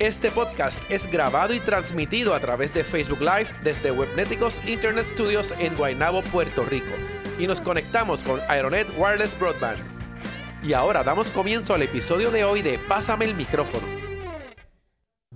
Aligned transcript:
Este 0.00 0.32
podcast 0.32 0.82
es 0.90 1.08
grabado 1.08 1.54
y 1.54 1.60
transmitido 1.60 2.34
a 2.34 2.40
través 2.40 2.74
de 2.74 2.82
Facebook 2.82 3.20
Live 3.20 3.46
desde 3.62 3.92
Webneticos 3.92 4.60
Internet 4.66 5.06
Studios 5.06 5.54
en 5.60 5.76
Guaynabo, 5.76 6.22
Puerto 6.24 6.64
Rico. 6.64 6.92
Y 7.38 7.46
nos 7.46 7.60
conectamos 7.60 8.24
con 8.24 8.40
Aeronet 8.48 8.88
Wireless 8.98 9.38
Broadband. 9.38 9.78
Y 10.64 10.72
ahora 10.72 11.04
damos 11.04 11.28
comienzo 11.28 11.74
al 11.74 11.82
episodio 11.82 12.32
de 12.32 12.42
hoy 12.42 12.60
de 12.60 12.76
Pásame 12.76 13.26
el 13.26 13.36
micrófono. 13.36 14.03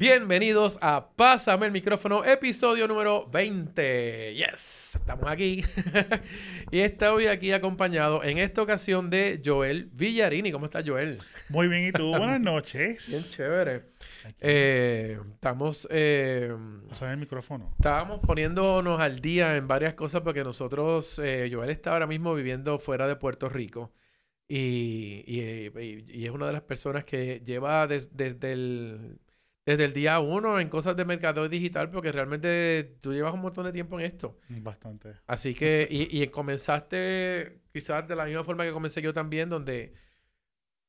Bienvenidos 0.03 0.79
a 0.81 1.11
Pásame 1.17 1.67
el 1.67 1.73
micrófono, 1.73 2.25
episodio 2.25 2.87
número 2.87 3.27
20. 3.33 4.33
Yes, 4.33 4.95
estamos 4.95 5.29
aquí. 5.29 5.65
y 6.71 6.79
estoy 6.79 7.27
aquí 7.27 7.51
acompañado 7.51 8.23
en 8.23 8.39
esta 8.39 8.63
ocasión 8.63 9.11
de 9.11 9.43
Joel 9.45 9.91
Villarini. 9.93 10.53
¿Cómo 10.53 10.67
estás, 10.67 10.85
Joel? 10.87 11.19
Muy 11.49 11.67
bien, 11.67 11.89
¿y 11.89 11.91
tú? 11.91 12.11
Buenas 12.17 12.41
noches. 12.41 13.09
Bien 13.11 13.23
chévere. 13.25 13.83
Eh, 14.39 15.19
estamos... 15.35 15.89
Eh, 15.91 16.55
Pásame 16.91 17.15
el 17.15 17.19
micrófono. 17.19 17.75
Estábamos 17.77 18.21
poniéndonos 18.21 19.01
al 19.01 19.19
día 19.21 19.57
en 19.57 19.67
varias 19.67 19.95
cosas 19.95 20.21
porque 20.21 20.45
nosotros, 20.45 21.19
eh, 21.19 21.51
Joel 21.53 21.71
está 21.71 21.91
ahora 21.95 22.07
mismo 22.07 22.37
viviendo 22.37 22.79
fuera 22.79 23.09
de 23.09 23.17
Puerto 23.17 23.49
Rico. 23.49 23.93
Y, 24.47 25.25
y- 25.27 25.73
y- 25.77 26.05
y 26.21 26.25
es 26.25 26.31
una 26.31 26.47
de 26.47 26.53
las 26.53 26.63
personas 26.63 27.05
que 27.05 27.43
lleva 27.45 27.85
des- 27.89 28.17
desde 28.17 28.53
el 28.53 29.19
desde 29.69 29.85
el 29.85 29.93
día 29.93 30.19
uno 30.19 30.59
en 30.59 30.71
cosas 30.71 30.97
de 30.97 31.05
mercadeo 31.05 31.47
digital, 31.47 31.91
porque 31.91 32.11
realmente 32.11 32.97
tú 33.03 33.13
llevas 33.13 33.35
un 33.35 33.43
montón 33.43 33.67
de 33.67 33.73
tiempo 33.73 34.01
en 34.01 34.07
esto. 34.07 34.39
Bastante. 34.49 35.17
Así 35.27 35.53
que, 35.53 35.87
y, 35.91 36.23
y 36.23 36.27
comenzaste 36.29 37.61
quizás 37.71 38.09
de 38.09 38.17
la 38.17 38.25
misma 38.25 38.45
forma 38.45 38.65
que 38.65 38.73
comencé 38.73 39.03
yo 39.03 39.13
también, 39.13 39.51
donde 39.51 39.93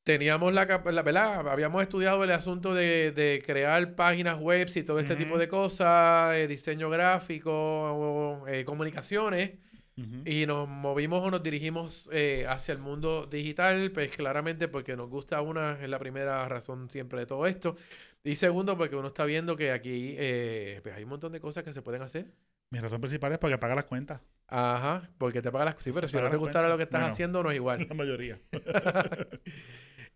teníamos 0.02 0.54
la, 0.54 0.64
la 0.64 1.02
¿verdad? 1.02 1.46
Habíamos 1.46 1.82
estudiado 1.82 2.24
el 2.24 2.32
asunto 2.32 2.72
de, 2.72 3.12
de 3.12 3.42
crear 3.44 3.94
páginas 3.94 4.40
web 4.40 4.66
y 4.74 4.82
todo 4.82 4.98
este 4.98 5.14
tipo 5.14 5.36
de 5.36 5.46
cosas, 5.46 6.34
eh, 6.36 6.48
diseño 6.48 6.88
gráfico, 6.88 8.46
eh, 8.48 8.64
comunicaciones. 8.64 9.58
Y 10.24 10.46
nos 10.46 10.66
movimos 10.66 11.20
o 11.20 11.30
nos 11.30 11.42
dirigimos 11.42 12.08
eh, 12.10 12.46
hacia 12.48 12.72
el 12.72 12.78
mundo 12.78 13.26
digital, 13.26 13.90
pues 13.92 14.10
claramente 14.16 14.66
porque 14.66 14.96
nos 14.96 15.10
gusta 15.10 15.42
una, 15.42 15.78
es 15.78 15.90
la 15.90 15.98
primera 15.98 16.48
razón 16.48 16.88
siempre 16.88 17.20
de 17.20 17.26
todo 17.26 17.46
esto. 17.46 17.76
Y 18.24 18.34
segundo, 18.36 18.76
porque 18.76 18.96
uno 18.96 19.08
está 19.08 19.24
viendo 19.24 19.56
que 19.56 19.72
aquí 19.72 20.14
eh, 20.18 20.80
pues 20.82 20.94
hay 20.94 21.04
un 21.04 21.10
montón 21.10 21.32
de 21.32 21.40
cosas 21.40 21.64
que 21.64 21.72
se 21.72 21.80
pueden 21.82 22.02
hacer. 22.02 22.30
Mi 22.70 22.78
razón 22.78 23.00
principal 23.00 23.32
es 23.32 23.38
porque 23.38 23.58
paga 23.58 23.74
las 23.74 23.84
cuentas. 23.86 24.20
Ajá, 24.46 25.08
porque 25.18 25.40
te 25.42 25.50
pagan 25.50 25.66
las... 25.66 25.82
Sí, 25.82 25.90
pero 25.92 26.06
si 26.08 26.16
no 26.16 26.28
te 26.28 26.36
gustara 26.36 26.68
cuentas. 26.68 26.70
lo 26.70 26.76
que 26.76 26.82
estás 26.84 27.00
Bueno. 27.00 27.12
haciendo, 27.12 27.42
no 27.42 27.50
es 27.50 27.56
igual. 27.56 27.86
La 27.88 27.94
mayoría. 27.94 28.38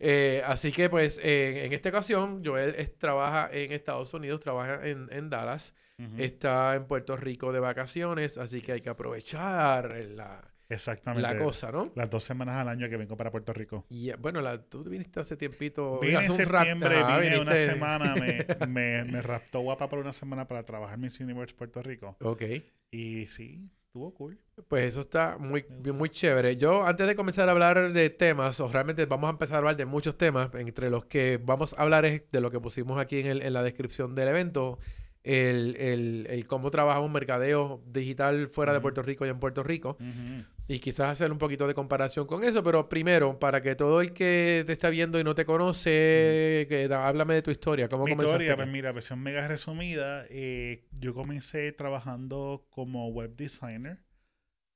Eh, 0.01 0.43
así 0.45 0.73
que, 0.73 0.91
pues, 0.91 1.21
eh, 1.23 1.65
en 1.65 1.73
esta 1.73 1.89
ocasión, 1.89 2.43
Joel 2.45 2.75
es- 2.77 2.99
trabaja 2.99 3.49
en 3.53 3.71
Estados 3.73 4.13
Unidos, 4.13 4.41
trabaja 4.41 4.87
en, 4.87 5.07
en 5.11 5.31
Dallas, 5.31 5.75
está 6.19 6.75
en 6.75 6.87
Puerto 6.87 7.17
Rico 7.17 7.53
de 7.53 7.61
vacaciones, 7.61 8.37
así 8.37 8.61
que 8.61 8.73
hay 8.73 8.81
que 8.81 8.91
aprovechar 8.91 9.95
la, 10.09 10.53
Exactamente. 10.69 11.23
la 11.23 11.39
cosa, 11.39 11.71
¿no? 11.71 11.93
Las 11.95 12.09
dos 12.11 12.25
semanas 12.25 12.57
al 12.57 12.69
año 12.69 12.89
que 12.89 12.97
vengo 12.97 13.17
para 13.17 13.31
Puerto 13.31 13.53
Rico. 13.53 13.85
Y 13.91 14.11
eh, 14.11 14.17
bueno, 14.19 14.41
la, 14.41 14.59
tú 14.63 14.83
viniste 14.85 15.21
hace 15.21 15.37
tiempito. 15.37 16.01
Vine 16.01 16.17
hace 16.17 16.27
en 16.27 16.33
septiembre, 16.45 16.97
Ajá, 16.99 17.19
vine 17.21 17.39
una 17.39 17.57
semana, 17.57 18.15
me, 18.15 18.47
me, 18.69 19.05
me 19.05 19.23
raptó 19.23 19.61
guapa 19.61 19.89
por 19.89 19.99
una 19.99 20.13
semana 20.13 20.49
para 20.49 20.63
trabajar 20.65 20.95
en 20.95 21.03
Miss 21.03 21.21
Universe 21.21 21.55
Puerto 21.55 21.83
Rico. 21.83 22.17
Ok. 22.23 22.43
Y 22.91 23.27
sí, 23.27 23.69
estuvo 23.87 24.15
cool. 24.15 24.39
Pues 24.69 24.85
eso 24.87 25.01
está 25.03 25.37
muy, 25.39 25.65
muy 25.93 26.09
chévere. 26.09 26.57
Yo, 26.57 26.87
antes 26.87 27.07
de 27.07 27.15
comenzar 27.17 27.49
a 27.49 27.53
hablar 27.53 27.93
de 27.93 28.09
temas, 28.11 28.59
o 28.61 28.69
realmente 28.73 29.05
vamos 29.07 29.29
a 29.29 29.31
empezar 29.33 29.57
a 29.57 29.59
hablar 29.59 29.77
de 29.77 29.85
muchos 29.85 30.17
temas, 30.17 30.49
entre 30.55 30.89
los 30.91 31.05
que 31.05 31.39
vamos 31.43 31.75
a 31.77 31.83
hablar 31.83 32.05
es 32.07 32.23
de 32.33 32.41
lo 32.41 32.51
que 32.51 32.61
pusimos 32.61 32.99
aquí 33.01 33.19
en, 33.19 33.27
el- 33.27 33.43
en 33.43 33.53
la 33.53 33.63
descripción 33.63 34.15
del 34.15 34.29
evento, 34.29 34.79
el, 35.25 35.77
el- 35.79 36.27
el 36.31 36.47
cómo 36.47 36.71
trabajamos 36.71 37.11
mercadeo 37.11 37.83
digital 37.87 38.49
fuera 38.49 38.73
de. 38.75 38.81
Puerto 38.81 39.03
Rico 39.03 39.25
y 39.27 39.31
en 39.31 39.41
Puerto 39.41 39.63
Rico, 39.63 39.97
Ujú. 39.99 40.45
Y 40.67 40.79
quizás 40.79 41.11
hacer 41.13 41.31
un 41.31 41.39
poquito 41.39 41.67
de 41.67 41.75
comparación 41.75 42.27
con 42.27 42.43
eso, 42.43 42.63
pero 42.65 42.89
primero, 42.89 43.39
para 43.39 43.61
que 43.61 43.75
todo 43.75 44.01
el 44.01 44.13
que 44.15 44.65
te 44.67 44.73
está 44.73 44.89
viendo 44.89 45.19
y 45.21 45.25
no 45.25 45.35
te 45.35 45.45
conoce, 45.45 46.67
que 46.69 46.87
da- 46.89 47.07
háblame 47.07 47.35
de 47.35 47.43
tu 47.43 47.51
historia, 47.51 47.89
cómo 47.89 48.05
Mi 48.05 48.13
comenzaste. 48.13 48.45
historia, 48.45 48.57
pues 48.57 48.69
mira, 48.69 48.93
versión 48.93 49.21
mega 49.23 49.47
resumida. 49.47 50.25
eh, 50.31 50.87
yo 50.99 51.13
comencé 51.15 51.71
trabajando 51.73 52.67
como 52.71 53.09
web 53.09 53.37
designer 53.37 54.03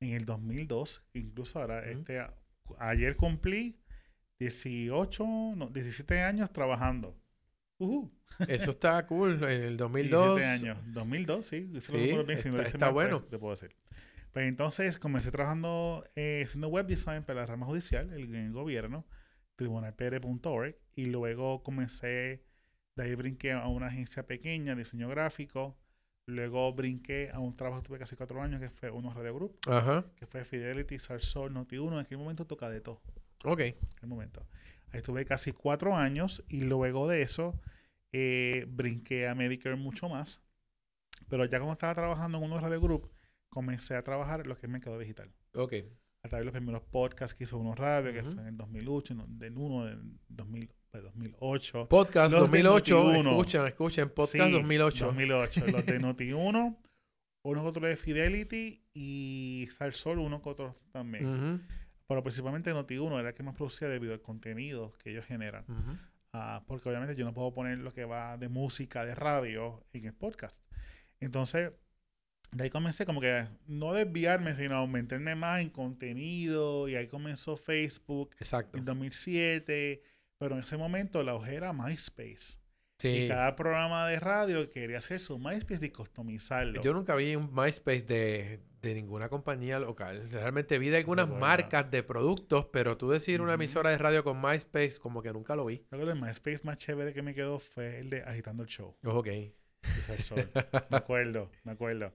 en 0.01 0.13
el 0.13 0.25
2002. 0.27 1.03
Incluso 1.15 1.59
ahora, 1.61 1.89
este, 1.89 2.21
a- 2.21 2.35
ayer 2.79 3.17
cumplí 3.17 3.81
18, 4.39 5.25
no, 5.57 5.69
17 5.69 6.21
años 6.21 6.53
trabajando. 6.53 7.17
Eso 8.47 8.73
está 8.73 9.07
cool, 9.07 9.43
en 9.45 9.63
el 9.63 9.77
2002. 9.79 10.37
17 10.37 10.45
años. 10.71 10.79
2002, 10.93 11.47
sí. 11.47 11.71
Eso 11.75 11.93
Sí, 11.93 11.99
recuerdo 11.99 12.25
bien, 12.27 12.39
si 12.39 12.49
no 12.51 12.57
está- 12.57 12.63
lo 12.63 12.69
está 12.69 12.79
mal, 12.87 12.95
pues, 12.95 13.11
bueno. 13.11 13.25
te 13.25 13.39
puedo 13.39 13.55
decir. 13.55 13.75
Pues 14.33 14.47
entonces 14.47 14.99
comencé 14.99 15.31
trabajando 15.31 16.05
eh, 16.17 16.45
haciendo 16.47 16.69
web 16.69 16.87
design 16.87 17.25
para 17.25 17.41
la 17.41 17.47
rama 17.47 17.67
judicial, 17.67 18.13
el, 18.13 18.35
el 18.35 18.53
gobierno, 18.53 19.07
tribunalpr.org, 19.57 20.77
y 20.95 21.07
luego 21.07 21.63
comencé, 21.63 22.45
de 22.97 23.03
ahí 23.03 23.15
brinqué 23.15 23.53
a 23.53 23.67
una 23.69 23.87
agencia 23.87 24.27
pequeña, 24.27 24.75
diseño 24.75 25.09
gráfico, 25.09 25.79
luego 26.27 26.73
brinqué 26.75 27.31
a 27.33 27.41
un 27.41 27.57
trabajo 27.57 27.83
que 27.83 27.89
tuve 27.89 27.99
casi 27.99 28.17
cuatro 28.17 28.43
años, 28.43 28.61
que 28.61 28.71
fue 28.71 28.91
unos 28.91 29.15
Radio 29.15 29.35
Group, 29.35 29.59
Ajá, 29.67 30.05
que 30.17 30.27
fue 30.27 30.45
Fidelity, 30.45 30.99
Sarsol, 30.99 31.55
Noti1, 31.55 31.93
en 31.93 31.99
aquel 31.99 32.19
momento 32.19 32.47
toca 32.47 32.69
de 32.69 32.81
todo 32.81 33.01
ok. 33.45 33.61
en 33.61 33.77
el 34.03 34.09
momento. 34.09 34.47
Ahí 34.91 34.99
estuve 34.99 35.25
casi 35.25 35.53
cuatro 35.53 35.97
años 35.97 36.45
y 36.49 36.63
luego 36.63 37.09
de 37.09 37.23
eso 37.23 37.61
eh, 38.13 38.67
brinqué 38.69 39.29
a 39.29 39.35
Medicare 39.35 39.77
mucho 39.77 40.09
más. 40.09 40.43
Pero 41.29 41.45
ya 41.45 41.59
como 41.59 41.73
estaba 41.73 41.95
trabajando 41.95 42.39
en 42.39 42.45
unos 42.45 42.63
radio 42.63 42.81
group, 42.81 43.11
comencé 43.59 43.97
a 43.97 44.03
trabajar 44.05 44.41
en 44.43 44.49
lo 44.49 44.57
que 44.57 44.67
es 44.67 44.71
mercado 44.71 44.97
digital. 45.01 45.33
Ok. 45.55 45.73
A 46.23 46.29
través 46.29 46.43
de 46.43 46.45
los 46.45 46.53
primeros 46.53 46.83
podcasts 46.83 47.35
que 47.37 47.43
hizo 47.43 47.59
unos 47.59 47.77
radio, 47.77 48.13
que 48.13 48.23
fue 48.23 48.35
en 48.35 48.47
el 48.47 48.57
2008, 48.57 49.15
no, 49.15 49.27
del 49.29 49.57
1 49.57 49.85
del 49.87 50.01
2000, 50.29 50.71
pues, 50.93 51.03
2008. 51.03 51.89
Podcast 51.89 52.33
Los 52.33 52.51
de 52.53 52.63
2008. 52.63 53.05
Noti1. 53.05 53.31
Escuchen, 53.31 53.67
escuchen. 53.67 54.09
Podcast 54.11 54.45
Sí, 54.47 54.53
2008. 54.53 55.07
2008. 55.07 55.67
Los 55.67 55.87
de 55.87 56.01
Noti1, 56.07 56.77
unos 57.43 57.65
otros 57.65 57.89
de 57.89 57.97
Fidelity 57.97 58.85
y 58.95 59.69
Salsol, 59.77 60.21
uno 60.21 60.41
que 60.41 60.49
otros 60.51 60.77
también. 60.93 61.67
Pero 62.07 62.23
principalmente 62.23 62.73
Noti1 62.73 63.19
era 63.19 63.29
el 63.31 63.35
que 63.35 63.43
más 63.43 63.57
producía 63.57 63.89
debido 63.89 64.13
al 64.13 64.23
contenido 64.23 64.93
que 65.03 65.11
ellos 65.11 65.27
generan. 65.27 65.65
Ah, 66.33 66.63
porque 66.69 66.89
obviamente 66.89 67.17
yo 67.17 67.25
no 67.25 67.35
puedo 67.35 67.53
poner 67.53 67.79
lo 67.79 67.93
que 67.93 68.05
va 68.05 68.37
de 68.37 68.49
música, 68.49 69.05
de 69.05 69.15
radio 69.17 69.85
en 69.93 70.05
el 70.05 70.15
podcast. 70.15 70.57
Entonces, 71.21 71.73
de 72.51 72.65
ahí 72.65 72.71
comencé 72.71 73.05
como 73.07 73.21
que 73.21 73.47
no 73.67 73.93
desviarme, 73.93 74.55
sino 74.55 74.87
meterme 74.87 75.35
más 75.35 75.61
en 75.61 75.71
contenido. 75.71 76.89
Y 76.89 76.97
ahí 76.97 77.07
comenzó 77.07 77.57
Facebook 77.57 78.31
Exacto. 78.39 78.79
en 78.79 78.85
2007. 78.85 80.03
Pero 80.39 80.55
en 80.55 80.63
ese 80.63 80.77
momento 80.77 81.23
la 81.23 81.35
hoja 81.35 81.51
era 81.51 81.73
MySpace. 81.73 82.59
Sí. 82.99 83.09
Y 83.09 83.29
cada 83.29 83.55
programa 83.55 84.09
de 84.09 84.19
radio 84.19 84.71
quería 84.71 84.99
hacer 84.99 85.21
su 85.21 85.39
MySpace 85.39 85.87
y 85.87 85.91
customizarlo. 85.91 86.83
Yo 86.83 86.93
nunca 86.93 87.15
vi 87.15 87.37
un 87.37 87.55
MySpace 87.55 88.03
de, 88.03 88.61
de 88.81 88.95
ninguna 88.95 89.29
compañía 89.29 89.79
local. 89.79 90.29
Realmente 90.31 90.79
vi 90.79 90.89
de 90.89 90.99
algunas 90.99 91.29
marcas 91.29 91.89
de 91.91 92.03
productos, 92.03 92.67
pero 92.73 92.97
tú 92.97 93.11
decir 93.11 93.41
una 93.41 93.55
emisora 93.55 93.91
de 93.91 93.99
radio 93.99 94.25
con 94.25 94.41
MySpace, 94.41 94.99
como 94.99 95.23
que 95.23 95.33
nunca 95.33 95.55
lo 95.55 95.65
vi. 95.67 95.79
Creo 95.91 96.05
que 96.05 96.13
el 96.13 96.21
MySpace 96.21 96.61
más 96.65 96.79
chévere 96.79 97.13
que 97.13 97.23
me 97.23 97.35
quedó 97.35 97.59
fue 97.61 98.01
el 98.01 98.11
de 98.11 98.23
Agitando 98.23 98.65
el 98.65 98.69
Show. 98.69 98.97
Oh, 99.05 99.19
ok. 99.19 99.27
de 99.27 99.53
Salsol. 100.05 100.51
me 100.91 100.97
acuerdo, 100.97 101.51
me 101.63 101.73
acuerdo. 101.73 102.13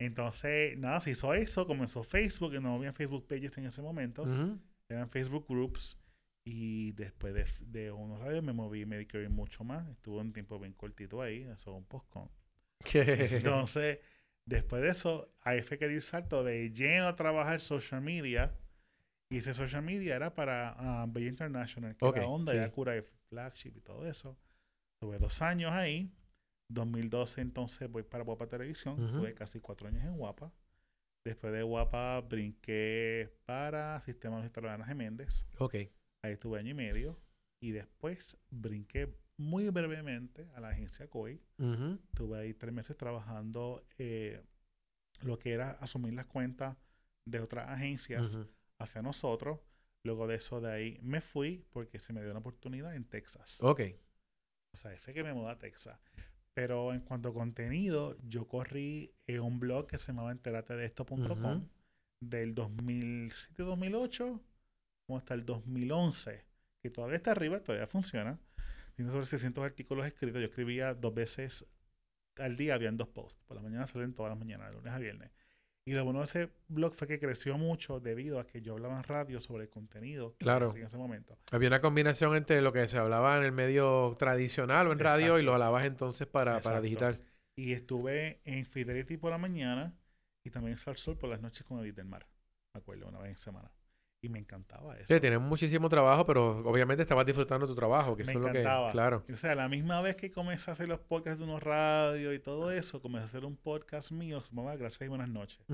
Entonces, 0.00 0.78
nada, 0.78 1.00
se 1.02 1.10
hizo 1.10 1.34
eso, 1.34 1.66
comenzó 1.66 2.02
Facebook, 2.02 2.52
que 2.52 2.60
no 2.60 2.74
había 2.74 2.92
Facebook 2.94 3.26
pages 3.28 3.56
en 3.58 3.66
ese 3.66 3.82
momento, 3.82 4.24
eran 4.88 5.08
Facebook 5.10 5.46
groups. 5.46 5.98
Y 6.42 6.92
después 6.92 7.34
de, 7.34 7.44
de 7.66 7.92
unos 7.92 8.18
radios 8.18 8.42
me 8.42 8.54
moví 8.54 8.86
Medicare 8.86 9.28
mucho 9.28 9.62
más. 9.62 9.86
Estuve 9.88 10.20
un 10.20 10.32
tiempo 10.32 10.58
bien 10.58 10.72
cortito 10.72 11.20
ahí, 11.20 11.42
eso 11.42 11.74
un 11.74 11.84
postcon. 11.84 12.30
Entonces, 12.94 13.98
después 14.46 14.82
de 14.82 14.88
eso, 14.88 15.34
ahí 15.42 15.60
fue 15.60 15.76
que 15.78 15.86
di 15.86 16.00
salto 16.00 16.42
de 16.42 16.70
lleno 16.72 17.06
a 17.06 17.14
trabajar 17.14 17.60
social 17.60 18.00
media. 18.00 18.56
Y 19.28 19.36
ese 19.36 19.52
social 19.52 19.82
media 19.82 20.16
era 20.16 20.34
para 20.34 20.74
ah, 20.78 21.06
Bella 21.06 21.28
International, 21.28 21.94
que 21.94 22.04
Ok, 22.06 22.16
era 22.16 22.26
onda, 22.26 22.52
sí. 22.52 22.58
ya 22.58 22.70
cura 22.70 22.92
de 22.92 23.02
flagship 23.28 23.76
y 23.76 23.80
todo 23.82 24.06
eso. 24.06 24.36
Tuve 24.98 25.18
dos 25.18 25.42
años 25.42 25.72
ahí. 25.72 26.10
2012 26.70 27.40
entonces 27.40 27.90
voy 27.90 28.02
para 28.02 28.24
Guapa 28.24 28.46
Televisión. 28.46 29.02
Ujú. 29.02 29.18
Tuve 29.18 29.34
casi 29.34 29.60
cuatro 29.60 29.88
años 29.88 30.04
en 30.04 30.16
Guapa. 30.16 30.52
Después 31.24 31.52
de 31.52 31.62
Guapa 31.62 32.20
brinqué 32.22 33.30
para 33.44 34.00
Sistema 34.02 34.40
de 34.40 34.68
Ana 34.68 34.86
Geméndez. 34.86 35.46
Ok. 35.58 35.74
Ahí 36.24 36.32
estuve 36.32 36.58
año 36.58 36.70
y 36.70 36.74
medio. 36.74 37.20
Y 37.62 37.72
después 37.72 38.38
brinqué 38.50 39.14
muy 39.36 39.68
brevemente 39.68 40.48
a 40.54 40.60
la 40.60 40.70
agencia 40.70 41.08
COI. 41.08 41.42
Ujú. 41.58 41.98
Estuve 42.04 42.38
ahí 42.38 42.54
tres 42.54 42.72
meses 42.72 42.96
trabajando 42.96 43.84
eh, 43.98 44.42
lo 45.20 45.38
que 45.38 45.52
era 45.52 45.72
asumir 45.72 46.14
las 46.14 46.26
cuentas 46.26 46.76
de 47.26 47.40
otras 47.40 47.68
agencias 47.68 48.38
hacia 48.78 49.02
nosotros. 49.02 49.60
Luego 50.04 50.26
de 50.26 50.36
eso, 50.36 50.60
de 50.62 50.72
ahí 50.72 50.98
me 51.02 51.20
fui 51.20 51.66
porque 51.70 51.98
se 51.98 52.14
me 52.14 52.22
dio 52.22 52.30
una 52.30 52.40
oportunidad 52.40 52.94
en 52.94 53.04
Texas. 53.04 53.62
Ok. 53.62 53.80
O 54.72 54.76
sea, 54.76 54.96
fue 54.98 55.12
que 55.12 55.22
me 55.22 55.34
mudé 55.34 55.50
a 55.50 55.58
Texas. 55.58 55.98
Pero 56.54 56.92
en 56.92 57.00
cuanto 57.00 57.28
a 57.30 57.34
contenido, 57.34 58.16
yo 58.22 58.46
corrí 58.48 59.14
en 59.26 59.40
un 59.40 59.60
blog 59.60 59.86
que 59.86 59.98
se 59.98 60.08
llamaba 60.08 60.32
enteratedeesto.com 60.32 61.22
Ujú. 61.22 61.68
del 62.20 62.54
2007-2008 62.54 64.40
como 65.06 65.18
hasta 65.18 65.34
el 65.34 65.44
2011, 65.44 66.46
que 66.82 66.90
todavía 66.90 67.16
está 67.16 67.32
arriba, 67.32 67.60
todavía 67.60 67.88
funciona. 67.88 68.38
Tiene 68.94 69.10
sobre 69.10 69.26
600 69.26 69.64
artículos 69.64 70.06
escritos. 70.06 70.40
Yo 70.40 70.46
escribía 70.46 70.94
dos 70.94 71.12
veces 71.12 71.66
al 72.36 72.56
día, 72.56 72.74
habían 72.74 72.96
dos 72.96 73.08
posts. 73.08 73.40
Por 73.46 73.56
la 73.56 73.62
mañana 73.62 73.86
salen 73.88 74.14
todas 74.14 74.30
las 74.30 74.38
mañanas, 74.38 74.68
de 74.68 74.74
lunes 74.74 74.92
a 74.92 74.98
viernes. 74.98 75.32
Y 75.86 75.92
lo 75.92 76.04
bueno 76.04 76.20
de 76.20 76.26
ese 76.26 76.50
blog 76.68 76.94
fue 76.94 77.08
que 77.08 77.18
creció 77.18 77.56
mucho 77.56 78.00
debido 78.00 78.38
a 78.38 78.46
que 78.46 78.60
yo 78.60 78.74
hablaba 78.74 78.96
en 78.98 79.02
radio 79.04 79.40
sobre 79.40 79.64
el 79.64 79.70
contenido 79.70 80.32
que 80.32 80.44
Claro. 80.44 80.72
en 80.76 80.84
ese 80.84 80.96
momento. 80.98 81.38
Había 81.50 81.68
una 81.68 81.80
combinación 81.80 82.36
entre 82.36 82.60
lo 82.60 82.72
que 82.72 82.86
se 82.86 82.98
hablaba 82.98 83.36
en 83.38 83.44
el 83.44 83.52
medio 83.52 84.14
tradicional 84.18 84.88
o 84.88 84.92
en 84.92 84.98
radio 84.98 85.38
y 85.38 85.42
lo 85.42 85.54
hablabas 85.54 85.86
entonces 85.86 86.26
para, 86.26 86.60
para 86.60 86.80
digital. 86.80 87.20
Y 87.56 87.72
estuve 87.72 88.40
en 88.44 88.66
Fidelity 88.66 89.16
por 89.16 89.30
la 89.30 89.38
mañana 89.38 89.94
y 90.44 90.50
también 90.50 90.72
en 90.72 90.78
Sal 90.78 90.96
Sol 90.96 91.16
por 91.16 91.30
las 91.30 91.40
noches 91.40 91.64
con 91.64 91.80
Edith 91.80 91.96
del 91.96 92.06
Mar. 92.06 92.26
Me 92.74 92.78
acuerdo, 92.80 93.08
una 93.08 93.18
vez 93.18 93.30
en 93.30 93.36
semana. 93.36 93.70
Y 94.22 94.28
me 94.28 94.38
encantaba 94.38 94.96
eso. 94.98 95.14
Sí, 95.14 95.18
tienes 95.20 95.40
muchísimo 95.40 95.88
trabajo, 95.88 96.26
pero 96.26 96.58
obviamente 96.58 97.02
estabas 97.02 97.24
disfrutando 97.24 97.66
tu 97.66 97.74
trabajo, 97.74 98.16
que 98.16 98.24
me 98.24 98.30
eso 98.32 98.38
es 98.38 98.46
lo 98.46 98.52
que... 98.52 98.60
encantaba. 98.60 98.92
Claro. 98.92 99.24
O 99.32 99.36
sea, 99.36 99.54
la 99.54 99.68
misma 99.68 100.02
vez 100.02 100.16
que 100.16 100.30
comencé 100.30 100.70
a 100.70 100.74
hacer 100.74 100.88
los 100.88 101.00
podcasts 101.00 101.38
de 101.38 101.44
unos 101.44 101.62
radios 101.62 102.34
y 102.34 102.38
todo 102.38 102.70
eso, 102.70 103.00
comencé 103.00 103.24
a 103.24 103.28
hacer 103.28 103.44
un 103.46 103.56
podcast 103.56 104.10
mío, 104.12 104.42
se 104.42 104.50
llamaba 104.54 104.76
Gracias 104.76 105.02
y 105.02 105.08
Buenas 105.08 105.30
Noches. 105.30 105.64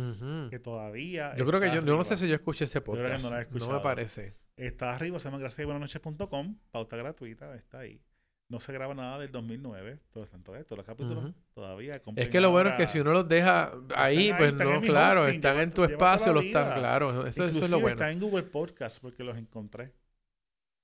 Que 0.50 0.58
todavía. 0.60 1.34
Yo 1.37 1.44
creo 1.44 1.60
que 1.60 1.69
yo, 1.69 1.84
yo 1.84 1.96
no 1.96 2.04
sé 2.04 2.16
si 2.16 2.28
yo 2.28 2.34
escuché 2.34 2.66
ese 2.66 2.81
creo 2.82 2.94
que 2.94 3.02
podcast. 3.02 3.31
no 3.52 3.66
he 3.66 3.72
me 3.72 3.81
parece. 3.81 4.37
Está 4.56 4.94
arriba, 4.94 5.20
se 5.20 5.28
llama 5.28 5.38
gracias 5.38 5.60
y 5.60 5.64
buenas 5.64 5.81
noches.com, 5.81 6.56
pauta 6.70 6.96
gratuita, 6.96 7.54
está 7.56 7.81
ahí. 7.81 8.00
No 8.48 8.60
se 8.60 8.72
graba 8.72 8.94
nada 8.94 9.19
del 9.19 9.32
2009, 9.32 9.98
pero 10.12 10.25
están 10.25 10.44
todavía, 10.44 10.64
todos 10.64 10.78
los 10.78 10.87
capítulos 10.87 11.25
Ujú. 11.25 11.34
todavía. 11.52 12.00
Es 12.14 12.28
que 12.28 12.40
lo 12.40 12.50
bueno 12.52 12.70
es 12.70 12.76
que 12.76 12.87
si 12.87 13.00
uno 13.00 13.12
los 13.12 13.28
deja 13.28 13.72
ahí, 13.96 14.32
pues 14.38 14.54
no, 14.54 14.81
claro, 14.81 15.22
hosting, 15.22 15.34
están 15.37 15.58
en 15.58 15.72
tu 15.72 15.82
espacio, 15.82 16.32
los 16.32 16.44
están, 16.44 16.78
claro, 16.78 17.26
eso, 17.26 17.44
eso 17.44 17.64
es 17.64 17.70
lo 17.70 17.81
bueno. 17.81 17.96
está 17.96 18.10
en 18.10 18.20
Google 18.20 18.44
Podcast 18.44 19.00
porque 19.00 19.25
los 19.25 19.37
encontré. 19.37 19.93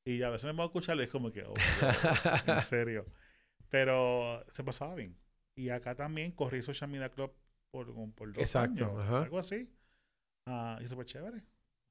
Y 0.05 0.23
a 0.23 0.31
veces 0.31 0.47
me 0.47 0.53
voy 0.53 0.63
a 0.63 0.67
escucharlo 0.67 1.03
y 1.03 1.05
es 1.05 1.11
como 1.11 1.31
que, 1.31 1.45
oh, 1.45 1.55
en 2.47 2.61
serio. 2.63 3.07
Pero 3.69 4.45
se 4.51 4.65
pasaba 4.65 4.97
bien. 4.97 5.17
Y 5.55 5.69
acá 5.69 5.95
también 5.95 6.33
corrí 6.33 6.63
Social 6.63 6.91
Media 6.91 7.11
Club 7.11 7.33
por, 7.71 7.87
por 8.15 8.33
dos 8.33 8.43
Exacto, 8.43 8.87
años, 8.87 9.01
ajá. 9.05 9.23
algo 9.23 9.39
así. 9.39 9.71
Ah, 10.47 10.79
y 10.83 10.87
súper 10.89 11.07
chévere. 11.07 11.45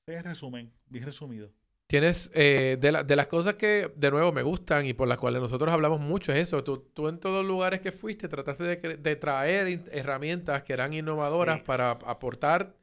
Ese 0.06 0.18
es 0.18 0.23
resumen, 0.25 0.73
bien 0.88 1.06
resumido. 1.06 1.53
Tienes, 1.91 2.31
eh, 2.33 2.77
de, 2.79 2.89
la- 2.93 3.03
de 3.03 3.17
las 3.17 3.27
cosas 3.27 3.55
que 3.55 3.91
de 3.97 4.11
nuevo 4.11 4.31
me 4.31 4.43
gustan 4.43 4.85
y 4.85 4.93
por 4.93 5.09
las 5.09 5.17
cuales 5.17 5.41
nosotros 5.41 5.73
hablamos 5.73 5.99
mucho 5.99 6.31
es 6.31 6.39
eso. 6.47 6.63
Tú, 6.63 6.77
tú 6.93 7.09
en 7.09 7.19
todos 7.19 7.39
los 7.43 7.45
lugares 7.45 7.81
que 7.81 7.91
fuiste 7.91 8.29
trataste 8.29 8.63
de, 8.63 8.95
de 8.95 9.15
traer 9.17 9.81
herramientas 9.91 10.63
que 10.63 10.71
eran 10.71 10.93
innovadoras 10.93 11.57
Sí. 11.57 11.63
para 11.65 11.91
aportar 11.91 12.77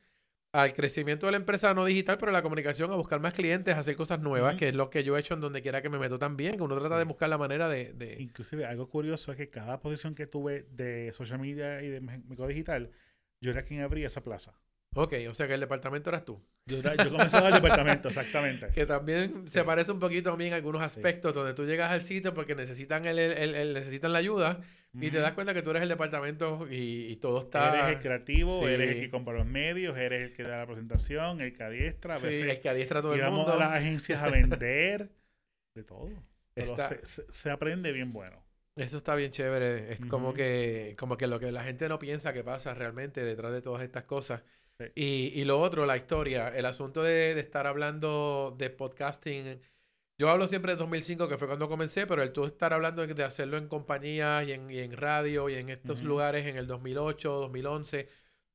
al 0.52 0.75
crecimiento 0.75 1.25
de 1.25 1.32
la 1.32 1.38
empresa 1.38 1.72
no 1.72 1.87
digital, 1.87 2.19
pero 2.19 2.32
la 2.32 2.43
comunicación, 2.43 2.93
a 2.93 2.96
buscar 2.96 3.19
más 3.19 3.32
clientes, 3.32 3.75
a 3.75 3.78
hacer 3.78 3.96
cosas 3.96 4.20
nuevas, 4.20 4.56
que 4.56 4.69
es 4.69 4.75
lo 4.75 4.90
que 4.90 5.02
yo 5.05 5.16
he 5.16 5.20
hecho 5.20 5.32
en 5.32 5.40
donde 5.40 5.62
quiera 5.62 5.81
que 5.81 5.88
me 5.88 5.99
meto 5.99 6.19
también, 6.19 6.58
que 6.58 6.62
uno 6.62 6.76
trata 6.78 6.96
Sí. 6.96 6.99
de 6.99 7.04
buscar 7.04 7.31
la 7.31 7.38
manera 7.38 7.66
de... 7.70 7.94
de- 7.94 8.20
Inclusive, 8.20 8.66
algo 8.66 8.90
curioso 8.90 9.32
es 9.32 9.38
que 9.38 9.49
cada 9.49 9.81
posición 9.81 10.14
que 10.14 10.26
tuve 10.26 10.66
de 10.70 11.14
social 11.14 11.38
media 11.38 11.82
y 11.82 11.88
de 11.88 12.02
médico 12.02 12.46
digital, 12.46 12.90
yo 13.40 13.52
era 13.52 13.62
quien 13.62 13.81
abría 13.81 14.06
esa 14.08 14.22
plaza. 14.22 14.52
Ok, 14.94 15.14
o 15.29 15.35
sea 15.35 15.46
que 15.46 15.55
el 15.55 15.61
departamento 15.61 16.11
eras 16.11 16.25
tú. 16.25 16.43
Yo, 16.67 16.79
yo 16.82 17.11
comenzaba 17.11 17.49
el 17.49 17.55
departamento, 17.55 18.08
exactamente. 18.08 18.69
Que 18.75 18.85
también 18.87 19.46
se 19.49 19.64
parece 19.64 19.93
un 19.93 20.00
poquito 20.00 20.31
también 20.31 20.49
en 20.49 20.55
algunos 20.56 20.82
aspectos 20.82 21.32
donde 21.35 21.55
tú 21.55 21.64
llegas 21.67 21.90
al 21.93 22.00
sitio 22.02 22.35
porque 22.35 22.55
necesitan, 22.55 23.06
el, 23.06 23.19
el- 23.19 23.32
el- 23.38 23.55
el- 23.55 23.75
necesitan 23.75 24.12
la 24.12 24.19
ayuda 24.19 24.61
y 24.94 25.11
te 25.11 25.19
das 25.19 25.32
cuenta 25.32 25.55
que 25.55 25.62
tú 25.62 25.70
eres 25.70 25.82
el 25.82 25.88
departamento 25.90 26.67
y, 26.70 27.06
y 27.12 27.17
todo 27.17 27.40
está... 27.43 27.79
Eres 27.87 27.96
el 27.96 28.02
creativo, 28.02 28.58
Sí. 28.61 28.64
eres 28.73 28.90
el 28.96 29.00
que 29.02 29.11
compra 29.11 29.35
los 29.35 29.46
medios, 29.46 29.96
eres 29.96 30.23
el 30.23 30.32
que 30.32 30.43
da 30.43 30.58
la 30.58 30.67
presentación, 30.67 31.40
el 31.40 31.52
que 31.52 31.62
adiestra. 31.62 32.14
A 32.14 32.17
Sí, 32.17 32.26
veces 32.26 32.49
el 32.49 32.61
que 32.61 32.69
adiestra 32.69 32.99
a 32.99 33.02
todo 33.02 33.14
el 33.14 33.31
mundo. 33.31 33.52
a 33.52 33.56
las 33.56 33.73
agencias 33.73 34.20
a 34.23 34.31
vender, 34.31 35.11
de 35.75 35.85
todo. 35.85 36.11
Pero 36.55 36.73
Está- 36.73 36.99
se, 37.05 37.50
aprende 37.50 37.93
bien 37.93 38.12
bueno. 38.12 38.43
Eso 38.75 38.96
está 38.96 39.14
bien 39.14 39.31
chévere. 39.31 39.93
Es 39.93 40.00
como 40.06 40.32
que, 40.35 40.94
como 40.99 41.17
que 41.17 41.26
lo 41.29 41.38
que 41.38 41.52
la 41.52 41.62
gente 41.64 41.88
no 41.88 41.99
piensa 41.99 42.32
que 42.32 42.43
pasa 42.43 42.75
realmente 42.75 43.23
detrás 43.25 43.52
de 43.52 43.62
todas 43.62 43.82
estas 43.82 44.05
cosas. 44.05 44.43
Sí. 44.78 44.86
Y, 44.94 45.40
y 45.40 45.44
lo 45.44 45.58
otro, 45.60 45.86
la 45.86 45.96
historia, 45.96 46.48
el 46.48 46.64
asunto 46.66 47.02
de, 47.02 47.34
de 47.34 47.40
estar 47.40 47.66
hablando 47.66 48.54
de 48.58 48.70
podcasting. 48.70 49.60
Yo 50.19 50.30
hablo 50.30 50.48
siempre 50.48 50.72
de 50.72 50.78
2005, 50.78 51.28
que 51.28 51.38
fue 51.38 51.46
cuando 51.46 51.69
comencé, 51.69 52.06
pero 52.06 52.22
el 52.22 52.32
tú 52.32 52.44
estar 52.44 52.72
hablando 52.72 53.06
de 53.06 53.25
hacerlo 53.25 53.56
en 53.56 53.69
compañías 53.69 54.46
y 54.46 54.52
en, 54.52 54.70
y 54.70 54.78
en 54.78 54.92
radio 54.96 55.48
y 55.48 55.54
en 55.54 55.69
estos 55.69 56.02
lugares 56.02 56.46
en 56.46 56.56
el 56.56 56.66
2008, 56.66 57.30
2011, 57.32 58.08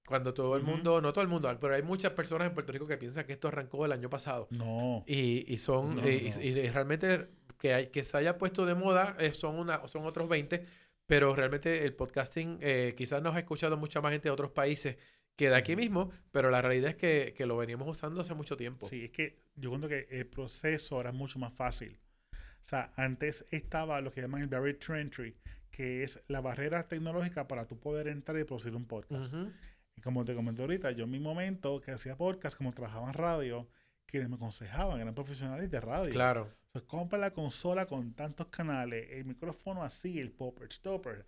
cuando 0.05 0.33
todo 0.33 0.57
el 0.57 0.63
mundo, 0.63 0.99
no 0.99 1.13
todo 1.13 1.21
el 1.23 1.29
mundo, 1.29 1.55
pero 1.61 1.75
hay 1.75 1.81
muchas 1.83 2.11
personas 2.11 2.47
en 2.49 2.53
Puerto 2.53 2.73
Rico 2.73 2.85
que 2.85 2.97
piensan 2.97 3.25
que 3.25 3.33
esto 3.33 3.47
arrancó 3.47 3.85
el 3.85 3.93
año 3.93 4.09
pasado. 4.09 4.47
No. 4.51 5.03
Y, 5.07 5.45
y 5.53 5.57
son, 5.57 5.95
No, 5.97 6.01
y, 6.09 6.29
no. 6.31 6.41
y- 6.41 6.47
y 6.49 6.69
realmente 6.69 7.27
que, 7.57 7.73
hay, 7.73 7.87
que 7.87 8.03
se 8.03 8.17
haya 8.17 8.37
puesto 8.37 8.65
de 8.65 8.75
moda 8.75 9.15
eh, 9.19 9.31
son, 9.31 9.57
una, 9.57 9.87
son 9.87 10.05
otros 10.05 10.27
20, 10.27 10.65
pero 11.05 11.33
realmente 11.33 11.85
el 11.85 11.93
podcasting 11.95 12.57
eh, 12.61 12.93
quizás 12.97 13.21
nos 13.21 13.35
ha 13.35 13.39
escuchado 13.39 13.77
mucha 13.77 14.01
más 14.01 14.11
gente 14.11 14.27
de 14.27 14.33
otros 14.33 14.51
países 14.51 14.97
que 15.35 15.49
de 15.49 15.55
aquí 15.55 15.75
mismo, 15.75 16.11
pero 16.31 16.51
la 16.51 16.61
realidad 16.61 16.91
es 16.91 16.95
que, 16.95 17.33
que 17.35 17.45
lo 17.45 17.57
veníamos 17.57 17.87
usando 17.87 18.21
hace 18.21 18.33
mucho 18.33 18.55
tiempo. 18.57 18.85
Sí, 18.85 19.05
es 19.05 19.11
que 19.11 19.43
yo 19.55 19.69
cuento 19.69 19.87
que 19.87 20.07
el 20.09 20.27
proceso 20.27 20.99
era 20.99 21.11
mucho 21.11 21.39
más 21.39 21.53
fácil. 21.53 21.99
O 22.33 22.65
sea, 22.65 22.93
antes 22.95 23.45
estaba 23.51 23.99
lo 24.01 24.11
que 24.11 24.21
llaman 24.21 24.41
el 24.41 24.47
barrier 24.47 24.77
to 24.77 24.95
entry, 24.95 25.35
que 25.69 26.03
es 26.03 26.23
la 26.27 26.39
barrera 26.39 26.87
tecnológica 26.87 27.47
para 27.47 27.65
tú 27.65 27.79
poder 27.79 28.07
entrar 28.07 28.39
y 28.39 28.43
producir 28.43 28.75
un 28.75 28.85
podcast. 28.85 29.33
Ujú. 29.33 29.51
Y 29.95 30.01
como 30.01 30.23
te 30.23 30.33
comenté 30.33 30.61
ahorita, 30.61 30.91
yo 30.91 31.03
en 31.03 31.11
mi 31.11 31.19
momento 31.19 31.81
que 31.81 31.91
hacía 31.91 32.15
podcast, 32.15 32.57
como 32.57 32.71
trabajaba 32.71 33.07
en 33.07 33.13
radio, 33.13 33.67
quienes 34.05 34.29
me 34.29 34.35
aconsejaban 34.35 35.01
eran 35.01 35.13
profesionales 35.13 35.69
de 35.69 35.81
radio. 35.81 36.11
Claro. 36.11 36.53
Entonces, 36.67 36.87
compra 36.87 37.19
la 37.19 37.31
consola 37.31 37.85
con 37.85 38.13
tantos 38.13 38.47
canales, 38.47 39.07
el 39.11 39.25
micrófono 39.25 39.83
así, 39.83 40.19
el 40.19 40.31
popper 40.31 40.71
stopper, 40.71 41.25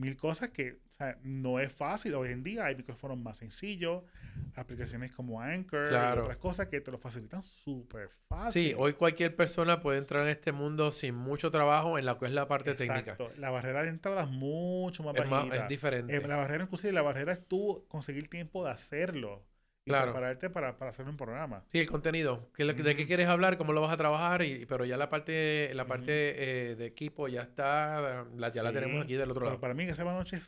mil 0.00 0.16
cosas 0.16 0.48
que 0.50 0.78
o 0.88 0.92
sea, 0.92 1.16
no 1.22 1.60
es 1.60 1.72
fácil. 1.72 2.14
Hoy 2.14 2.30
en 2.30 2.42
día 2.42 2.66
hay 2.66 2.74
micrófonos 2.76 3.16
más 3.18 3.38
sencillos, 3.38 4.02
aplicaciones 4.54 5.12
como 5.12 5.40
Anchor 5.40 5.88
Claro. 5.88 6.20
y 6.20 6.24
otras 6.24 6.36
cosas 6.38 6.66
que 6.68 6.80
te 6.80 6.90
lo 6.90 6.98
facilitan 6.98 7.42
súper 7.42 8.10
fácil. 8.28 8.62
Sí, 8.62 8.74
hoy 8.76 8.92
cualquier 8.94 9.34
persona 9.36 9.80
puede 9.80 9.98
entrar 9.98 10.22
en 10.24 10.28
este 10.28 10.52
mundo 10.52 10.90
sin 10.92 11.14
mucho 11.14 11.50
trabajo 11.50 11.98
en 11.98 12.04
lo 12.06 12.18
que 12.18 12.26
es 12.26 12.32
la 12.32 12.48
parte 12.48 12.74
técnica. 12.74 13.12
Exacto. 13.12 13.32
La 13.36 13.50
barrera 13.50 13.82
de 13.82 13.88
entrada 13.88 14.22
es 14.24 14.28
mucho 14.28 15.02
más 15.02 15.14
Es, 15.16 15.28
más- 15.28 15.52
es 15.54 15.68
diferente. 15.68 16.14
Eh, 16.16 16.26
la 16.26 16.36
barrera, 16.36 16.64
inclusive, 16.64 16.92
la 16.92 17.02
barrera 17.02 17.32
es 17.32 17.46
tú 17.46 17.84
conseguir 17.88 18.28
tiempo 18.28 18.64
de 18.64 18.70
hacerlo 18.70 19.44
y 19.84 19.90
Claro. 19.90 20.12
prepararte 20.12 20.50
para, 20.50 20.76
para 20.76 20.90
hacer 20.90 21.08
un 21.08 21.16
programa. 21.16 21.64
Sí, 21.68 21.78
el 21.78 21.88
contenido. 21.88 22.50
¿Qué, 22.54 22.64
lo- 22.64 22.74
¿De 22.74 22.96
qué 22.96 23.06
quieres 23.06 23.28
hablar? 23.28 23.56
¿Cómo 23.58 23.72
lo 23.72 23.80
vas 23.80 23.92
a 23.92 23.96
trabajar? 23.96 24.42
Y, 24.42 24.66
pero 24.66 24.84
ya 24.84 24.96
la 24.96 25.08
parte, 25.08 25.72
la 25.74 25.86
parte 25.86 26.70
eh, 26.72 26.76
de 26.76 26.86
equipo 26.86 27.28
ya 27.28 27.42
está, 27.42 28.24
la- 28.36 28.50
ya 28.50 28.62
la 28.62 28.70
Sí, 28.70 28.74
tenemos 28.74 29.04
aquí 29.04 29.14
del 29.14 29.30
otro 29.30 29.40
Pero 29.40 29.46
lado. 29.52 29.60
para 29.60 29.74
mí, 29.74 29.86
que 29.86 29.92
esa 29.92 30.04
noche 30.04 30.40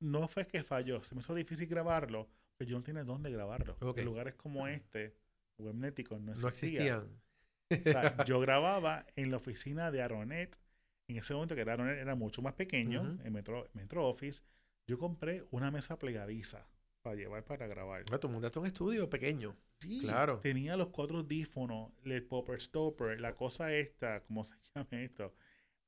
no 0.00 0.26
fue 0.28 0.46
que 0.46 0.64
falló, 0.64 1.02
se 1.04 1.14
me 1.14 1.20
hizo 1.20 1.34
difícil 1.34 1.68
grabarlo, 1.68 2.28
pero 2.56 2.68
yo 2.70 2.76
no 2.76 2.82
tenía 2.82 3.04
dónde 3.04 3.30
grabarlo. 3.30 3.76
Ok. 3.80 3.98
En 3.98 4.04
lugares 4.04 4.34
como 4.34 4.66
este, 4.66 5.14
webnéticos, 5.58 6.20
no 6.20 6.34
No 6.34 6.48
existían. 6.48 7.06
existían. 7.70 7.86
O 7.86 8.00
sea, 8.00 8.24
yo 8.26 8.40
grababa 8.40 9.06
en 9.16 9.30
la 9.30 9.36
oficina 9.38 9.90
de 9.90 10.02
Aronet. 10.02 10.58
En 11.08 11.16
ese 11.18 11.34
momento 11.34 11.54
que 11.54 11.62
Aronet 11.62 11.98
era 11.98 12.14
mucho 12.14 12.42
más 12.42 12.54
pequeño, 12.54 13.02
Ujú. 13.02 13.22
en 13.24 13.32
Metro, 13.32 13.68
Metro 13.74 14.06
Office. 14.08 14.42
Yo 14.86 14.98
compré 14.98 15.44
una 15.50 15.70
mesa 15.70 15.98
plegadiza 15.98 16.66
para 17.02 17.16
llevar 17.16 17.44
para 17.44 17.66
grabar. 17.66 18.04
Ah, 18.12 18.18
Tú 18.18 18.28
montaste 18.28 18.58
un 18.58 18.66
estudio 18.66 19.10
pequeño. 19.10 19.56
Sí, 19.80 20.00
Claro. 20.00 20.38
Tenía 20.38 20.76
los 20.76 20.88
cuatro 20.88 21.18
audífonos, 21.18 21.90
el 22.04 22.24
popper 22.24 22.60
stopper, 22.60 23.20
la 23.20 23.34
cosa 23.34 23.72
esta, 23.74 24.22
¿cómo 24.26 24.44
se 24.44 24.54
llama 24.74 24.88
esto? 25.02 25.34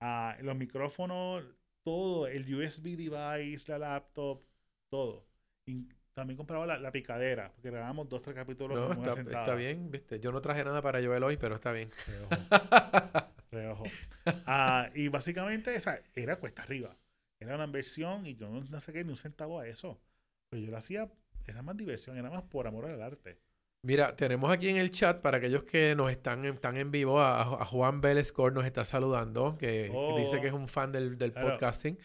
Ah, 0.00 0.36
los 0.42 0.56
micrófonos, 0.56 1.44
todo, 1.82 2.26
el 2.26 2.52
USB 2.54 2.96
device, 2.96 3.70
la 3.70 3.78
laptop, 3.78 4.42
todo. 4.90 5.26
Y 5.66 5.88
también 6.12 6.36
compraba 6.36 6.66
la, 6.66 6.78
la 6.78 6.92
picadera, 6.92 7.50
porque 7.52 7.70
grabamos 7.70 8.08
dos, 8.08 8.20
tres 8.22 8.34
capítulos 8.36 8.78
No, 8.78 8.92
está, 8.92 9.20
está 9.20 9.54
bien, 9.54 9.90
viste. 9.90 10.20
Yo 10.20 10.30
no 10.32 10.40
traje 10.40 10.64
nada 10.64 10.82
para 10.82 11.02
Joel 11.02 11.22
hoy, 11.22 11.36
pero 11.36 11.54
está 11.54 11.72
bien. 11.72 11.88
Reojo. 12.06 12.28
Reojo. 13.50 13.84
Ah, 14.46 14.90
y 14.94 15.08
básicamente 15.08 15.74
esa 15.74 16.00
era 16.14 16.36
cuesta 16.36 16.62
arriba. 16.62 16.96
Era 17.40 17.54
una 17.56 17.64
inversión 17.64 18.26
y 18.26 18.34
yo 18.36 18.48
no, 18.48 18.60
no 18.62 18.80
saqué 18.80 19.04
ni 19.04 19.10
un 19.10 19.16
centavo 19.16 19.60
a 19.60 19.66
eso. 19.68 20.00
Pero 20.54 20.64
yo 20.66 20.70
lo 20.70 20.76
hacía 20.78 21.10
era 21.46 21.62
más 21.62 21.76
diversión, 21.76 22.16
era 22.16 22.30
más 22.30 22.42
por 22.42 22.68
amor 22.68 22.86
al 22.86 23.02
arte. 23.02 23.38
Mira, 23.82 24.14
tenemos 24.14 24.52
aquí 24.52 24.68
en 24.68 24.76
el 24.76 24.92
chat, 24.92 25.20
para 25.20 25.38
aquellos 25.38 25.64
que 25.64 25.94
nos 25.96 26.10
están, 26.12 26.44
en- 26.44 26.54
están 26.54 26.76
en 26.76 26.92
vivo, 26.92 27.20
a, 27.20 27.42
a 27.42 27.64
Juan 27.66 28.00
Vélez 28.00 28.30
Cor 28.32 28.52
nos 28.52 28.64
está 28.64 28.84
saludando, 28.84 29.58
que 29.58 29.90
Oh. 29.92 30.16
dice 30.16 30.40
que 30.40 30.46
es 30.46 30.52
un 30.52 30.68
fan 30.68 30.92
del, 30.92 31.18
del 31.18 31.32
Claro. 31.32 31.48
podcasting. 31.50 31.96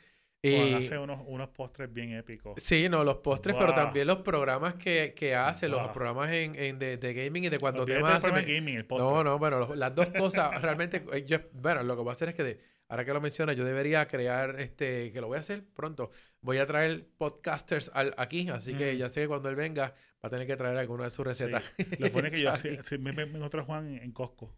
Juan 0.41 0.67
Y, 0.67 0.73
hace 0.73 0.97
unos, 0.97 1.21
unos 1.27 1.49
postres 1.49 1.93
bien 1.93 2.13
épicos. 2.13 2.55
sí, 2.57 2.89
no, 2.89 3.03
los 3.03 3.17
postres, 3.17 3.55
pero 3.55 3.67
Wow. 3.67 3.75
también 3.75 4.07
los 4.07 4.17
programas 4.19 4.73
que, 4.75 5.13
que 5.15 5.35
hace, 5.35 5.67
los 5.69 5.81
Wow. 5.83 5.93
programas 5.93 6.31
en, 6.33 6.55
en 6.55 6.79
de, 6.79 6.97
de 6.97 7.13
gaming 7.13 7.43
y 7.43 7.49
de 7.49 7.57
Olvídate 7.57 7.85
temas 7.85 7.85
del 7.85 8.05
hace. 8.17 8.21
programa 8.27 8.47
me- 8.47 8.53
gaming, 8.55 8.75
el 8.77 8.85
postre. 8.85 9.07
No, 9.07 9.23
no, 9.23 9.37
bueno, 9.37 9.59
los- 9.59 9.77
las 9.77 9.93
dos 9.93 10.09
cosas 10.09 10.49
realmente, 10.63 11.05
eh, 11.13 11.23
yo, 11.25 11.37
bueno, 11.53 11.83
lo 11.83 11.95
que 11.95 12.01
voy 12.01 12.09
a 12.09 12.13
hacer 12.13 12.29
es 12.29 12.35
que, 12.35 12.43
de- 12.43 12.59
ahora 12.89 13.05
que 13.05 13.13
lo 13.13 13.21
menciona, 13.21 13.53
yo 13.53 13.63
debería 13.63 14.05
crear, 14.07 14.59
este, 14.59 15.11
que 15.13 15.21
lo 15.21 15.27
voy 15.27 15.37
a 15.37 15.39
hacer 15.39 15.63
pronto, 15.73 16.11
voy 16.41 16.57
a 16.57 16.65
traer 16.65 17.07
podcasters 17.17 17.89
al- 17.93 18.13
aquí, 18.17 18.49
así 18.49 18.73
que 18.73 18.97
ya 18.97 19.09
sé 19.09 19.21
que 19.21 19.27
cuando 19.29 19.47
él 19.49 19.55
venga 19.55 19.93
va 20.23 20.27
a 20.27 20.29
tener 20.29 20.45
que 20.45 20.57
traer 20.57 20.77
alguna 20.77 21.05
de 21.05 21.11
sus 21.11 21.25
recetas. 21.25 21.71
Lo 21.97 22.09
pone 22.11 22.29
que 22.31 22.41
yo 22.41 22.53
sí, 22.57 22.77
sí, 22.83 22.97
me, 22.97 23.13
me, 23.13 23.23
encontré 23.23 23.61
a 23.61 23.63
Juan 23.63 23.87
en, 23.87 24.03
en 24.03 24.11
Costco. 24.11 24.53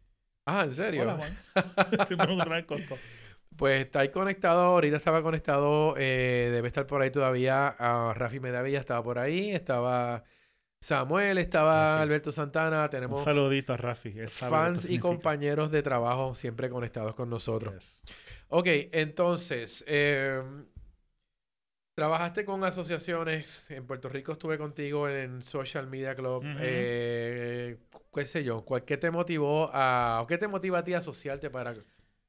Ah, 0.45 0.63
¿en 0.63 0.73
serio? 0.73 1.03
Hola, 1.03 1.17
Juan. 1.17 1.38
sí, 2.07 2.15
me 2.15 2.23
encontré 2.23 2.57
en 2.59 2.65
Costco. 2.65 2.97
Pues 3.57 3.85
está 3.85 4.00
ahí 4.00 4.09
conectado, 4.09 4.61
ahorita 4.61 4.95
estaba 4.95 5.21
conectado, 5.21 5.95
eh, 5.97 6.50
debe 6.51 6.69
estar 6.69 6.88
por 6.88 7.01
ahí 7.01 7.11
todavía. 7.11 7.67
a 7.77 8.13
Rafi 8.13 8.39
Medavilla 8.39 8.79
estaba 8.79 9.03
por 9.03 9.19
ahí, 9.19 9.51
estaba 9.51 10.23
Samuel, 10.91 11.38
estaba 11.38 11.91
Rafi. 11.93 12.01
Alberto 12.03 12.31
Santana, 12.31 12.85
Un 12.85 12.89
tenemos 12.89 13.23
saludito 13.23 13.73
a 13.73 13.77
Rafi. 13.77 14.09
él 14.17 14.29
sabe 14.29 14.50
fans 14.51 14.89
y 14.89 14.97
compañeros 14.97 15.71
de 15.71 15.83
trabajo 15.83 16.33
siempre 16.33 16.69
conectados 16.71 17.13
con 17.13 17.29
nosotros. 17.29 17.73
Yes. 17.75 18.15
Ok, 18.50 18.65
entonces, 18.91 19.83
eh, 19.88 20.41
trabajaste 21.95 22.45
con 22.45 22.63
asociaciones, 22.63 23.69
en 23.69 23.85
Puerto 23.85 24.09
Rico 24.09 24.31
estuve 24.31 24.57
contigo 24.57 25.07
en 25.07 25.43
Social 25.43 25.85
Media 25.85 26.15
Club, 26.15 26.43
eh, 26.59 27.77
qué 28.13 28.25
sé 28.25 28.43
yo, 28.43 28.65
¿cuál- 28.65 28.83
¿qué 28.83 28.97
te 28.97 29.11
motivó 29.11 29.69
a, 29.71 30.19
o 30.23 30.27
qué 30.27 30.39
te 30.39 30.47
motiva 30.47 30.79
a 30.79 30.83
ti 30.83 30.95
a 30.95 30.97
asociarte 30.97 31.51
para 31.51 31.75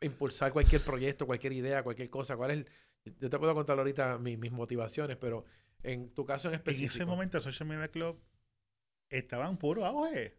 impulsar 0.02 0.52
cualquier 0.52 0.82
proyecto, 0.82 1.25
cualquier 1.26 1.54
idea, 1.54 1.82
cualquier 1.82 2.11
cosa? 2.11 2.37
¿Cuál 2.37 2.50
es 2.50 2.56
el- 2.59 3.14
yo 3.18 3.30
te 3.30 3.38
puedo 3.38 3.54
contar 3.54 3.78
ahorita 3.78 4.18
mi- 4.18 4.37
mis 4.37 4.52
motivaciones, 4.52 5.16
pero 5.16 5.47
en 5.82 6.12
tu 6.12 6.26
caso 6.26 6.49
en 6.49 6.54
En 6.54 6.59
específico. 6.61 6.92
ese 6.94 7.06
momento 7.06 7.38
el 7.38 7.42
Social 7.42 7.66
Media 7.68 7.88
Club 7.88 8.21
estaba 9.19 9.49
en 9.49 9.57
puro 9.57 9.85
auge. 9.87 10.37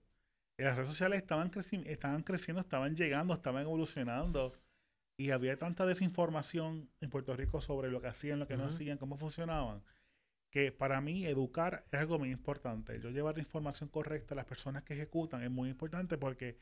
Las 0.57 0.75
redes 0.75 0.89
sociales 0.89 1.21
estaban, 1.21 1.51
creci- 1.51 1.85
estaban 1.87 2.23
creciendo, 2.23 2.61
estaban 2.61 2.95
llegando, 2.95 3.33
estaban 3.33 3.63
evolucionando. 3.63 4.53
Y 5.17 5.29
había 5.31 5.57
tanta 5.57 5.85
desinformación 5.85 6.89
en 6.99 7.09
Puerto 7.09 7.35
Rico 7.35 7.61
sobre 7.61 7.91
lo 7.91 8.01
que 8.01 8.07
hacían, 8.07 8.39
lo 8.39 8.47
que 8.47 8.57
no 8.57 8.63
hacían, 8.65 8.97
cómo 8.97 9.15
funcionaban, 9.15 9.83
que 10.51 10.71
para 10.71 11.01
mí 11.01 11.25
educar 11.25 11.85
es 11.91 11.99
algo 11.99 12.17
muy 12.17 12.31
importante. 12.31 12.99
Yo 12.99 13.11
llevar 13.11 13.35
la 13.35 13.41
información 13.41 13.89
correcta 13.89 14.33
a 14.33 14.37
las 14.37 14.45
personas 14.45 14.83
que 14.83 14.95
ejecutan 14.95 15.43
es 15.43 15.51
muy 15.51 15.69
importante 15.69 16.17
porque 16.17 16.57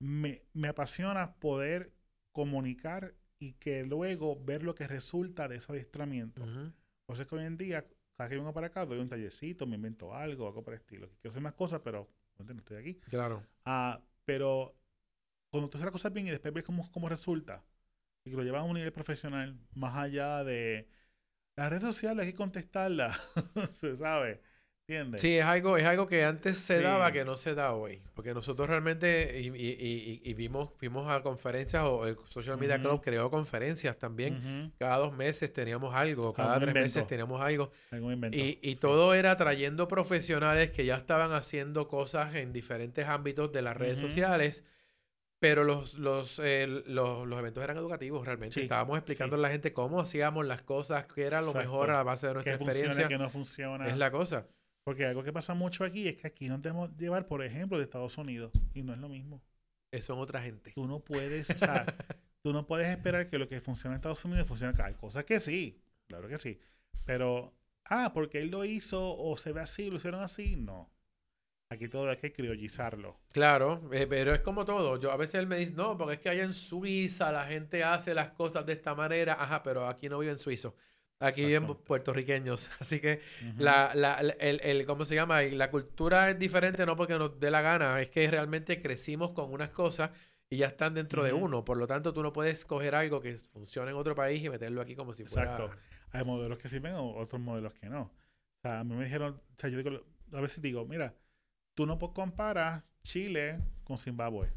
me, 0.00 0.42
me 0.52 0.68
apasiona 0.68 1.34
poder 1.36 1.92
comunicar 2.32 3.14
y 3.38 3.52
que 3.54 3.84
luego 3.84 4.42
ver 4.44 4.64
lo 4.64 4.74
que 4.74 4.88
resulta 4.88 5.46
de 5.46 5.56
ese 5.56 5.70
adiestramiento. 5.70 6.44
Que 7.06 7.34
hoy 7.36 7.44
en 7.44 7.56
día, 7.56 7.86
cada 8.16 8.28
que 8.28 8.36
vengo 8.36 8.52
para 8.52 8.68
acá, 8.68 8.86
doy 8.86 8.98
un 8.98 9.08
tallercito, 9.08 9.66
me 9.66 9.76
invento 9.76 10.14
algo, 10.14 10.46
algo 10.46 10.62
por 10.62 10.74
el 10.74 10.80
estilo. 10.80 11.08
Quiero 11.20 11.30
hacer 11.30 11.42
más 11.42 11.54
cosas, 11.54 11.80
pero 11.82 12.08
no 12.38 12.58
estoy 12.58 12.76
aquí. 12.76 12.94
Claro. 13.08 13.44
Ah, 13.64 14.00
pero 14.24 14.76
cuando 15.50 15.68
tú 15.68 15.78
haces 15.78 15.86
las 15.86 15.92
cosas 15.92 16.12
bien 16.12 16.26
y 16.26 16.30
después 16.30 16.54
ves 16.54 16.64
cómo, 16.64 16.90
cómo 16.92 17.08
resulta, 17.08 17.64
y 18.24 18.30
que 18.30 18.36
lo 18.36 18.42
llevas 18.42 18.62
a 18.62 18.64
un 18.64 18.74
nivel 18.74 18.92
profesional, 18.92 19.58
más 19.74 19.96
allá 19.96 20.44
de 20.44 20.88
las 21.56 21.70
redes 21.70 21.84
sociales, 21.84 22.24
hay 22.24 22.32
que 22.32 22.36
contestarlas, 22.36 23.18
se 23.72 23.96
sabe, 23.96 24.42
¿entiendes? 24.86 25.20
Sí, 25.22 25.38
es 25.38 25.44
algo, 25.44 25.76
es 25.78 25.84
algo 25.84 26.06
que 26.06 26.24
antes 26.24 26.58
se 26.58 26.76
Sí. 26.78 26.82
daba 26.82 27.10
que 27.10 27.24
no 27.24 27.36
se 27.36 27.54
da 27.54 27.72
hoy. 27.74 28.02
Porque 28.14 28.34
nosotros 28.34 28.68
realmente, 28.68 29.40
y, 29.40 29.46
y- 29.48 29.50
y- 29.50 30.20
y 30.22 30.34
vimos, 30.34 30.70
fuimos 30.76 31.10
a 31.10 31.22
conferencias, 31.22 31.82
o 31.84 32.06
el 32.06 32.16
Social 32.28 32.58
Media. 32.58 32.78
Club 32.78 33.00
creó 33.02 33.30
conferencias 33.30 33.98
también. 33.98 34.72
Cada 34.78 34.98
dos 34.98 35.14
meses 35.16 35.52
teníamos 35.52 35.94
algo, 35.94 36.32
cada 36.34 36.60
tres 36.60 36.74
meses 36.74 37.06
teníamos 37.06 37.40
algo. 37.40 37.70
Y, 38.32 38.58
Sí. 38.62 38.76
todo 38.80 39.14
era 39.14 39.36
trayendo 39.36 39.88
profesionales 39.88 40.70
que 40.70 40.84
ya 40.84 40.96
estaban 40.96 41.32
haciendo 41.32 41.88
cosas 41.88 42.34
en 42.34 42.52
diferentes 42.52 43.06
ámbitos 43.08 43.52
de 43.52 43.62
las 43.62 43.76
redes 43.76 43.98
sociales. 43.98 44.64
Pero 45.40 45.64
los, 45.64 45.94
los, 45.94 46.38
eh, 46.42 46.66
los, 46.86 47.26
los 47.26 47.38
eventos 47.38 47.62
eran 47.62 47.76
educativos 47.76 48.24
realmente. 48.24 48.54
Sí, 48.54 48.60
Estábamos 48.62 48.96
explicando 48.96 49.36
a 49.36 49.38
la 49.38 49.50
gente 49.50 49.74
cómo 49.74 50.00
hacíamos 50.00 50.46
las 50.46 50.62
cosas, 50.62 51.04
qué 51.06 51.24
era 51.24 51.42
lo 51.42 51.48
Exacto. 51.48 51.68
mejor 51.68 51.90
a 51.90 52.02
base 52.02 52.28
de 52.28 52.34
nuestra 52.34 52.52
que 52.52 52.58
funciona, 52.58 52.78
experiencia. 52.88 53.08
que 53.08 53.22
no 53.22 53.28
funciona. 53.28 53.88
Es 53.88 53.96
la 53.98 54.10
cosa. 54.10 54.46
Porque 54.84 55.06
algo 55.06 55.24
que 55.24 55.32
pasa 55.32 55.54
mucho 55.54 55.82
aquí 55.82 56.06
es 56.08 56.16
que 56.16 56.26
aquí 56.26 56.48
nos 56.48 56.60
debemos 56.60 56.94
llevar, 56.96 57.26
por 57.26 57.42
ejemplo, 57.42 57.78
de 57.78 57.84
Estados 57.84 58.16
Unidos. 58.18 58.52
Y 58.74 58.82
no 58.82 58.92
es 58.92 58.98
lo 58.98 59.08
mismo. 59.08 59.42
Eh, 59.90 60.02
Son 60.02 60.18
otra 60.18 60.42
gente. 60.42 60.72
Tú 60.72 60.86
no 60.86 61.00
puedes, 61.00 61.48
o 61.50 61.58
sea, 61.58 61.86
tú 62.42 62.52
no 62.52 62.66
puedes 62.66 62.88
esperar 62.88 63.28
que 63.28 63.38
lo 63.38 63.48
que 63.48 63.60
funciona 63.60 63.94
en 63.94 63.98
Estados 63.98 64.24
Unidos 64.24 64.46
funcione 64.46 64.74
acá. 64.74 64.86
Hay 64.86 64.94
cosas 64.94 65.24
que 65.24 65.40
sí, 65.40 65.80
claro 66.06 66.28
que 66.28 66.38
sí. 66.38 66.60
Pero, 67.06 67.54
ah, 67.86 68.12
porque 68.12 68.40
él 68.40 68.50
lo 68.50 68.64
hizo 68.64 69.16
o 69.16 69.36
se 69.38 69.52
ve 69.52 69.62
así, 69.62 69.88
lo 69.88 69.96
hicieron 69.96 70.20
así, 70.20 70.56
no. 70.56 70.90
Aquí 71.70 71.88
todo 71.88 72.10
hay 72.10 72.18
que 72.18 72.32
criollizarlo. 72.32 73.18
Claro, 73.32 73.88
eh, 73.92 74.06
pero 74.06 74.34
es 74.34 74.40
como 74.42 74.66
todo. 74.66 75.00
Yo 75.00 75.10
a 75.10 75.16
veces 75.16 75.36
él 75.36 75.46
me 75.46 75.56
dice, 75.56 75.72
no, 75.72 75.96
porque 75.96 76.14
es 76.14 76.20
que 76.20 76.28
allá 76.28 76.44
en 76.44 76.52
Suiza 76.52 77.32
la 77.32 77.46
gente 77.46 77.82
hace 77.82 78.12
las 78.14 78.28
cosas 78.30 78.66
de 78.66 78.74
esta 78.74 78.94
manera. 78.94 79.36
Ajá, 79.40 79.62
pero 79.62 79.88
aquí 79.88 80.08
no 80.10 80.18
viven 80.18 80.36
suizos. 80.36 80.74
Aquí 81.20 81.44
Exactamente. 81.44 81.84
puertorriqueños. 81.84 82.70
Así 82.80 83.00
que 83.00 83.20
Ujú. 83.50 83.62
la, 83.62 83.92
la, 83.94 84.22
la- 84.22 84.32
el, 84.40 84.60
el- 84.62 84.84
¿cómo 84.86 85.04
se 85.04 85.14
llama? 85.14 85.42
La 85.42 85.70
cultura 85.70 86.30
es 86.30 86.38
diferente 86.38 86.84
no 86.86 86.96
porque 86.96 87.18
nos 87.18 87.38
dé 87.40 87.50
la 87.50 87.62
gana, 87.62 88.00
es 88.00 88.08
que 88.10 88.28
realmente 88.30 88.80
crecimos 88.82 89.30
con 89.32 89.52
unas 89.52 89.70
cosas 89.70 90.10
y 90.50 90.58
ya 90.58 90.66
están 90.66 90.94
dentro 90.94 91.22
de 91.24 91.32
Ujú. 91.32 91.44
uno. 91.46 91.64
Por 91.64 91.78
lo 91.78 91.86
tanto, 91.86 92.12
tú 92.12 92.22
no 92.22 92.32
puedes 92.32 92.64
coger 92.64 92.94
algo 92.94 93.20
que 93.20 93.36
funcione 93.38 93.90
en 93.92 93.96
otro 93.96 94.14
país 94.14 94.42
y 94.44 94.50
meterlo 94.50 94.80
aquí 94.82 94.94
como 94.96 95.12
si 95.12 95.24
fuera... 95.24 95.52
Exacto. 95.52 95.76
Hay 96.10 96.24
modelos 96.24 96.58
que 96.58 96.68
sirven 96.68 96.92
o 96.94 97.16
otros 97.16 97.40
modelos 97.40 97.74
que 97.74 97.88
no. 97.88 98.02
O 98.02 98.60
sea, 98.62 98.80
a 98.80 98.84
mí 98.84 98.94
me 98.94 99.04
dijeron, 99.04 99.34
o 99.34 99.54
sea, 99.60 99.68
yo 99.70 99.78
digo, 99.82 100.04
a 100.32 100.40
veces 100.40 100.62
digo, 100.62 100.84
mira, 100.84 101.14
tú 101.74 101.86
no 101.86 101.98
puedes 101.98 102.14
comparar 102.14 102.84
Chile 103.02 103.58
con 103.82 103.98
Zimbabue. 103.98 104.52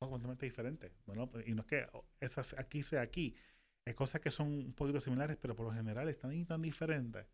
Son 0.00 0.10
completamente 0.10 0.46
diferentes. 0.46 0.92
Bueno, 1.06 1.30
y 1.46 1.52
no 1.54 1.62
es 1.62 1.66
que 1.66 1.86
esas 2.20 2.54
aquí 2.58 2.82
sea 2.82 3.00
aquí. 3.00 3.34
Hay 3.88 3.94
cosas 3.94 4.20
que 4.20 4.30
son 4.30 4.48
un 4.48 4.72
poquito 4.74 5.00
similares, 5.00 5.38
pero 5.40 5.56
por 5.56 5.64
lo 5.64 5.72
general 5.72 6.10
están 6.10 6.44
tan 6.44 6.60
diferentes 6.60 7.26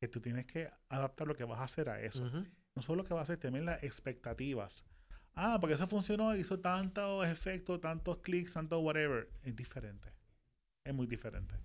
que 0.00 0.08
tú 0.08 0.22
tienes 0.22 0.46
que 0.46 0.70
adaptar 0.88 1.26
lo 1.28 1.36
que 1.36 1.44
vas 1.44 1.60
a 1.60 1.64
hacer 1.64 1.90
a 1.90 2.00
eso. 2.00 2.30
No 2.74 2.80
solo 2.80 3.02
lo 3.02 3.08
que 3.08 3.12
vas 3.12 3.20
a 3.20 3.22
hacer, 3.24 3.36
también 3.36 3.66
las 3.66 3.82
expectativas. 3.82 4.86
Ah, 5.34 5.58
porque 5.60 5.74
eso 5.74 5.86
funcionó, 5.86 6.34
hizo 6.34 6.60
tantos 6.60 7.26
efectos, 7.26 7.82
tantos 7.82 8.18
clics, 8.18 8.54
tanto 8.54 8.80
whatever. 8.80 9.28
Es 9.42 9.54
diferente. 9.54 10.08
Es 10.82 10.94
muy 10.94 11.06
diferente. 11.06 11.56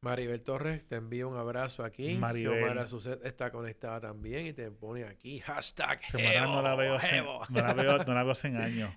Maribel 0.00 0.42
Torres 0.42 0.86
te 0.86 0.94
envío 0.94 1.28
un 1.28 1.36
abrazo 1.36 1.82
aquí. 1.82 2.14
Maribel. 2.14 2.54
Xiomara 2.54 2.86
Suset 2.86 3.26
está 3.26 3.50
conectada 3.50 4.00
también 4.00 4.46
y 4.46 4.52
te 4.52 4.70
pone 4.70 5.02
aquí 5.02 5.40
hashtag 5.40 6.08
Semana 6.08 6.46
no 6.46 6.62
la 6.62 6.76
veo, 6.76 6.98
no 6.98 7.60
la 7.60 7.74
veo, 7.74 8.04
no 8.04 8.14
la 8.14 8.22
veo 8.22 8.30
hace 8.30 8.46
años. 8.56 8.94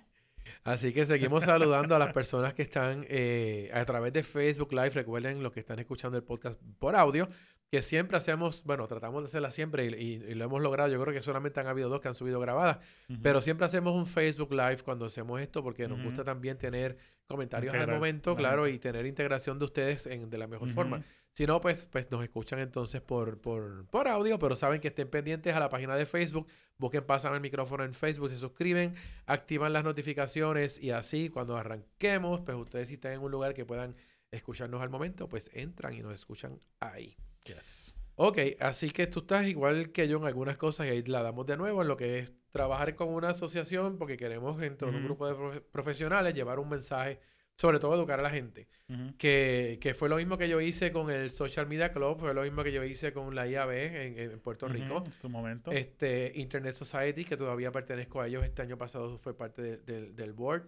Así 0.64 0.92
que 0.92 1.06
seguimos 1.06 1.44
saludando 1.44 1.94
a 1.96 1.98
las 1.98 2.12
personas 2.12 2.54
que 2.54 2.62
están 2.62 3.04
eh, 3.08 3.70
a 3.72 3.84
través 3.84 4.12
de 4.12 4.22
Facebook 4.22 4.72
Live. 4.72 4.90
Recuerden 4.90 5.42
los 5.42 5.52
que 5.52 5.60
están 5.60 5.78
escuchando 5.78 6.16
el 6.18 6.24
podcast 6.24 6.60
por 6.78 6.94
audio, 6.96 7.28
que 7.70 7.80
siempre 7.82 8.16
hacemos, 8.18 8.64
bueno, 8.64 8.86
tratamos 8.86 9.22
de 9.22 9.26
hacerla 9.28 9.50
siempre 9.50 9.86
y, 9.86 9.94
y- 9.94 10.24
y 10.30 10.34
lo 10.34 10.44
hemos 10.44 10.60
logrado. 10.62 10.90
Yo 10.92 11.00
creo 11.00 11.14
que 11.14 11.22
solamente 11.22 11.58
han 11.60 11.66
habido 11.66 11.88
dos 11.88 12.00
que 12.00 12.08
han 12.08 12.14
subido 12.14 12.38
grabadas, 12.38 12.78
pero 13.22 13.40
siempre 13.40 13.64
hacemos 13.66 13.94
un 13.94 14.06
Facebook 14.06 14.52
Live 14.52 14.78
cuando 14.84 15.06
hacemos 15.06 15.40
esto 15.40 15.62
porque 15.62 15.88
nos 15.88 16.02
gusta 16.02 16.22
también 16.24 16.58
tener 16.58 16.96
comentarios 17.26 17.72
al 17.72 17.80
Integrar 17.80 17.98
momento, 17.98 18.30
la 18.32 18.36
claro, 18.38 18.68
y 18.68 18.78
tener 18.78 19.06
integración 19.06 19.58
de 19.58 19.64
ustedes 19.64 20.06
en, 20.06 20.28
de 20.28 20.36
la 20.38 20.46
mejor 20.46 20.68
forma. 20.68 21.02
Si 21.34 21.46
no, 21.46 21.60
pues, 21.60 21.88
pues 21.90 22.10
nos 22.10 22.22
escuchan 22.22 22.58
entonces 22.58 23.00
por, 23.00 23.40
por, 23.40 23.86
por 23.86 24.06
audio, 24.06 24.38
pero 24.38 24.54
saben 24.54 24.80
que 24.80 24.88
estén 24.88 25.08
pendientes 25.08 25.54
a 25.54 25.60
la 25.60 25.70
página 25.70 25.96
de 25.96 26.04
Facebook. 26.04 26.46
Busquen 26.76 27.04
Pásame 27.04 27.36
el 27.36 27.40
micrófono 27.40 27.84
en 27.84 27.94
Facebook, 27.94 28.28
se 28.28 28.36
suscriben, 28.36 28.94
activan 29.26 29.72
las 29.72 29.84
notificaciones 29.84 30.78
y 30.82 30.90
así 30.90 31.28
cuando 31.30 31.56
arranquemos, 31.56 32.40
pues 32.42 32.56
ustedes 32.58 32.88
si 32.88 32.94
están 32.94 33.12
en 33.12 33.20
un 33.20 33.30
lugar 33.30 33.54
que 33.54 33.64
puedan 33.64 33.94
escucharnos 34.30 34.82
al 34.82 34.90
momento, 34.90 35.28
pues 35.28 35.50
entran 35.54 35.94
y 35.94 36.00
nos 36.02 36.12
escuchan 36.14 36.58
ahí. 36.80 37.16
Yes. 37.44 37.96
Ok, 38.16 38.38
así 38.60 38.90
que 38.90 39.06
tú 39.06 39.20
estás 39.20 39.46
igual 39.46 39.90
que 39.90 40.06
yo 40.08 40.18
en 40.18 40.24
algunas 40.24 40.58
cosas 40.58 40.86
y 40.86 40.90
ahí 40.90 41.02
la 41.02 41.22
damos 41.22 41.46
de 41.46 41.56
nuevo 41.56 41.80
en 41.82 41.88
lo 41.88 41.96
que 41.96 42.18
es 42.18 42.34
trabajar 42.50 42.94
con 42.94 43.08
una 43.08 43.30
asociación 43.30 43.96
porque 43.96 44.18
queremos 44.18 44.58
dentro 44.58 44.90
de 44.90 44.98
un 44.98 45.04
grupo 45.04 45.26
de 45.26 45.34
profe- 45.34 45.62
profesionales 45.72 46.34
llevar 46.34 46.58
un 46.58 46.68
mensaje, 46.68 47.20
sobre 47.56 47.78
todo 47.78 47.94
educar 47.94 48.18
a 48.18 48.22
la 48.22 48.30
gente 48.30 48.68
Ujú. 48.88 49.16
que, 49.18 49.78
que 49.80 49.94
fue 49.94 50.08
lo 50.08 50.16
mismo 50.16 50.36
que 50.38 50.48
yo 50.48 50.60
hice 50.60 50.90
con 50.92 51.10
el 51.10 51.30
Social 51.30 51.66
Media 51.66 51.92
Club, 51.92 52.18
fue 52.18 52.34
lo 52.34 52.42
mismo 52.42 52.64
que 52.64 52.72
yo 52.72 52.82
hice 52.84 53.12
con 53.12 53.34
la 53.34 53.46
IAB 53.46 53.70
en, 53.70 54.18
en 54.18 54.40
Puerto 54.40 54.68
Rico. 54.68 54.96
Ujú, 54.98 55.10
Tu 55.20 55.28
momento. 55.28 55.70
Este, 55.70 56.32
Internet 56.34 56.74
Society, 56.74 57.24
que 57.24 57.36
todavía 57.36 57.70
pertenezco 57.72 58.20
a 58.20 58.26
ellos, 58.26 58.44
este 58.44 58.62
año 58.62 58.76
pasado 58.78 59.16
fue 59.18 59.36
parte 59.36 59.62
de- 59.62 59.76
del- 59.78 60.16
del 60.16 60.32
board. 60.32 60.66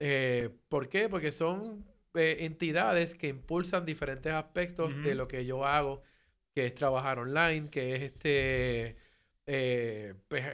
Eh, 0.00 0.50
¿Por 0.68 0.88
qué? 0.88 1.08
Porque 1.08 1.32
son 1.32 1.84
eh, 2.14 2.38
entidades 2.40 3.14
que 3.14 3.28
impulsan 3.28 3.84
diferentes 3.86 4.32
aspectos 4.32 4.92
de 5.02 5.10
Ujú. 5.10 5.18
lo 5.18 5.28
que 5.28 5.44
yo 5.46 5.64
hago 5.64 6.02
que 6.54 6.66
es 6.66 6.74
trabajar 6.74 7.18
online, 7.18 7.68
que 7.70 7.94
es 7.96 8.02
este 8.02 8.96
eh, 9.46 10.14
pues, 10.28 10.44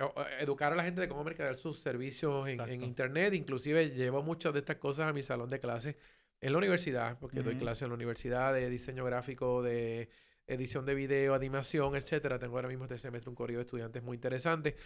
educar 0.40 0.72
a 0.72 0.76
la 0.76 0.82
gente 0.82 1.00
de 1.00 1.08
cómo 1.08 1.22
mercadear 1.22 1.56
sus 1.56 1.78
servicios 1.78 2.48
en, 2.48 2.60
en, 2.60 2.82
internet. 2.82 3.34
Inclusive 3.34 3.90
llevo 3.90 4.22
muchas 4.22 4.52
de 4.52 4.60
estas 4.60 4.76
cosas 4.76 5.08
a 5.08 5.12
mi 5.12 5.22
salón 5.22 5.50
de 5.50 5.60
clases 5.60 5.96
en 6.40 6.52
la 6.52 6.58
universidad, 6.58 7.18
porque 7.18 7.42
doy 7.42 7.56
clases 7.56 7.82
en 7.82 7.90
la 7.90 7.94
universidad 7.94 8.54
de 8.54 8.68
diseño 8.70 9.04
gráfico, 9.04 9.62
de 9.62 10.08
edición 10.46 10.84
de 10.86 10.94
video, 10.94 11.34
animación, 11.34 11.94
etcétera. 11.94 12.38
Tengo 12.38 12.56
ahora 12.56 12.68
mismo 12.68 12.84
este 12.84 12.98
semestre 12.98 13.28
un 13.28 13.36
corrido 13.36 13.58
de 13.58 13.64
estudiantes 13.64 14.02
muy 14.02 14.16
interesante. 14.16 14.76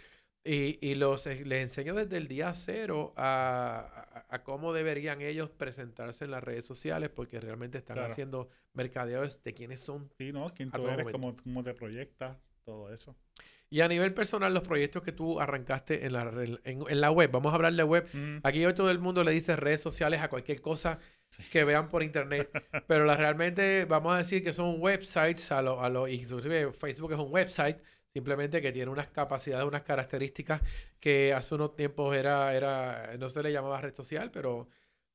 Y, 0.43 0.77
y 0.87 0.93
los, 0.93 1.25
eh, 1.25 1.43
les 1.43 1.63
enseño 1.63 1.95
desde 1.95 2.17
el 2.17 2.27
día 2.27 2.53
cero 2.53 3.13
a, 3.17 4.25
a, 4.29 4.43
cómo 4.43 4.73
deberían 4.73 5.21
ellos 5.21 5.49
presentarse 5.49 6.25
en 6.25 6.31
las 6.31 6.43
redes 6.43 6.65
sociales, 6.65 7.09
porque 7.09 7.39
realmente 7.39 7.79
están 7.79 7.97
haciendo 7.97 8.49
mercadeos 8.73 9.41
de 9.43 9.53
quiénes 9.55 9.79
son. 9.79 10.11
Sí, 10.19 10.31
¿no? 10.31 10.53
Quién 10.53 10.69
tú 10.69 10.87
eres, 10.87 11.07
cómo, 11.11 11.35
cómo 11.35 11.63
te 11.63 11.73
proyectas, 11.73 12.37
todo 12.63 12.93
eso. 12.93 13.15
Y 13.69 13.81
a 13.81 13.87
nivel 13.87 14.13
personal, 14.13 14.53
los 14.53 14.63
proyectos 14.63 15.03
que 15.03 15.11
tú 15.11 15.39
arrancaste 15.39 16.05
en 16.05 16.13
la, 16.13 16.31
en, 16.63 17.01
la 17.01 17.11
web, 17.11 17.31
vamos 17.31 17.51
a 17.51 17.55
hablar 17.55 17.73
de 17.73 17.83
web. 17.83 18.07
Mm. 18.13 18.37
Aquí 18.43 18.65
hoy 18.65 18.73
todo 18.73 18.89
el 18.89 18.99
mundo 18.99 19.23
le 19.23 19.31
dice 19.31 19.55
redes 19.55 19.81
sociales 19.81 20.21
a 20.21 20.29
cualquier 20.29 20.61
cosa 20.61 20.99
que 21.51 21.63
vean 21.63 21.89
por 21.89 22.03
internet, 22.03 22.49
pero 22.87 23.05
la, 23.05 23.17
realmente 23.17 23.85
vamos 23.85 24.13
a 24.13 24.17
decir 24.17 24.43
que 24.43 24.53
son 24.53 24.79
websites, 24.79 25.51
a 25.51 25.61
lo, 25.61 25.81
a 25.81 25.89
lo, 25.89 26.07
inclusive 26.07 26.71
Facebook 26.71 27.13
es 27.13 27.19
un 27.19 27.31
website, 27.31 27.77
simplemente 28.13 28.61
que 28.61 28.71
tiene 28.71 28.91
unas 28.91 29.09
capacidades, 29.09 29.65
unas 29.65 29.83
características 29.83 30.61
que 30.99 31.33
hace 31.33 31.55
unos 31.55 31.75
tiempos 31.75 32.15
era, 32.15 32.53
era 32.53 33.17
no 33.17 33.29
se 33.29 33.43
le 33.43 33.51
llamaba 33.51 33.81
red 33.81 33.93
social, 33.93 34.31
pero 34.31 34.69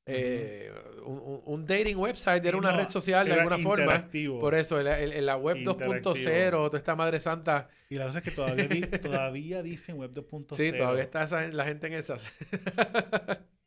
eh, 0.06 0.72
un, 1.04 1.66
dating 1.66 1.96
website 1.96 2.44
era 2.44 2.56
una 2.56 2.72
red 2.72 2.88
social 2.88 3.26
de 3.26 3.34
alguna 3.34 3.58
forma. 3.58 4.08
Por 4.40 4.54
eso, 4.54 4.80
en 4.80 5.26
la 5.26 5.36
web 5.36 5.58
2.0, 5.58 6.50
toda 6.50 6.78
esta 6.78 6.96
madre 6.96 7.20
santa. 7.20 7.68
Y 7.88 7.96
la 7.96 8.06
cosa 8.06 8.18
es 8.18 8.24
que 8.24 8.30
todavía, 8.30 8.90
todavía 9.02 9.62
dicen 9.62 9.96
web 9.96 10.12
2.0. 10.12 10.54
Sí, 10.54 10.72
todavía 10.72 11.02
está 11.02 11.26
la 11.52 11.64
gente 11.64 11.86
en 11.88 11.92
esas. 11.94 12.32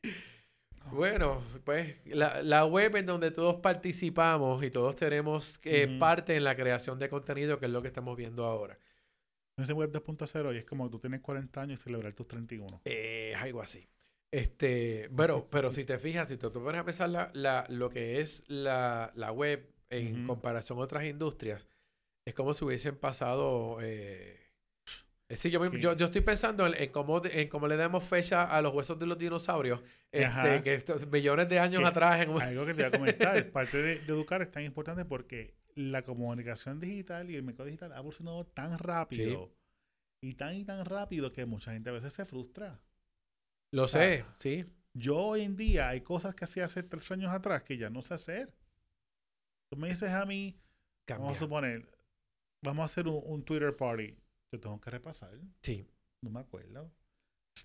bueno, 0.91 1.41
pues 1.63 2.01
la, 2.05 2.65
web 2.65 2.95
en 2.95 3.05
donde 3.05 3.31
todos 3.31 3.55
participamos 3.55 4.63
y 4.63 4.71
todos 4.71 4.95
tenemos 4.95 5.59
eh, 5.63 5.97
parte 5.99 6.35
en 6.35 6.43
la 6.43 6.55
creación 6.55 6.99
de 6.99 7.09
contenido, 7.09 7.59
que 7.59 7.67
es 7.67 7.71
lo 7.71 7.81
que 7.81 7.87
estamos 7.89 8.17
viendo 8.17 8.45
ahora. 8.45 8.77
Ese 9.57 9.73
web 9.73 9.91
2.0 9.91 10.55
y 10.55 10.57
es 10.57 10.65
como 10.65 10.89
tú 10.89 10.99
tienes 10.99 11.21
40 11.21 11.61
años 11.61 11.79
y 11.79 11.83
celebrar 11.83 12.13
tus 12.13 12.27
31. 12.27 12.81
Eh, 12.85 13.35
algo 13.37 13.61
así. 13.61 13.87
Este, 14.33 15.09
bueno, 15.11 15.47
pero 15.51 15.71
si 15.71 15.85
te 15.85 15.99
fijas, 15.99 16.27
si 16.27 16.37
te, 16.37 16.49
pones 16.49 16.81
a 16.81 16.83
pensar 16.83 17.07
la, 17.07 17.29
la, 17.33 17.65
lo 17.69 17.89
que 17.89 18.19
es 18.19 18.43
la, 18.49 19.11
la 19.15 19.31
web 19.31 19.69
en 19.91 20.25
comparación 20.25 20.79
a 20.79 20.81
otras 20.81 21.05
industrias, 21.05 21.67
es 22.25 22.33
como 22.33 22.55
si 22.55 22.65
hubiesen 22.65 22.97
pasado... 22.97 23.77
Eh, 23.83 24.39
sí, 25.35 25.51
yo, 25.51 25.69
yo, 25.69 26.05
estoy 26.05 26.21
pensando 26.21 26.65
en, 26.65 26.91
cómo, 26.91 27.21
en 27.23 27.47
cómo 27.47 27.67
le 27.67 27.77
damos 27.77 28.03
fecha 28.05 28.43
a 28.43 28.59
los 28.63 28.73
huesos 28.73 28.97
de 28.97 29.05
los 29.05 29.19
dinosaurios, 29.19 29.81
este, 30.11 30.63
que 30.63 30.73
estos, 30.73 31.05
millones 31.11 31.47
de 31.47 31.59
años 31.59 31.83
atrás. 31.85 32.21
En 32.21 32.31
Algo 32.41 32.65
que 32.65 32.73
te 32.73 32.81
voy 32.81 32.85
a 32.85 32.91
comentar, 32.91 33.51
parte 33.51 33.83
de, 33.83 33.93
educar 33.97 34.41
es 34.41 34.49
tan 34.49 34.63
importante 34.63 35.05
porque 35.05 35.53
la 35.75 36.01
comunicación 36.01 36.79
digital 36.79 37.29
y 37.29 37.35
el 37.35 37.43
mercado 37.43 37.65
digital 37.65 37.91
ha 37.91 37.97
evolucionado 37.97 38.47
tan 38.47 38.79
rápido 38.79 39.53
y 40.21 40.33
tan 40.33 40.55
y 40.55 40.65
tan 40.65 40.85
rápido 40.85 41.31
que 41.31 41.45
mucha 41.45 41.73
gente 41.73 41.91
a 41.91 41.93
veces 41.93 42.13
se 42.13 42.25
frustra. 42.25 42.81
Lo 43.73 43.87
sé, 43.87 44.23
sí. 44.35 44.65
Yo 44.93 45.17
hoy 45.17 45.41
en 45.41 45.55
día 45.55 45.89
hay 45.89 46.01
cosas 46.01 46.35
que 46.35 46.45
hacía 46.45 46.65
hace 46.65 46.83
tres 46.83 47.09
años 47.11 47.33
atrás 47.33 47.63
que 47.63 47.75
ya 47.75 47.89
no 47.89 48.03
sé 48.03 48.13
hacer. 48.13 48.53
Tú 49.71 49.79
me 49.79 49.89
dices 49.89 50.11
a 50.11 50.25
mí, 50.27 50.61
vamos 51.07 51.35
a 51.35 51.39
suponer, 51.39 51.89
vamos 52.61 52.83
a 52.83 52.85
hacer 52.85 53.07
un, 53.07 53.43
Twitter 53.43 53.75
party. 53.75 54.15
Yo 54.51 54.59
tengo 54.59 54.79
que 54.79 54.91
repasar. 54.91 55.31
Sí. 55.63 55.89
No 56.21 56.29
me 56.29 56.41
acuerdo. 56.41 56.93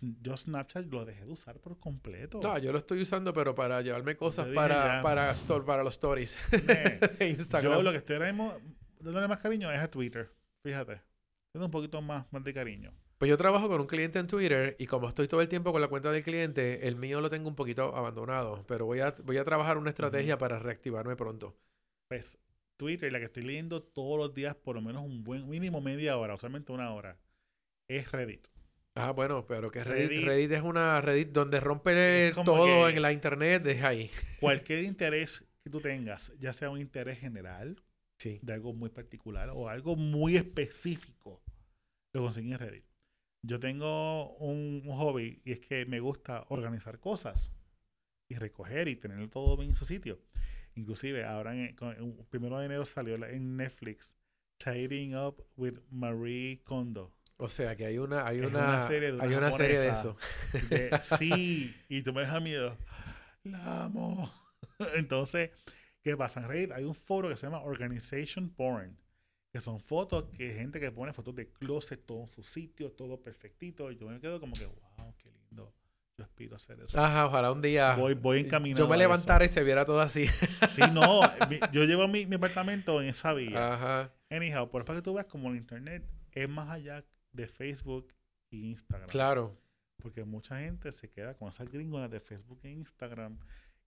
Yo 0.00 0.34
Snapchat 0.34 0.86
lo 0.86 1.04
dejé 1.04 1.26
de 1.26 1.32
usar 1.32 1.60
por 1.60 1.78
completo. 1.78 2.40
No, 2.42 2.56
yo 2.56 2.72
lo 2.72 2.78
estoy 2.78 3.02
usando, 3.02 3.34
pero 3.34 3.54
para 3.54 3.82
llevarme 3.82 4.16
cosas 4.16 4.48
para, 4.48 5.02
para, 5.02 5.34
para, 5.66 5.82
los 5.82 5.94
stories. 5.94 6.38
Instagram. 7.20 7.74
Yo 7.74 7.82
lo 7.82 7.90
que 7.90 7.98
estoy 7.98 8.16
ahora 8.16 8.32
mismo 8.32 8.54
dándole 8.98 9.28
más 9.28 9.40
cariño 9.40 9.70
es 9.70 9.80
a 9.80 9.90
Twitter. 9.90 10.32
Fíjate. 10.64 11.02
Tengo 11.52 11.66
un 11.66 11.70
poquito 11.70 12.00
más, 12.00 12.24
más 12.32 12.42
de 12.42 12.54
cariño. 12.54 12.94
Pues 13.18 13.28
yo 13.28 13.36
trabajo 13.36 13.68
con 13.68 13.80
un 13.80 13.88
cliente 13.88 14.20
en 14.20 14.28
Twitter 14.28 14.76
y 14.78 14.86
como 14.86 15.08
estoy 15.08 15.26
todo 15.26 15.40
el 15.40 15.48
tiempo 15.48 15.72
con 15.72 15.80
la 15.80 15.88
cuenta 15.88 16.12
del 16.12 16.22
cliente, 16.22 16.86
el 16.86 16.94
mío 16.94 17.20
lo 17.20 17.28
tengo 17.28 17.48
un 17.48 17.56
poquito 17.56 17.94
abandonado, 17.96 18.64
pero 18.68 18.86
voy 18.86 19.00
a, 19.00 19.10
voy 19.24 19.38
a 19.38 19.44
trabajar 19.44 19.76
una 19.76 19.90
estrategia 19.90 20.38
para 20.38 20.60
reactivarme 20.60 21.16
pronto. 21.16 21.58
Pues 22.08 22.38
Twitter, 22.76 23.12
la 23.12 23.18
que 23.18 23.24
estoy 23.24 23.42
leyendo 23.42 23.82
todos 23.82 24.18
los 24.18 24.34
días 24.34 24.54
por 24.54 24.76
lo 24.76 24.82
menos 24.82 25.04
un 25.04 25.24
buen 25.24 25.48
mínimo 25.48 25.80
media 25.80 26.16
hora, 26.16 26.34
usualmente 26.34 26.70
una 26.70 26.94
hora, 26.94 27.18
es 27.88 28.12
Reddit. 28.12 28.46
Ah, 28.94 29.10
bueno, 29.10 29.44
pero 29.48 29.68
que 29.72 29.82
Reddit, 29.82 30.24
Reddit, 30.24 30.52
es 30.52 30.62
una 30.62 31.00
Reddit 31.00 31.30
donde 31.30 31.58
rompe 31.58 32.32
todo 32.44 32.88
en 32.88 33.02
la 33.02 33.12
internet, 33.12 33.64
deja 33.64 33.88
ahí. 33.88 34.10
Cualquier 34.38 34.84
interés 34.84 35.44
que 35.64 35.70
tú 35.70 35.80
tengas, 35.80 36.32
ya 36.38 36.52
sea 36.52 36.70
un 36.70 36.80
interés 36.80 37.18
general, 37.18 37.82
sí. 38.16 38.38
de 38.42 38.52
algo 38.52 38.72
muy 38.74 38.90
particular 38.90 39.50
o 39.50 39.68
algo 39.68 39.96
muy 39.96 40.36
específico, 40.36 41.42
lo 42.12 42.22
conseguí 42.22 42.52
en 42.52 42.58
Reddit. 42.60 42.84
Yo 43.42 43.60
tengo 43.60 44.36
un, 44.36 44.82
hobby 44.88 45.40
y 45.44 45.52
es 45.52 45.60
que 45.60 45.86
me 45.86 46.00
gusta 46.00 46.44
organizar 46.48 46.98
cosas 46.98 47.54
y 48.28 48.36
recoger 48.36 48.88
y 48.88 48.96
tener 48.96 49.28
todo 49.30 49.56
bien 49.56 49.70
en 49.70 49.76
su 49.76 49.84
sitio. 49.84 50.20
Inclusive 50.74 51.24
ahora 51.24 51.54
en, 51.54 51.76
el 51.80 52.26
primero 52.28 52.58
de 52.58 52.66
enero 52.66 52.84
salió 52.84 53.14
en 53.24 53.56
Netflix 53.56 54.16
Tidying 54.58 55.16
Up 55.16 55.44
with 55.56 55.78
Marie 55.90 56.62
Kondo. 56.64 57.14
O 57.36 57.48
sea 57.48 57.76
que 57.76 57.86
hay 57.86 57.98
una, 57.98 58.26
hay 58.26 58.40
una, 58.40 58.82
serie 58.88 59.12
de, 59.12 59.22
hay 59.22 59.34
una 59.34 59.52
serie 59.52 59.78
de 59.78 59.88
eso. 59.88 60.16
sí, 61.18 61.74
y 61.88 62.02
tú 62.02 62.12
me 62.12 62.22
dejas 62.22 62.42
miedo. 62.42 62.76
La 63.44 63.84
amo. 63.84 64.32
Entonces, 64.96 65.50
¿qué 66.02 66.16
pasa? 66.16 66.40
En 66.40 66.48
Reddit 66.48 66.72
hay 66.72 66.84
un 66.84 66.96
foro 66.96 67.28
que 67.28 67.36
se 67.36 67.46
llama 67.46 67.62
Organization 67.62 68.50
Porn 68.50 68.98
que 69.52 69.60
son 69.60 69.80
fotos 69.80 70.24
que 70.36 70.52
gente 70.52 70.78
que 70.78 70.92
pone 70.92 71.12
fotos 71.12 71.34
de 71.34 71.48
closet, 71.48 72.04
todo 72.04 72.20
en 72.20 72.28
su 72.28 72.42
sitio, 72.42 72.92
todo 72.92 73.20
perfectito. 73.20 73.90
Y 73.90 73.96
yo 73.96 74.06
me 74.08 74.20
quedo 74.20 74.40
como 74.40 74.54
que, 74.54 74.66
wow, 74.66 75.14
qué 75.16 75.30
lindo. 75.30 75.72
Yo 76.18 76.24
aspiro 76.24 76.54
a 76.54 76.56
hacer 76.56 76.80
eso. 76.80 76.98
Ajá, 76.98 77.26
ojalá 77.26 77.52
un 77.52 77.62
día. 77.62 77.94
Voy, 77.94 78.14
voy 78.14 78.40
encaminado. 78.40 78.84
Yo 78.84 78.90
me 78.90 78.96
levantara 78.96 79.44
y 79.44 79.48
se 79.48 79.62
viera 79.62 79.84
todo 79.84 80.00
así. 80.00 80.26
Sí, 80.70 80.82
no. 80.92 81.22
yo 81.72 81.84
llevo 81.84 82.08
mi, 82.08 82.26
mi, 82.26 82.36
apartamento 82.36 83.00
en 83.00 83.08
esa 83.08 83.32
vía. 83.32 83.74
Ajá. 83.74 84.12
Anyhow, 84.28 84.68
por 84.68 84.84
para 84.84 84.98
que 84.98 85.02
tú 85.02 85.14
veas 85.14 85.26
como 85.26 85.48
el 85.50 85.56
internet 85.56 86.04
es 86.32 86.48
más 86.48 86.68
allá 86.68 87.04
de 87.32 87.46
Facebook 87.46 88.12
e 88.50 88.56
Instagram. 88.56 89.08
Claro. 89.08 89.56
Porque 89.96 90.24
mucha 90.24 90.58
gente 90.58 90.92
se 90.92 91.08
queda 91.10 91.34
con 91.34 91.48
esas 91.48 91.70
gringonas 91.70 92.10
de 92.10 92.20
Facebook 92.20 92.60
e 92.64 92.70
Instagram. 92.70 93.38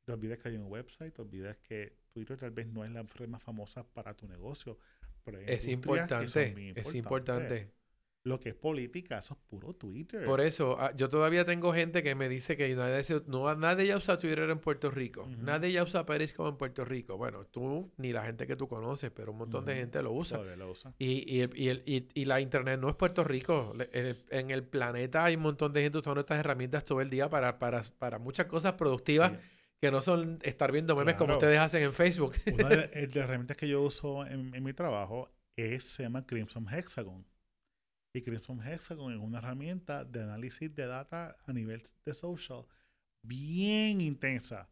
Te 0.06 0.14
olvidas 0.14 0.40
que 0.40 0.50
hay 0.50 0.56
un 0.56 0.72
website, 0.72 1.14
te 1.14 1.22
olvidas 1.22 1.58
que 1.58 1.98
Twitter 2.12 2.38
tal 2.38 2.52
vez 2.52 2.68
no 2.68 2.84
es 2.84 2.92
la 2.92 3.04
red 3.04 3.28
más 3.28 3.44
famosa 3.44 3.84
para 3.84 4.14
tu 4.14 4.28
negocio 4.28 4.78
es 5.48 5.68
importante, 5.68 6.74
es 6.76 6.96
importante. 6.96 7.72
Lo 8.24 8.40
que 8.40 8.50
es 8.50 8.56
política, 8.56 9.18
eso 9.18 9.34
es 9.34 9.40
puro 9.50 9.74
Twitter. 9.74 10.26
Por 10.26 10.42
eso, 10.42 10.78
ah, 10.80 10.92
yo 10.96 11.10
todavía 11.10 11.44
tengo 11.44 11.74
gente 11.74 12.04
que 12.04 12.14
me 12.14 12.30
dice 12.30 12.56
que 12.56 12.76
nadie, 12.76 13.04
no, 13.26 13.56
nadie 13.56 13.88
ya 13.88 13.98
usa 13.98 14.20
Twitter 14.20 14.48
en 14.48 14.60
Puerto 14.60 14.92
Rico. 14.92 15.28
Nadie 15.40 15.72
ya 15.72 15.82
usa 15.82 16.06
Periscope 16.06 16.50
en 16.50 16.56
Puerto 16.56 16.86
Rico. 16.86 17.18
Bueno, 17.18 17.46
tú 17.46 17.92
ni 17.98 18.12
la 18.14 18.24
gente 18.24 18.46
que 18.46 18.56
tú 18.56 18.68
conoces, 18.68 19.10
pero 19.10 19.32
un 19.32 19.40
montón 19.40 19.66
de 19.66 19.76
gente 19.76 20.04
lo 20.04 20.12
usa. 20.12 20.40
Y, 21.00 21.42
y, 21.42 22.08
y, 22.14 22.26
la 22.26 22.40
Internet 22.40 22.80
no 22.80 22.90
es 22.90 22.96
Puerto 22.96 23.24
Rico. 23.24 23.74
en 23.92 24.52
el 24.52 24.64
planeta 24.66 25.26
hay 25.26 25.36
un 25.36 25.42
montón 25.42 25.74
de 25.74 25.82
gente 25.82 25.98
usando 25.98 26.20
estas 26.20 26.38
herramientas 26.38 26.86
todo 26.86 27.02
el 27.02 27.10
día 27.10 27.28
para, 27.28 27.58
para, 27.58 27.82
para 27.98 28.20
muchas 28.20 28.46
cosas 28.46 28.74
productivas 28.74 29.32
que 29.82 29.92
no 29.92 30.00
son 30.02 30.40
estar 30.44 30.72
viendo 30.72 30.96
memes 30.96 31.16
como 31.16 31.34
ustedes 31.34 31.60
hacen 31.60 31.84
en 31.84 31.94
Facebook. 31.94 32.36
Una 32.54 32.70
de, 32.70 33.08
las 33.08 33.16
herramientas 33.16 33.58
que 33.58 33.68
yo 33.68 33.82
uso 33.82 34.26
en, 34.26 34.64
mi 34.64 34.74
trabajo 34.74 35.30
es, 35.58 35.86
se 35.86 36.04
llama 36.04 36.26
Crimson 36.26 36.68
Hexagon. 36.72 37.26
Y 38.14 38.22
Crimson 38.22 38.62
Hexagon 38.62 39.14
es 39.14 39.20
una 39.20 39.40
herramienta 39.40 40.04
de 40.04 40.22
análisis 40.22 40.74
de 40.76 40.86
data 40.86 41.36
a 41.46 41.54
nivel 41.54 41.82
de 42.06 42.14
social 42.14 42.66
bien 43.24 44.02
intensa. 44.02 44.70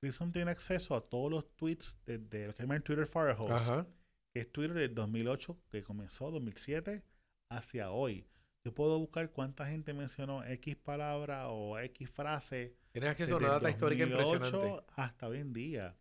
Crimson 0.00 0.32
tiene 0.32 0.52
acceso 0.52 0.94
a 0.94 1.06
todos 1.06 1.30
los 1.30 1.56
tweets 1.56 1.98
desde 2.06 2.46
lo 2.46 2.52
que 2.52 2.58
se 2.58 2.62
llama 2.62 2.80
Twitter 2.80 3.06
Firehose, 3.06 3.86
que 4.32 4.40
es 4.40 4.52
Twitter 4.52 4.74
del 4.74 4.94
2008, 4.94 5.58
que 5.70 5.82
comenzó 5.82 6.30
2007, 6.30 7.02
hacia 7.50 7.90
hoy. 7.90 8.26
Yo 8.64 8.74
puedo 8.74 8.98
buscar 8.98 9.30
cuánta 9.32 9.66
gente 9.66 9.94
mencionó 9.94 10.44
X 10.44 10.76
palabra 10.76 11.48
o 11.48 11.78
X 11.78 12.10
frase 12.10 12.76
Tienes 12.96 13.10
acceso 13.10 13.34
a 13.34 13.38
una 13.38 13.48
data 13.48 13.68
histórica 13.68 14.04
impresionante. 14.04 14.82
hasta 14.94 15.28
hoy 15.28 15.40
en 15.40 15.52
día. 15.52 15.94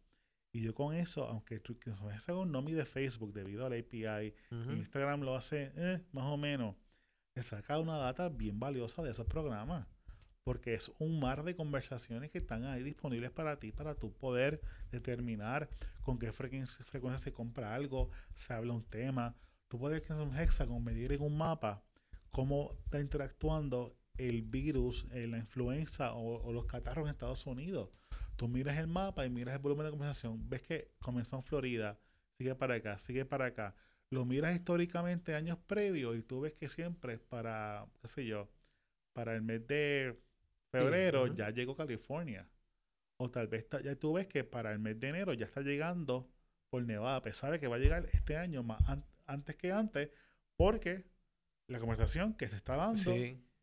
Y 0.53 0.61
yo 0.61 0.73
con 0.73 0.95
eso, 0.95 1.25
aunque 1.25 1.61
eso 2.15 2.45
no 2.45 2.61
mide 2.61 2.85
Facebook 2.85 3.33
debido 3.33 3.65
al 3.65 3.73
API, 3.73 4.33
Instagram 4.49 5.19
lo 5.19 5.35
hace 5.35 5.73
eh, 5.75 6.01
más 6.13 6.23
o 6.23 6.37
menos, 6.37 6.77
le 7.35 7.43
saca 7.43 7.79
una 7.79 7.97
data 7.97 8.29
bien 8.29 8.61
valiosa 8.61 9.03
de 9.03 9.11
esos 9.11 9.25
programas. 9.27 9.85
porque 10.45 10.75
es 10.75 10.89
un 10.97 11.19
mar 11.19 11.43
de 11.43 11.57
conversaciones 11.57 12.31
que 12.31 12.37
están 12.37 12.63
ahí 12.63 12.81
disponibles 12.81 13.31
para 13.31 13.59
ti, 13.59 13.73
para 13.73 13.95
tu 13.95 14.13
poder 14.13 14.61
determinar 14.89 15.67
con 16.01 16.17
qué 16.17 16.31
frecuencia, 16.31 16.85
frecuencia 16.85 17.19
se 17.19 17.33
compra 17.33 17.75
algo, 17.75 18.09
se 18.35 18.53
habla 18.53 18.71
un 18.71 18.85
tema. 18.85 19.35
Tú 19.67 19.77
puedes 19.79 20.09
hacer 20.09 20.25
un 20.25 20.37
hexagon, 20.37 20.81
medir 20.81 21.11
en 21.11 21.23
un 21.23 21.37
mapa 21.37 21.83
cómo 22.31 22.77
está 22.85 23.01
interactuando 23.01 23.97
el 24.17 24.41
virus, 24.41 25.05
eh, 25.11 25.27
la 25.27 25.37
influenza 25.37 26.13
o, 26.13 26.51
los 26.51 26.65
catarros 26.65 27.05
en 27.05 27.11
Estados 27.11 27.45
Unidos. 27.45 27.89
Tú 28.35 28.47
miras 28.47 28.77
el 28.77 28.87
mapa 28.87 29.25
y 29.25 29.29
miras 29.29 29.55
el 29.55 29.61
volumen 29.61 29.85
de 29.85 29.91
conversación, 29.91 30.49
ves 30.49 30.61
que 30.61 30.91
comenzó 31.01 31.37
en 31.37 31.43
Florida, 31.43 31.99
sigue 32.37 32.55
para 32.55 32.75
acá, 32.75 32.99
sigue 32.99 33.25
para 33.25 33.45
acá. 33.45 33.75
Lo 34.09 34.25
miras 34.25 34.55
históricamente 34.55 35.35
años 35.35 35.57
previos 35.65 36.17
y 36.17 36.21
tú 36.21 36.41
ves 36.41 36.53
que 36.53 36.69
siempre 36.69 37.17
para, 37.17 37.87
qué 38.01 38.07
sé 38.07 38.25
yo, 38.25 38.49
para 39.13 39.35
el 39.35 39.41
mes 39.41 39.65
de 39.67 40.19
febrero 40.71 41.27
ya 41.27 41.49
llegó 41.49 41.75
California. 41.75 42.47
O 43.17 43.31
tal 43.31 43.47
vez 43.47 43.67
ya 43.83 43.95
tú 43.95 44.13
ves 44.13 44.27
que 44.27 44.43
para 44.43 44.73
el 44.73 44.79
mes 44.79 44.99
de 44.99 45.09
enero 45.09 45.33
ya 45.33 45.45
está 45.45 45.61
llegando 45.61 46.29
por 46.69 46.83
Nevada. 46.83 47.21
Pues 47.21 47.37
sabe 47.37 47.59
que 47.59 47.67
va 47.67 47.77
a 47.77 47.79
llegar 47.79 48.09
este 48.11 48.35
año 48.35 48.61
más 48.61 48.81
antes 49.25 49.55
que 49.55 49.71
antes 49.71 50.09
porque 50.57 51.05
la 51.67 51.79
conversación 51.79 52.33
que 52.33 52.47
se 52.47 52.55
está 52.55 52.75
dando 52.75 53.13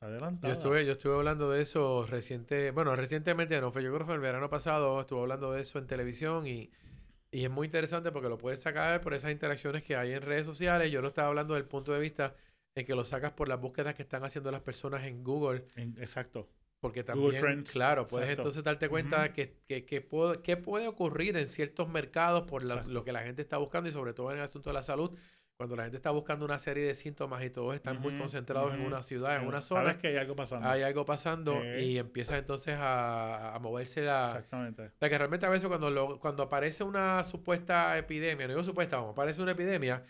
adelantada. 0.02 0.52
Yo 0.52 0.58
estuve, 0.58 0.86
yo 0.86 0.92
estuve 0.92 1.14
hablando 1.14 1.50
de 1.50 1.62
eso 1.62 2.06
reciente, 2.06 2.70
bueno, 2.70 2.94
recientemente 2.96 3.60
no 3.60 3.72
fue, 3.72 3.82
yo 3.82 3.90
creo 3.90 4.00
que 4.00 4.06
fue 4.06 4.14
el 4.14 4.20
verano 4.20 4.50
pasado, 4.50 5.00
estuve 5.00 5.20
hablando 5.20 5.52
de 5.52 5.60
eso 5.60 5.78
en 5.78 5.86
televisión 5.86 6.46
y, 6.46 6.70
y 7.30 7.44
es 7.44 7.50
muy 7.50 7.66
interesante 7.66 8.12
porque 8.12 8.28
lo 8.28 8.36
puedes 8.36 8.60
sacar 8.60 9.00
por 9.00 9.14
esas 9.14 9.32
interacciones 9.32 9.82
que 9.82 9.96
hay 9.96 10.12
en 10.12 10.22
redes 10.22 10.44
sociales. 10.44 10.92
Yo 10.92 11.00
lo 11.00 11.08
estaba 11.08 11.28
hablando 11.28 11.54
desde 11.54 11.64
el 11.64 11.68
punto 11.68 11.92
de 11.92 12.00
vista 12.00 12.34
en 12.74 12.84
que 12.84 12.94
lo 12.94 13.04
sacas 13.04 13.32
por 13.32 13.48
las 13.48 13.60
búsquedas 13.60 13.94
que 13.94 14.02
están 14.02 14.22
haciendo 14.22 14.50
las 14.50 14.60
personas 14.60 15.04
en 15.04 15.24
Google. 15.24 15.64
exacto. 15.98 16.48
Porque 16.80 17.04
también, 17.04 17.62
claro, 17.62 18.06
puedes 18.06 18.28
entonces 18.28 18.64
darte 18.64 18.88
cuenta 18.88 19.32
que, 19.32 19.60
que, 19.68 20.00
puede, 20.00 20.56
puede 20.56 20.88
ocurrir 20.88 21.36
en 21.36 21.46
ciertos 21.46 21.88
mercados 21.88 22.42
por 22.42 22.64
lo 22.64 23.04
que 23.04 23.12
la 23.12 23.22
gente 23.22 23.40
está 23.40 23.56
buscando 23.58 23.88
y 23.88 23.92
sobre 23.92 24.14
todo 24.14 24.32
en 24.32 24.38
el 24.38 24.42
asunto 24.42 24.70
de 24.70 24.74
la 24.74 24.82
salud. 24.82 25.16
Cuando 25.56 25.76
la 25.76 25.84
gente 25.84 25.96
está 25.96 26.10
buscando 26.10 26.44
una 26.44 26.58
serie 26.58 26.84
de 26.84 26.94
síntomas 26.94 27.44
y 27.44 27.50
todos 27.50 27.74
están 27.74 28.00
muy 28.00 28.18
concentrados 28.18 28.74
en 28.74 28.80
una 28.80 29.02
ciudad, 29.02 29.36
en 29.36 29.46
una 29.46 29.62
zona. 29.62 29.82
Sabes 29.82 29.96
que 29.98 30.08
hay 30.08 30.16
algo 30.16 30.34
pasando. 30.34 30.68
Hay 30.68 30.82
algo 30.82 31.04
pasando 31.04 31.62
y 31.78 31.98
empieza 31.98 32.36
entonces 32.36 32.74
a, 32.76 33.54
a, 33.54 33.58
moverse 33.60 34.02
la... 34.02 34.24
Exactamente. 34.24 34.86
O 34.86 34.98
sea, 34.98 35.08
que 35.08 35.18
realmente 35.18 35.46
a 35.46 35.50
veces 35.50 35.68
cuando, 35.68 36.18
cuando 36.18 36.42
aparece 36.42 36.82
una 36.82 37.22
supuesta 37.22 37.96
epidemia, 37.96 38.46
no 38.46 38.54
digo 38.54 38.64
supuesta, 38.64 38.96
vamos, 38.96 39.12
aparece 39.12 39.40
una 39.40 39.52
epidemia, 39.52 40.04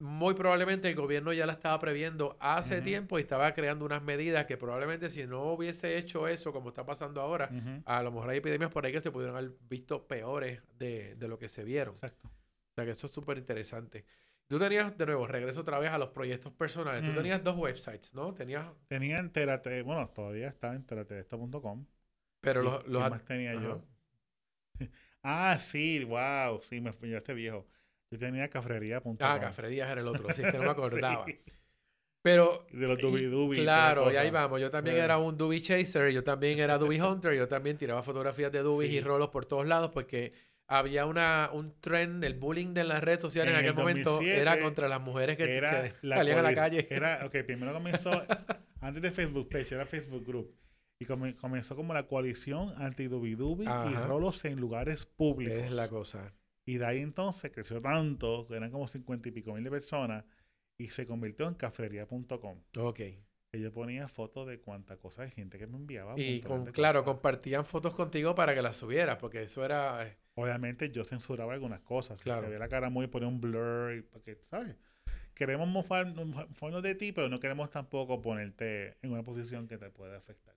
muy 0.00 0.32
probablemente 0.32 0.88
el 0.88 0.94
gobierno 0.94 1.32
ya 1.32 1.44
la 1.44 1.52
estaba 1.52 1.78
previendo 1.78 2.36
hace 2.40 2.80
tiempo 2.80 3.18
y 3.18 3.22
estaba 3.22 3.52
creando 3.52 3.84
unas 3.84 4.02
medidas 4.02 4.46
que 4.46 4.56
probablemente 4.56 5.10
si 5.10 5.26
no 5.26 5.42
hubiese 5.52 5.98
hecho 5.98 6.26
eso 6.26 6.52
como 6.52 6.70
está 6.70 6.86
pasando 6.86 7.20
ahora, 7.20 7.50
a 7.84 8.02
lo 8.02 8.10
mejor 8.10 8.30
hay 8.30 8.38
epidemias 8.38 8.70
por 8.70 8.84
ahí 8.84 8.92
que 8.92 9.00
se 9.00 9.10
pudieron 9.10 9.36
haber 9.36 9.52
visto 9.68 10.08
peores 10.08 10.62
de, 10.78 11.16
lo 11.20 11.38
que 11.38 11.48
se 11.48 11.64
vieron. 11.64 11.94
Exacto. 11.94 12.28
O 12.28 12.74
sea 12.74 12.86
que 12.86 12.92
eso 12.92 13.08
es 13.08 13.12
súper 13.12 13.36
interesante. 13.36 14.06
Tú 14.50 14.58
tenías, 14.58 14.98
de 14.98 15.06
nuevo, 15.06 15.28
regreso 15.28 15.60
otra 15.60 15.78
vez 15.78 15.92
a 15.92 15.98
los 15.98 16.08
proyectos 16.08 16.50
personales. 16.50 17.04
Tú 17.04 17.12
mm. 17.12 17.14
tenías 17.14 17.44
dos 17.44 17.56
websites, 17.56 18.12
¿no? 18.14 18.34
Tenías... 18.34 18.66
Tenía 18.88 19.20
Enterate, 19.20 19.82
bueno, 19.82 20.08
todavía 20.08 20.48
está 20.48 20.74
enterateesto.com. 20.74 21.86
Pero 22.40 22.62
los... 22.64 22.84
los 22.88 23.04
¿Qué 23.04 23.10
más 23.10 23.24
tenía 23.24 23.54
yo? 23.54 23.84
ah, 25.22 25.56
sí, 25.60 26.02
wow, 26.02 26.60
sí, 26.62 26.80
me 26.80 26.92
fui 26.92 27.14
este 27.14 27.32
viejo. 27.32 27.64
Yo 28.10 28.18
tenía 28.18 28.50
cafrería.com. 28.50 29.18
Ah, 29.20 29.38
cafrería 29.38 29.88
era 29.88 30.00
el 30.00 30.08
otro, 30.08 30.28
sí, 30.32 30.42
es 30.42 30.50
que 30.50 30.58
no 30.58 30.64
me 30.64 30.70
acordaba. 30.70 31.26
Pero. 32.20 32.66
De 32.72 32.88
los 32.88 32.98
Dubi 32.98 33.26
Dubi. 33.26 33.56
Claro, 33.56 34.10
y 34.10 34.16
ahí 34.16 34.32
vamos. 34.32 34.60
Yo 34.60 34.68
también 34.68 34.96
era 34.96 35.18
un 35.18 35.38
Dubi 35.38 35.60
Chaser, 35.60 36.10
yo 36.10 36.24
también 36.24 36.58
era 36.58 36.76
Dubi 36.76 37.00
Hunter, 37.00 37.34
yo 37.34 37.46
también 37.46 37.78
tiraba 37.78 38.02
fotografías 38.02 38.50
de 38.50 38.62
Dubi 38.62 38.86
y 38.86 39.00
rolos 39.00 39.28
por 39.28 39.46
todos 39.46 39.64
lados 39.64 39.92
porque 39.94 40.32
había 40.70 41.04
una, 41.06 41.50
un 41.52 41.74
trend, 41.80 42.22
el 42.22 42.34
bullying 42.34 42.72
de 42.74 42.84
las 42.84 43.02
redes 43.02 43.20
sociales 43.20 43.52
en, 43.52 43.58
aquel 43.58 43.74
momento 43.74 44.20
era 44.22 44.60
contra 44.60 44.86
las 44.88 45.00
mujeres 45.00 45.36
que, 45.36 45.60
salían 46.00 46.38
a 46.38 46.42
la 46.42 46.54
calle. 46.54 46.86
Era, 46.88 47.26
ok, 47.26 47.32
primero 47.46 47.72
comenzó, 47.72 48.12
antes 48.80 49.02
de 49.02 49.10
Facebook 49.10 49.48
Page, 49.48 49.74
era 49.74 49.84
Facebook 49.84 50.24
Group. 50.24 50.54
Y 51.00 51.06
comenzó 51.06 51.74
como 51.74 51.92
la 51.92 52.06
coalición 52.06 52.70
anti-dubi-dubi 52.76 53.64
y 53.64 53.94
rolos 54.06 54.44
en 54.44 54.60
lugares 54.60 55.06
públicos. 55.06 55.58
Es 55.58 55.72
la 55.72 55.88
cosa. 55.88 56.32
Y 56.64 56.78
de 56.78 56.86
ahí 56.86 57.00
entonces 57.00 57.50
creció 57.50 57.80
tanto, 57.80 58.46
que 58.46 58.54
eran 58.54 58.70
como 58.70 58.86
cincuenta 58.86 59.28
y 59.28 59.32
pico 59.32 59.52
mil 59.52 59.64
de 59.64 59.70
personas, 59.70 60.24
y 60.78 60.90
se 60.90 61.04
convirtió 61.04 61.48
en 61.48 61.54
cafetería.com. 61.54 62.62
Ok. 62.76 62.96
Que 62.96 63.60
yo 63.60 63.72
ponía 63.72 64.06
fotos 64.06 64.46
de 64.46 64.60
cuánta 64.60 64.98
cosa 64.98 65.22
de 65.22 65.30
gente 65.30 65.58
que 65.58 65.66
me 65.66 65.78
enviaba. 65.78 66.14
Y 66.16 66.42
claro, 66.72 67.02
compartían 67.02 67.64
fotos 67.64 67.92
contigo 67.94 68.36
para 68.36 68.54
que 68.54 68.62
las 68.62 68.76
subieras, 68.76 69.16
porque 69.16 69.42
eso 69.42 69.64
era... 69.64 70.16
Obviamente 70.40 70.90
yo 70.90 71.04
censuraba 71.04 71.52
algunas 71.52 71.80
cosas. 71.80 72.22
Claro. 72.22 72.40
Si 72.40 72.46
se 72.46 72.52
ve 72.52 72.58
la 72.58 72.68
cara 72.68 72.90
muy, 72.90 73.06
ponía 73.06 73.28
un 73.28 73.40
blur, 73.40 74.04
porque, 74.10 74.38
¿sabes? 74.50 74.76
Queremos 75.34 75.68
mofarnos 75.68 76.82
de 76.82 76.94
ti, 76.94 77.12
pero 77.12 77.28
no 77.28 77.40
queremos 77.40 77.70
tampoco 77.70 78.20
ponerte 78.20 78.96
en 79.02 79.12
una 79.12 79.22
posición 79.22 79.68
que 79.68 79.78
te 79.78 79.90
pueda 79.90 80.18
afectar. 80.18 80.54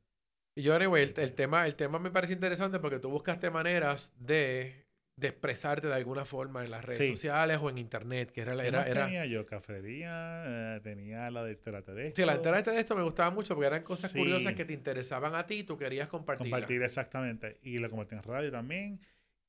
Y 0.56 0.62
yo, 0.62 0.76
anyway, 0.76 1.12
el, 1.16 1.34
tema, 1.34 1.66
el 1.66 1.76
tema 1.76 2.00
me 2.00 2.12
parece 2.12 2.34
interesante 2.34 2.80
porque 2.80 3.00
tú 3.00 3.10
buscaste 3.10 3.50
maneras 3.50 4.14
de 4.20 4.84
de 5.16 5.28
expresarte 5.28 5.88
de 5.88 5.94
alguna 5.94 6.26
forma 6.26 6.64
en 6.64 6.72
las 6.72 6.84
redes 6.84 7.08
sociales 7.08 7.60
o 7.62 7.70
en 7.70 7.78
internet, 7.78 8.32
que 8.32 8.42
era 8.42 8.56
la 8.56 8.66
era, 8.66 8.84
era... 8.84 9.06
tenía 9.06 9.26
yo 9.26 9.46
cafetería, 9.46 10.76
eh, 10.76 10.80
tenía 10.82 11.30
la 11.30 11.44
de 11.44 11.52
esto. 11.54 11.72
Sí, 12.16 12.26
la 12.26 12.38
de 12.38 12.80
esto 12.80 12.96
me 12.96 13.04
gustaba 13.04 13.30
mucho 13.30 13.54
porque 13.54 13.68
eran 13.68 13.84
cosas 13.84 14.12
curiosas 14.14 14.54
que 14.54 14.66
te 14.66 14.74
interesaban 14.74 15.36
a 15.36 15.46
ti 15.46 15.60
y 15.60 15.64
tú 15.64 15.78
querías 15.78 16.08
compartir. 16.08 16.50
Compartir 16.50 16.82
exactamente. 16.82 17.60
Y 17.62 17.78
lo 17.78 17.90
compartí 17.90 18.16
en 18.16 18.24
radio 18.24 18.52
también. 18.52 19.00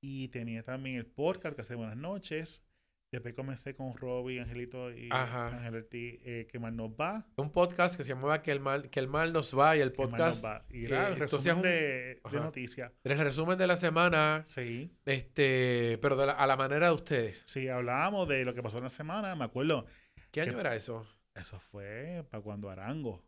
Y 0.06 0.28
tenía 0.28 0.62
también 0.62 0.96
el 0.96 1.06
podcast 1.06 1.56
que 1.56 1.62
hace 1.62 1.74
buenas 1.76 1.96
noches. 1.96 2.62
Después 3.10 3.32
comencé 3.32 3.74
con 3.74 3.96
Robbie, 3.96 4.38
Angelito 4.38 4.92
y 4.92 5.08
Ángel 5.10 5.88
eh, 5.92 6.46
Que 6.46 6.58
Mal 6.58 6.76
Nos 6.76 6.90
Va. 6.90 7.26
Un 7.36 7.50
podcast 7.50 7.96
que 7.96 8.04
se 8.04 8.10
llamaba 8.10 8.42
Que 8.42 8.52
el 8.52 8.60
Mal, 8.60 8.90
que 8.90 9.00
el 9.00 9.08
mal 9.08 9.32
Nos 9.32 9.58
Va 9.58 9.78
y 9.78 9.80
el 9.80 9.92
podcast... 9.92 10.44
Y 10.68 10.84
era 10.84 11.08
el 11.08 11.16
resumen 11.16 11.62
de, 11.62 12.20
noticias. 12.32 12.92
El 13.02 13.16
resumen 13.16 13.56
de 13.56 13.66
la 13.66 13.78
semana. 13.78 14.42
Sí. 14.44 14.94
Este, 15.06 15.96
pero 16.02 16.20
a 16.20 16.46
la 16.46 16.56
manera 16.58 16.88
de 16.88 16.94
ustedes. 16.94 17.42
Sí, 17.46 17.66
hablábamos 17.68 18.28
de 18.28 18.44
lo 18.44 18.52
que 18.52 18.62
pasó 18.62 18.76
en 18.76 18.84
la 18.84 18.90
semana. 18.90 19.34
Me 19.34 19.44
acuerdo. 19.44 19.86
¿Qué 20.30 20.42
año 20.42 20.60
era 20.60 20.76
eso? 20.76 21.06
Eso 21.34 21.58
fue 21.60 22.26
para 22.30 22.42
cuando 22.42 22.68
Arango. 22.68 23.24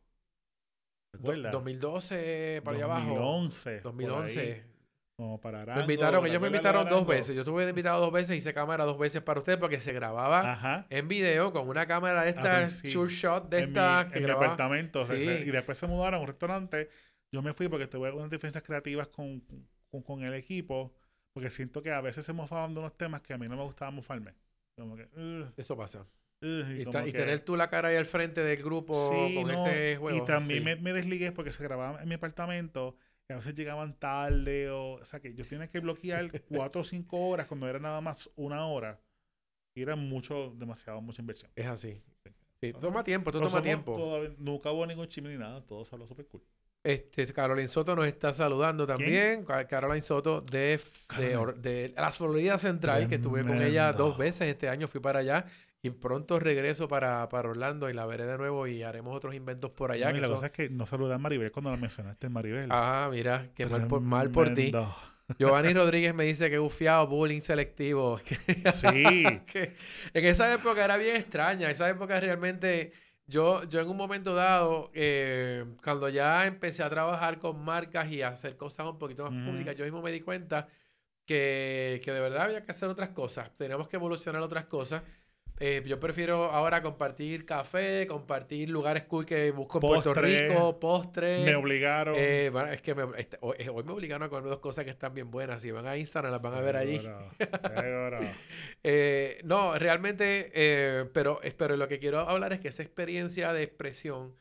¿Te 1.10 1.20
acuerdas? 1.20 1.52
2012, 1.52 2.60
para 2.62 2.76
allá 2.76 2.84
abajo. 2.84 3.14
2011. 3.14 3.80
2011. 3.80 4.75
Como 5.16 5.40
para 5.40 5.64
Me 5.74 5.80
invitaron, 5.80 6.26
ellos 6.26 6.40
me 6.42 6.48
invitaron 6.48 6.86
dos 6.90 7.06
veces. 7.06 7.34
Yo 7.34 7.40
estuve 7.40 7.66
invitado 7.66 8.02
dos 8.02 8.12
veces, 8.12 8.36
hice 8.36 8.52
cámara 8.52 8.84
dos 8.84 8.98
veces 8.98 9.22
para 9.22 9.40
ustedes 9.40 9.58
porque 9.58 9.80
se 9.80 9.94
grababa 9.94 10.84
en 10.90 11.08
video 11.08 11.52
con 11.52 11.68
una 11.68 11.86
cámara 11.86 12.24
de 12.24 12.30
estas, 12.30 12.82
sure 12.86 13.10
shot 13.10 13.48
de 13.48 13.64
estas. 13.64 14.12
En 14.12 14.22
mi 14.22 14.28
departamento. 14.28 15.00
Y 15.16 15.50
después 15.50 15.78
se 15.78 15.86
mudaron 15.86 16.18
a 16.18 16.20
un 16.20 16.26
restaurante. 16.26 16.90
Yo 17.32 17.40
me 17.40 17.54
fui 17.54 17.68
porque 17.68 17.86
tuve 17.86 18.12
unas 18.12 18.30
diferencias 18.30 18.62
creativas 18.62 19.08
con, 19.08 19.42
con, 20.04 20.22
el 20.22 20.34
equipo. 20.34 20.94
Porque 21.32 21.50
siento 21.50 21.82
que 21.82 21.92
a 21.92 22.00
veces 22.00 22.24
se 22.24 22.32
mofaban 22.32 22.72
de 22.72 22.80
unos 22.80 22.96
temas 22.96 23.20
que 23.20 23.34
a 23.34 23.38
mí 23.38 23.48
no 23.48 23.56
me 23.56 23.62
gustaba 23.62 23.90
mofarme. 23.90 24.34
Como 24.74 24.96
que, 24.96 25.08
Eso 25.56 25.76
pasa. 25.76 26.06
y, 26.42 26.84
tener 26.84 27.40
tú 27.40 27.56
la 27.56 27.68
cara 27.68 27.88
ahí 27.88 27.96
al 27.96 28.06
frente 28.06 28.42
del 28.42 28.62
grupo 28.62 28.92
con 29.34 29.50
ese 29.50 29.96
juego. 29.96 30.16
Y 30.16 30.26
también 30.26 30.62
me, 30.62 30.76
me 30.76 30.92
desligué 30.92 31.32
porque 31.32 31.52
se 31.52 31.62
grababa 31.62 32.02
en 32.02 32.08
mi 32.08 32.14
apartamento 32.14 32.96
que 33.26 33.34
a 33.34 33.36
veces 33.38 33.54
llegaban 33.54 33.98
tarde 33.98 34.70
o, 34.70 34.94
o 34.94 35.04
sea 35.04 35.20
que 35.20 35.34
yo 35.34 35.44
tenía 35.44 35.68
que 35.68 35.80
bloquear 35.80 36.30
cuatro 36.48 36.82
o 36.82 36.84
cinco 36.84 37.28
horas 37.28 37.46
cuando 37.46 37.68
era 37.68 37.78
nada 37.78 38.00
más 38.00 38.30
una 38.36 38.66
hora 38.66 39.00
y 39.74 39.82
era 39.82 39.94
mucho, 39.94 40.54
demasiado, 40.56 41.00
mucha 41.02 41.20
inversión. 41.20 41.50
Es 41.54 41.66
así. 41.66 42.02
Sí, 42.60 42.72
toma 42.80 43.04
tiempo, 43.04 43.30
todo 43.30 43.48
toma 43.48 43.60
tiempo. 43.60 44.20
nunca 44.38 44.72
hubo 44.72 44.86
ningún 44.86 45.06
chisme 45.08 45.30
ni 45.30 45.36
nada, 45.36 45.60
todo 45.60 45.84
salió 45.84 46.06
súper 46.06 46.26
cool. 46.28 46.42
Este, 46.82 47.26
Caroline 47.32 47.68
Soto 47.68 47.96
nos 47.96 48.06
está 48.06 48.32
saludando 48.32 48.86
también. 48.86 49.44
Caroline 49.44 50.00
Soto 50.00 50.40
de, 50.40 50.80
de, 51.18 51.52
de, 51.56 51.94
la 51.96 52.12
Florida 52.12 52.58
Central, 52.58 53.08
que 53.08 53.16
estuve 53.16 53.44
con 53.44 53.60
ella 53.60 53.92
dos 53.92 54.16
veces 54.16 54.48
este 54.48 54.68
año, 54.68 54.86
fui 54.86 55.00
para 55.00 55.18
allá. 55.18 55.44
Y 55.86 55.90
pronto 55.90 56.38
regreso 56.38 56.88
para, 56.88 57.28
para, 57.28 57.48
Orlando 57.48 57.88
y 57.88 57.92
la 57.92 58.06
veré 58.06 58.26
de 58.26 58.36
nuevo 58.36 58.66
y 58.66 58.82
haremos 58.82 59.16
otros 59.16 59.34
inventos 59.34 59.70
por 59.70 59.92
allá. 59.92 60.10
y 60.10 60.20
la 60.20 60.28
cosa 60.28 60.46
es 60.46 60.52
que 60.52 60.68
no 60.68 60.86
saludé 60.86 61.14
a 61.14 61.18
Maribel 61.18 61.52
cuando 61.52 61.70
la 61.70 61.76
mencionaste, 61.76 62.28
Maribel. 62.28 62.68
Ah, 62.70 63.08
mira, 63.10 63.50
qué 63.54 63.66
mal 63.66 63.86
por, 63.86 64.00
mal 64.00 64.30
por 64.30 64.52
ti. 64.52 64.72
Giovanni 65.38 65.72
Rodríguez 65.72 66.14
me 66.14 66.24
dice 66.24 66.50
que 66.50 66.58
bufiado, 66.58 67.06
bullying 67.06 67.40
selectivo. 67.40 68.18
sí. 68.72 69.24
en 69.24 70.24
esa 70.24 70.52
época 70.52 70.84
era 70.84 70.96
bien 70.96 71.16
extraña. 71.16 71.70
Esa 71.70 71.88
época 71.88 72.18
realmente. 72.20 72.92
Yo, 73.28 73.64
yo 73.64 73.80
en 73.80 73.88
un 73.88 73.96
momento 73.96 74.36
dado, 74.36 74.92
eh, 74.94 75.64
cuando 75.82 76.08
ya 76.08 76.46
empecé 76.46 76.84
a 76.84 76.90
trabajar 76.90 77.40
con 77.40 77.60
marcas 77.64 78.08
y 78.08 78.22
a 78.22 78.28
hacer 78.28 78.56
cosas 78.56 78.86
un 78.86 78.98
poquito 78.98 79.28
más 79.28 79.44
públicas, 79.44 79.74
yo 79.74 79.84
mismo 79.84 80.00
me 80.00 80.12
di 80.12 80.20
cuenta 80.20 80.68
que, 81.24 82.00
que 82.04 82.12
de 82.12 82.20
verdad 82.20 82.42
había 82.42 82.64
que 82.64 82.70
hacer 82.70 82.88
otras 82.88 83.08
cosas. 83.08 83.50
Teníamos 83.56 83.88
que 83.88 83.96
evolucionar 83.96 84.42
otras 84.42 84.66
cosas. 84.66 85.02
Eh, 85.58 85.82
yo 85.86 85.98
prefiero 85.98 86.44
ahora 86.52 86.82
compartir 86.82 87.46
café, 87.46 88.06
compartir 88.06 88.68
lugares 88.68 89.04
cool 89.04 89.24
que 89.24 89.50
busco 89.52 89.78
en 89.78 89.80
Puerto. 89.80 90.12
Rico, 90.14 90.78
postres. 90.78 91.44
Me 91.46 91.54
obligaron. 91.54 92.14
Eh, 92.18 92.50
bueno, 92.52 92.70
es 92.72 92.82
que 92.82 92.94
me- 92.94 93.18
este, 93.18 93.38
hoy, 93.40 93.56
hoy 93.72 93.82
me 93.84 93.92
obligaron 93.92 94.22
a 94.24 94.28
comer 94.28 94.44
dos 94.50 94.58
cosas 94.58 94.84
que 94.84 94.90
están 94.90 95.14
bien 95.14 95.30
buenas. 95.30 95.62
Si 95.62 95.70
van 95.70 95.86
a 95.86 95.96
Instagram, 95.96 96.32
las 96.32 96.42
van 96.42 96.54
a 96.54 96.60
ver 96.60 96.76
allí. 96.76 97.00
Eh, 98.82 99.40
no, 99.44 99.78
realmente, 99.78 100.50
pero, 101.12 101.40
pero 101.56 101.76
lo 101.76 101.88
que 101.88 101.98
quiero 101.98 102.20
hablar 102.20 102.52
es 102.52 102.60
que 102.60 102.68
esa 102.68 102.82
experiencia 102.82 103.52
de 103.52 103.62
expresión 103.62 104.34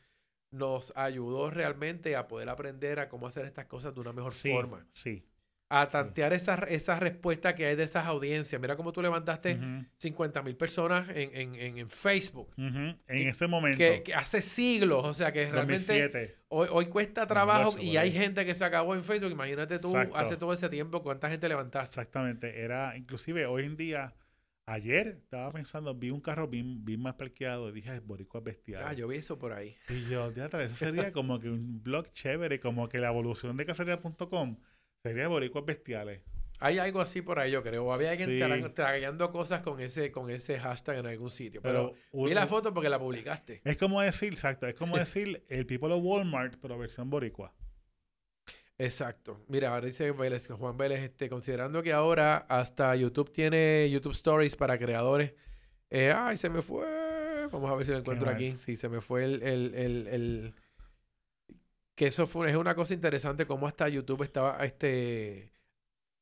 nos 0.50 0.92
ayudó 0.96 1.50
realmente 1.50 2.14
a 2.16 2.28
poder 2.28 2.48
aprender 2.48 3.00
a 3.00 3.08
cómo 3.08 3.26
hacer 3.26 3.44
estas 3.44 3.66
cosas 3.66 3.94
de 3.94 4.00
una 4.00 4.12
mejor 4.12 4.32
Sí, 4.32 4.50
forma. 4.50 4.86
sí. 4.92 5.24
A 5.68 5.88
tantear 5.88 6.32
esa, 6.32 6.54
esa 6.68 7.00
respuesta 7.00 7.56
que 7.56 7.66
hay 7.66 7.74
de 7.74 7.82
esas 7.82 8.06
audiencias. 8.06 8.60
Mira 8.62 8.76
cómo 8.76 8.92
tú 8.92 9.02
levantaste 9.02 9.54
Ujú, 9.56 9.84
50 9.98 10.42
mil 10.42 10.56
personas 10.56 11.08
en, 11.08 11.56
en- 11.56 11.78
en- 11.78 11.90
Facebook. 11.90 12.50
En 12.56 12.96
Que- 13.04 13.28
ese 13.30 13.48
momento. 13.48 13.76
Que, 13.78 14.02
que 14.04 14.14
hace 14.14 14.40
siglos, 14.42 15.04
o 15.04 15.12
sea 15.12 15.32
que 15.32 15.50
realmente 15.50 15.82
2007. 15.82 16.36
hoy, 16.48 16.68
hoy 16.70 16.86
cuesta 16.86 17.26
trabajo 17.26 17.76
y 17.80 17.96
hay 17.96 18.08
ahí. 18.08 18.12
gente 18.12 18.46
que 18.46 18.54
se 18.54 18.64
acabó 18.64 18.94
en 18.94 19.02
Facebook. 19.02 19.32
Imagínate 19.32 19.80
tú 19.80 19.88
Exacto. 19.88 20.16
hace 20.16 20.36
todo 20.36 20.52
ese 20.52 20.68
tiempo 20.68 21.02
cuánta 21.02 21.28
gente 21.28 21.48
levantaste. 21.48 21.98
Exactamente. 22.00 22.60
Era, 22.62 22.96
inclusive 22.96 23.46
hoy 23.46 23.64
en 23.64 23.76
día, 23.76 24.14
ayer 24.66 25.18
estaba 25.24 25.50
pensando, 25.52 25.94
vi 25.96 26.10
un 26.10 26.20
carro 26.20 26.46
bien, 26.46 26.84
bien 26.84 27.00
más 27.02 27.14
parqueado 27.14 27.70
y 27.70 27.72
dije, 27.72 27.98
Boricua 28.00 28.40
bestial. 28.40 28.84
Ah, 28.86 28.92
yo 28.92 29.08
vi 29.08 29.16
eso 29.16 29.36
por 29.36 29.52
ahí. 29.52 29.76
Y 29.88 30.08
yo, 30.08 30.30
teatro, 30.32 30.60
eso 30.60 30.76
sería 30.76 31.10
como 31.12 31.40
que 31.40 31.48
un 31.50 31.82
blog 31.82 32.08
chévere, 32.12 32.60
como 32.60 32.88
que 32.88 32.98
la 32.98 33.08
evolución 33.08 33.56
de 33.56 33.66
cacería.com 33.66 34.56
sería 35.12 35.28
Boricuas 35.28 35.64
bestiales. 35.64 36.20
Hay 36.58 36.78
algo 36.78 37.02
así 37.02 37.20
por 37.20 37.38
ahí, 37.38 37.50
yo 37.52 37.62
creo. 37.62 37.92
Había 37.92 38.12
alguien 38.12 38.30
Sí. 38.30 38.38
tra- 38.40 38.72
tragando 38.74 39.30
cosas 39.30 39.60
con 39.60 39.78
ese, 39.80 40.10
con 40.10 40.30
ese 40.30 40.58
hashtag 40.58 40.98
en 40.98 41.06
algún 41.06 41.28
sitio. 41.28 41.60
Pero, 41.60 41.92
Pero 42.12 42.24
vi 42.24 42.32
la 42.32 42.46
foto 42.46 42.72
porque 42.72 42.88
la 42.88 42.98
publicaste. 42.98 43.60
Es 43.62 43.76
como 43.76 44.00
decir, 44.00 44.32
exacto, 44.32 44.66
es 44.66 44.74
como 44.74 44.96
decir 45.06 45.44
el 45.50 45.66
People 45.66 45.92
of 45.92 46.00
Walmart, 46.02 46.56
pero 46.62 46.78
versión 46.78 47.10
boricua. 47.10 47.52
Exacto. 48.78 49.42
Mira, 49.48 49.70
ahora 49.74 49.86
dice 49.86 50.10
Vélez, 50.12 50.48
Juan 50.48 50.76
Vélez, 50.76 51.00
este, 51.00 51.28
considerando 51.30 51.82
que 51.82 51.92
ahora 51.92 52.38
hasta 52.48 52.94
YouTube 52.94 53.32
tiene 53.32 53.88
YouTube 53.90 54.12
Stories 54.12 54.56
para 54.56 54.78
creadores. 54.78 55.32
Eh, 55.90 56.12
ay, 56.14 56.36
se 56.36 56.50
me 56.50 56.60
fue. 56.62 56.84
Vamos 57.50 57.70
a 57.70 57.74
ver 57.74 57.86
si 57.86 57.92
lo 57.92 57.98
encuentro 57.98 58.28
aquí. 58.28 58.52
Sí, 58.58 58.76
se 58.76 58.88
me 58.88 59.00
fue 59.00 59.24
el, 59.24 59.42
el, 59.42 59.74
el, 59.74 60.06
el- 60.08 60.54
Que 61.96 62.06
eso 62.06 62.26
fue, 62.28 62.48
es 62.50 62.56
una 62.56 62.74
cosa 62.76 62.94
interesante 62.94 63.46
cómo 63.46 63.66
hasta 63.66 63.88
YouTube 63.88 64.22
estaba 64.22 64.64
este, 64.64 65.50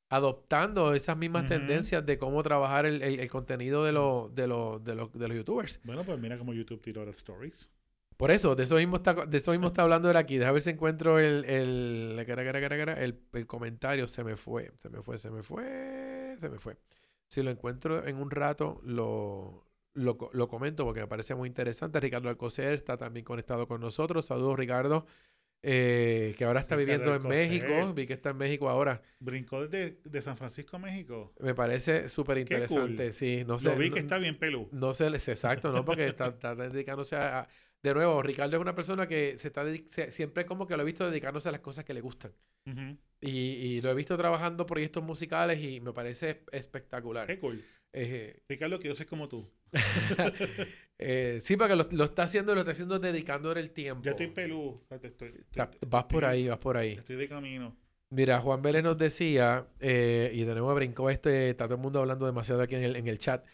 adoptando 0.08 0.94
esas 0.94 1.16
mismas 1.16 1.46
tendencias 1.46 2.06
de 2.06 2.16
cómo 2.18 2.42
trabajar 2.42 2.86
el, 2.86 3.02
el- 3.02 3.20
el 3.20 3.30
contenido 3.30 3.84
de, 3.84 3.92
los 3.92 4.34
de, 4.34 4.46
los 4.46 4.82
de, 4.84 4.94
los, 4.94 5.12
de 5.12 5.28
los 5.28 5.36
YouTubers. 5.36 5.80
Bueno, 5.84 6.04
pues 6.04 6.18
mira 6.18 6.38
como 6.38 6.54
YouTube 6.54 6.80
tiró 6.80 7.04
los 7.04 7.16
stories. 7.16 7.70
Por 8.16 8.30
eso, 8.30 8.54
de 8.54 8.62
eso 8.62 8.76
mismo 8.76 8.96
está, 8.96 9.14
de 9.26 9.36
eso 9.36 9.50
mismo 9.50 9.66
está 9.68 9.82
hablando 9.82 10.08
él 10.08 10.16
aquí. 10.16 10.36
Déjame 10.38 10.54
ver 10.54 10.62
si 10.62 10.70
encuentro 10.70 11.18
el, 11.18 11.44
el, 11.46 12.24
el, 13.32 13.46
comentario. 13.48 14.06
Se 14.06 14.22
me 14.22 14.36
fue, 14.36 14.70
se 14.76 14.88
me 14.88 15.02
fue, 15.02 15.18
se 15.18 15.30
me 15.30 15.42
fue, 15.42 16.36
se 16.40 16.48
me 16.48 16.58
fue. 16.60 16.76
Si 17.26 17.42
lo 17.42 17.50
encuentro 17.50 18.06
en 18.06 18.16
un 18.16 18.30
rato, 18.30 18.80
lo, 18.84 19.64
lo, 19.94 20.30
lo 20.32 20.46
comento 20.48 20.84
porque 20.84 21.00
me 21.00 21.08
parece 21.08 21.34
muy 21.34 21.48
interesante. 21.48 21.98
Ricardo 21.98 22.28
Alcocer 22.28 22.74
está 22.74 22.96
también 22.96 23.24
conectado 23.24 23.66
con 23.66 23.80
nosotros. 23.80 24.26
Saludos, 24.26 24.56
Ricardo. 24.56 25.06
Eh, 25.66 26.34
que 26.36 26.44
ahora 26.44 26.60
está 26.60 26.76
Ricardo 26.76 27.02
viviendo 27.12 27.16
en. 27.16 27.28
México. 27.28 27.94
Vi 27.94 28.06
que 28.06 28.12
está 28.12 28.30
en 28.30 28.36
México 28.36 28.68
ahora. 28.68 29.00
Brincó 29.18 29.66
desde 29.66 29.98
de 30.04 30.22
San 30.22 30.36
Francisco 30.36 30.76
a 30.76 30.78
México. 30.80 31.32
Me 31.40 31.54
parece 31.54 32.08
súper 32.08 32.38
interesante. 32.38 33.04
cool. 33.04 33.12
Sí, 33.12 33.44
no 33.46 33.58
sé. 33.58 33.70
Lo 33.70 33.76
vi 33.76 33.88
no- 33.88 33.94
que 33.94 34.00
está 34.00 34.18
bien 34.18 34.38
pelú. 34.38 34.68
no 34.72 34.92
sé, 34.94 35.06
es 35.14 35.28
exacto, 35.28 35.72
¿no? 35.72 35.84
Porque 35.84 36.06
está, 36.06 36.26
está 36.28 36.54
dedicándose 36.54 37.16
a, 37.16 37.40
a- 37.40 37.48
De 37.82 37.94
nuevo, 37.94 38.22
Ricardo 38.22 38.56
es 38.56 38.60
una 38.62 38.74
persona 38.74 39.06
que 39.08 39.36
se 39.38 39.48
está 39.48 39.64
se- 39.88 40.10
siempre 40.10 40.44
como 40.46 40.66
que 40.66 40.76
lo 40.76 40.82
he 40.82 40.86
visto 40.86 41.08
dedicándose 41.08 41.48
a 41.48 41.52
las 41.52 41.60
cosas 41.60 41.84
que 41.84 41.94
le 41.94 42.00
gustan. 42.02 42.32
Ujú. 42.66 42.96
Y, 43.20 43.30
y 43.30 43.80
lo 43.80 43.90
he 43.90 43.94
visto 43.94 44.16
trabajando 44.16 44.66
proyectos 44.66 45.02
musicales 45.02 45.62
y 45.62 45.80
me 45.80 45.92
parece 45.92 46.42
espectacular. 46.52 47.26
Qué 47.26 47.38
cool. 47.38 47.62
Eh, 47.92 48.40
Ricardo, 48.48 48.78
quiero 48.80 48.96
ser 48.96 49.06
como 49.06 49.28
tú. 49.28 49.50
eh, 50.98 51.38
sí, 51.40 51.56
porque 51.56 51.76
lo, 51.76 51.86
lo 51.90 52.04
está 52.04 52.22
haciendo, 52.24 52.54
lo 52.54 52.60
está 52.60 52.72
haciendo 52.72 52.98
dedicándole 52.98 53.60
el 53.60 53.70
tiempo. 53.72 54.02
Ya 54.04 54.12
estoy 54.12 54.28
pelú. 54.28 54.60
o 54.68 54.84
sea, 54.88 54.98
te 54.98 55.08
estoy, 55.08 55.32
te- 55.50 55.68
vas 55.86 56.04
por 56.04 56.24
ahí, 56.24 56.48
vas 56.48 56.58
por 56.58 56.76
ahí. 56.76 56.92
Estoy 56.92 57.16
de 57.16 57.28
camino. 57.28 57.76
Mira, 58.10 58.40
Juan 58.40 58.62
Vélez 58.62 58.84
nos 58.84 58.96
decía, 58.96 59.66
eh, 59.80 60.30
y 60.32 60.44
de 60.44 60.52
nuevo 60.54 60.72
brincó 60.74 61.10
este, 61.10 61.50
está 61.50 61.64
todo 61.66 61.74
el 61.76 61.80
mundo 61.82 61.98
hablando 62.00 62.26
demasiado 62.26 62.62
aquí 62.62 62.76
en 62.76 62.84
el, 62.84 62.96
en 62.96 63.08
el 63.08 63.18
chat, 63.18 63.44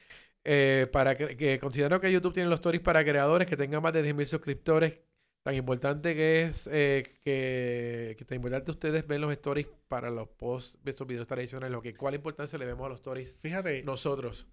eh, 0.45 0.87
para 0.93 1.17
que, 1.17 1.37
que 1.37 1.59
considero 1.59 1.99
que 2.01 2.13
YouTube 2.13 2.35
tiene 2.35 2.51
los 2.51 2.59
stories 2.61 2.83
para 2.83 3.03
creadores 3.03 3.47
que 3.49 3.57
tengan 3.57 3.83
más 3.83 3.93
de 3.95 4.03
10.000 4.03 4.27
suscriptores, 4.27 4.99
tan 5.43 5.55
importante 5.55 6.15
que 6.15 6.43
es 6.43 6.69
eh, 6.71 7.05
que, 7.23 8.17
que 8.19 8.25
tan 8.27 8.37
importante 8.37 8.71
ustedes 8.71 9.07
ven 9.07 9.23
los 9.23 9.33
stories 9.33 9.67
para 9.89 10.11
los 10.11 10.29
posts 10.29 10.79
de 10.85 10.91
esos 10.91 11.07
videos 11.07 11.27
tradicionales, 11.27 11.73
lo 11.73 11.81
que 11.81 11.95
cuál 11.95 12.15
importancia 12.15 12.59
le 12.59 12.67
vemos 12.67 12.85
a 12.85 12.91
los 12.91 12.99
stories 12.99 13.39
Fíjate, 13.41 13.83
nosotros. 13.83 14.47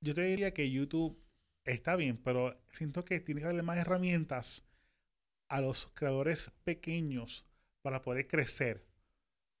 yo 0.00 0.14
te 0.14 0.22
diría 0.22 0.52
que 0.52 0.70
YouTube 0.70 1.18
está 1.64 1.96
bien, 1.96 2.16
pero 2.18 2.58
siento 2.70 3.04
que 3.04 3.20
tiene 3.20 3.40
que 3.40 3.46
darle 3.46 3.62
más 3.62 3.78
herramientas 3.78 4.64
a 5.48 5.60
los 5.60 5.88
creadores 5.94 6.50
pequeños 6.64 7.46
para 7.82 8.02
poder 8.02 8.26
crecer. 8.26 8.86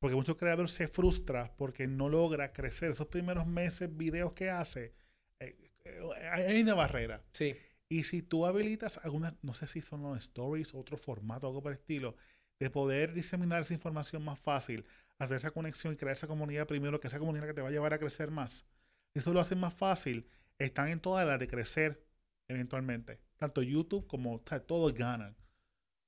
Porque 0.00 0.16
muchos 0.16 0.36
creadores 0.36 0.72
se 0.72 0.88
frustran 0.88 1.52
porque 1.56 1.86
no 1.86 2.08
logra 2.08 2.52
crecer. 2.52 2.90
Esos 2.90 3.06
primeros 3.06 3.46
meses, 3.46 3.96
videos 3.96 4.32
que 4.32 4.50
hace, 4.50 4.94
eh, 5.40 5.70
eh, 5.84 6.28
hay 6.30 6.62
una 6.62 6.74
barrera. 6.74 7.22
Sí. 7.32 7.56
Y 7.88 8.04
si 8.04 8.22
tú 8.22 8.44
habilitas 8.46 8.98
algunas, 9.02 9.34
no 9.42 9.54
sé 9.54 9.66
si 9.66 9.80
son 9.80 10.02
los 10.02 10.18
stories, 10.18 10.74
otro 10.74 10.96
formato, 10.96 11.46
algo 11.46 11.62
por 11.62 11.72
el 11.72 11.78
estilo, 11.78 12.16
de 12.58 12.70
poder 12.70 13.12
diseminar 13.12 13.62
esa 13.62 13.74
información 13.74 14.24
más 14.24 14.38
fácil, 14.38 14.86
hacer 15.18 15.36
esa 15.38 15.50
conexión 15.50 15.92
y 15.92 15.96
crear 15.96 16.16
esa 16.16 16.26
comunidad 16.26 16.66
primero, 16.66 17.00
que 17.00 17.08
esa 17.08 17.18
comunidad 17.18 17.46
que 17.46 17.54
te 17.54 17.62
va 17.62 17.68
a 17.68 17.72
llevar 17.72 17.94
a 17.94 17.98
crecer 17.98 18.30
más. 18.30 18.66
Eso 19.14 19.32
lo 19.32 19.40
hace 19.40 19.54
más 19.54 19.74
fácil. 19.74 20.28
Están 20.58 20.88
en 20.88 21.00
todas 21.00 21.26
las 21.26 21.38
de 21.38 21.48
crecer 21.48 22.04
eventualmente. 22.48 23.20
Tanto 23.38 23.62
YouTube 23.62 24.06
como 24.06 24.34
o 24.36 24.42
sea, 24.46 24.60
todos 24.60 24.94
ganan. 24.94 25.36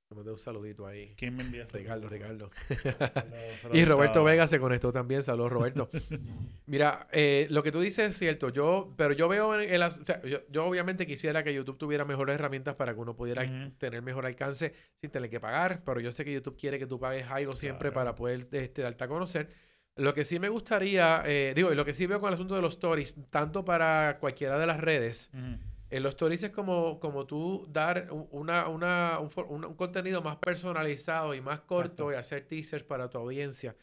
Me 0.08 0.14
mandé 0.18 0.30
un 0.30 0.38
saludito 0.38 0.86
ahí. 0.86 1.14
¿Quién 1.16 1.34
me 1.34 1.42
envía? 1.42 1.66
Ricardo, 1.72 2.08
Ricardo. 2.08 2.48
Y 3.72 3.84
Roberto. 3.84 4.22
Vega 4.22 4.46
se 4.46 4.60
conectó 4.60 4.92
también. 4.92 5.24
Saludos, 5.24 5.50
Roberto. 5.50 5.90
Mira, 6.66 7.08
eh, 7.10 7.48
lo 7.50 7.64
que 7.64 7.72
tú 7.72 7.80
dices 7.80 8.10
es 8.10 8.16
cierto. 8.16 8.50
Yo, 8.50 8.94
pero 8.96 9.14
yo 9.14 9.26
veo 9.28 9.58
en 9.60 9.68
el, 9.68 9.82
as- 9.82 9.98
o 9.98 10.04
sea, 10.04 10.22
yo, 10.22 10.38
yo 10.48 10.64
obviamente 10.64 11.08
quisiera 11.08 11.42
que 11.42 11.52
YouTube 11.52 11.76
tuviera 11.76 12.04
mejores 12.04 12.36
herramientas 12.36 12.76
para 12.76 12.94
que 12.94 13.00
uno 13.00 13.16
pudiera 13.16 13.42
tener 13.78 14.00
mejor 14.02 14.26
alcance 14.26 14.74
sin 15.00 15.10
tener 15.10 15.28
que 15.28 15.40
pagar. 15.40 15.82
Pero 15.84 15.98
yo 15.98 16.12
sé 16.12 16.24
que 16.24 16.32
YouTube 16.32 16.56
quiere 16.56 16.78
que 16.78 16.86
tú 16.86 17.00
pagues 17.00 17.28
algo 17.28 17.56
siempre 17.56 17.90
Claro. 17.90 17.94
para 17.94 18.14
poder 18.14 18.46
este, 18.52 18.82
darte 18.82 19.02
a 19.02 19.08
conocer. 19.08 19.50
Lo 19.96 20.12
que 20.12 20.24
sí 20.24 20.38
me 20.38 20.50
gustaría, 20.50 21.22
eh, 21.24 21.52
digo, 21.56 21.72
y 21.72 21.74
lo 21.74 21.84
que 21.84 21.94
sí 21.94 22.06
veo 22.06 22.20
con 22.20 22.28
el 22.28 22.34
asunto 22.34 22.54
de 22.54 22.60
los 22.62 22.74
stories, 22.74 23.16
tanto 23.30 23.64
para 23.64 24.18
cualquiera 24.20 24.58
de 24.58 24.66
las 24.66 24.78
redes, 24.78 25.30
Ujú. 25.32 25.56
en 25.88 26.02
los 26.02 26.10
stories 26.10 26.42
es 26.42 26.50
como, 26.50 27.00
como 27.00 27.24
tú 27.26 27.66
dar 27.70 28.08
un- 28.10 28.28
una, 28.30 28.68
una, 28.68 29.18
un, 29.20 29.30
for- 29.30 29.46
un- 29.48 29.64
un 29.64 29.74
contenido 29.74 30.20
más 30.20 30.36
personalizado 30.36 31.34
y 31.34 31.40
más 31.40 31.60
corto 31.60 32.10
Exacto. 32.10 32.12
y 32.12 32.14
hacer 32.16 32.42
teasers 32.46 32.82
para 32.84 33.08
tu 33.08 33.16
audiencia. 33.18 33.74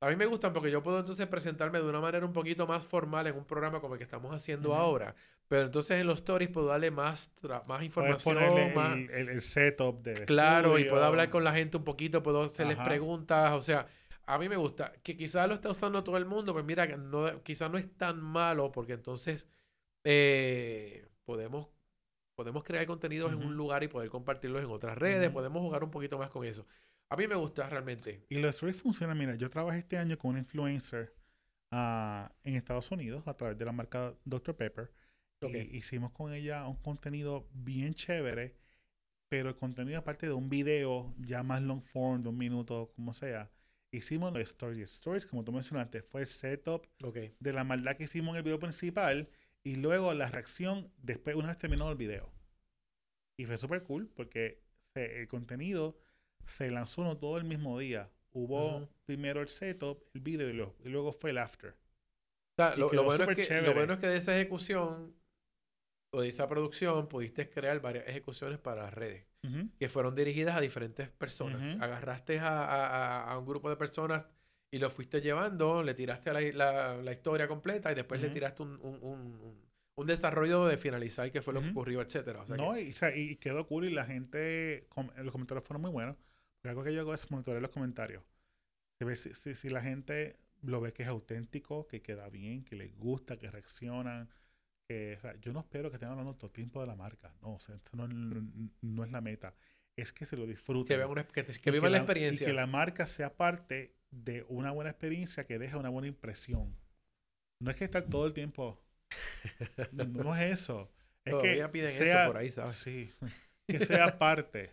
A 0.00 0.08
mí 0.08 0.16
me 0.16 0.26
gustan 0.26 0.52
porque 0.52 0.70
yo 0.72 0.82
puedo 0.82 0.98
entonces 0.98 1.26
presentarme 1.28 1.78
de 1.78 1.84
una 1.88 2.00
manera 2.00 2.24
un 2.26 2.32
poquito 2.32 2.66
más 2.66 2.84
formal 2.84 3.26
en 3.28 3.36
un 3.36 3.44
programa 3.44 3.80
como 3.80 3.94
el 3.94 3.98
que 3.98 4.04
estamos 4.04 4.34
haciendo 4.34 4.74
ahora. 4.74 5.14
Pero 5.46 5.66
entonces 5.66 6.00
en 6.00 6.06
los 6.06 6.20
stories 6.20 6.48
puedo 6.48 6.68
darle 6.68 6.90
más, 6.90 7.32
más 7.68 7.82
información, 7.82 8.34
ponerle 8.34 8.74
más 8.74 8.94
el, 8.96 9.10
el- 9.10 9.28
el 9.28 9.40
setup 9.42 10.02
de 10.02 10.24
claro, 10.24 10.78
y 10.78 10.84
puedo 10.84 11.04
hablar 11.04 11.28
con 11.30 11.44
la 11.44 11.52
gente 11.52 11.76
un 11.76 11.84
poquito, 11.84 12.22
puedo 12.22 12.42
hacerles 12.42 12.78
Ajá. 12.78 12.88
preguntas. 12.88 13.52
O 13.52 13.60
sea, 13.60 13.86
a 14.34 14.38
mí 14.38 14.48
me 14.48 14.56
gusta. 14.56 14.92
Que 15.02 15.16
quizás 15.16 15.48
lo 15.48 15.54
está 15.54 15.70
usando 15.70 16.04
todo 16.04 16.16
el 16.16 16.24
mundo, 16.24 16.52
pues 16.52 16.64
mira, 16.64 16.86
que 16.86 16.96
no, 16.96 17.42
quizás 17.42 17.70
no 17.70 17.78
es 17.78 17.96
tan 17.96 18.20
malo 18.20 18.70
porque 18.70 18.92
entonces 18.92 19.48
eh, 20.04 21.08
podemos 21.24 21.68
podemos 22.36 22.64
crear 22.64 22.86
contenidos 22.86 23.32
en 23.32 23.38
un 23.38 23.54
lugar 23.54 23.82
y 23.82 23.88
poder 23.88 24.08
compartirlos 24.08 24.62
en 24.62 24.70
otras 24.70 24.96
redes, 24.96 25.30
podemos 25.30 25.60
jugar 25.60 25.84
un 25.84 25.90
poquito 25.90 26.16
más 26.16 26.30
con 26.30 26.42
eso. 26.46 26.66
A 27.10 27.16
mí 27.16 27.26
me 27.26 27.34
gusta 27.34 27.68
realmente. 27.68 28.24
Y 28.30 28.38
los 28.38 28.54
stories 28.54 28.80
funcionan. 28.80 29.18
Mira, 29.18 29.34
yo 29.34 29.50
trabajé 29.50 29.80
este 29.80 29.98
año 29.98 30.16
con 30.16 30.30
un 30.30 30.38
influencer 30.38 31.14
ah, 31.70 32.32
en 32.44 32.54
Estados 32.54 32.90
Unidos 32.92 33.28
a 33.28 33.36
través 33.36 33.58
de 33.58 33.64
la 33.66 33.72
marca 33.72 34.14
Dr. 34.24 34.56
Pepper. 34.56 34.90
Ok. 35.42 35.52
Y 35.52 35.76
hicimos 35.76 36.12
con 36.12 36.32
ella 36.32 36.66
un 36.66 36.76
contenido 36.76 37.46
bien 37.52 37.92
chévere, 37.92 38.56
pero 39.28 39.50
el 39.50 39.56
contenido 39.56 39.98
aparte 39.98 40.26
de 40.26 40.32
un 40.32 40.48
video 40.48 41.14
ya 41.18 41.42
más 41.42 41.60
long 41.60 41.82
form, 41.82 42.22
de 42.22 42.28
un 42.28 42.38
minuto, 42.38 42.92
como 42.94 43.12
sea, 43.12 43.50
hicimos 43.92 44.32
los 44.32 44.42
stories. 44.42 44.90
Stories, 44.92 45.26
como 45.26 45.44
tú 45.44 45.52
mencionaste, 45.52 46.02
fue 46.02 46.22
el 46.22 46.26
setup 46.26 46.86
de 47.40 47.52
la 47.52 47.64
maldad 47.64 47.96
que 47.96 48.04
hicimos 48.04 48.32
en 48.32 48.38
el 48.38 48.42
video 48.44 48.58
principal 48.60 49.28
y 49.64 49.76
luego 49.76 50.14
la 50.14 50.28
reacción 50.30 50.92
después, 51.02 51.36
una 51.36 51.48
vez 51.48 51.58
terminado 51.58 51.90
el 51.90 51.96
video. 51.98 52.32
Y 53.36 53.44
fue 53.46 53.58
súper 53.58 53.82
cool 53.84 54.08
porque 54.14 54.62
se- 54.94 55.20
el 55.20 55.28
contenido 55.28 55.98
se 56.46 56.70
lanzó 56.70 57.04
no 57.04 57.16
todo 57.18 57.38
el 57.38 57.44
mismo 57.44 57.78
día. 57.78 58.10
Hubo 58.32 58.88
primero 59.06 59.40
el 59.40 59.48
setup, 59.48 60.04
el 60.14 60.20
video 60.20 60.48
y, 60.48 60.52
lo- 60.52 60.76
y 60.84 60.88
luego 60.88 61.12
fue 61.12 61.30
el 61.30 61.38
after. 61.38 61.70
O 61.72 61.76
sea, 62.56 62.74
Y 62.76 62.80
lo, 62.80 63.04
bueno 63.04 63.24
es 63.24 63.30
que, 63.36 63.42
lo 63.62 63.74
bueno 63.74 63.94
es 63.94 63.98
que 64.00 64.06
de 64.08 64.16
esa 64.18 64.36
ejecución 64.36 65.14
o 66.12 66.20
de 66.22 66.28
esa 66.28 66.48
producción 66.48 67.08
pudiste 67.08 67.50
crear 67.50 67.80
varias 67.80 68.06
ejecuciones 68.08 68.58
para 68.60 68.84
las 68.84 68.94
redes 68.94 69.26
Que 69.78 69.88
fueron 69.88 70.14
dirigidas 70.14 70.56
a 70.56 70.60
diferentes 70.60 71.08
personas. 71.08 71.60
Agarraste 71.82 72.38
a, 72.40 72.64
a- 72.64 73.32
a- 73.32 73.38
un 73.38 73.46
grupo 73.46 73.70
de 73.70 73.76
personas 73.76 74.26
y 74.70 74.78
lo 74.78 74.90
fuiste 74.90 75.20
llevando, 75.20 75.82
le 75.82 75.94
tiraste 75.94 76.32
la, 76.32 76.40
la- 76.52 76.96
la 77.02 77.12
historia 77.12 77.48
completa 77.48 77.90
y 77.90 77.94
después 77.94 78.20
le 78.20 78.28
tiraste 78.34 78.62
un, 78.62 78.78
un- 78.82 78.98
un- 79.02 79.60
un- 79.96 80.06
desarrollo 80.06 80.64
de 80.66 80.78
finalizar 80.78 81.30
qué 81.30 81.42
fue 81.42 81.52
lo 81.52 81.60
que 81.60 81.66
ocurrió, 81.72 82.00
etcétera. 82.00 82.40
O 82.40 82.46
sea 82.46 82.56
que- 82.56 82.62
no, 82.62 82.78
y, 82.78 82.90
o 82.90 82.94
sea, 82.94 83.14
y 83.14 83.36
quedó 83.36 83.66
cool 83.66 83.84
y 83.86 83.90
la 83.92 84.04
gente, 84.06 84.86
com- 84.88 85.10
los 85.16 85.30
comentarios 85.32 85.62
fueron 85.66 85.82
muy 85.82 85.90
buenos. 85.90 86.16
Pero 86.62 86.70
algo 86.70 86.84
que 86.84 86.94
yo 86.94 87.00
hago 87.00 87.12
es 87.14 87.30
monitorear 87.30 87.60
los 87.62 87.70
comentarios. 87.70 88.22
Si, 89.16 89.32
si- 89.34 89.54
si 89.54 89.68
la 89.70 89.80
gente 89.82 90.38
lo 90.62 90.80
ve 90.80 90.92
que 90.92 91.02
es 91.02 91.08
auténtico, 91.08 91.86
que 91.86 92.00
queda 92.02 92.28
bien, 92.28 92.64
que 92.64 92.76
les 92.76 92.94
gusta, 92.96 93.38
que 93.38 93.50
reaccionan. 93.50 94.28
Que, 94.90 95.14
o 95.14 95.20
sea, 95.20 95.36
yo 95.36 95.52
no 95.52 95.60
espero 95.60 95.88
que 95.88 95.98
estén 95.98 96.08
hablando 96.08 96.34
todo 96.34 96.46
el 96.48 96.52
tiempo 96.52 96.80
de 96.80 96.88
la 96.88 96.96
marca. 96.96 97.32
No, 97.42 97.54
o 97.54 97.60
sea, 97.60 97.76
esto 97.76 97.96
no, 97.96 98.08
no- 98.08 98.70
no 98.80 99.04
es 99.04 99.12
la 99.12 99.20
meta. 99.20 99.54
Es 99.96 100.12
que 100.12 100.26
se 100.26 100.36
lo 100.36 100.46
disfruten. 100.48 100.88
que, 100.88 100.96
vean 100.96 101.10
una- 101.10 101.24
que, 101.28 101.44
te- 101.44 101.60
que 101.60 101.70
Y 101.70 101.72
vivan 101.72 101.92
la, 101.92 101.98
experiencia. 101.98 102.44
que 102.44 102.52
la 102.52 102.66
marca 102.66 103.06
sea 103.06 103.32
parte 103.36 103.94
de 104.10 104.44
una 104.48 104.72
buena 104.72 104.90
experiencia 104.90 105.46
que 105.46 105.60
deja 105.60 105.78
una 105.78 105.90
buena 105.90 106.08
impresión. 106.08 106.74
No 107.62 107.70
es 107.70 107.76
que 107.76 107.84
estar 107.84 108.02
todo 108.02 108.26
el 108.26 108.32
tiempo. 108.32 108.82
No, 109.92 110.04
no 110.32 110.34
es 110.34 110.52
eso. 110.60 110.90
Es 111.24 111.30
Todavía 111.30 111.66
que 111.66 111.72
piden 111.72 111.90
sea, 111.90 112.22
eso 112.24 112.32
por 112.32 112.40
ahí, 112.40 112.50
¿sabes? 112.50 112.74
Sí. 112.74 113.10
Que 113.68 113.78
sea 113.86 114.18
parte. 114.18 114.72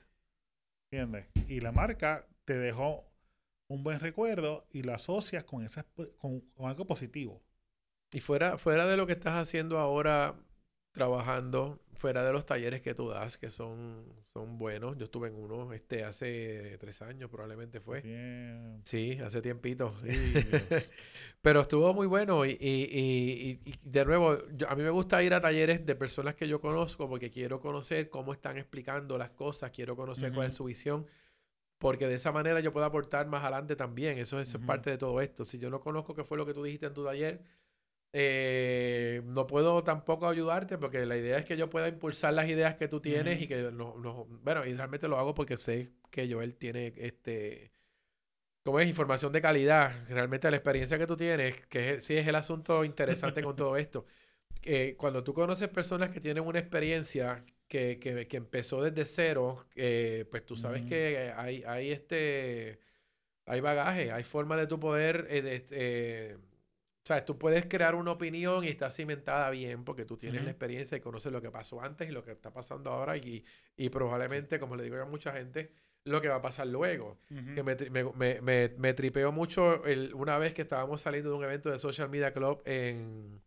¿Entiendes? 0.91 1.27
Y 1.47 1.59
la 1.59 1.71
marca 1.71 2.27
te 2.43 2.57
dejó 2.57 3.05
un 3.69 3.83
buen 3.83 3.99
recuerdo 3.99 4.65
y 4.71 4.81
lo 4.81 4.93
asocias 4.95 5.43
con, 5.43 5.63
esa, 5.63 5.83
con, 6.17 6.39
con 6.55 6.69
algo 6.69 6.87
positivo. 6.87 7.43
Y 8.11 8.19
fuera, 8.21 8.57
fuera 8.57 8.85
de 8.85 8.95
lo 8.97 9.05
que 9.05 9.13
estás 9.13 9.33
haciendo 9.35 9.79
ahora, 9.79 10.35
trabajando, 10.91 11.79
fuera 11.93 12.23
de 12.23 12.31
los 12.31 12.45
talleres 12.45 12.81
que 12.81 12.93
tú 12.93 13.09
das, 13.09 13.37
que 13.37 13.49
son, 13.49 14.05
son 14.23 14.57
buenos. 14.57 14.97
Yo 14.97 15.05
estuve 15.05 15.27
en 15.27 15.35
uno 15.35 15.73
este 15.73 16.03
hace 16.05 16.77
tres 16.79 17.01
años, 17.01 17.29
probablemente 17.29 17.81
fue. 17.81 18.01
Bien. 18.01 18.81
Sí, 18.85 19.17
hace 19.23 19.41
tiempito. 19.41 19.89
Sí. 19.89 20.07
Pero 21.41 21.61
estuvo 21.61 21.93
muy 21.93 22.07
bueno 22.07 22.45
y, 22.45 22.51
y- 22.51 22.55
y- 22.55 23.59
y- 23.69 23.73
de 23.83 24.05
nuevo, 24.05 24.37
yo- 24.55 24.69
a 24.69 24.75
mí 24.75 24.83
me 24.83 24.89
gusta 24.89 25.21
ir 25.23 25.33
a 25.33 25.41
talleres 25.41 25.85
de 25.85 25.95
personas 25.95 26.35
que 26.35 26.47
yo 26.47 26.61
conozco 26.61 27.09
porque 27.09 27.29
quiero 27.29 27.59
conocer 27.59 28.09
cómo 28.09 28.31
están 28.31 28.57
explicando 28.57 29.17
las 29.17 29.31
cosas, 29.31 29.71
quiero 29.71 29.95
conocer 29.95 30.31
cuál 30.33 30.47
es 30.47 30.53
su 30.53 30.63
visión, 30.63 31.07
porque 31.77 32.07
de 32.07 32.15
esa 32.15 32.31
manera 32.31 32.59
yo 32.61 32.71
puedo 32.73 32.85
aportar 32.85 33.27
más 33.27 33.41
adelante 33.43 33.75
también. 33.75 34.17
Eso, 34.17 34.39
eso 34.39 34.51
es 34.51 34.55
Ujú. 34.55 34.65
parte 34.65 34.89
de 34.91 34.97
todo 34.97 35.19
esto. 35.21 35.43
Si 35.45 35.57
yo 35.59 35.69
no 35.69 35.79
conozco 35.81 36.15
qué 36.15 36.23
fue 36.23 36.37
lo 36.37 36.45
que 36.45 36.53
tú 36.53 36.63
dijiste 36.63 36.85
en 36.87 36.93
tu 36.93 37.03
taller, 37.03 37.41
eh, 38.13 39.21
no 39.25 39.47
puedo 39.47 39.83
tampoco 39.83 40.27
ayudarte 40.27 40.77
porque 40.77 41.05
la 41.05 41.17
idea 41.17 41.37
es 41.37 41.45
que 41.45 41.57
yo 41.57 41.69
pueda 41.69 41.87
impulsar 41.89 42.33
las 42.33 42.49
ideas 42.49 42.75
que 42.75 42.87
tú 42.87 43.01
tienes 43.01 43.39
Ujú. 43.39 43.41
y 43.41 43.47
que 43.47 43.71
no, 43.71 43.95
no- 43.97 44.25
bueno, 44.43 44.65
y 44.65 44.73
realmente 44.73 45.07
lo 45.07 45.17
hago 45.19 45.33
porque 45.35 45.57
sé 45.57 45.91
que 46.11 46.31
Joel 46.31 46.55
tiene 46.57 46.93
este 46.97 47.71
como 48.63 48.79
es 48.79 48.87
información 48.87 49.31
de 49.31 49.41
calidad, 49.41 49.93
realmente 50.09 50.49
la 50.51 50.57
experiencia 50.57 50.97
que 50.97 51.07
tú 51.07 51.15
tienes, 51.15 51.65
que 51.67 51.95
es- 51.95 52.05
sí 52.05 52.17
es 52.17 52.27
el 52.27 52.35
asunto 52.35 52.83
interesante 52.83 53.41
con 53.43 53.55
todo 53.55 53.77
esto. 53.77 54.05
Eh, 54.63 54.95
cuando 54.97 55.23
tú 55.23 55.33
conoces 55.33 55.69
personas 55.69 56.09
que 56.11 56.21
tienen 56.21 56.43
una 56.45 56.59
experiencia 56.59 57.45
que, 57.67 57.99
que, 57.99 58.27
que 58.27 58.37
empezó 58.37 58.81
desde 58.83 59.05
cero, 59.05 59.65
eh, 59.75 60.25
pues 60.31 60.45
tú 60.45 60.55
sabes 60.57 60.83
Ujú. 60.83 60.85
que 60.85 61.33
hay, 61.37 61.63
hay 61.67 61.91
este 61.91 62.79
hay 63.45 63.61
bagaje, 63.61 64.11
hay 64.11 64.23
forma 64.23 64.57
de 64.57 64.67
tu 64.67 64.79
poder 64.79 65.27
eh, 65.29 65.41
de- 65.41 65.67
eh, 65.71 66.37
sea, 67.07 67.23
tú 67.25 67.37
puedes 67.37 67.65
crear 67.65 67.95
una 67.95 68.11
opinión 68.11 68.63
y 68.63 68.67
está 68.67 68.89
cimentada 68.89 69.49
bien 69.49 69.83
porque 69.85 70.03
tú 70.05 70.17
tienes 70.17 70.43
la 70.43 70.49
experiencia 70.51 70.97
y 70.97 71.01
conoces 71.01 71.31
lo 71.31 71.41
que 71.41 71.49
pasó 71.51 71.81
antes 71.81 72.09
y 72.09 72.11
lo 72.11 72.23
que 72.23 72.31
está 72.31 72.51
pasando 72.51 72.91
ahora 72.91 73.15
y, 73.17 73.45
y 73.77 73.89
probablemente, 73.89 74.59
como 74.59 74.75
le 74.75 74.83
digo 74.83 74.97
yo 74.97 75.03
a 75.03 75.05
mucha 75.05 75.31
gente, 75.33 75.71
lo 76.03 76.21
que 76.21 76.27
va 76.29 76.35
a 76.35 76.41
pasar 76.41 76.67
luego. 76.67 77.17
Que 77.55 77.63
me, 77.63 77.75
me, 77.89 78.03
me, 78.13 78.41
me- 78.41 78.69
me 78.77 78.93
tripeó 78.93 79.31
mucho 79.31 79.83
el- 79.85 80.13
una 80.13 80.37
vez 80.37 80.53
que 80.53 80.61
estábamos 80.63 81.01
saliendo 81.01 81.29
de 81.31 81.35
un 81.37 81.43
evento 81.43 81.69
de 81.71 81.79
Social 81.79 82.09
Media 82.09 82.33
Club 82.33 82.61
en... 82.65 83.41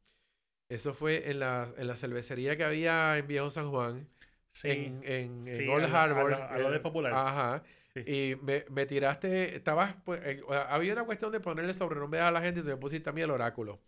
Eso 0.69 0.95
fue 0.95 1.31
en 1.31 1.41
la, 1.41 1.73
en 1.79 1.87
la 1.89 1.97
cervecería 1.97 2.57
que 2.57 2.65
había 2.65 3.19
en 3.19 3.27
Viejo 3.27 3.51
San 3.51 3.71
Juan, 3.71 4.09
Sí. 4.53 4.69
en, 4.71 5.03
en, 5.05 5.47
en 5.49 5.55
Sí, 5.55 5.69
Old 5.69 5.85
a 5.85 5.89
lo- 5.89 5.97
a 5.97 6.03
Harbor. 6.03 6.31
lo- 6.31 6.45
a 6.45 6.59
lo 6.59 6.71
de 6.71 6.81
Popular. 6.81 7.13
Ajá. 7.15 7.63
Sí. 7.95 8.07
Y 8.07 8.37
me, 8.43 8.65
me 8.71 8.87
tiraste, 8.87 9.57
estabas, 9.57 9.95
pues, 10.05 10.21
eh, 10.25 10.41
había 10.69 10.93
una 10.95 11.05
cuestión 11.05 11.33
de 11.33 11.41
ponerle 11.41 11.75
sobrenombre 11.75 12.21
a 12.21 12.31
la 12.31 12.41
gente 12.41 12.61
y 12.61 12.63
me 12.63 12.77
pusiste 12.77 13.11
a 13.11 13.13
mí 13.13 13.21
el 13.23 13.31
oráculo. 13.31 13.81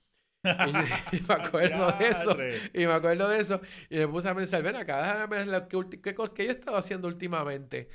Y, 0.63 0.71
y 1.13 1.21
me 1.29 1.35
acuerdo 1.35 1.93
de 1.93 2.09
eso. 2.09 2.37
Y 2.75 2.87
me 2.87 2.93
acuerdo 2.93 3.29
de 3.29 3.41
eso. 3.41 3.61
Y 3.91 3.99
me 3.99 4.09
puse 4.09 4.29
a 4.29 4.35
pensar, 4.35 4.63
ven 4.63 4.77
acá, 4.77 4.99
déjame 5.03 5.27
ver 5.37 5.47
lo 5.49 5.69
que, 5.69 6.01
qué, 6.01 6.15
qué 6.35 6.45
yo 6.47 6.51
he 6.51 6.55
estado 6.55 6.77
haciendo 6.77 7.09
últimamente. 7.09 7.89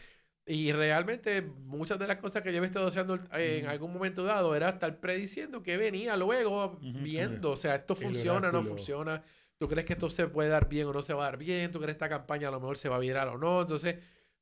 Y 0.46 0.72
realmente 0.72 1.42
muchas 1.42 2.00
de 2.00 2.08
las 2.08 2.18
cosas 2.18 2.42
que 2.42 2.54
yo 2.54 2.64
he 2.64 2.66
estado 2.66 2.88
haciendo 2.88 3.18
en 3.34 3.66
Ujú. 3.66 3.68
algún 3.68 3.92
momento 3.94 4.24
dado 4.24 4.56
era 4.56 4.70
estar 4.70 5.00
prediciendo 5.00 5.62
que 5.62 5.78
venía 5.78 6.16
luego 6.18 6.86
viendo. 6.94 7.52
O 7.52 7.58
sea, 7.58 7.76
esto 7.76 7.96
El 8.00 8.06
funciona, 8.06 8.52
no 8.52 8.64
oráculo. 8.64 8.64
funciona. 8.64 9.24
¿Tú 9.58 9.68
crees 9.68 9.86
que 9.86 9.94
esto 9.94 10.10
se 10.10 10.28
puede 10.28 10.50
dar 10.50 10.70
bien 10.70 10.88
o 10.88 10.94
no 10.94 11.02
se 11.02 11.14
va 11.14 11.24
a 11.24 11.26
dar 11.32 11.38
bien? 11.38 11.72
¿Tú 11.72 11.80
crees 11.80 11.96
que 11.98 12.06
esta 12.06 12.10
campaña 12.10 12.48
a 12.48 12.52
lo 12.52 12.60
mejor 12.62 12.78
se 12.78 12.90
va 12.90 12.96
a 12.98 13.00
virar 13.00 13.28
o 13.28 13.38
no? 13.38 13.62
Entonces, 13.62 13.96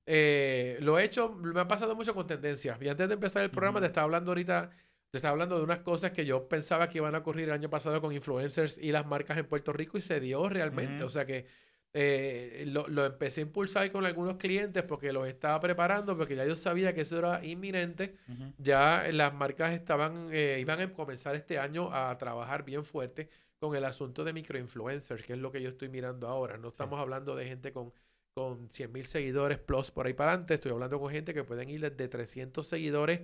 eh, 0.05 0.77
lo 0.81 0.99
he 0.99 1.03
hecho, 1.03 1.33
me 1.33 1.59
ha 1.59 1.67
pasado 1.67 1.95
mucho 1.95 2.13
con 2.13 2.27
tendencias. 2.27 2.79
Y 2.81 2.89
antes 2.89 3.07
de 3.07 3.13
empezar 3.15 3.43
el 3.43 3.51
programa, 3.51 3.79
Ujú. 3.79 3.83
te 3.83 3.87
estaba 3.87 4.05
hablando 4.05 4.31
ahorita, 4.31 4.69
te 5.11 5.17
estaba 5.17 5.31
hablando 5.31 5.57
de 5.57 5.63
unas 5.63 5.79
cosas 5.79 6.11
que 6.11 6.25
yo 6.25 6.47
pensaba 6.47 6.89
que 6.89 6.99
iban 6.99 7.15
a 7.15 7.19
ocurrir 7.19 7.45
el 7.45 7.53
año 7.53 7.69
pasado 7.69 8.01
con 8.01 8.11
influencers 8.13 8.77
y 8.77 8.91
las 8.91 9.05
marcas 9.05 9.37
en 9.37 9.47
Puerto 9.47 9.73
Rico 9.73 9.97
y 9.97 10.01
se 10.01 10.19
dio 10.19 10.47
realmente. 10.49 10.97
Ujú. 10.97 11.05
O 11.05 11.09
sea 11.09 11.25
que 11.25 11.45
eh, 11.93 12.65
lo, 12.67 12.87
lo 12.89 13.05
empecé 13.05 13.39
a 13.39 13.43
impulsar 13.43 13.89
con 13.91 14.05
algunos 14.05 14.35
clientes 14.35 14.83
porque 14.83 15.13
los 15.13 15.27
estaba 15.27 15.61
preparando, 15.61 16.17
porque 16.17 16.35
ya 16.35 16.45
yo 16.45 16.55
sabía 16.57 16.93
que 16.93 17.01
eso 17.01 17.17
era 17.17 17.43
inminente. 17.45 18.17
Ujú. 18.27 18.53
Ya 18.57 19.07
las 19.11 19.33
marcas 19.33 19.71
estaban, 19.73 20.27
eh, 20.31 20.57
iban 20.59 20.81
a 20.81 20.91
comenzar 20.93 21.35
este 21.35 21.57
año 21.57 21.93
a 21.93 22.17
trabajar 22.17 22.65
bien 22.65 22.83
fuerte 22.83 23.29
con 23.57 23.75
el 23.75 23.85
asunto 23.85 24.25
de 24.25 24.33
microinfluencers, 24.33 25.23
que 25.23 25.33
es 25.33 25.39
lo 25.39 25.51
que 25.51 25.61
yo 25.61 25.69
estoy 25.69 25.87
mirando 25.87 26.27
ahora. 26.27 26.57
No 26.57 26.67
estamos 26.67 26.99
hablando 26.99 27.35
de 27.35 27.45
gente 27.47 27.71
con, 27.71 27.93
con 28.35 28.69
100 28.69 28.91
mil 28.91 29.05
seguidores 29.05 29.57
plus 29.59 29.91
por 29.91 30.05
ahí 30.05 30.13
para 30.13 30.31
adelante. 30.31 30.55
Estoy 30.55 30.73
hablando 30.73 30.99
con 30.99 31.09
gente 31.09 31.33
que 31.33 31.45
pueden 31.45 31.69
ir 31.69 31.79
desde 31.79 32.09
300 32.09 32.67
seguidores, 32.67 33.21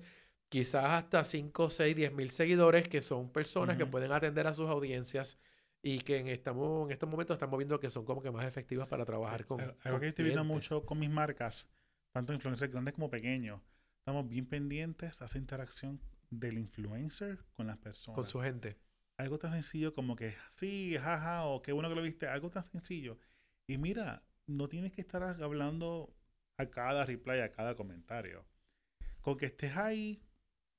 quizás 0.48 0.86
hasta 0.86 1.24
5, 1.26 1.70
6, 1.70 1.96
10 1.96 2.14
mil 2.14 2.32
seguidores, 2.32 2.88
que 2.88 3.02
son 3.02 3.30
personas 3.30 3.76
que 3.76 3.86
pueden 3.86 4.14
atender 4.14 4.48
a 4.48 4.54
sus 4.54 4.70
audiencias 4.70 5.38
y 5.84 6.00
que 6.00 6.20
en, 6.20 6.28
estamos, 6.28 6.86
en 6.86 6.94
estos 6.94 7.10
momentos 7.10 7.36
estamos 7.36 7.58
viendo 7.58 7.80
que 7.80 7.90
son 7.90 8.06
como 8.06 8.22
que 8.22 8.32
más 8.32 8.46
efectivas 8.46 8.88
para 8.88 9.04
trabajar 9.04 9.46
con. 9.46 9.60
Algo 9.60 9.76
con 9.84 10.00
que 10.00 10.08
estoy 10.08 10.26
viendo 10.26 10.46
mucho 10.46 10.86
con 10.86 10.98
mis 10.98 11.10
marcas, 11.10 11.68
tanto 12.14 12.32
influencers 12.32 12.72
grandes 12.72 12.94
como 12.94 13.10
pequeños, 13.10 13.62
estamos 14.00 14.30
bien 14.30 14.46
pendientes 14.46 15.22
a 15.22 15.26
esa 15.26 15.38
interacción 15.38 16.00
del 16.30 16.58
influencer 16.58 17.44
con 17.58 17.68
las 17.68 17.78
personas. 17.78 18.16
con 18.16 18.30
su 18.30 18.40
gente. 18.40 18.78
Algo 19.18 19.38
tan 19.38 19.52
sencillo 19.52 19.94
como 19.94 20.16
que 20.16 20.36
sí, 20.52 20.96
jaja, 20.98 21.46
o 21.48 21.62
qué 21.62 21.74
bueno 21.74 21.90
que 21.90 21.96
lo 21.96 22.02
viste, 22.02 22.28
algo 22.28 22.50
tan 22.50 22.64
sencillo. 22.64 23.20
Y 23.68 23.78
mira, 23.78 24.24
no 24.52 24.68
tienes 24.70 24.92
que 24.94 25.02
estar 25.02 25.24
hablando 25.24 26.14
a 26.58 26.66
cada 26.70 27.06
reply, 27.06 27.40
a 27.42 27.52
cada 27.52 27.76
comentario. 27.76 28.46
Con 29.22 29.38
que 29.38 29.48
estés 29.48 29.78
ahí, 29.78 30.22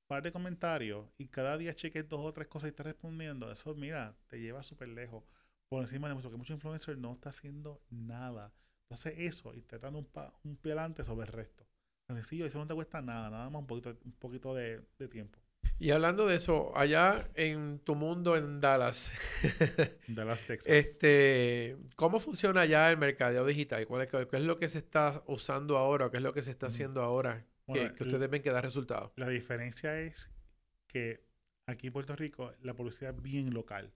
par 0.07 0.23
de 0.23 0.33
comentarios, 0.33 1.09
y 1.19 1.29
cada 1.29 1.59
día 1.59 1.75
cheques 1.75 2.09
dos 2.09 2.21
o 2.25 2.33
tres 2.33 2.49
cosas 2.49 2.69
y 2.69 2.71
estés 2.71 2.87
respondiendo, 2.87 3.51
eso, 3.53 3.75
mira, 3.75 4.17
te 4.29 4.41
lleva 4.41 4.63
súper 4.63 4.89
lejos. 4.89 5.25
Por 5.69 5.83
encima 5.83 6.09
de 6.11 6.19
eso, 6.19 6.31
que 6.31 6.37
muchos 6.37 6.55
influencers 6.57 6.99
no 6.99 7.15
está 7.15 7.31
haciendo 7.31 7.83
nada. 7.91 8.53
Entonces 8.85 9.15
eso, 9.19 9.55
y 9.55 9.63
te 9.63 9.79
dando 9.79 10.01
un, 10.01 10.07
pa- 10.07 10.35
un 10.45 10.57
pie 10.57 10.73
adelante 10.73 11.05
sobre 11.05 11.27
el 11.27 11.33
resto. 11.33 11.67
Tan 12.07 12.17
sencillo, 12.19 12.47
eso 12.47 12.59
no 12.59 12.67
te 12.67 12.75
cuesta 12.75 13.03
nada, 13.03 13.31
nada 13.31 13.51
más 13.51 13.61
un 13.61 13.67
poquito, 13.67 13.97
un 14.05 14.13
poquito 14.13 14.55
de 14.55 14.83
tiempo. 15.11 15.39
Y 15.79 15.91
hablando 15.91 16.27
de 16.27 16.37
eso, 16.37 16.77
allá 16.77 17.29
en 17.35 17.81
tu 17.81 17.97
mundo 17.97 18.37
en 18.37 18.61
Dallas, 18.61 19.13
De 20.07 20.25
las 20.25 20.41
Texas. 20.47 20.73
este, 20.73 21.77
¿cómo 21.97 22.21
funciona 22.21 22.61
allá 22.61 22.89
el 22.91 22.99
mercadeo 22.99 23.45
digital? 23.45 23.85
¿Cuál 23.89 24.03
es, 24.03 24.09
qué 24.09 24.37
es 24.37 24.43
lo 24.43 24.57
que 24.57 24.69
se 24.69 24.79
está 24.79 25.25
usando 25.27 25.77
ahora? 25.77 26.09
¿Qué 26.11 26.19
es 26.19 26.23
lo 26.23 26.33
que 26.33 26.43
se 26.43 26.53
está 26.53 26.67
Ujú. 26.67 26.75
haciendo 26.75 27.03
ahora? 27.03 27.41
que- 27.43 27.47
Bueno, 27.67 27.95
que, 27.97 28.05
ustedes 28.05 28.31
ven 28.31 28.43
que 28.43 28.51
da 28.51 28.61
resultados. 28.61 29.13
La 29.17 29.29
diferencia 29.29 29.99
es 30.01 30.31
que 30.87 31.25
aquí 31.67 31.89
en 31.89 31.93
Puerto 31.93 32.15
Rico 32.15 32.53
la 32.63 32.75
publicidad 32.75 33.15
es 33.17 33.23
bien 33.23 33.53
local. 33.53 33.93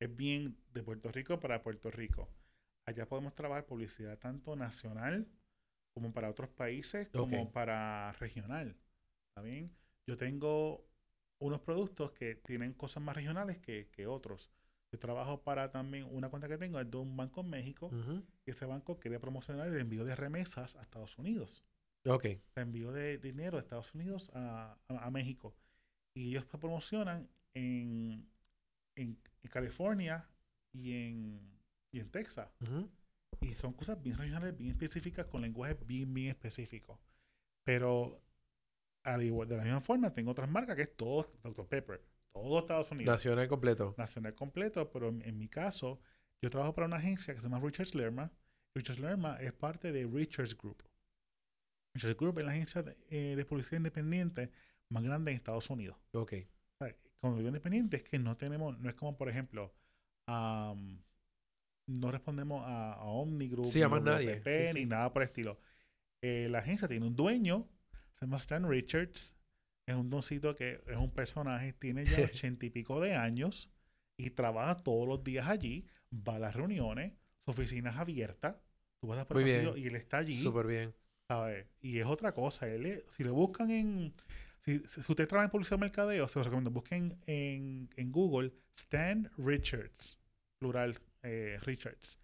Es 0.00 0.14
bien 0.14 0.56
de 0.72 0.82
Puerto 0.82 1.12
Rico 1.12 1.38
para 1.38 1.62
Puerto 1.62 1.90
Rico. 1.90 2.28
Allá 2.84 3.06
podemos 3.06 3.34
trabajar 3.36 3.64
publicidad 3.66 4.18
tanto 4.18 4.56
nacional 4.56 5.28
como 5.94 6.12
para 6.12 6.30
otros 6.30 6.48
países, 6.48 7.08
como 7.10 7.52
para 7.52 8.12
regional. 8.12 8.76
¿Está 9.28 9.42
bien? 9.42 9.70
Yo 10.06 10.16
tengo 10.16 10.87
unos 11.38 11.60
productos 11.60 12.12
que 12.12 12.34
tienen 12.36 12.72
cosas 12.74 13.02
más 13.02 13.14
regionales 13.14 13.58
que, 13.58 13.88
que 13.92 14.06
otros. 14.06 14.50
Yo 14.90 14.98
trabajo 14.98 15.42
para 15.42 15.70
también 15.70 16.06
una 16.10 16.30
cuenta 16.30 16.48
que 16.48 16.58
tengo, 16.58 16.80
es 16.80 16.90
de 16.90 16.96
un 16.96 17.16
banco 17.16 17.42
en 17.42 17.50
México, 17.50 17.86
Ujú. 17.86 18.24
y 18.46 18.50
ese 18.50 18.64
banco 18.64 18.98
quiere 18.98 19.20
promocionar 19.20 19.68
el 19.68 19.78
envío 19.78 20.04
de 20.04 20.16
remesas 20.16 20.76
a 20.76 20.80
Estados 20.82 21.18
Unidos 21.18 21.62
Ok. 22.06 22.24
se 22.54 22.60
envío 22.60 22.90
de 22.90 23.18
dinero 23.18 23.58
de 23.58 23.62
Estados 23.64 23.94
Unidos 23.94 24.30
a, 24.34 24.78
a- 24.88 25.04
a 25.06 25.10
México. 25.10 25.54
Y 26.14 26.30
ellos 26.30 26.46
se 26.50 26.56
promocionan 26.58 27.28
en, 27.54 28.26
en, 28.96 29.18
en 29.42 29.50
California 29.50 30.26
y 30.72 30.92
en, 30.92 31.40
y 31.92 32.00
en 32.00 32.10
Texas. 32.10 32.50
Ujú. 32.62 32.88
Y 33.42 33.54
son 33.56 33.74
cosas 33.74 34.00
bien 34.02 34.16
regionales, 34.16 34.56
bien 34.56 34.70
específicas, 34.70 35.26
con 35.26 35.42
lenguaje 35.42 35.76
bien, 35.84 36.12
bien 36.14 36.28
específico. 36.30 36.98
Pero 37.64 38.22
al 39.14 39.22
igual, 39.22 39.48
de 39.48 39.56
la 39.56 39.64
misma 39.64 39.80
forma, 39.80 40.12
tengo 40.12 40.30
otras 40.30 40.48
marcas 40.50 40.76
que 40.76 40.82
es 40.82 40.96
todo 40.96 41.30
Dr. 41.42 41.66
Pepper, 41.66 42.02
todo 42.32 42.58
Estados 42.60 42.90
Unidos. 42.90 43.14
Nacional 43.14 43.48
completo. 43.48 43.94
Nacional 43.96 44.34
completo, 44.34 44.90
pero 44.90 45.08
en, 45.08 45.22
en 45.22 45.38
mi 45.38 45.48
caso, 45.48 46.00
yo 46.42 46.50
trabajo 46.50 46.74
para 46.74 46.86
una 46.86 46.96
agencia 46.96 47.34
que 47.34 47.40
se 47.40 47.48
llama 47.48 47.60
Richards 47.64 47.94
Lerma. 47.94 48.30
Richards 48.74 49.00
Lerma 49.00 49.38
es 49.40 49.52
parte 49.52 49.92
de 49.92 50.06
Richards 50.06 50.56
Group. 50.56 50.82
Richards 51.94 52.16
Group 52.16 52.38
es 52.38 52.44
la 52.44 52.52
agencia 52.52 52.82
de, 52.82 52.96
eh, 53.10 53.34
de 53.36 53.44
publicidad 53.44 53.78
independiente 53.78 54.50
más 54.90 55.02
grande 55.02 55.30
en 55.30 55.36
Estados 55.36 55.68
Unidos. 55.70 55.96
Ok. 56.12 56.34
O 56.80 56.84
sea, 56.84 56.94
cuando 57.20 57.38
digo 57.38 57.48
independiente 57.48 57.96
es 57.96 58.04
que 58.04 58.18
no 58.18 58.36
tenemos, 58.36 58.78
no 58.78 58.88
es 58.88 58.94
como 58.94 59.16
por 59.16 59.28
ejemplo, 59.28 59.72
no 60.26 62.10
respondemos 62.10 62.64
a, 62.64 62.92
a 62.92 63.04
Omni 63.04 63.48
Group, 63.48 63.66
Sí, 63.66 63.82
a 63.82 63.88
más 63.88 64.02
ni 64.02 64.10
nadie. 64.10 64.42
Sí, 64.42 64.74
ni 64.74 64.86
nada 64.86 65.12
por 65.12 65.22
el 65.22 65.28
estilo. 65.28 65.58
Eh, 66.22 66.48
la 66.50 66.58
agencia 66.58 66.88
tiene 66.88 67.06
un 67.06 67.16
dueño, 67.16 67.66
se 68.18 68.26
llama 68.26 68.36
Stan 68.38 68.68
Richards, 68.68 69.34
es 69.86 69.94
un 69.94 70.10
doncito 70.10 70.54
que 70.54 70.80
es 70.86 70.96
un 70.96 71.10
personaje, 71.10 71.72
tiene 71.72 72.04
ya 72.04 72.16
ochenta 72.24 72.66
y 72.66 72.70
pico 72.70 73.00
de 73.00 73.14
años 73.14 73.70
y 74.18 74.30
trabaja 74.30 74.76
todos 74.82 75.06
los 75.08 75.22
días 75.24 75.46
allí, 75.48 75.86
va 76.12 76.36
a 76.36 76.38
las 76.38 76.54
reuniones, 76.54 77.12
su 77.44 77.52
oficina 77.52 77.90
es 77.90 77.96
abierta, 77.96 78.60
tú 79.00 79.08
vas 79.08 79.24
por 79.26 79.42
bien. 79.42 79.58
pasillo 79.64 79.76
y 79.76 79.86
él 79.86 79.94
está 79.96 80.18
allí. 80.18 80.36
Súper 80.42 80.66
bien. 80.66 80.94
¿sabes? 81.30 81.66
Y 81.80 81.98
es 81.98 82.06
otra 82.06 82.32
cosa. 82.32 82.66
Él 82.68 82.86
es- 82.86 83.04
si 83.16 83.22
lo 83.22 83.34
buscan 83.34 83.70
en. 83.70 84.14
Si, 84.64 84.78
si 84.80 85.00
usted 85.00 85.28
trabaja 85.28 85.44
en 85.46 85.50
publicidad 85.50 85.76
o 85.76 85.80
mercadeo, 85.80 86.26
se 86.28 86.38
los 86.38 86.46
recomiendo. 86.46 86.70
Busquen 86.70 87.18
en, 87.26 87.88
en 87.96 88.12
Google 88.12 88.52
Stan 88.74 89.30
Richards, 89.36 90.18
plural 90.58 90.98
eh, 91.22 91.58
Richards. 91.62 92.18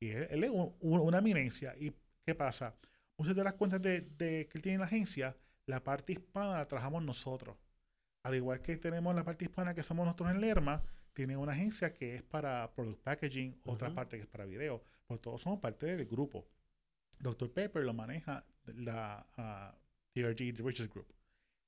Y 0.00 0.10
él, 0.10 0.26
él 0.30 0.44
es 0.44 0.50
un- 0.50 0.72
un- 0.80 1.00
una 1.00 1.18
eminencia. 1.18 1.74
¿Y 1.78 1.92
qué 2.24 2.34
pasa? 2.36 2.74
Muchas 3.16 3.36
de 3.36 3.44
las 3.44 3.54
cuentas 3.54 3.80
de, 3.82 4.00
de- 4.02 4.48
que 4.48 4.58
él 4.58 4.62
tiene 4.62 4.74
en 4.74 4.80
la 4.80 4.86
agencia, 4.86 5.36
la 5.66 5.82
parte 5.82 6.12
hispana 6.12 6.58
la 6.58 6.66
trabajamos 6.68 7.02
nosotros. 7.02 7.56
Al 8.24 8.34
igual 8.34 8.60
que 8.62 8.76
tenemos 8.76 9.14
la 9.14 9.24
parte 9.24 9.44
hispana 9.44 9.74
que 9.74 9.82
somos 9.82 10.04
nosotros 10.06 10.30
en 10.30 10.40
Lerma, 10.40 10.82
tiene 11.12 11.36
una 11.36 11.52
agencia 11.52 11.92
que 11.92 12.16
es 12.16 12.22
para 12.22 12.72
product 12.74 13.00
packaging, 13.02 13.60
otra 13.64 13.94
parte 13.94 14.16
que 14.16 14.22
es 14.24 14.28
para 14.28 14.44
video. 14.46 14.82
Pues 15.06 15.20
todos 15.20 15.42
somos 15.42 15.60
parte 15.60 15.86
del 15.86 16.06
grupo. 16.06 16.46
Dr. 17.20 17.52
Pepper 17.52 17.84
lo 17.84 17.92
maneja 17.94 18.44
la 18.64 19.26
ah, 19.36 19.74
TRG 20.12 20.54
The 20.56 20.62
Richards 20.64 20.90
Group. 20.90 21.14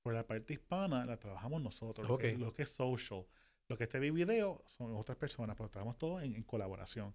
Por 0.03 0.15
la 0.15 0.27
parte 0.27 0.55
hispana 0.55 1.05
la 1.05 1.17
trabajamos 1.19 1.63
nosotros. 1.63 2.09
Lo, 2.09 2.19
que, 2.19 2.33
Ok. 2.35 2.39
lo 2.41 2.53
que 2.55 2.63
es 2.63 2.71
social. 2.71 3.25
Lo 3.69 3.77
que 3.77 3.85
es 3.85 3.91
TV 3.91 4.11
video 4.11 4.65
son 4.67 4.95
otras 4.97 5.19
personas, 5.19 5.57
pero 5.57 5.69
trabajamos 5.69 5.99
todos 5.99 6.23
en, 6.23 6.35
en 6.35 6.43
colaboración. 6.43 7.15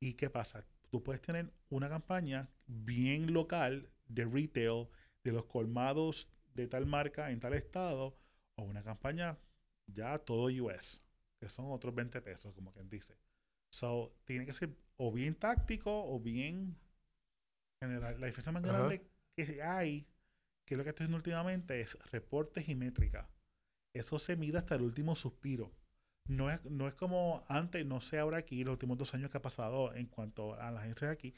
¿Y 0.00 0.14
qué 0.14 0.28
pasa? 0.30 0.64
Tú 0.94 1.02
puedes 1.02 1.22
tener 1.22 1.52
una 1.70 1.88
campaña 1.88 2.48
bien 2.68 3.32
local 3.32 3.90
de 4.06 4.26
retail, 4.26 4.86
de 5.24 5.32
los 5.32 5.44
colmados 5.46 6.30
de 6.54 6.68
tal 6.68 6.86
marca 6.86 7.32
en 7.32 7.40
tal 7.40 7.52
estado, 7.54 8.16
o 8.54 8.62
una 8.62 8.84
campaña 8.84 9.36
ya 9.88 10.16
todo 10.20 10.44
US, 10.44 11.04
que 11.40 11.48
son 11.48 11.72
otros 11.72 11.96
20 11.96 12.22
pesos, 12.22 12.54
como 12.54 12.72
quien 12.72 12.88
dice. 12.88 13.18
So, 13.72 14.14
tiene 14.24 14.46
que 14.46 14.52
ser 14.52 14.72
o 14.96 15.10
bien 15.10 15.34
táctico 15.34 15.90
o 15.90 16.20
bien 16.20 16.78
general. 17.82 18.20
La 18.20 18.28
diferencia 18.28 18.52
más 18.52 18.62
grande 18.62 19.10
que 19.36 19.62
hay, 19.64 20.06
que 20.64 20.74
es 20.74 20.78
lo 20.78 20.84
que 20.84 20.90
estoy 20.90 21.06
haciendo 21.06 21.16
últimamente, 21.16 21.80
es 21.80 21.98
reportes 22.12 22.68
y 22.68 22.76
métricas. 22.76 23.28
Eso 23.92 24.20
se 24.20 24.36
mide 24.36 24.58
hasta 24.58 24.76
el 24.76 24.82
último 24.82 25.16
suspiro. 25.16 25.72
No 26.26 26.50
es, 26.50 26.64
no 26.64 26.88
es 26.88 26.94
como 26.94 27.44
antes, 27.48 27.84
no 27.84 28.00
sé 28.00 28.18
ahora 28.18 28.38
aquí, 28.38 28.64
los 28.64 28.72
últimos 28.72 28.96
dos 28.96 29.12
años 29.14 29.30
que 29.30 29.36
ha 29.38 29.42
pasado 29.42 29.94
en 29.94 30.06
cuanto 30.06 30.54
a 30.54 30.70
las 30.70 30.82
agencias 30.82 31.10
de 31.10 31.12
aquí, 31.12 31.34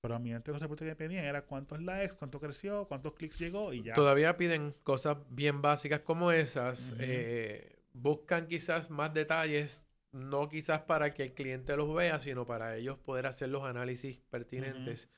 pero 0.00 0.14
a 0.14 0.18
mí 0.18 0.32
antes 0.34 0.52
los 0.52 0.60
reportes 0.60 0.86
que 0.86 0.94
pedían 0.94 1.24
era 1.24 1.42
cuántos 1.46 1.80
likes, 1.80 2.16
cuánto 2.16 2.38
creció, 2.38 2.86
cuántos 2.86 3.14
clics 3.14 3.38
llegó 3.38 3.72
y 3.72 3.82
ya. 3.82 3.94
Todavía 3.94 4.36
piden 4.36 4.74
cosas 4.82 5.16
bien 5.30 5.62
básicas 5.62 6.00
como 6.00 6.32
esas. 6.32 6.94
Eh, 6.98 7.78
buscan 7.94 8.46
quizás 8.46 8.90
más 8.90 9.14
detalles, 9.14 9.86
no 10.12 10.48
quizás 10.50 10.82
para 10.82 11.10
que 11.10 11.22
el 11.24 11.32
cliente 11.34 11.74
los 11.76 11.94
vea, 11.94 12.18
sino 12.18 12.46
para 12.46 12.76
ellos 12.76 12.98
poder 12.98 13.26
hacer 13.26 13.48
los 13.48 13.64
análisis 13.64 14.18
pertinentes 14.18 15.08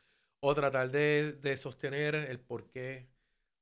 o 0.40 0.54
tratar 0.54 0.90
de, 0.92 1.32
de 1.32 1.56
sostener 1.56 2.14
el 2.14 2.38
por 2.38 2.68
qué 2.70 3.08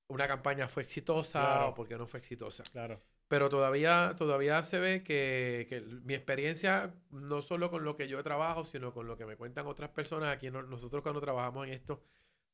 una 0.09 0.29
campaña 0.29 0.69
fue 0.69 0.83
exitosa 0.83 1.41
Claro. 1.41 1.69
o 1.71 1.75
por 1.75 1.89
qué 1.89 1.97
no 1.97 2.07
fue 2.07 2.21
exitosa. 2.21 2.63
Claro. 2.65 3.01
Pero 3.29 3.49
todavía, 3.49 4.15
todavía 4.17 4.63
se 4.63 4.79
ve 4.79 5.03
que, 5.03 5.67
que 5.69 5.81
mi 5.81 6.15
experiencia, 6.15 6.95
no 7.11 7.43
solo 7.43 7.71
con 7.71 7.83
lo 7.85 7.97
que 7.97 8.07
yo 8.09 8.23
trabajo, 8.23 8.65
sino 8.65 8.93
con 8.95 9.07
lo 9.09 9.17
que 9.17 9.27
me 9.27 9.37
cuentan 9.37 9.67
otras 9.67 9.91
personas 9.91 10.29
aquí, 10.31 10.51
no- 10.51 10.63
nosotros 10.63 11.03
cuando 11.03 11.21
trabajamos 11.21 11.67
en 11.67 11.73
esto, 11.73 12.03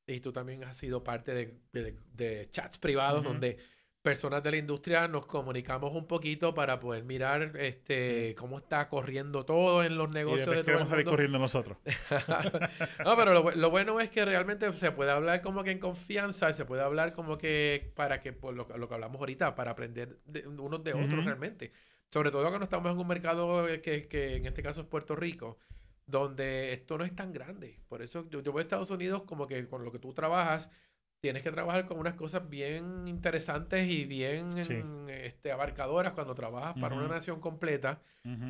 y 0.06 0.20
tú 0.20 0.32
también 0.32 0.64
has 0.64 0.76
sido 0.78 1.04
parte 1.04 1.34
de, 1.34 1.58
de- 1.72 1.98
de 2.14 2.48
chats 2.50 2.78
privados 2.78 3.22
donde 3.22 3.58
personas 4.02 4.42
de 4.42 4.50
la 4.50 4.56
industria 4.56 5.06
nos 5.08 5.26
comunicamos 5.26 5.92
un 5.92 6.06
poquito 6.08 6.52
para 6.54 6.80
poder 6.80 7.04
mirar 7.04 7.52
este 7.56 8.30
Sí. 8.30 8.34
cómo 8.34 8.58
está 8.58 8.88
corriendo 8.88 9.44
todo 9.46 9.84
en 9.84 9.96
los 9.96 10.10
Y 10.10 10.14
negocios 10.14 10.46
después 10.46 10.56
de 10.58 10.62
todo 10.64 10.82
el 10.82 10.88
queremos 10.88 10.88
salir 10.90 11.04
mundo. 11.04 11.10
corriendo 11.12 11.38
nosotros. 11.38 11.78
no, 13.04 13.16
pero 13.16 13.32
lo, 13.32 13.50
lo 13.52 13.70
bueno 13.70 14.00
es 14.00 14.10
que 14.10 14.24
realmente 14.24 14.70
se 14.72 14.90
puede 14.92 15.10
hablar 15.12 15.40
como 15.42 15.62
que 15.62 15.70
en 15.70 15.78
confianza, 15.78 16.50
y 16.50 16.54
se 16.54 16.64
puede 16.64 16.82
hablar 16.82 17.12
como 17.12 17.38
que 17.38 17.92
para 17.94 18.20
que, 18.20 18.32
por 18.32 18.54
lo, 18.54 18.66
que- 18.66 18.76
lo 18.76 18.88
que 18.88 18.94
hablamos 18.94 19.20
ahorita, 19.20 19.54
para 19.54 19.70
aprender 19.72 20.18
de 20.26 20.46
unos 20.48 20.82
de 20.82 20.94
otros 20.94 21.24
realmente. 21.24 21.72
Sobre 22.10 22.30
todo 22.30 22.46
cuando 22.48 22.64
estamos 22.64 22.92
en 22.92 22.98
un 22.98 23.06
mercado 23.08 23.64
que, 23.82 24.06
que 24.08 24.36
en 24.36 24.46
este 24.46 24.62
caso 24.62 24.82
es 24.82 24.86
Puerto 24.86 25.16
Rico, 25.16 25.58
donde 26.06 26.72
esto 26.72 26.98
no 26.98 27.04
es 27.04 27.14
tan 27.14 27.32
grande. 27.32 27.80
Por 27.88 28.02
eso 28.02 28.28
yo, 28.28 28.40
yo 28.42 28.52
voy 28.52 28.60
a 28.60 28.62
Estados 28.64 28.90
Unidos 28.90 29.22
como 29.22 29.46
que 29.46 29.66
con 29.68 29.84
lo 29.84 29.92
que 29.92 29.98
tú 29.98 30.12
trabajas, 30.12 30.68
tienes 31.22 31.44
que 31.44 31.52
trabajar 31.52 31.86
con 31.86 32.00
unas 32.00 32.14
cosas 32.14 32.48
bien 32.50 33.06
interesantes 33.06 33.88
y 33.88 34.04
bien 34.06 34.62
Sí. 34.64 34.74
este, 35.08 35.52
abarcadoras 35.52 36.12
cuando 36.14 36.34
trabajas 36.34 36.74
para 36.80 36.96
una 36.96 37.06
nación 37.06 37.40
completa. 37.40 38.02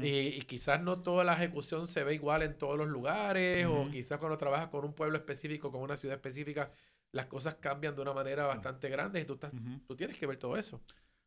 Y, 0.02 0.08
y 0.08 0.40
quizás 0.42 0.82
no 0.82 1.02
toda 1.02 1.22
la 1.22 1.34
ejecución 1.34 1.86
se 1.86 2.02
ve 2.02 2.14
igual 2.14 2.42
en 2.42 2.56
todos 2.56 2.78
los 2.78 2.88
lugares, 2.88 3.66
o 3.66 3.90
quizás 3.90 4.18
cuando 4.18 4.38
trabajas 4.38 4.68
con 4.68 4.84
un 4.86 4.94
pueblo 4.94 5.18
específico, 5.18 5.70
con 5.70 5.82
una 5.82 5.96
ciudad 5.96 6.16
específica, 6.16 6.72
las 7.12 7.26
cosas 7.26 7.56
cambian 7.56 7.94
de 7.94 8.00
una 8.02 8.14
manera 8.14 8.46
bastante 8.46 8.88
grande 8.88 9.20
y 9.20 9.24
tú, 9.26 9.34
estás, 9.34 9.52
tú 9.86 9.94
tienes 9.94 10.16
que 10.18 10.26
ver 10.26 10.38
todo 10.38 10.56
eso. 10.56 10.82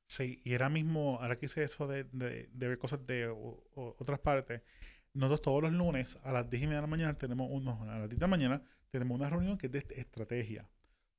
Sí, 0.08 0.42
y 0.44 0.52
ahora 0.54 0.70
mismo, 0.70 1.20
ahora 1.22 1.38
que 1.38 1.46
hice 1.46 1.64
eso 1.64 1.86
de, 1.88 2.06
de, 2.06 2.50
de 2.52 2.68
ver 2.68 2.78
cosas 2.80 3.06
de 3.06 3.28
o- 3.28 3.64
o- 3.76 3.96
otras 4.00 4.20
partes, 4.20 4.62
nosotros 5.14 5.42
todos 5.44 5.62
los 5.64 5.72
lunes 5.74 6.18
a 6.24 6.32
las 6.32 6.50
10 6.50 6.64
y 6.64 6.66
media 6.68 6.78
de 6.78 6.82
la 6.82 6.88
mañana 6.88 7.18
tenemos 7.20 7.48
unos, 7.52 7.82
a 7.82 8.00
las 8.00 8.10
10 8.10 8.20
de 8.20 8.24
la 8.24 8.28
mañana 8.28 8.62
tenemos 8.90 9.16
una 9.20 9.30
reunión 9.30 9.58
que 9.60 9.68
es 9.68 9.72
de 9.72 9.80
est- 9.80 9.92
estrategia. 9.92 10.68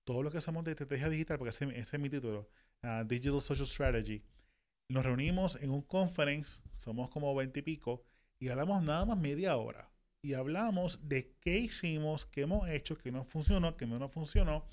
Todo 0.06 0.22
lo 0.22 0.30
que 0.30 0.38
hacemos 0.38 0.62
de 0.64 0.70
estrategia 0.70 1.08
digital, 1.08 1.36
porque 1.36 1.50
ese, 1.50 1.64
ese 1.78 1.96
es 1.96 2.00
mi 2.00 2.08
título, 2.08 2.48
ah, 2.82 3.02
Digital 3.04 3.42
Social 3.42 3.66
Strategy. 3.66 4.22
Nos 4.88 5.04
reunimos 5.04 5.56
en 5.60 5.70
un 5.70 5.82
conference, 5.82 6.60
somos 6.78 7.10
como 7.10 7.34
20 7.34 7.58
y 7.58 7.62
pico, 7.62 8.04
y 8.38 8.48
hablamos 8.48 8.84
nada 8.84 9.04
más 9.04 9.18
media 9.18 9.56
hora. 9.56 9.90
Y 10.22 10.34
hablamos 10.34 11.08
de 11.08 11.34
qué 11.40 11.58
hicimos, 11.58 12.24
qué 12.24 12.42
hemos 12.42 12.68
hecho, 12.68 12.96
qué 12.96 13.10
no 13.10 13.24
funcionó, 13.24 13.76
qué 13.76 13.84
no 13.86 13.98
nos 13.98 14.12
funcionó. 14.12 14.68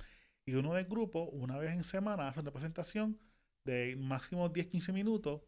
Y 0.46 0.54
uno 0.54 0.76
del 0.76 0.86
grupo, 0.86 1.24
una 1.24 1.58
vez 1.58 1.72
en 1.72 1.84
semana, 1.84 2.28
hace 2.28 2.42
una 2.42 2.52
presentación 2.52 3.20
de 3.66 3.96
máximo 3.96 4.50
10, 4.50 4.68
15 4.68 4.94
minutos. 4.94 5.42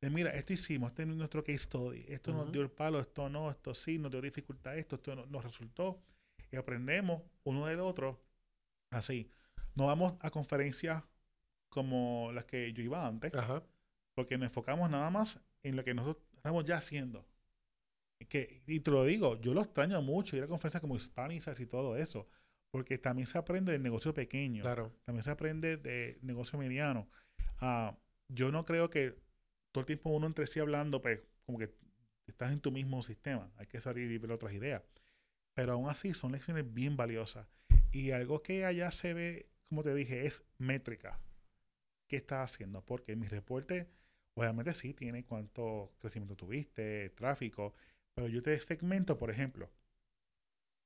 De 0.00 0.08
mira, 0.08 0.30
esto 0.30 0.54
hicimos, 0.54 0.90
este 0.90 1.02
es 1.02 1.08
nuestro 1.08 1.44
case 1.44 1.58
study. 1.58 2.06
Esto 2.08 2.32
nos 2.32 2.44
Ujú. 2.44 2.52
dio 2.52 2.62
el 2.62 2.70
palo, 2.70 3.00
esto 3.00 3.28
no, 3.28 3.50
esto 3.50 3.74
sí, 3.74 3.98
nos 3.98 4.10
dio 4.10 4.22
dificultad, 4.22 4.78
esto, 4.78 4.96
esto 4.96 5.14
no- 5.14 5.26
nos 5.26 5.44
resultó. 5.44 6.02
Y 6.50 6.56
aprendemos 6.56 7.22
uno 7.44 7.66
del 7.66 7.80
otro 7.80 8.25
así. 8.90 9.30
No 9.74 9.86
vamos 9.86 10.14
a 10.20 10.30
conferencias 10.30 11.02
como 11.68 12.30
las 12.32 12.44
que 12.44 12.72
yo 12.72 12.82
iba 12.82 13.06
antes, 13.06 13.34
Ajá. 13.34 13.62
porque 14.14 14.38
nos 14.38 14.46
enfocamos 14.46 14.88
nada 14.90 15.10
más 15.10 15.40
en 15.62 15.76
lo 15.76 15.84
que 15.84 15.94
nosotros 15.94 16.24
estamos 16.36 16.64
ya 16.64 16.78
haciendo. 16.78 17.26
Que, 18.28 18.62
y 18.66 18.80
te 18.80 18.90
lo 18.90 19.04
digo, 19.04 19.38
yo 19.40 19.52
lo 19.52 19.60
extraño 19.60 20.00
mucho 20.00 20.36
ir 20.36 20.42
a 20.42 20.48
conferencias 20.48 20.80
como 20.80 20.96
Hispanizas 20.96 21.60
y 21.60 21.66
todo 21.66 21.96
eso, 21.98 22.26
porque 22.70 22.96
también 22.96 23.26
se 23.26 23.36
aprende 23.36 23.72
del 23.72 23.82
negocio 23.82 24.14
pequeño 24.14 24.62
Claro. 24.62 24.92
también 25.04 25.22
se 25.22 25.30
aprende 25.30 25.76
de 25.76 26.18
negocio 26.22 26.58
mediano. 26.58 27.08
Ah, 27.60 27.94
yo 28.28 28.50
no 28.50 28.64
creo 28.64 28.88
que 28.88 29.18
todo 29.72 29.82
el 29.82 29.86
tiempo 29.86 30.08
uno 30.10 30.26
entre 30.26 30.46
sí 30.46 30.60
hablando, 30.60 31.02
pues 31.02 31.20
como 31.44 31.58
que 31.58 31.74
estás 32.26 32.50
en 32.52 32.60
tu 32.60 32.72
mismo 32.72 33.02
sistema. 33.02 33.52
Hay 33.56 33.66
que 33.66 33.80
salir 33.82 34.10
y 34.10 34.16
ver 34.18 34.32
otras 34.32 34.54
ideas. 34.54 34.82
Pero 35.54 35.74
aún 35.74 35.88
así 35.90 36.14
son 36.14 36.32
lecciones 36.32 36.72
bien 36.72 36.96
valiosas. 36.96 37.46
Y 37.96 38.10
algo 38.10 38.42
que 38.42 38.66
allá 38.66 38.90
se 38.90 39.14
ve, 39.14 39.48
como 39.70 39.82
te 39.82 39.94
dije, 39.94 40.26
es 40.26 40.44
métrica. 40.58 41.18
¿Qué 42.06 42.16
estás 42.16 42.52
haciendo? 42.52 42.84
Porque 42.84 43.16
mi 43.16 43.26
reporte, 43.26 43.88
obviamente 44.34 44.74
sí, 44.74 44.92
tiene 44.92 45.24
cuánto 45.24 45.94
crecimiento 45.98 46.36
tuviste, 46.36 47.08
tráfico. 47.16 47.72
Pero 48.14 48.28
yo 48.28 48.42
te 48.42 48.60
segmento, 48.60 49.16
por 49.16 49.30
ejemplo, 49.30 49.70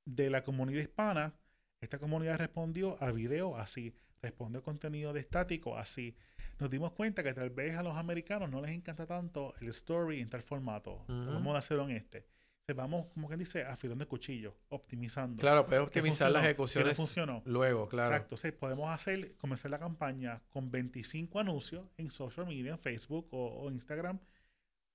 de 0.05 0.29
la 0.29 0.45
comunidad 0.45 0.79
hispana, 0.79 1.33
esta 1.81 1.99
comunidad 1.99 2.37
respondió 2.37 2.95
a 3.03 3.11
video 3.11 3.57
así, 3.57 3.93
respondió 4.21 4.61
a 4.61 4.63
contenido 4.63 5.11
de 5.11 5.19
estático 5.19 5.77
así. 5.77 6.15
Nos 6.59 6.69
dimos 6.69 6.93
cuenta 6.93 7.23
que 7.23 7.33
tal 7.33 7.49
vez 7.49 7.75
a 7.75 7.83
los 7.83 7.97
americanos 7.97 8.49
no 8.49 8.61
les 8.61 8.71
encanta 8.71 9.05
tanto 9.05 9.53
el 9.59 9.67
story 9.67 10.21
en 10.21 10.29
tal 10.29 10.43
formato. 10.43 11.03
Ujú. 11.09 11.25
Vamos 11.25 11.55
a 11.55 11.57
hacerlo 11.57 11.89
en 11.89 11.97
este. 11.97 12.25
Entonces 12.71 12.89
vamos, 12.89 13.07
como 13.13 13.27
quien 13.27 13.39
dice, 13.39 13.65
afilando 13.65 14.03
el 14.03 14.07
cuchillo, 14.07 14.55
optimizando. 14.69 15.41
Claro, 15.41 15.65
puedes 15.65 15.81
¿Qué 15.81 15.99
optimizar 15.99 16.31
las 16.31 16.45
ejecuciones 16.45 16.95
funcionó? 16.95 17.41
luego, 17.45 17.89
claro. 17.89 18.07
Exacto. 18.07 18.35
Entonces 18.35 18.53
podemos 18.53 18.89
hacer, 18.89 19.35
comenzar 19.35 19.71
la 19.71 19.79
campaña 19.79 20.41
con 20.49 20.71
25 20.71 21.39
anuncios 21.39 21.85
en 21.97 22.09
social 22.09 22.47
media, 22.47 22.71
en 22.71 22.79
Facebook 22.79 23.27
o, 23.31 23.63
o 23.63 23.71
Instagram. 23.71 24.19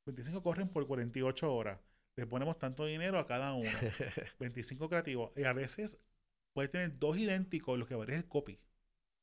25 0.07 0.43
corren 0.43 0.69
por 0.69 0.87
48 0.87 1.55
horas. 1.55 1.79
Le 2.17 2.27
ponemos 2.27 2.59
tanto 2.59 2.87
dinero 2.87 3.19
a 3.19 3.27
cada 3.27 3.53
uno. 3.53 3.69
25 4.41 4.89
creativos. 4.89 5.33
Y 5.37 5.45
a 5.45 5.53
veces 5.53 5.99
puede 6.55 6.69
tener 6.69 6.99
dos 6.99 7.19
idénticos, 7.19 7.79
lo 7.79 7.87
que 7.87 7.95
varía 7.95 8.15
es 8.17 8.23
el 8.23 8.29
copy. 8.29 8.59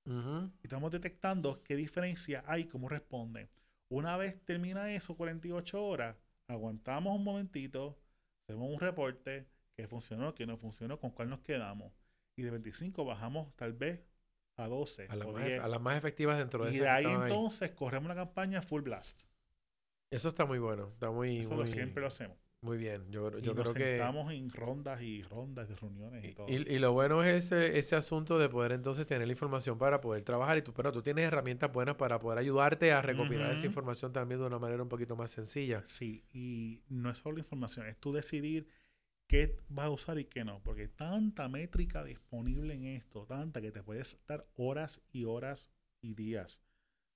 Y 0.06 0.64
estamos 0.64 0.92
detectando 0.92 1.64
qué 1.64 1.76
diferencia 1.76 2.44
hay, 2.46 2.66
cómo 2.66 2.88
responden. 2.88 3.50
Una 3.90 4.16
vez 4.18 4.44
termina 4.46 4.92
eso, 4.94 5.16
48 5.16 5.84
horas, 5.84 6.18
aguantamos 6.48 7.16
un 7.16 7.24
momentito, 7.24 7.98
hacemos 8.44 8.70
un 8.70 8.80
reporte, 8.80 9.48
qué 9.76 9.88
funcionó, 9.88 10.34
qué 10.36 10.46
no 10.46 10.58
funcionó, 10.58 11.00
con 11.00 11.12
cuál 11.12 11.30
nos 11.30 11.40
quedamos. 11.40 11.94
Y 12.36 12.44
de 12.44 12.52
25 12.52 13.06
bajamos 13.06 13.56
tal 13.56 13.74
vez 13.74 14.02
a 14.56 14.68
12 14.68 15.08
A 15.10 15.16
las, 15.16 15.28
más, 15.28 15.46
10. 15.46 15.62
a 15.62 15.68
las 15.68 15.82
más 15.82 15.98
efectivas 15.98 16.38
dentro 16.38 16.66
de 16.66 16.72
Y 16.72 16.74
de 16.76 16.82
que 16.82 16.90
ahí 16.90 17.06
entonces 17.06 17.72
corremos 17.72 18.08
la 18.08 18.16
campaña 18.16 18.62
full 18.62 18.82
blast. 18.82 19.22
Eso 20.12 20.30
está 20.30 20.46
muy 20.46 20.60
bueno. 20.60 20.90
Está 20.94 21.12
muy, 21.12 21.40
Eso 21.40 21.52
muy, 21.52 21.66
lo 21.66 21.68
siempre 21.68 22.02
lo 22.02 22.08
hacemos. 22.08 22.38
Muy 22.64 22.78
bien. 22.78 23.10
Yo, 23.12 23.30
Y 23.38 23.42
yo 23.42 23.54
nos 23.54 23.64
creo 23.64 23.74
que... 23.74 23.98
sentamos 23.98 24.32
en 24.34 24.50
rondas 24.50 25.02
y 25.02 25.22
rondas 25.24 25.68
de 25.70 25.76
reuniones 25.76 26.24
y 26.26 26.34
todo. 26.34 26.48
Y, 26.50 26.56
y 26.56 26.80
lo 26.80 26.94
bueno 26.94 27.24
es 27.24 27.46
ese, 27.46 27.78
ese 27.78 27.96
asunto 27.96 28.40
de 28.40 28.50
poder 28.50 28.72
entonces 28.72 29.06
tener 29.06 29.28
la 29.28 29.34
información 29.34 29.78
para 29.78 30.02
poder 30.02 30.24
trabajar. 30.24 30.58
Y 30.58 30.62
tú, 30.62 30.74
pero 30.74 30.92
tú 30.92 31.02
tienes 31.02 31.26
herramientas 31.26 31.72
buenas 31.72 31.96
para 31.96 32.20
poder 32.20 32.40
ayudarte 32.40 32.92
a 32.92 33.02
recopilar 33.02 33.54
esa 33.54 33.66
información 33.66 34.14
también 34.14 34.40
de 34.40 34.48
una 34.48 34.60
manera 34.60 34.82
un 34.82 34.90
poquito 34.90 35.16
más 35.16 35.32
sencilla. 35.32 35.84
Sí, 35.86 36.24
y 36.34 36.82
no 36.90 37.10
es 37.12 37.18
solo 37.20 37.40
información, 37.40 37.88
es 37.88 37.98
tú 37.98 38.12
decidir 38.12 38.68
qué 39.28 39.58
vas 39.70 39.88
a 39.88 39.90
usar 39.90 40.20
y 40.20 40.26
qué 40.26 40.44
no, 40.44 40.62
porque 40.64 40.84
hay 40.84 40.88
tanta 40.90 41.50
métrica 41.50 42.04
disponible 42.04 42.74
en 42.74 42.86
esto, 42.86 43.26
tanta 43.26 43.62
que 43.62 43.72
te 43.72 43.82
puedes 43.84 44.20
dar 44.28 44.46
horas 44.56 45.02
y 45.12 45.26
horas 45.26 45.72
y 46.02 46.14
días. 46.14 46.62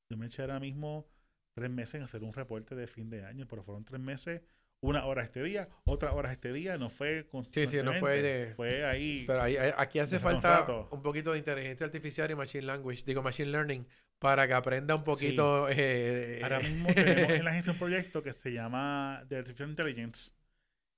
Yo 0.09 0.17
me 0.17 0.27
eché 0.27 0.41
ahora 0.41 0.59
mismo 0.59 1.07
tres 1.53 1.69
meses 1.69 1.95
en 1.95 2.03
hacer 2.03 2.23
un 2.23 2.33
reporte 2.33 2.75
de 2.75 2.87
fin 2.87 3.09
de 3.09 3.25
año, 3.25 3.47
pero 3.47 3.63
fueron 3.63 3.83
tres 3.83 3.99
meses, 3.99 4.41
una 4.81 5.05
hora 5.05 5.23
este 5.23 5.41
día, 5.43 5.69
otra 5.85 6.13
hora 6.13 6.31
este 6.31 6.53
día, 6.53 6.77
no 6.77 6.89
fue 6.89 7.27
Sí, 7.51 7.65
sí, 7.67 7.77
no 7.83 7.93
fue 7.95 8.21
de- 8.21 8.53
Fue 8.55 8.85
ahí. 8.85 9.23
Pero 9.25 9.41
ahí- 9.41 9.57
aquí 9.77 9.99
hace 9.99 10.19
falta 10.19 10.59
rato. 10.59 10.87
un 10.91 11.01
poquito 11.01 11.31
de 11.31 11.39
inteligencia 11.39 11.85
artificial 11.85 12.29
y 12.31 12.35
machine 12.35 12.63
language, 12.65 13.03
digo 13.05 13.21
machine 13.23 13.49
learning, 13.51 13.87
para 14.19 14.47
que 14.47 14.53
aprenda 14.53 14.95
un 14.95 15.03
poquito. 15.03 15.67
eh, 15.69 16.39
Ahora 16.43 16.59
mismo 16.59 16.87
tenemos 16.93 17.31
en 17.31 17.43
la 17.43 17.51
agencia 17.51 17.73
un 17.73 17.79
proyecto 17.79 18.23
que 18.23 18.33
se 18.33 18.51
llama 18.51 19.23
The 19.29 19.37
Artificial 19.37 19.69
Intelligence. 19.69 20.31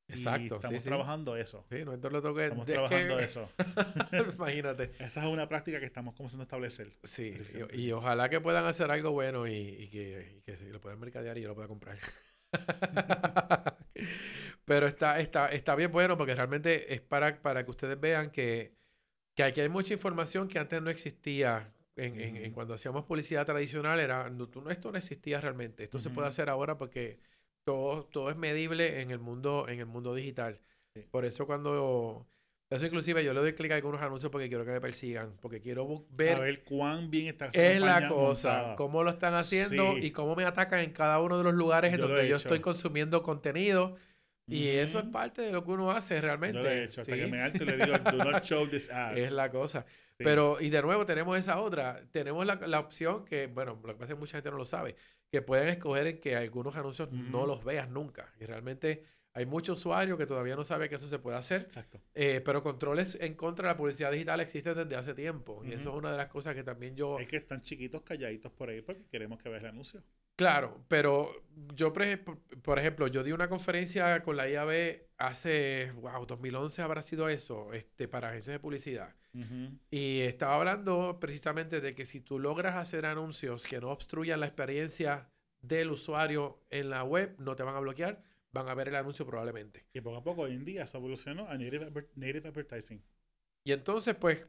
y 0.07 0.13
Exacto, 0.13 0.39
sí, 0.55 0.55
estamos 0.55 0.83
sí. 0.83 0.89
trabajando 0.89 1.35
eso. 1.37 1.65
Sí, 1.69 1.85
no 1.85 1.93
entonces 1.93 2.11
lo 2.13 2.21
toque. 2.21 2.43
Estamos 2.45 2.65
que- 2.65 2.73
trabajando 2.73 3.19
eso. 3.19 3.49
Imagínate. 4.35 4.91
Esa 4.99 5.21
es 5.25 5.31
una 5.31 5.47
práctica 5.47 5.79
que 5.79 5.85
estamos 5.85 6.15
comenzando 6.15 6.41
a 6.41 6.45
establecer. 6.45 6.91
Sí, 7.03 7.37
y, 7.73 7.81
y 7.81 7.91
ojalá 7.91 8.27
que 8.29 8.41
puedan 8.41 8.65
hacer 8.65 8.89
algo 8.91 9.11
bueno 9.11 9.47
y, 9.47 9.51
y 9.53 9.87
que, 9.89 10.41
y 10.47 10.69
lo 10.71 10.81
puedan 10.81 10.99
mercadear 10.99 11.37
y 11.37 11.41
yo 11.41 11.47
lo 11.49 11.55
pueda 11.55 11.67
comprar. 11.67 11.97
Pero 14.65 14.87
está, 14.87 15.19
está, 15.19 15.49
está 15.51 15.75
bien 15.75 15.91
bueno 15.91 16.17
porque 16.17 16.35
realmente 16.35 16.93
es 16.93 17.01
para, 17.01 17.41
para 17.41 17.63
que 17.65 17.71
ustedes 17.71 17.99
vean 17.99 18.31
que, 18.31 18.73
que 19.35 19.43
aquí 19.43 19.61
hay 19.61 19.69
mucha 19.69 19.93
información 19.93 20.47
que 20.47 20.59
antes 20.59 20.81
no 20.81 20.89
existía. 20.89 21.73
En, 21.95 22.19
en- 22.19 22.53
cuando 22.53 22.73
hacíamos 22.75 23.05
publicidad 23.05 23.45
tradicional, 23.45 23.99
era, 23.99 24.29
no, 24.29 24.45
esto 24.71 24.91
no 24.91 24.97
existía 24.97 25.41
realmente. 25.41 25.83
Esto 25.85 25.99
se 25.99 26.09
puede 26.11 26.27
hacer 26.29 26.49
ahora 26.49 26.77
porque 26.77 27.19
todo, 27.65 28.05
todo 28.07 28.29
es 28.31 28.37
medible 28.37 29.01
en 29.01 29.11
el 29.11 29.19
mundo, 29.19 29.67
en 29.69 29.79
el 29.79 29.85
mundo 29.87 30.15
digital. 30.15 30.61
Sí. 30.95 31.01
Por 31.11 31.25
eso 31.25 31.45
cuando... 31.47 32.27
Eso 32.69 32.85
inclusive 32.85 33.23
yo 33.23 33.33
le 33.33 33.39
doy 33.39 33.53
clic 33.53 33.71
a 33.71 33.75
algunos 33.75 33.99
anuncios 34.01 34.31
porque 34.31 34.47
quiero 34.47 34.63
que 34.63 34.71
me 34.71 34.79
persigan, 34.81 35.35
porque 35.41 35.59
quiero 35.59 36.05
ver 36.11 36.35
a 36.35 36.39
ver 36.39 36.63
cuán 36.63 37.09
bien 37.09 37.27
está 37.27 37.49
es 37.51 37.81
la 37.81 38.07
cosa, 38.07 38.49
montada. 38.53 38.75
cómo 38.75 39.03
lo 39.03 39.09
están 39.09 39.33
haciendo 39.33 39.93
Sí. 39.93 40.05
y 40.05 40.11
cómo 40.11 40.35
me 40.35 40.43
atacan 40.45 40.81
en 40.81 40.91
cada 40.91 41.19
uno 41.19 41.37
de 41.39 41.43
los 41.45 41.53
lugares 41.55 41.91
en 41.93 41.99
Yo 41.99 42.07
donde 42.07 42.27
yo 42.27 42.35
hecho. 42.35 42.47
estoy 42.47 42.59
consumiendo 42.59 43.23
contenido. 43.23 43.95
Y 44.45 44.67
eso 44.67 44.97
es 44.99 45.05
parte 45.05 45.43
de 45.43 45.51
lo 45.51 45.63
que 45.63 45.71
uno 45.71 45.91
hace 45.91 46.19
realmente. 46.21 46.57
Yo 46.57 46.63
lo 46.63 46.69
he 46.71 46.83
hecho. 46.83 47.01
Hasta 47.01 47.13
¿sí? 47.13 47.19
que 47.19 47.27
me 47.27 47.39
alto 47.41 47.63
y 47.63 47.67
le 47.67 47.77
digo, 47.85 47.97
do 47.99 48.17
not 48.17 48.43
show 48.43 48.67
this 48.67 48.89
ad. 48.91 49.15
Es 49.17 49.31
la 49.31 49.51
cosa. 49.51 49.85
Sí. 50.17 50.23
Pero, 50.23 50.59
y 50.59 50.69
de 50.71 50.81
nuevo 50.81 51.05
tenemos 51.05 51.37
esa 51.37 51.59
otra. 51.59 52.01
Tenemos 52.11 52.45
la, 52.47 52.55
la 52.55 52.79
opción 52.79 53.25
que, 53.25 53.45
bueno, 53.45 53.79
lo 53.83 53.93
que 53.93 53.99
pasa 53.99 54.05
es 54.13 54.15
que 54.15 54.19
mucha 54.19 54.37
gente 54.37 54.49
no 54.49 54.57
lo 54.57 54.65
sabe, 54.65 54.95
que 55.31 55.43
pueden 55.43 55.69
escoger 55.69 56.07
en 56.07 56.19
que 56.19 56.35
algunos 56.35 56.75
anuncios 56.75 57.11
no 57.11 57.39
Ujú. 57.39 57.47
los 57.47 57.63
veas 57.63 57.89
nunca. 57.89 58.33
Y 58.39 58.45
realmente 58.45 59.03
hay 59.39 59.45
muchos 59.45 59.79
usuarios 59.79 60.17
que 60.17 60.25
todavía 60.25 60.55
no 60.55 60.63
saben 60.63 60.89
que 60.89 60.95
eso 60.95 61.07
se 61.07 61.17
puede 61.19 61.37
hacer. 61.37 61.61
Exacto. 61.61 61.99
Eh, 62.13 62.41
pero 62.43 62.61
controles 62.61 63.17
en 63.21 63.35
contra 63.35 63.67
de 63.69 63.73
la 63.73 63.77
publicidad 63.77 64.11
digital 64.11 64.39
existen 64.41 64.75
desde 64.75 64.95
hace 64.95 65.13
tiempo. 65.13 65.63
Y 65.63 65.71
eso 65.73 65.91
es 65.91 65.95
una 65.97 66.11
de 66.11 66.17
las 66.17 66.27
cosas 66.27 66.53
que 66.55 66.63
también 66.63 66.95
yo... 66.95 67.17
Es 67.19 67.27
que 67.27 67.37
están 67.37 67.61
chiquitos, 67.63 68.01
calladitos 68.03 68.51
por 68.51 68.69
ahí 68.69 68.81
porque 68.81 69.05
queremos 69.09 69.39
que 69.41 69.49
veas 69.49 69.63
el 69.63 69.69
anuncio. 69.69 70.03
Claro, 70.35 70.83
pero 70.87 71.31
yo, 71.75 71.91
por 71.91 72.03
ej- 72.03 72.23
por 72.61 72.79
ejemplo, 72.79 73.07
yo 73.07 73.23
di 73.23 73.31
una 73.33 73.49
conferencia 73.49 74.21
con 74.23 74.37
la 74.37 74.47
IAB 74.49 75.01
hace, 75.17 75.91
wow, 75.95 76.25
2011 76.25 76.81
habrá 76.81 77.01
sido 77.01 77.27
eso, 77.29 77.73
este, 77.73 78.07
para 78.07 78.29
agencias 78.29 78.53
de 78.55 78.59
publicidad. 78.59 79.15
Y 79.91 80.21
estaba 80.21 80.55
hablando 80.55 81.17
precisamente 81.19 81.81
de 81.81 81.93
que 81.93 82.03
si 82.05 82.19
tú 82.21 82.39
logras 82.39 82.75
hacer 82.77 83.05
anuncios 83.05 83.67
que 83.67 83.79
no 83.79 83.89
obstruyan 83.89 84.39
la 84.39 84.47
experiencia 84.47 85.29
del 85.61 85.91
usuario 85.91 86.63
en 86.69 86.89
la 86.89 87.03
web, 87.03 87.35
no 87.37 87.55
te 87.55 87.63
van 87.63 87.75
a 87.75 87.79
bloquear, 87.79 88.21
van 88.51 88.69
a 88.69 88.73
ver 88.73 88.87
el 88.89 88.95
anuncio 88.95 89.25
probablemente. 89.25 89.85
Y 89.93 90.01
poco 90.01 90.17
a 90.17 90.23
poco, 90.23 90.41
hoy 90.43 90.53
en 90.53 90.65
día, 90.65 90.85
se 90.87 90.97
evolucionó 90.97 91.47
a 91.47 91.57
native, 91.57 91.91
adver- 91.91 92.07
native 92.15 92.47
advertising. 92.49 93.03
Y 93.63 93.71
entonces, 93.71 94.15
pues, 94.15 94.45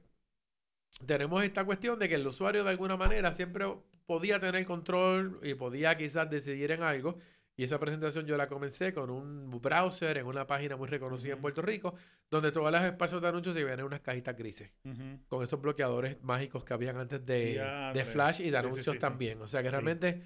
tenemos 1.06 1.42
esta 1.42 1.64
cuestión 1.64 1.98
de 1.98 2.08
que 2.08 2.14
el 2.16 2.26
usuario 2.26 2.64
de 2.64 2.70
alguna 2.70 2.96
manera 2.96 3.32
siempre 3.32 3.66
podía 4.06 4.40
tener 4.40 4.64
control 4.66 5.40
y 5.42 5.54
podía 5.54 5.96
quizás 5.96 6.28
decidir 6.30 6.72
en 6.72 6.82
algo. 6.82 7.18
Y 7.56 7.64
esa 7.64 7.78
presentación 7.78 8.24
yo 8.26 8.38
la 8.38 8.46
comencé 8.46 8.94
con 8.94 9.10
un 9.10 9.50
browser 9.60 10.16
en 10.16 10.26
una 10.26 10.46
página 10.46 10.76
muy 10.76 10.88
reconocida 10.88 11.34
en. 11.34 11.42
Puerto 11.42 11.60
Rico, 11.60 11.94
donde 12.30 12.52
todos 12.52 12.72
los 12.72 12.82
espacios 12.82 13.20
de 13.20 13.28
anuncios 13.28 13.54
se 13.54 13.62
ven 13.64 13.78
en 13.80 13.84
unas 13.84 14.00
cajitas 14.00 14.34
grises, 14.34 14.70
con 15.28 15.42
esos 15.42 15.60
bloqueadores 15.60 16.22
mágicos 16.22 16.64
que 16.64 16.72
habían 16.72 16.96
antes 16.96 17.24
de, 17.26 17.60
de. 17.92 18.04
Flash 18.04 18.40
y 18.40 18.44
de 18.44 18.50
Sí, 18.50 18.56
anuncios 18.56 18.84
sí, 18.86 18.92
sí. 18.92 18.98
también. 18.98 19.42
O 19.42 19.46
sea 19.48 19.62
que 19.62 19.70
realmente, 19.70 20.22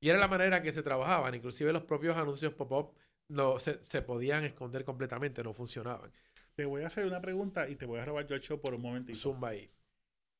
y 0.00 0.08
era 0.08 0.18
la 0.18 0.28
manera 0.28 0.62
que 0.62 0.72
se 0.72 0.82
trabajaban, 0.82 1.34
inclusive 1.34 1.72
los 1.74 1.82
propios 1.82 2.16
anuncios 2.16 2.54
pop-up 2.54 2.94
no, 3.28 3.58
se, 3.58 3.84
se 3.84 4.02
podían 4.02 4.44
esconder 4.44 4.84
completamente, 4.84 5.42
no 5.42 5.52
funcionaban. 5.52 6.12
Te 6.54 6.64
voy 6.64 6.82
a 6.82 6.88
hacer 6.88 7.06
una 7.06 7.20
pregunta 7.20 7.68
y 7.68 7.76
te 7.76 7.86
voy 7.86 8.00
a 8.00 8.04
robar 8.04 8.26
yo 8.26 8.34
el 8.34 8.40
show 8.40 8.60
por 8.60 8.74
un 8.74 8.82
momentito. 8.82 9.18
Zumba 9.18 9.50
ahí. 9.50 9.70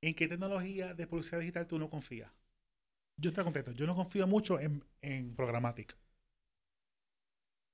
¿En 0.03 0.15
qué 0.15 0.29
tecnología 0.29 0.95
de 0.95 1.07
publicidad 1.07 1.41
digital 1.41 1.67
tú 1.67 1.79
no 1.79 1.91
confías? 1.91 2.31
Yo 3.17 3.33
te 3.33 3.43
contesto, 3.43 3.73
yo 3.73 3.87
no 3.87 3.97
confío 3.97 4.27
mucho 4.27 4.61
en, 4.61 4.85
en 5.03 5.35
Programmatic. 5.35 5.97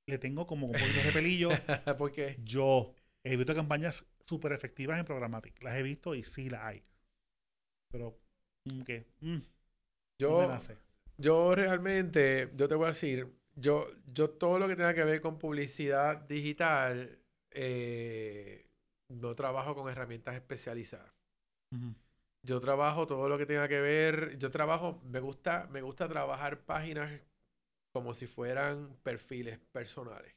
Le 0.06 0.18
tengo 0.18 0.46
como 0.46 0.66
un 0.66 0.72
poquito 0.72 1.02
de 1.02 1.12
pelillo. 1.12 1.50
Porque 1.98 2.38
Yo 2.44 2.94
he 3.22 3.36
visto 3.36 3.54
campañas 3.54 4.04
súper 4.26 4.52
efectivas 4.52 4.98
en 4.98 5.04
Programmatic. 5.04 5.62
Las 5.62 5.76
he 5.76 5.82
visto 5.82 6.14
y 6.14 6.24
sí 6.24 6.50
las 6.50 6.62
hay. 6.62 6.84
Pero, 7.90 8.18
¿qué? 8.84 9.06
Mm, 9.20 9.36
no 9.36 9.42
yo, 10.18 10.48
nace. 10.48 10.76
Yo 11.16 11.54
realmente, 11.54 12.50
yo 12.54 12.68
te 12.68 12.74
voy 12.74 12.86
a 12.86 12.88
decir, 12.88 13.32
yo, 13.56 13.86
yo 14.12 14.30
todo 14.30 14.58
lo 14.58 14.68
que 14.68 14.76
tenga 14.76 14.94
que 14.94 15.04
ver 15.04 15.20
con 15.20 15.38
publicidad 15.38 16.16
digital, 16.28 17.18
eh, 17.50 18.66
no 19.08 19.34
trabajo 19.34 19.74
con 19.74 19.90
herramientas 19.90 20.34
especializadas. 20.34 21.12
Yo 22.42 22.60
trabajo 22.60 23.06
todo 23.06 23.28
lo 23.28 23.38
que 23.38 23.46
tenga 23.46 23.66
que 23.68 23.80
ver, 23.80 24.38
yo 24.38 24.50
trabajo, 24.50 25.00
me 25.04 25.18
gusta, 25.20 25.66
me 25.70 25.80
gusta 25.82 26.08
trabajar 26.08 26.60
páginas 26.64 27.10
como 27.92 28.12
si 28.12 28.26
fueran 28.26 28.96
perfiles 29.02 29.58
personales, 29.72 30.34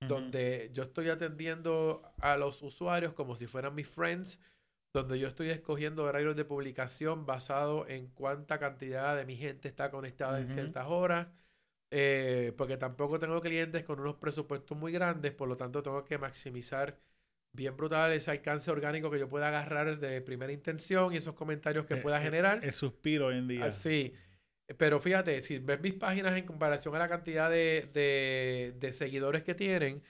donde 0.00 0.70
yo 0.72 0.84
estoy 0.84 1.08
atendiendo 1.08 2.02
a 2.18 2.36
los 2.36 2.62
usuarios 2.62 3.14
como 3.14 3.36
si 3.36 3.46
fueran 3.46 3.74
mis 3.74 3.88
friends, 3.88 4.38
donde 4.92 5.18
yo 5.18 5.26
estoy 5.26 5.50
escogiendo 5.50 6.04
horarios 6.04 6.36
de 6.36 6.44
publicación 6.44 7.26
basado 7.26 7.88
en 7.88 8.06
cuánta 8.08 8.58
cantidad 8.58 9.16
de 9.16 9.26
mi 9.26 9.36
gente 9.36 9.66
está 9.66 9.90
conectada 9.90 10.38
en 10.38 10.46
ciertas 10.46 10.86
horas, 10.88 11.26
eh, 11.90 12.52
porque 12.56 12.76
tampoco 12.76 13.18
tengo 13.18 13.40
clientes 13.40 13.84
con 13.84 14.00
unos 14.00 14.16
presupuestos 14.16 14.76
muy 14.76 14.92
grandes, 14.92 15.32
por 15.32 15.48
lo 15.48 15.56
tanto 15.56 15.82
tengo 15.82 16.04
que 16.04 16.18
maximizar 16.18 16.98
bien 17.52 17.76
brutal 17.76 18.12
ese 18.12 18.30
alcance 18.32 18.70
orgánico 18.70 19.10
que 19.10 19.18
yo 19.18 19.28
pueda 19.28 19.48
agarrar 19.48 19.98
de 20.00 20.20
primera 20.20 20.52
intención 20.52 21.12
y 21.12 21.18
esos 21.18 21.34
comentarios 21.34 21.86
que 21.86 21.94
Eh, 21.94 21.98
pueda 21.98 22.20
eh, 22.20 22.24
generar. 22.24 22.64
El 22.64 22.72
suspiro 22.74 23.26
hoy 23.26 23.38
en 23.38 23.48
día. 23.48 23.64
Así. 23.64 24.12
Pero 24.78 24.98
fíjate, 24.98 25.40
si 25.42 25.58
ves 25.58 25.80
mis 25.80 25.94
páginas 25.94 26.36
en 26.36 26.46
comparación 26.46 26.94
a 26.96 26.98
la 26.98 27.08
cantidad 27.08 27.50
de, 27.50 27.90
de- 27.92 28.74
de 28.78 28.92
seguidores 28.92 29.42
que 29.44 29.54
tienen, 29.54 30.02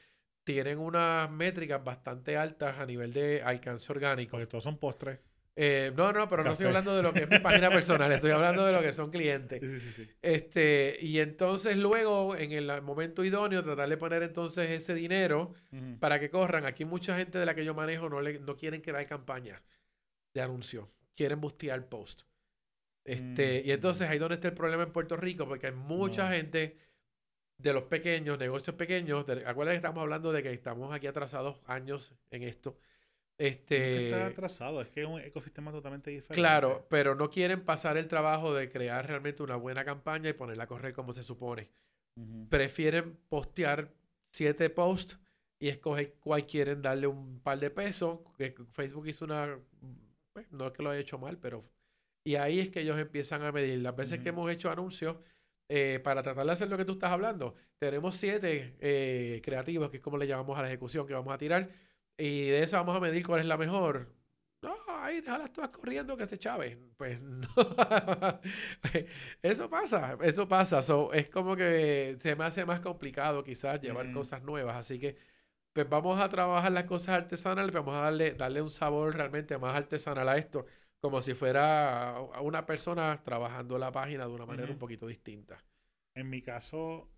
tienen 0.45 0.79
unas 0.79 1.31
métricas 1.31 1.83
bastante 1.83 2.37
altas 2.37 2.79
a 2.79 2.87
nivel 2.87 3.13
de 3.13 3.43
alcance 3.43 3.91
orgánico. 3.93 4.33
Porque 4.33 4.47
todos 4.47 4.65
son 4.65 4.79
postres. 4.79 5.19
Eh, 5.57 5.93
no, 5.97 6.13
no, 6.13 6.29
pero 6.29 6.43
no 6.43 6.51
estoy 6.53 6.67
hablando 6.67 6.97
de 6.97 7.03
lo 7.03 7.13
que 7.13 7.21
es 7.21 7.31
mi 7.31 7.39
página 7.39 7.71
personal, 7.71 8.11
estoy 8.11 8.33
hablando 8.33 8.67
de 8.67 8.73
lo 8.73 8.81
que 8.83 8.93
son 8.93 9.11
clientes. 9.11 9.61
Sí, 9.61 9.79
sí, 9.81 9.91
sí. 10.05 10.11
Este, 10.21 10.97
y 11.01 11.21
entonces 11.21 11.77
luego, 11.77 12.35
en 12.37 12.51
el 12.51 12.83
momento 12.83 13.25
idóneo, 13.25 13.63
tratar 13.63 13.89
de 13.89 13.97
poner 13.97 14.25
entonces 14.25 14.69
ese 14.71 14.95
dinero 14.95 15.55
para 16.01 16.19
que 16.19 16.29
corran. 16.29 16.67
Aquí 16.67 16.85
mucha 16.85 17.17
gente 17.17 17.39
de 17.39 17.47
la 17.47 17.55
que 17.55 17.65
yo 17.65 17.73
manejo 17.73 18.09
no, 18.09 18.21
le, 18.21 18.41
no 18.41 18.57
quieren 18.57 18.81
crear 18.81 19.07
campañas 19.07 19.63
de 20.35 20.41
anuncio, 20.43 20.91
quieren 21.15 21.41
bustear 21.41 21.89
post. 21.89 22.23
Este, 23.05 23.61
y 23.65 23.69
Mm. 23.69 23.75
entonces 23.75 24.09
ahí 24.09 24.19
donde 24.19 24.37
está 24.37 24.49
el 24.49 24.55
problema 24.55 24.83
en 24.83 24.91
Puerto 24.91 25.17
Rico, 25.17 25.47
porque 25.47 25.67
hay 25.69 25.73
mucha 25.75 26.25
No. 26.25 26.35
gente 26.35 26.79
de 27.59 27.73
los 27.73 27.85
pequeños, 27.85 28.39
negocios 28.39 28.75
pequeños, 28.75 29.25
de- 29.27 29.47
acuérdate 29.47 29.75
que 29.75 29.87
estamos 29.87 30.03
hablando 30.03 30.33
de 30.33 30.43
que 30.43 30.53
estamos 30.53 30.93
aquí 30.93 31.07
atrasados 31.07 31.61
años 31.67 32.13
en 32.31 32.43
esto. 32.43 32.77
No 33.39 33.47
es 33.47 33.57
que 33.67 33.99
está 33.99 34.17
Este, 34.17 34.25
atrasado, 34.27 34.81
es 34.81 34.89
que 34.89 35.03
es 35.03 35.09
un 35.09 35.21
ecosistema 35.21 35.73
totalmente 35.73 36.11
diferente. 36.11 36.35
claro, 36.35 36.87
pero 36.89 37.15
no 37.15 37.31
quieren 37.31 37.65
pasar 37.65 37.97
el 37.97 38.07
trabajo 38.07 38.55
de 38.55 38.69
crear 38.69 39.07
realmente 39.07 39.43
una 39.43 39.57
buena 39.57 39.85
campaña 39.85 40.31
y 40.31 40.35
ponerla 40.35 40.65
a 40.65 40.67
correr 40.69 40.93
como 40.95 41.13
se 41.13 41.23
supone. 41.23 41.69
Ujú. 42.17 42.47
Prefieren 42.49 43.17
postear 43.29 43.93
siete 44.33 44.71
posts 44.71 45.19
y 45.59 45.69
escoger 45.69 46.15
cuál 46.21 46.47
quieren 46.47 46.83
darle 46.83 47.07
un 47.09 47.41
par 47.41 47.59
de 47.59 47.71
pesos. 47.71 48.21
que 48.37 48.55
Facebook 48.73 49.09
hizo 49.09 49.25
una, 49.25 49.59
pues, 50.33 50.51
no 50.53 50.67
es 50.67 50.73
que 50.73 50.83
lo 50.83 50.91
haya 50.91 51.01
hecho 51.01 51.19
mal, 51.19 51.39
pero 51.39 51.65
y 52.27 52.37
ahí 52.37 52.61
es 52.61 52.71
que 52.71 52.81
ellos 52.81 52.99
empiezan 52.99 53.43
a 53.43 53.53
medir. 53.53 53.81
Las 53.81 53.97
veces 53.97 54.21
que 54.21 54.31
Ujú. 54.31 54.41
hemos 54.41 54.51
hecho 54.53 54.71
anuncios 54.71 55.17
eh, 55.69 56.01
para 56.03 56.23
tratar 56.23 56.47
de 56.47 56.53
hacer 56.53 56.69
lo 56.69 56.77
que 56.77 56.85
tú 56.85 56.93
estás 56.93 57.11
hablando, 57.11 57.55
tenemos 57.79 58.17
siete 58.17 58.77
eh, 58.81 59.41
creativos, 59.45 59.91
que 59.91 59.99
es 59.99 60.03
como 60.03 60.17
le 60.19 60.27
llamamos 60.27 60.59
a 60.59 60.63
la 60.63 60.69
ejecución 60.69 61.07
que 61.07 61.15
vamos 61.15 61.33
a 61.35 61.39
tirar, 61.39 61.69
y 62.19 62.49
de 62.49 62.63
eso 62.63 62.77
vamos 62.77 62.97
a 62.97 63.01
medir 63.01 63.27
cuál 63.27 63.41
es 63.41 63.47
la 63.47 63.57
mejor. 63.57 64.09
No, 64.63 64.75
ahí 64.89 65.21
déjalas 65.21 65.53
todas 65.53 65.71
corriendo 65.71 66.17
que 66.17 66.27
se 66.27 66.39
chave. 66.39 66.79
Pues 66.97 67.21
no. 67.21 67.47
eso 69.43 69.69
pasa, 69.69 70.17
eso 70.23 70.49
pasa. 70.49 70.83
So, 70.83 71.13
es 71.13 71.29
como 71.29 71.55
que 71.57 72.17
se 72.21 72.35
me 72.37 72.45
hace 72.45 72.65
más 72.65 72.81
complicado 72.81 73.45
quizás 73.45 73.81
llevar 73.81 74.07
Ujú. 74.07 74.15
cosas 74.15 74.43
nuevas. 74.43 74.77
Así 74.77 74.99
que 74.99 75.17
pues 75.73 75.89
vamos 75.89 76.21
a 76.21 76.29
trabajar 76.29 76.73
las 76.73 76.85
cosas 76.85 77.11
artesanales, 77.17 77.73
vamos 77.75 77.95
a 77.97 78.01
darle, 78.03 78.33
darle 78.35 78.63
un 78.63 78.71
sabor 78.71 79.15
realmente 79.17 79.59
más 79.59 79.75
artesanal 79.77 80.29
a 80.29 80.39
esto, 80.39 80.67
como 81.01 81.21
si 81.21 81.35
fuera 81.35 82.11
a 82.17 82.41
una 82.43 82.65
persona 82.67 83.21
trabajando 83.25 83.79
la 83.79 83.93
página 83.93 84.27
de 84.27 84.33
una 84.35 84.47
manera 84.47 84.71
un 84.73 84.79
poquito 84.79 85.07
distinta. 85.07 85.63
En 86.15 86.31
mi 86.31 86.43
caso, 86.43 87.09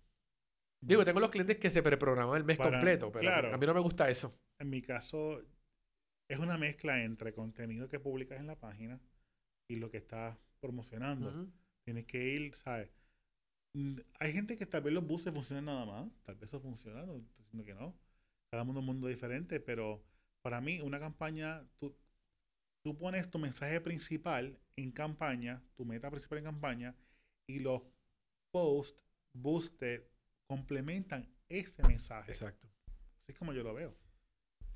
Digo, 0.81 1.03
tengo 1.05 1.19
los 1.19 1.29
clientes 1.29 1.57
que 1.57 1.69
se 1.69 1.83
preprograman 1.83 2.37
el 2.37 2.43
mes 2.43 2.57
completo, 2.57 3.11
pero 3.11 3.23
claro. 3.23 3.53
a 3.53 3.57
mí 3.57 3.65
no 3.65 3.73
me 3.73 3.79
gusta 3.79 4.09
eso. 4.09 4.33
En 4.59 4.69
mi 4.69 4.81
caso, 4.81 5.41
es 6.29 6.39
una 6.39 6.57
mezcla 6.57 7.03
entre 7.03 7.33
contenido 7.33 7.89
que 7.89 7.99
publicas 7.99 8.39
en 8.39 8.47
la 8.47 8.59
página 8.59 8.99
y 9.69 9.77
lo 9.77 9.89
que 9.91 9.97
estás 9.97 10.37
promocionando. 10.59 11.31
Tienes 11.85 12.05
que 12.05 12.33
ir, 12.33 12.55
¿sabes? 12.55 12.89
Mm, 13.73 13.99
Hay 14.19 14.33
gente 14.33 14.57
que 14.57 14.65
tal 14.65 14.81
vez 14.81 14.93
los 14.93 15.05
buses 15.05 15.33
funcionan 15.33 15.65
nada 15.65 15.85
más, 15.85 16.11
tal 16.23 16.35
vez 16.35 16.49
eso 16.49 16.59
funciona, 16.59 17.05
no 17.05 17.17
estoy 17.17 17.35
diciendo 17.37 17.65
que 17.65 17.73
no. 17.75 17.95
Cada 18.51 18.63
mundo 18.63 18.79
es 18.79 18.83
un 18.83 18.87
mundo 18.87 19.07
diferente, 19.07 19.59
pero 19.59 20.03
para 20.41 20.61
mí 20.61 20.81
una 20.81 20.99
campaña, 20.99 21.65
tú, 21.79 21.95
tú 22.83 22.97
pones 22.97 23.29
tu 23.29 23.39
mensaje 23.39 23.81
principal 23.81 24.57
en 24.75 24.91
campaña, 24.91 25.61
tu 25.75 25.85
meta 25.85 26.09
principal 26.09 26.39
en 26.39 26.45
campaña, 26.45 26.95
y 27.47 27.59
los 27.59 27.81
posts, 28.51 28.97
boosted, 29.33 30.03
complementan 30.47 31.27
ese 31.49 31.83
mensaje. 31.83 32.31
Exacto. 32.31 32.67
Así 32.87 33.31
es 33.31 33.37
como 33.37 33.53
yo 33.53 33.63
lo 33.63 33.73
veo. 33.73 33.95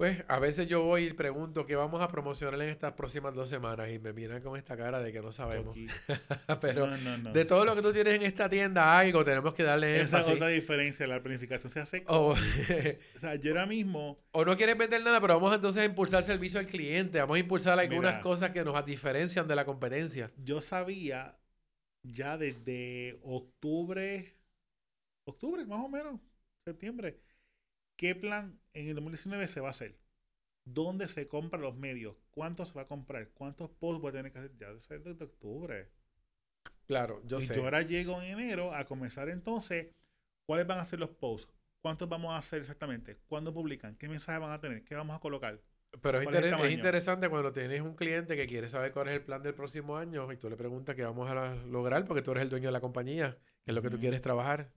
Pues 0.02 0.24
a 0.28 0.40
veces 0.40 0.68
yo 0.68 0.82
voy 0.82 1.10
y 1.10 1.14
pregunto 1.14 1.68
qué 1.68 1.76
vamos 1.76 2.02
a 2.02 2.08
promocionar 2.08 2.60
en 2.60 2.70
estas 2.70 2.94
próximas 2.94 3.36
dos 3.36 3.48
semanas 3.48 3.88
y 3.92 4.00
me 4.00 4.14
miran 4.14 4.42
con 4.42 4.58
esta 4.58 4.76
cara 4.76 5.00
de 5.00 5.12
que 5.14 5.22
no 5.22 5.32
sabemos. 5.32 5.78
Pero 6.60 6.88
No, 6.88 6.98
no, 6.98 7.18
no. 7.20 7.32
de 7.32 7.46
todo 7.46 7.66
lo 7.66 7.76
que 7.76 7.84
tú 7.84 7.94
tienes 7.94 8.16
en 8.16 8.24
esta 8.24 8.50
tienda, 8.50 8.98
algo 8.98 9.24
tenemos 9.24 9.54
que 9.54 9.62
darle 9.62 10.02
Esa 10.02 10.22
es 10.22 10.28
otra 10.28 10.48
diferencia, 10.48 11.06
la 11.06 11.22
planificación 11.22 11.72
se 11.72 11.80
hace. 11.82 12.04
O, 12.08 12.32
O 13.16 13.20
sea, 13.20 13.36
yo 13.36 13.52
ahora 13.52 13.68
mismo, 13.68 14.18
o 14.32 14.44
no 14.44 14.58
quieres 14.58 14.76
vender 14.76 15.04
nada, 15.04 15.22
pero 15.22 15.36
vamos 15.36 15.54
entonces 15.54 15.84
a 15.84 15.86
impulsar 15.86 16.24
servicio 16.24 16.60
al 16.60 16.66
cliente. 16.66 17.20
Vamos 17.20 17.36
a 17.36 17.40
impulsar 17.40 17.78
algunas 17.78 18.14
Mira. 18.14 18.22
cosas 18.22 18.50
que 18.50 18.64
nos 18.64 18.84
diferencian 18.84 19.48
de 19.48 19.56
la 19.56 19.66
competencia. 19.66 20.32
yo 20.44 20.62
sabía 20.64 21.38
ya 22.02 22.40
desde 22.40 23.20
octubre, 23.22 24.34
octubre 25.26 25.64
más 25.64 25.86
o 25.86 25.90
menos, 25.90 26.20
septiembre, 26.66 27.20
qué 28.02 28.16
plan 28.16 28.60
en 28.74 28.88
el 28.88 28.96
2019 28.96 29.48
se 29.48 29.62
va 29.62 29.68
a 29.68 29.72
hacer. 29.72 29.96
¿Dónde 30.66 31.08
se 31.08 31.28
compran 31.28 31.62
los 31.62 31.78
medios? 31.78 32.18
¿Cuánto 32.32 32.66
se 32.66 32.74
va 32.74 32.82
a 32.82 32.88
comprar? 32.88 33.30
¿Cuántos 33.30 33.70
posts 33.70 34.02
voy 34.02 34.10
a 34.10 34.14
tener 34.14 34.32
que 34.32 34.40
hacer? 34.40 34.58
Ya 34.58 34.74
desde 34.74 34.98
desde 34.98 35.26
octubre. 35.26 35.92
Claro, 36.88 37.22
yo 37.26 37.38
y 37.38 37.42
sé. 37.42 37.54
yo 37.54 37.64
ahora 37.64 37.84
llego 37.84 38.20
en 38.20 38.40
enero 38.40 38.74
a 38.74 38.86
comenzar 38.86 39.30
entonces, 39.30 39.94
¿cuáles 40.48 40.66
van 40.66 40.80
a 40.80 40.86
ser 40.86 41.00
los 41.00 41.12
posts? 41.12 41.54
¿Cuántos 41.80 42.10
vamos 42.10 42.32
a 42.32 42.38
hacer 42.38 42.62
exactamente? 42.62 43.18
¿Cuándo 43.28 43.54
publican? 43.54 43.96
¿Qué 43.96 44.10
mensajes 44.10 44.42
van 44.42 44.52
a 44.52 44.60
tener? 44.60 44.84
¿Qué 44.84 44.96
vamos 44.96 45.16
a 45.16 45.20
colocar? 45.20 45.62
Pero 46.02 46.22
es, 46.22 46.72
interesante 46.72 47.30
cuando 47.30 47.54
tienes 47.54 47.82
un 47.82 47.96
cliente 47.96 48.36
que 48.36 48.48
quiere 48.48 48.68
saber 48.68 48.94
cuál 48.94 49.10
es 49.10 49.16
el 49.16 49.24
plan 49.24 49.44
del 49.44 49.54
próximo 49.54 49.98
año 49.98 50.32
y 50.32 50.38
tú 50.38 50.50
le 50.50 50.56
preguntas 50.56 50.96
qué 50.96 51.04
vamos 51.04 51.30
a 51.30 51.54
lograr 51.66 52.06
porque 52.06 52.24
tú 52.24 52.32
eres 52.32 52.44
el 52.44 52.50
dueño 52.50 52.70
de 52.70 52.72
la 52.72 52.80
compañía, 52.80 53.38
que 53.64 53.72
es 53.72 53.76
lo 53.76 53.82
que 53.82 53.90
tú 53.90 54.00
quieres 54.00 54.22
trabajar. 54.22 54.72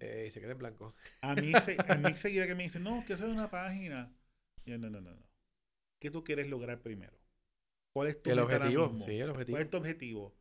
Eh, 0.00 0.24
y 0.28 0.30
se 0.30 0.40
queda 0.40 0.52
en 0.52 0.58
blanco. 0.58 0.94
A 1.20 1.34
mí, 1.34 1.52
se, 1.64 1.76
a 1.86 1.96
mí 1.96 2.16
seguida 2.16 2.46
que 2.46 2.54
me 2.54 2.64
dicen, 2.64 2.82
no, 2.82 3.04
que 3.04 3.14
eso 3.14 3.26
es 3.26 3.32
una 3.32 3.50
página. 3.50 4.12
Yo, 4.64 4.78
no, 4.78 4.90
no, 4.90 5.00
no, 5.00 5.14
no. 5.14 5.26
¿Qué 5.98 6.10
tú 6.10 6.24
quieres 6.24 6.48
lograr 6.48 6.80
primero? 6.80 7.16
¿Cuál 7.92 8.08
es 8.08 8.22
tu 8.22 8.30
El 8.30 8.38
objetivo, 8.38 8.98
sí, 8.98 9.18
el 9.18 9.30
objetivo. 9.30 9.56
¿Cuál 9.56 9.64
es 9.64 9.70
tu 9.70 9.76
objetivo? 9.76 10.34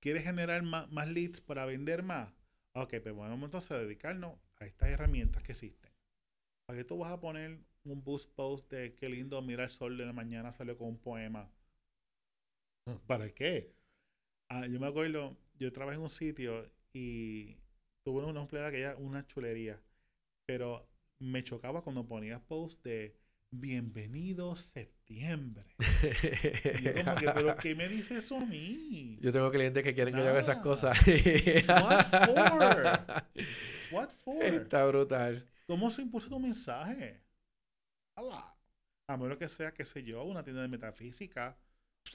¿Quieres 0.00 0.24
generar 0.24 0.62
más, 0.62 0.90
más 0.90 1.08
leads 1.08 1.40
para 1.40 1.66
vender 1.66 2.02
más? 2.02 2.32
Ok, 2.72 2.94
pues 3.02 3.14
vamos 3.14 3.44
entonces 3.44 3.70
a 3.70 3.78
dedicarnos 3.78 4.38
a 4.56 4.66
estas 4.66 4.88
herramientas 4.88 5.42
que 5.42 5.52
existen. 5.52 5.90
¿Para 6.66 6.78
qué 6.78 6.84
tú 6.84 6.98
vas 6.98 7.12
a 7.12 7.20
poner 7.20 7.60
un 7.84 8.02
boost 8.04 8.30
post 8.34 8.70
de 8.70 8.94
qué 8.94 9.08
lindo 9.08 9.40
mira 9.42 9.64
el 9.64 9.70
sol 9.70 9.96
de 9.96 10.06
la 10.06 10.12
mañana 10.12 10.52
salió 10.52 10.76
con 10.76 10.88
un 10.88 10.98
poema? 10.98 11.50
¿Para 13.06 13.30
qué? 13.30 13.72
Ah, 14.48 14.66
yo 14.66 14.80
me 14.80 14.86
acuerdo, 14.88 15.36
yo 15.58 15.72
trabajé 15.72 15.96
en 15.96 16.02
un 16.02 16.10
sitio 16.10 16.70
y 16.92 17.56
tuve 18.04 18.24
una 18.24 18.40
empleada 18.40 18.70
que 18.70 18.80
era 18.80 18.96
una 18.96 19.26
chulería, 19.26 19.80
pero 20.46 20.88
me 21.20 21.44
chocaba 21.44 21.82
cuando 21.82 22.06
ponía 22.06 22.40
post 22.40 22.82
de 22.84 23.16
bienvenido 23.52 24.54
septiembre. 24.56 25.74
Y 26.78 26.82
yo 26.82 26.94
como 26.94 27.14
que, 27.16 27.30
pero 27.30 27.56
¿qué 27.56 27.74
me 27.74 27.88
dice 27.88 28.18
eso 28.18 28.36
a 28.36 28.46
mí? 28.46 29.18
Yo 29.20 29.32
tengo 29.32 29.50
clientes 29.50 29.82
que 29.82 29.94
quieren 29.94 30.14
que 30.14 30.20
yo 30.20 30.28
haga 30.28 30.40
esas 30.40 30.58
cosas. 30.58 30.96
What 31.68 32.06
for? 32.06 33.24
What 33.90 34.10
for? 34.24 34.44
Está 34.44 34.86
brutal. 34.86 35.46
¿Cómo 35.66 35.90
se 35.90 36.02
impulsa 36.02 36.28
tu 36.28 36.38
mensaje? 36.38 37.22
Ala. 38.16 38.56
A 39.08 39.16
menos 39.16 39.38
que 39.38 39.48
sea, 39.48 39.74
qué 39.74 39.84
sé 39.84 40.04
yo, 40.04 40.22
una 40.22 40.44
tienda 40.44 40.62
de 40.62 40.68
metafísica. 40.68 41.58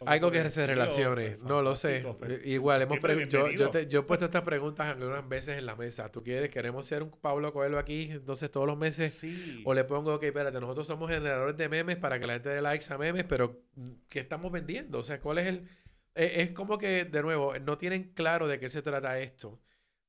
Algo 0.05 0.31
que 0.31 0.49
se 0.49 0.67
relacione. 0.67 1.37
No 1.41 1.61
lo 1.61 1.75
sé. 1.75 2.03
Igual, 2.43 2.81
hemos 2.81 2.99
yo, 3.29 3.49
yo, 3.49 3.69
te- 3.69 3.87
yo 3.87 3.99
he 4.01 4.03
puesto 4.03 4.25
estas 4.25 4.41
preguntas 4.41 4.87
algunas 4.87 5.27
veces 5.27 5.57
en 5.57 5.65
la 5.65 5.75
mesa. 5.75 6.11
¿Tú 6.11 6.23
quieres? 6.23 6.49
¿Queremos 6.49 6.85
ser 6.85 7.03
un 7.03 7.11
Pablo 7.11 7.53
Coelho 7.53 7.77
aquí? 7.79 8.09
Entonces, 8.11 8.51
todos 8.51 8.67
los 8.67 8.77
meses. 8.77 9.13
Sí. 9.13 9.61
O 9.65 9.73
le 9.73 9.83
pongo, 9.85 10.15
ok, 10.15 10.23
espérate, 10.23 10.59
nosotros 10.59 10.85
somos 10.87 11.09
generadores 11.09 11.55
de 11.57 11.69
memes 11.69 11.95
para 11.97 12.19
que 12.19 12.27
la 12.27 12.33
gente 12.33 12.49
dé 12.49 12.61
likes 12.61 12.91
a 12.93 12.97
memes, 12.97 13.23
pero 13.23 13.61
mm, 13.75 13.91
¿qué 14.09 14.19
estamos 14.19 14.51
vendiendo? 14.51 14.99
O 14.99 15.03
sea, 15.03 15.19
¿cuál 15.19 15.37
es 15.39 15.47
el...? 15.47 15.69
eh, 16.15 16.43
es 16.43 16.51
como 16.51 16.77
que, 16.77 17.05
de 17.05 17.21
nuevo, 17.21 17.53
no 17.59 17.77
tienen 17.77 18.11
claro 18.13 18.47
de 18.47 18.59
qué 18.59 18.69
se 18.69 18.81
trata 18.81 19.19
esto. 19.19 19.61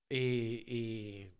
Y, 0.08 0.64
y 0.66 1.32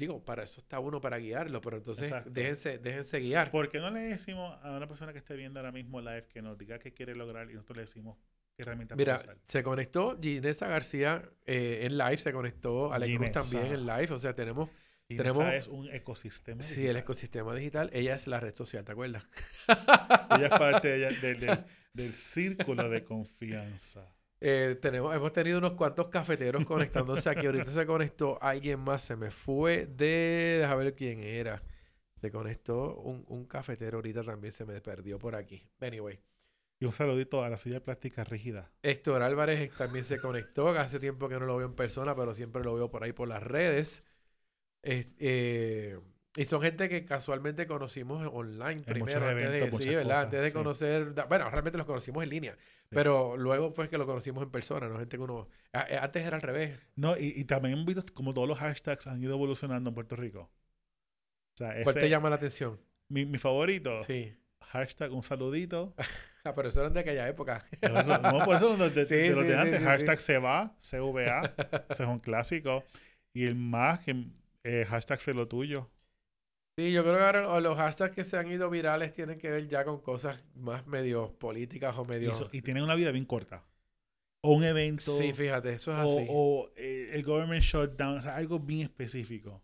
digo, 0.00 0.24
para 0.24 0.42
eso 0.42 0.60
está 0.60 0.80
uno, 0.80 1.00
para 1.00 1.18
guiarlo, 1.18 1.60
pero 1.60 1.76
entonces 1.76 2.08
Exacto. 2.08 2.30
déjense, 2.30 2.78
déjense 2.78 3.18
guiar. 3.20 3.50
¿Por 3.50 3.68
qué 3.68 3.78
no 3.78 3.90
le 3.90 4.00
decimos 4.00 4.58
a 4.62 4.72
una 4.76 4.88
persona 4.88 5.12
que 5.12 5.18
esté 5.18 5.36
viendo 5.36 5.60
ahora 5.60 5.70
mismo 5.72 6.00
live 6.00 6.26
que 6.28 6.42
nos 6.42 6.58
diga 6.58 6.78
qué 6.78 6.92
quiere 6.92 7.14
lograr 7.14 7.48
y 7.50 7.54
nosotros 7.54 7.76
le 7.76 7.82
decimos 7.82 8.18
qué 8.56 8.62
herramienta 8.62 8.96
Mira, 8.96 9.16
usar? 9.16 9.36
se 9.46 9.62
conectó 9.62 10.18
Ginesa 10.20 10.66
García 10.66 11.22
eh, 11.46 11.80
en 11.84 11.96
live, 11.98 12.16
se 12.16 12.32
conectó 12.32 12.92
Alex 12.92 13.08
Cruz 13.16 13.28
Ginesa. 13.28 13.40
también 13.52 13.72
en 13.74 13.86
live, 13.86 14.12
o 14.14 14.18
sea, 14.18 14.34
tenemos, 14.34 14.68
Y 15.08 15.16
tenemos- 15.16 15.44
es 15.52 15.68
un 15.68 15.88
ecosistema. 15.92 16.62
sí, 16.62 16.86
el 16.86 16.96
ecosistema 16.96 17.54
digital, 17.54 17.90
ella 17.92 18.14
es 18.14 18.26
la 18.26 18.40
red 18.40 18.54
social, 18.54 18.84
¿te 18.84 18.92
acuerdas? 18.92 19.26
Ella 19.68 20.46
es 20.46 20.50
parte 20.50 20.88
de 20.88 20.96
ella- 21.08 21.20
del- 21.20 21.40
del- 21.40 21.64
del 21.92 22.14
círculo 22.78 22.88
de 22.88 23.04
confianza. 23.04 24.06
Eh, 24.40 24.78
tenemos, 24.80 25.14
hemos 25.14 25.32
tenido 25.32 25.58
unos 25.58 25.72
cuantos 25.72 26.08
cafeteros 26.08 26.64
conectándose 26.64 27.28
aquí. 27.28 27.46
Ahorita 27.46 27.70
se 27.70 27.86
conectó 27.86 28.38
alguien 28.42 28.80
más. 28.80 29.02
Se 29.02 29.16
me 29.16 29.30
fue 29.30 29.86
de. 29.86 30.58
Deja 30.60 30.74
ver 30.76 30.94
quién 30.94 31.20
era. 31.20 31.62
Se 32.20 32.30
conectó 32.30 32.96
un, 32.96 33.24
un 33.28 33.44
cafetero 33.46 33.98
ahorita 33.98 34.22
también. 34.22 34.52
Se 34.52 34.64
me 34.64 34.80
perdió 34.80 35.18
por 35.18 35.34
aquí. 35.34 35.66
Anyway. 35.80 36.20
Y 36.78 36.86
un 36.86 36.92
saludito 36.92 37.44
a 37.44 37.50
la 37.50 37.58
silla 37.58 37.84
plástica 37.84 38.24
rígida. 38.24 38.70
Héctor 38.82 39.22
Álvarez 39.22 39.70
también 39.76 40.04
se 40.04 40.18
conectó. 40.18 40.68
Hace 40.70 40.98
tiempo 40.98 41.28
que 41.28 41.38
no 41.38 41.44
lo 41.44 41.56
veo 41.58 41.66
en 41.66 41.74
persona, 41.74 42.16
pero 42.16 42.34
siempre 42.34 42.64
lo 42.64 42.74
veo 42.74 42.90
por 42.90 43.04
ahí 43.04 43.12
por 43.12 43.28
las 43.28 43.42
redes. 43.42 44.02
Es- 44.82 45.08
eh, 45.18 45.98
Y 46.36 46.44
son 46.44 46.62
gente 46.62 46.88
que 46.88 47.04
casualmente 47.04 47.66
conocimos 47.66 48.24
online 48.32 48.82
primero, 48.82 49.26
antes 49.26 49.50
de, 49.50 49.72
sí, 49.72 49.94
¿verdad? 49.96 50.20
antes 50.20 50.40
de 50.40 50.48
sí. 50.50 50.54
conocer, 50.56 51.12
bueno, 51.28 51.50
realmente 51.50 51.76
los 51.76 51.86
conocimos 51.88 52.22
en 52.22 52.28
línea, 52.30 52.56
pero 52.88 53.36
luego 53.36 53.72
fue 53.72 53.88
que 53.88 53.98
lo 53.98 54.06
conocimos 54.06 54.44
en 54.44 54.50
persona, 54.50 54.88
¿no? 54.88 54.96
Gente 54.98 55.16
que 55.16 55.22
uno, 55.24 55.48
a- 55.72 55.86
eh, 55.90 55.98
antes 55.98 56.24
era 56.24 56.36
al 56.36 56.42
revés. 56.42 56.78
No, 56.94 57.16
y, 57.18 57.32
y 57.34 57.44
también 57.46 57.84
visto 57.84 58.04
como 58.14 58.32
todos 58.32 58.46
los 58.46 58.58
hashtags 58.58 59.08
han 59.08 59.20
ido 59.22 59.34
evolucionando 59.34 59.90
en 59.90 59.94
Puerto 59.94 60.14
Rico. 60.14 60.42
O 61.54 61.56
sea, 61.58 61.74
¿Cuál 61.82 61.96
te 61.96 62.08
llama 62.08 62.30
la 62.30 62.36
atención? 62.36 62.80
mi, 63.08 63.26
mi 63.26 63.38
favorito, 63.38 64.00
Sí. 64.04 64.32
hashtag 64.62 65.12
un 65.12 65.22
saludito. 65.22 65.94
Ah, 66.42 66.54
pero 66.54 66.70
eso 66.70 66.80
eran 66.80 66.94
de 66.94 67.00
aquella 67.00 67.28
época. 67.28 67.66
Eso- 67.82 68.16
no, 68.18 68.42
por 68.46 68.56
eso 68.56 68.74
de, 68.78 68.88
de- 68.88 69.04
Sí, 69.04 69.14
de 69.14 69.28
los 69.28 69.40
sí, 69.40 69.44
de 69.44 69.58
antes, 69.58 69.78
sí, 69.78 69.84
hashtag 69.84 70.20
se 70.20 70.38
va, 70.38 70.74
CVA, 70.80 71.54
ese 71.90 72.02
es 72.04 72.08
un 72.08 72.18
clásico. 72.18 72.82
Y 73.34 73.44
el 73.44 73.56
más 73.56 73.98
que 73.98 74.24
eh, 74.64 74.86
hashtag 74.88 75.20
sé 75.20 75.34
lo 75.34 75.48
tuyo. 75.48 75.90
Sí, 76.80 76.92
yo 76.92 77.02
creo 77.02 77.16
que 77.16 77.22
ahora 77.22 77.42
lo- 77.42 77.60
los 77.60 77.76
hashtags 77.76 78.14
que 78.14 78.24
se 78.24 78.36
han 78.38 78.50
ido 78.50 78.70
virales 78.70 79.12
tienen 79.12 79.38
que 79.38 79.50
ver 79.50 79.68
ya 79.68 79.84
con 79.84 80.00
cosas 80.00 80.42
más 80.54 80.86
medio 80.86 81.32
políticas 81.38 81.94
o 81.98 82.04
Y, 82.04 82.08
medio... 82.08 82.30
eso- 82.32 82.48
y 82.52 82.62
tienen 82.62 82.82
una 82.84 82.94
vida 82.94 83.10
bien 83.10 83.26
corta. 83.26 83.64
O 84.42 84.52
un 84.52 84.64
evento. 84.64 85.16
Sí, 85.18 85.34
fíjate, 85.34 85.74
eso 85.74 85.92
es 85.92 85.98
o, 85.98 86.02
así. 86.18 86.26
o, 86.30 86.70
eh, 86.76 87.10
el 87.12 87.22
government 87.22 87.62
shutdown, 87.62 88.18
o 88.18 88.22
sea, 88.22 88.36
algo 88.36 88.58
bien 88.58 88.80
específico. 88.80 89.62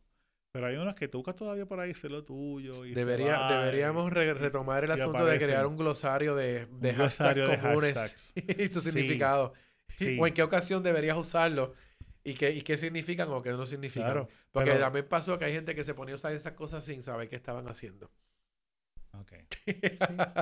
Pero 0.52 0.66
hay 0.66 0.76
unos 0.76 0.94
que 0.94 1.08
tú 1.08 1.18
buscas 1.18 1.36
todavía 1.36 1.64
por 1.66 1.80
ahí, 1.80 1.94
sé 1.94 2.08
lo 2.10 2.22
tuyo. 2.24 2.84
Y 2.84 2.92
se 2.92 3.00
Debería, 3.00 3.38
va, 3.38 3.60
deberíamos 3.64 4.12
re- 4.12 4.34
retomar 4.34 4.84
el 4.84 4.90
asunto 4.90 5.24
de 5.24 5.38
crear 5.38 5.66
un 5.66 5.76
glosario 5.76 6.34
de, 6.34 6.66
de 6.66 6.90
Un 6.90 6.96
glosario 6.96 7.44
hashtags 7.46 7.62
de 7.62 7.68
comunes 7.68 7.94
hashtags. 7.96 8.32
y 8.58 8.68
su 8.68 8.80
Sí. 8.82 8.90
significado. 8.90 9.54
Sí. 9.96 10.18
O 10.20 10.26
en 10.26 10.34
qué 10.34 10.42
ocasión 10.42 10.82
deberías 10.82 11.16
usarlo 11.16 11.72
y 12.26 12.34
qué, 12.34 12.50
y 12.50 12.62
qué 12.62 12.76
significan 12.76 13.28
o 13.30 13.40
qué 13.42 13.50
no 13.52 13.64
significan. 13.64 14.10
Claro, 14.10 14.28
Porque 14.50 14.70
pero- 14.70 14.82
también 14.84 15.08
pasó 15.08 15.38
que 15.38 15.44
hay 15.44 15.52
gente 15.52 15.74
que 15.74 15.84
se 15.84 15.94
ponía 15.94 16.14
a 16.14 16.16
usar 16.16 16.32
esas 16.32 16.54
cosas 16.54 16.84
sin 16.84 17.02
saber 17.02 17.28
qué 17.28 17.36
estaban 17.36 17.68
haciendo. 17.68 18.10
Ok. 19.12 19.32
Sí, 19.64 19.80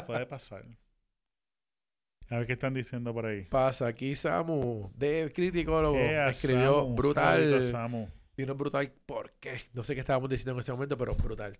puede 0.07 0.26
pasar. 0.26 0.64
A 2.30 2.39
ver 2.39 2.47
qué 2.47 2.55
están 2.55 2.72
diciendo 2.74 3.12
por 3.12 3.26
ahí. 3.26 3.43
Pasa 3.45 3.87
aquí 3.87 4.14
Samu, 4.14 4.91
de 4.97 5.30
criticólogo, 5.35 5.97
Ea, 5.99 6.30
escribió 6.30 6.74
Samu, 6.80 6.95
brutal. 6.95 7.64
Samu. 7.64 8.09
Un 8.37 8.59
brutal, 8.59 8.91
¿por 9.07 9.32
qué? 9.35 9.59
No 9.74 9.85
sé 9.85 9.95
qué 9.95 10.01
estábamos 10.01 10.28
diciendo 10.30 10.55
en 10.55 10.61
ese 10.61 10.72
momento, 10.72 10.97
pero 10.99 11.14
brutal. 11.14 11.59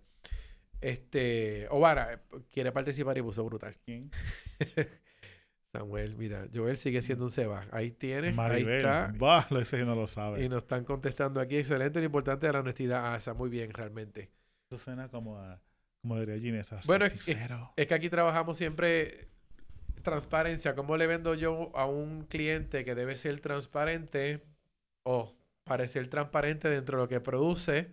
Este, 0.81 1.67
Obara 1.69 2.13
eh, 2.13 2.19
quiere 2.51 2.71
participar 2.71 3.17
y 3.17 3.21
puso 3.21 3.43
brutal. 3.45 3.77
¿Quién? 3.85 4.11
Samuel, 5.79 6.15
mira, 6.15 6.47
Joel 6.53 6.77
sigue 6.77 7.01
siendo 7.01 7.25
un 7.25 7.29
Seba. 7.29 7.65
Ahí 7.71 7.91
tienes, 7.91 8.29
ahí 8.31 8.35
Maribel. 8.35 8.77
está. 8.77 9.13
Bah, 9.17 9.47
lo 9.49 9.59
dice 9.59 9.77
que 9.77 9.85
no 9.85 9.95
lo 9.95 10.07
sabe. 10.07 10.43
Y 10.43 10.49
nos 10.49 10.63
están 10.63 10.83
contestando 10.85 11.39
aquí. 11.39 11.57
Excelente 11.57 11.99
lo 11.99 12.05
importante 12.05 12.47
de 12.47 12.53
la 12.53 12.59
honestidad. 12.59 13.13
Ah, 13.13 13.17
está 13.17 13.33
muy 13.33 13.49
bien, 13.49 13.71
realmente. 13.71 14.31
Eso 14.69 14.77
suena 14.77 15.07
como 15.09 15.37
a, 15.37 15.59
como 16.01 16.19
diría 16.19 16.37
Ginés, 16.39 16.71
a 16.73 16.79
Bueno, 16.85 17.05
es- 17.05 17.13
es-. 17.27 17.37
Es 17.75 17.87
que 17.87 17.93
aquí 17.93 18.09
trabajamos 18.09 18.57
siempre 18.57 19.27
transparencia. 20.01 20.75
¿Cómo 20.75 20.97
le 20.97 21.07
vendo 21.07 21.33
yo 21.33 21.71
a 21.75 21.85
un 21.85 22.23
cliente 22.25 22.85
que 22.85 22.95
debe 22.95 23.15
ser 23.15 23.39
transparente 23.39 24.43
o 25.03 25.35
parecer 25.63 26.07
transparente 26.07 26.69
dentro 26.69 26.97
de 26.97 27.03
lo 27.03 27.07
que 27.09 27.19
produce? 27.21 27.91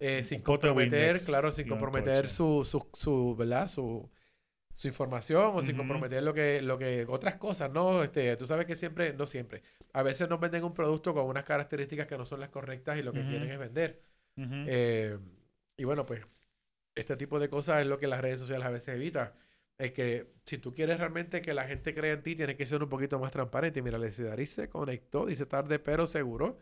eh, 0.00 0.22
sin 0.22 0.40
comprometer, 0.40 1.20
claro, 1.22 1.50
sin 1.52 1.68
comprometer 1.68 2.28
su, 2.30 2.64
su, 2.64 2.88
su, 2.94 3.36
¿verdad? 3.36 3.66
Su, 3.66 4.10
su 4.72 4.88
información 4.88 5.52
o 5.54 5.62
sin 5.62 5.74
Ujú. 5.74 5.78
comprometer 5.78 6.22
lo 6.22 6.32
que, 6.34 6.62
lo 6.62 6.78
que, 6.78 7.04
otras 7.08 7.36
cosas, 7.36 7.70
¿no? 7.70 8.02
Este, 8.02 8.36
tú 8.36 8.46
sabes 8.46 8.66
que 8.66 8.74
siempre, 8.74 9.12
no 9.14 9.26
siempre, 9.26 9.62
a 9.92 10.02
veces 10.02 10.28
nos 10.28 10.40
venden 10.40 10.64
un 10.64 10.74
producto 10.74 11.14
con 11.14 11.26
unas 11.26 11.44
características 11.44 12.06
que 12.06 12.16
no 12.18 12.24
son 12.26 12.40
las 12.40 12.50
correctas 12.50 12.98
y 12.98 13.02
lo 13.02 13.12
que 13.12 13.20
Ujú. 13.20 13.28
quieren 13.28 13.50
es 13.50 13.58
vender. 13.58 14.02
Eh, 14.64 15.18
y 15.76 15.84
bueno, 15.84 16.06
pues 16.06 16.22
este 16.94 17.16
tipo 17.16 17.38
de 17.40 17.48
cosas 17.48 17.80
es 17.82 17.86
lo 17.86 17.98
que 17.98 18.06
las 18.06 18.20
redes 18.20 18.40
sociales 18.40 18.66
a 18.66 18.70
veces 18.70 18.94
evitan. 18.94 19.32
Es 19.78 19.92
que 19.92 20.32
si 20.44 20.58
tú 20.58 20.72
quieres 20.74 20.98
realmente 20.98 21.42
que 21.42 21.54
la 21.54 21.64
gente 21.66 21.94
crea 21.94 22.12
en 22.14 22.22
ti, 22.22 22.36
tienes 22.36 22.56
que 22.56 22.66
ser 22.66 22.82
un 22.82 22.88
poquito 22.88 23.18
más 23.18 23.32
transparente. 23.32 23.82
Mira, 23.82 23.98
Daris 23.98 24.50
se 24.52 24.68
conectó, 24.68 25.26
dice 25.26 25.46
tarde 25.46 25.78
pero 25.78 26.06
seguro. 26.06 26.58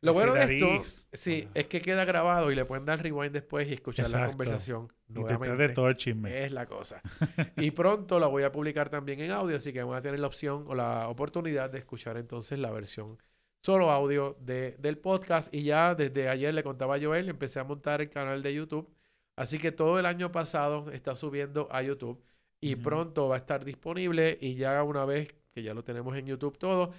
Lo 0.00 0.12
bueno 0.12 0.34
de 0.34 0.56
esto, 0.56 1.06
sí, 1.12 1.48
es 1.54 1.66
que 1.66 1.80
queda 1.80 2.04
grabado 2.04 2.50
y 2.50 2.54
le 2.54 2.64
pueden 2.64 2.84
dar 2.84 3.02
rewind 3.02 3.32
después 3.32 3.68
y 3.68 3.74
escuchar 3.74 4.08
la 4.10 4.28
conversación 4.28 4.92
Y 5.08 5.14
nuevamente. 5.14 5.56
de 5.56 5.68
todo 5.70 5.88
el 5.88 5.96
chisme. 5.96 6.44
Es 6.44 6.52
la 6.52 6.66
cosa. 6.66 7.00
Y 7.56 7.70
pronto 7.72 8.18
la 8.18 8.26
voy 8.26 8.44
a 8.44 8.52
publicar 8.52 8.88
también 8.88 9.20
en 9.20 9.30
audio, 9.30 9.56
así 9.56 9.72
que 9.72 9.82
van 9.82 9.98
a 9.98 10.02
tener 10.02 10.20
la 10.20 10.26
opción 10.26 10.64
o 10.68 10.74
la 10.74 11.08
oportunidad 11.08 11.70
de 11.70 11.78
escuchar 11.78 12.16
entonces 12.16 12.58
la 12.58 12.70
versión 12.70 13.18
solo 13.60 13.90
audio 13.90 14.36
de, 14.40 14.76
del 14.78 14.98
podcast. 14.98 15.52
Y 15.54 15.62
ya 15.64 15.94
desde 15.94 16.28
ayer 16.28 16.54
le 16.54 16.62
contaba 16.62 16.96
a 16.96 17.00
Joel, 17.00 17.28
empecé 17.28 17.60
a 17.60 17.64
montar 17.64 18.00
el 18.00 18.10
canal 18.10 18.42
de 18.42 18.54
YouTube. 18.54 18.88
Así 19.36 19.58
que 19.58 19.72
todo 19.72 19.98
el 19.98 20.06
año 20.06 20.32
pasado 20.32 20.90
está 20.90 21.14
subiendo 21.14 21.68
a 21.70 21.82
YouTube 21.82 22.22
y 22.60 22.76
pronto 22.76 23.28
va 23.28 23.36
a 23.36 23.38
estar 23.38 23.64
disponible. 23.64 24.38
Y 24.40 24.54
ya 24.54 24.82
una 24.82 25.04
vez 25.04 25.34
que 25.52 25.62
ya 25.62 25.74
lo 25.74 25.84
tenemos 25.84 26.16
en 26.16 26.26
YouTube 26.26 26.58
todo, 26.58 26.92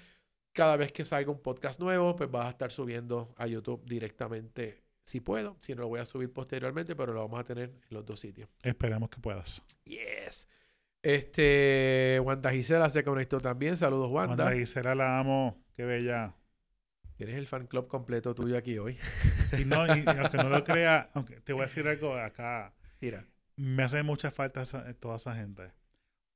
cada 0.53 0.75
vez 0.77 0.91
que 0.91 1.05
salga 1.05 1.31
un 1.31 1.41
podcast 1.41 1.79
nuevo, 1.79 2.15
pues 2.15 2.29
vas 2.29 2.47
a 2.47 2.49
estar 2.49 2.71
subiendo 2.71 3.33
a 3.37 3.47
YouTube 3.47 3.83
directamente. 3.85 4.81
Si 5.03 5.19
puedo, 5.21 5.55
si 5.59 5.73
no 5.73 5.81
lo 5.81 5.87
voy 5.87 5.99
a 5.99 6.05
subir 6.05 6.31
posteriormente, 6.31 6.95
pero 6.95 7.13
lo 7.13 7.21
vamos 7.21 7.39
a 7.39 7.43
tener 7.43 7.69
en 7.69 7.81
los 7.89 8.05
dos 8.05 8.19
sitios. 8.19 8.49
Esperemos 8.61 9.09
que 9.09 9.19
puedas. 9.19 9.61
Yes. 9.85 10.47
Este, 11.01 12.19
Wanda 12.23 12.51
Gisela 12.51 12.89
se 12.89 13.03
conectó 13.03 13.39
también. 13.39 13.75
Saludos, 13.77 14.11
Wanda. 14.11 14.45
Wanda 14.45 14.57
Gisela 14.59 14.93
la 14.95 15.19
amo. 15.19 15.63
Qué 15.75 15.83
bella. 15.85 16.35
Tienes 17.15 17.35
el 17.35 17.47
fan 17.47 17.67
club 17.67 17.87
completo 17.87 18.33
tuyo 18.35 18.57
aquí 18.57 18.77
hoy. 18.77 18.97
Y 19.57 19.65
no, 19.65 19.85
y 19.87 20.03
aunque 20.05 20.37
no 20.37 20.49
lo 20.49 20.63
crea, 20.63 21.09
aunque 21.13 21.41
te 21.41 21.53
voy 21.53 21.63
a 21.63 21.65
decir 21.65 21.87
algo 21.87 22.15
acá. 22.15 22.73
Mira. 23.01 23.25
Me 23.55 23.83
hace 23.83 24.03
mucha 24.03 24.31
falta 24.31 24.61
esa- 24.61 24.93
toda 24.95 25.17
esa 25.17 25.35
gente. 25.35 25.71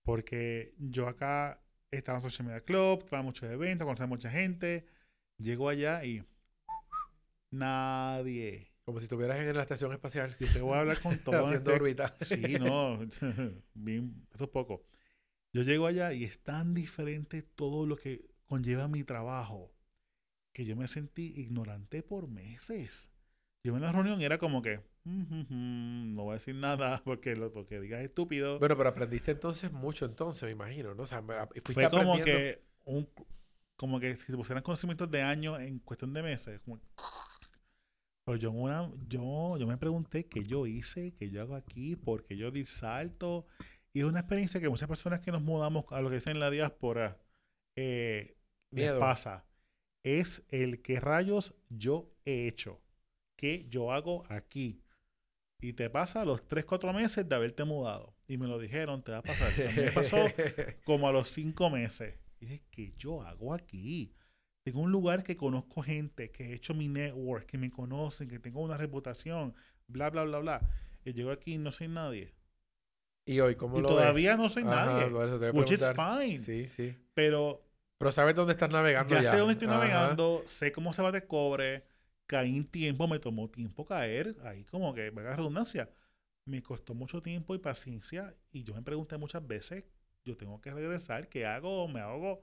Porque 0.03 0.74
yo 0.78 1.07
acá 1.07 1.62
estaba 1.98 2.18
en 2.20 2.24
Social 2.24 2.48
Media 2.48 2.62
Club, 2.62 3.00
estaba 3.04 3.20
en 3.22 3.26
muchos 3.26 3.50
eventos, 3.50 3.86
conocí 3.86 4.04
a 4.04 4.08
mucha 4.08 4.30
gente. 4.30 4.86
Llego 5.38 5.70
allá 5.70 6.04
y 6.06 6.24
nadie. 7.52 8.70
Como 8.86 9.00
si 9.00 9.04
estuvieras 9.06 9.39
en 9.39 9.56
la 9.56 9.62
estación 9.62 9.94
espacial 9.94 10.36
Yo 10.39 10.52
te 10.52 10.60
voy 10.62 10.74
a 10.76 10.82
hablar 10.82 11.00
con 11.02 11.18
todo. 11.24 11.46
haciendo 11.46 11.72
este- 11.72 11.82
órbita. 11.82 12.16
Sí, 12.22 12.58
no. 12.60 13.00
Bien, 13.74 14.28
eso 14.34 14.44
es 14.46 14.50
poco. 14.50 14.86
Yo 15.54 15.62
llego 15.64 15.88
allá 15.88 16.14
y 16.14 16.24
es 16.24 16.41
tan 16.44 16.74
diferente 16.74 17.44
todo 17.44 17.86
lo 17.86 17.96
que 17.96 18.26
conlleva 18.46 18.88
mi 18.88 19.04
trabajo 19.04 19.72
que 20.54 20.66
yo 20.66 20.76
me 20.76 20.88
sentí 20.88 21.34
ignorante 21.39 22.04
por 22.04 22.28
meses. 22.28 23.12
Yo 23.64 23.76
en 23.76 23.82
la 23.82 23.91
reunión 23.91 24.22
era 24.22 24.38
como 24.38 24.62
que, 24.62 24.78
"Mm, 24.78 24.82
mm, 24.82 24.84
mm, 24.84 24.93
no 25.06 26.24
voy 26.24 26.32
a 26.32 26.34
decir 26.36 26.56
nada 26.56 27.01
porque 27.06 27.36
lo, 27.36 27.49
lo 27.49 27.66
que 27.66 27.80
digas 27.80 27.99
es 27.99 28.06
estúpido. 28.10 28.60
Bueno, 28.60 28.78
pero 28.78 28.89
aprendiste 28.89 29.32
entonces 29.32 29.72
mucho 29.72 30.06
entonces, 30.06 30.43
me 30.43 30.51
imagino, 30.51 30.93
¿no? 30.93 31.04
O 31.04 31.06
sea, 31.06 31.22
me- 31.22 31.36
fuiste 31.47 31.74
Fue 31.74 31.89
como 31.89 32.14
aprendiendo. 32.14 32.26
que, 32.26 32.62
un, 32.86 33.10
como 33.76 33.99
que 33.99 34.16
si 34.16 34.28
te 34.32 34.38
pusieran 34.38 34.64
conocimientos 34.64 35.10
de 35.12 35.22
años 35.22 35.60
en 35.60 35.80
cuestión 35.80 36.14
de 36.14 36.24
meses. 36.24 36.60
como- 36.62 36.80
pero 38.26 38.38
yo, 38.38 38.49
en 38.51 38.60
una, 38.62 38.89
yo, 39.10 39.58
yo 39.58 39.68
me 39.68 39.78
pregunté 39.78 40.26
qué 40.28 40.43
yo 40.45 40.66
hice, 40.66 41.14
qué 41.20 41.30
yo 41.30 41.41
hago 41.41 41.56
aquí, 41.56 41.97
por 41.97 42.24
qué 42.24 42.38
yo 42.38 42.51
di 42.51 42.64
salto. 42.66 43.45
Y 43.91 43.99
es 43.99 44.06
una 44.06 44.22
experiencia 44.22 44.62
que 44.62 44.70
muchas 44.70 44.88
personas 44.88 45.20
que 45.20 45.32
nos 45.32 45.41
mudamos 45.41 45.86
a 45.89 45.99
lo 46.01 46.10
que 46.10 46.16
dicen 46.16 46.39
la 46.39 46.49
diáspora 46.49 47.20
eh, 47.76 48.38
les 48.72 48.93
pasa. 48.93 49.45
Es 50.04 50.43
el 50.49 50.82
que 50.82 50.99
rayos 51.01 51.54
yo 51.70 52.12
he 52.26 52.47
hecho, 52.47 52.82
qué 53.36 53.66
yo 53.70 53.91
hago 53.91 54.24
aquí. 54.30 54.82
Y 55.64 55.72
te 55.74 55.89
pasa 55.89 56.22
a 56.24 56.26
los 56.26 56.45
3, 56.45 56.66
4 56.66 56.91
meses 56.91 57.28
de 57.28 57.36
haberte 57.36 57.64
mudado. 57.64 58.14
Y 58.28 58.38
me 58.38 58.47
lo 58.47 58.59
dijeron, 58.59 59.01
te 59.01 59.14
va 59.14 59.20
a 59.20 59.22
pasar. 59.24 59.53
A 59.66 59.72
me 59.72 59.91
pasó 59.93 60.18
como 60.84 61.07
a 61.07 61.14
los 61.14 61.30
cinco 61.30 61.70
meses. 61.70 62.16
Y 62.41 62.45
dije, 62.47 62.64
¿qué 62.70 62.93
yo 62.97 63.22
hago 63.22 63.53
aquí? 63.53 64.14
Tengo 64.66 64.82
un 64.82 64.91
lugar 64.91 65.24
que 65.24 65.38
conozco 65.38 65.82
gente, 65.82 66.32
que 66.32 66.49
he 66.51 66.53
hecho 66.53 66.74
mi 66.74 66.89
network, 66.89 67.45
que 67.45 67.57
me 67.57 67.72
conocen, 67.72 68.28
que 68.28 68.39
tengo 68.39 68.61
una 68.61 68.76
reputación, 68.78 69.55
bla, 69.88 70.09
bla, 70.09 70.24
bla, 70.26 70.39
bla. 70.39 70.70
Y 71.05 71.14
llego 71.14 71.32
aquí 71.32 71.53
y 71.53 71.57
no 71.59 71.72
soy 71.72 71.88
nadie. 71.88 72.34
y 73.26 73.39
hoy, 73.39 73.55
¿cómo 73.55 73.80
Y 73.80 73.82
lo 73.82 73.88
todavía 73.88 74.36
no 74.36 74.49
soy 74.49 74.64
ves? 74.64 74.74
Ajá, 74.74 74.86
nadie. 74.86 75.09
por 75.11 75.26
eso 75.28 75.39
te 75.39 75.51
voy 75.51 75.57
a 75.57 75.59
Which 75.61 75.72
is 75.72 75.80
fine. 75.95 76.38
Sí, 76.39 76.68
sí. 76.68 76.93
Pero 77.14 77.64
Pero 77.97 78.11
sabes 78.11 78.36
dónde 78.36 78.53
estás 78.53 78.70
navegando 78.70 79.16
ya, 79.16 79.22
ya. 79.22 79.32
sé 79.32 79.38
dónde 79.38 79.53
estoy 79.53 79.68
Ajá. 79.70 79.78
navegando, 79.78 80.43
sé 80.45 80.72
cómo 80.74 80.93
se 80.93 81.01
va 81.01 81.11
de 81.11 81.26
cobre, 81.26 81.86
caí 82.28 82.55
en 82.57 82.65
tiempo, 82.67 83.07
me 83.07 83.19
tomó 83.19 83.49
tiempo 83.49 83.86
caer, 83.86 84.36
ahí 84.43 84.63
como 84.65 84.93
que, 84.93 85.09
venga 85.11 85.36
redundancia, 85.36 85.89
me 86.45 86.61
costó 86.61 86.93
mucho 86.93 87.21
tiempo 87.21 87.55
y 87.55 87.59
paciencia 87.59 88.36
y 88.51 88.63
yo 88.63 88.74
me 88.74 88.82
pregunté 88.82 89.17
muchas 89.17 89.45
veces, 89.45 89.84
yo 90.26 90.38
tengo 90.38 90.59
que 90.61 90.71
regresar, 90.74 91.30
¿qué 91.30 91.45
hago? 91.45 91.88
¿Me 91.88 91.99
hago? 91.99 92.41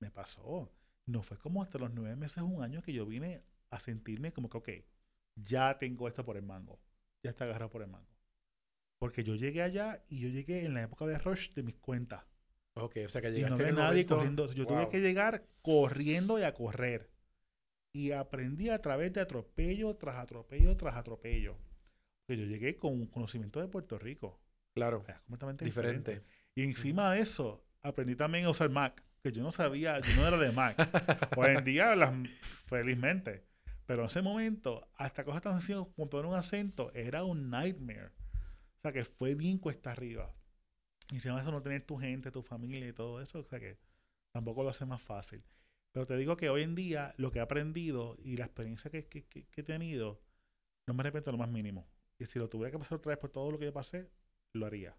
Me 0.00 0.10
pasó. 0.10 0.72
No 1.06 1.22
fue 1.22 1.38
como 1.38 1.62
hasta 1.62 1.78
los 1.78 1.92
nueve 1.92 2.16
meses, 2.16 2.42
un 2.42 2.62
año 2.62 2.82
que 2.82 2.92
yo 2.92 3.06
vine 3.06 3.42
a 3.70 3.80
sentirme 3.80 4.32
como 4.32 4.48
que, 4.48 4.58
ok, 4.58 4.68
ya 5.36 5.78
tengo 5.78 6.08
esto 6.08 6.24
por 6.24 6.36
el 6.36 6.42
mango, 6.42 6.80
ya 7.22 7.30
está 7.30 7.44
agarrado 7.44 7.70
por 7.70 7.82
el 7.82 7.88
mango. 7.88 8.16
Porque 8.98 9.22
yo 9.24 9.34
llegué 9.34 9.62
allá 9.62 10.02
y 10.08 10.20
yo 10.20 10.28
llegué 10.28 10.64
en 10.64 10.74
la 10.74 10.82
época 10.82 11.06
de 11.06 11.18
rush 11.18 11.52
de 11.52 11.62
mis 11.62 11.76
cuentas. 11.76 12.24
Ok, 12.74 12.96
o 13.04 13.08
sea 13.08 13.20
que 13.22 13.28
Y 13.28 13.32
llegaste 13.32 13.50
no 13.56 13.62
en 13.62 13.68
había 13.68 13.82
nadie 13.82 13.92
momento- 14.04 14.16
corriendo. 14.16 14.52
Yo 14.52 14.66
tuve 14.66 14.88
que 14.88 15.00
llegar 15.00 15.46
corriendo 15.62 16.38
y 16.38 16.42
a 16.42 16.54
correr. 16.54 17.10
Y 17.96 18.12
aprendí 18.12 18.68
a 18.68 18.82
través 18.82 19.10
de 19.14 19.22
atropello 19.22 19.96
tras 19.96 20.18
atropello 20.18 20.76
tras 20.76 20.96
atropello. 20.96 21.56
Que 22.28 22.36
yo 22.36 22.44
llegué 22.44 22.76
con 22.76 22.92
un 22.92 23.06
conocimiento 23.06 23.58
de 23.58 23.68
Puerto 23.68 23.98
Rico. 23.98 24.38
Claro. 24.74 25.02
Es 25.08 25.18
completamente 25.20 25.64
Diferente. 25.64 26.10
diferente. 26.10 26.36
Y 26.54 26.64
encima 26.64 27.10
de 27.12 27.20
eso, 27.20 27.64
aprendí 27.80 28.14
también 28.14 28.44
a 28.44 28.50
usar 28.50 28.68
Mac, 28.68 29.02
que 29.22 29.32
yo 29.32 29.42
no 29.42 29.50
sabía, 29.50 29.98
yo 30.00 30.14
no 30.14 30.28
era 30.28 30.36
de 30.36 30.52
Mac. 30.52 30.76
Hoy 31.38 31.56
en 31.56 31.64
día, 31.64 31.96
las, 31.96 32.12
felizmente. 32.66 33.46
Pero 33.86 34.02
en 34.02 34.08
ese 34.08 34.20
momento, 34.20 34.86
hasta 34.96 35.24
cosas 35.24 35.40
tan 35.40 35.54
sencillas 35.54 35.86
como 35.96 36.10
poner 36.10 36.26
un 36.26 36.34
acento, 36.34 36.92
era 36.92 37.24
un 37.24 37.48
nightmare. 37.48 38.12
O 38.76 38.80
sea, 38.82 38.92
que 38.92 39.06
fue 39.06 39.34
bien 39.34 39.56
cuesta 39.56 39.92
arriba. 39.92 40.34
Y 41.10 41.14
encima 41.14 41.36
de 41.36 41.40
eso, 41.40 41.50
no 41.50 41.62
tener 41.62 41.86
tu 41.86 41.96
gente, 41.96 42.30
tu 42.30 42.42
familia 42.42 42.88
y 42.88 42.92
todo 42.92 43.22
eso, 43.22 43.38
o 43.38 43.44
sea 43.44 43.58
que 43.58 43.78
tampoco 44.32 44.62
lo 44.62 44.68
hace 44.68 44.84
más 44.84 45.00
fácil. 45.00 45.42
Pero 45.96 46.06
te 46.06 46.16
digo 46.18 46.36
que 46.36 46.50
hoy 46.50 46.60
en 46.62 46.74
día, 46.74 47.14
lo 47.16 47.30
que 47.30 47.38
he 47.38 47.42
aprendido 47.42 48.18
y 48.22 48.36
la 48.36 48.44
experiencia 48.44 48.90
que, 48.90 49.06
que- 49.06 49.24
que- 49.24 49.46
que 49.46 49.60
he 49.62 49.64
tenido, 49.64 50.20
no 50.86 50.92
me 50.92 51.00
arrepiento 51.00 51.32
lo 51.32 51.38
más 51.38 51.48
mínimo. 51.48 51.88
Y 52.18 52.26
si 52.26 52.38
lo 52.38 52.50
tuviera 52.50 52.70
que 52.70 52.78
pasar 52.78 52.98
otra 52.98 53.12
vez 53.12 53.18
por 53.18 53.30
todo 53.30 53.50
lo 53.50 53.58
que 53.58 53.64
yo 53.64 53.72
pasé, 53.72 54.10
lo 54.52 54.66
haría. 54.66 54.94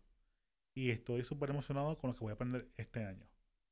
Y 0.76 0.90
estoy 0.90 1.24
súper 1.24 1.52
emocionado 1.52 1.96
con 2.00 2.10
lo 2.10 2.16
que 2.16 2.22
voy 2.22 2.32
a 2.32 2.34
aprender 2.34 2.68
este 2.78 3.06
año 3.06 3.28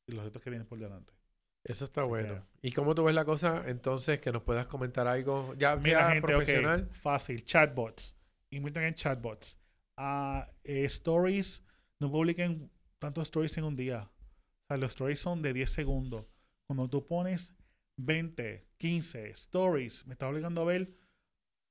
y 0.07 0.11
los 0.13 0.23
retos 0.23 0.39
que 0.43 0.51
vienen 0.51 0.67
por 0.67 0.77
delante. 0.77 1.15
Eso 1.63 1.85
está 1.85 2.01
Así 2.01 2.09
bueno. 2.09 2.45
¿Y 2.61 2.73
cómo 2.73 2.93
tú 2.93 3.03
ves 3.03 3.15
la 3.15 3.25
cosa? 3.25 3.63
Entonces, 3.67 4.19
que 4.19 4.31
nos 4.31 4.43
puedas 4.43 4.67
comentar 4.67 5.07
algo 5.07 5.55
ya 5.55 5.77
Mira, 5.77 6.11
gente, 6.11 6.21
profesional. 6.21 6.87
fácil. 6.91 7.43
Chatbots. 7.43 8.15
Inviertan 8.51 8.83
en 8.83 8.93
chatbots. 8.93 9.59
Ah, 9.97 10.47
eh, 10.63 10.83
stories. 10.85 11.65
No 11.99 12.11
publiquen 12.11 12.69
tantos 12.99 13.23
stories 13.23 13.57
en 13.57 13.63
un 13.63 13.75
día. 13.75 14.03
O 14.03 14.67
sea, 14.67 14.77
los 14.77 14.89
stories 14.89 15.19
son 15.19 15.41
de 15.41 15.53
10 15.53 15.71
segundos. 15.71 16.27
Cuando 16.67 16.89
tú 16.89 17.05
pones 17.07 17.53
20, 17.97 18.67
15 18.77 19.29
stories, 19.31 20.05
me 20.07 20.13
está 20.13 20.27
obligando 20.29 20.61
a 20.61 20.65
ver. 20.65 20.91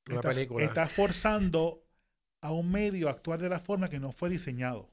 Una 0.08 0.16
estás, 0.16 0.36
película. 0.36 0.64
estás 0.66 0.92
forzando 0.92 1.84
a 2.42 2.52
un 2.52 2.70
medio 2.70 3.08
a 3.08 3.12
actuar 3.12 3.40
de 3.42 3.48
la 3.50 3.60
forma 3.60 3.88
que 3.90 4.00
no 4.00 4.12
fue 4.12 4.30
diseñado. 4.30 4.90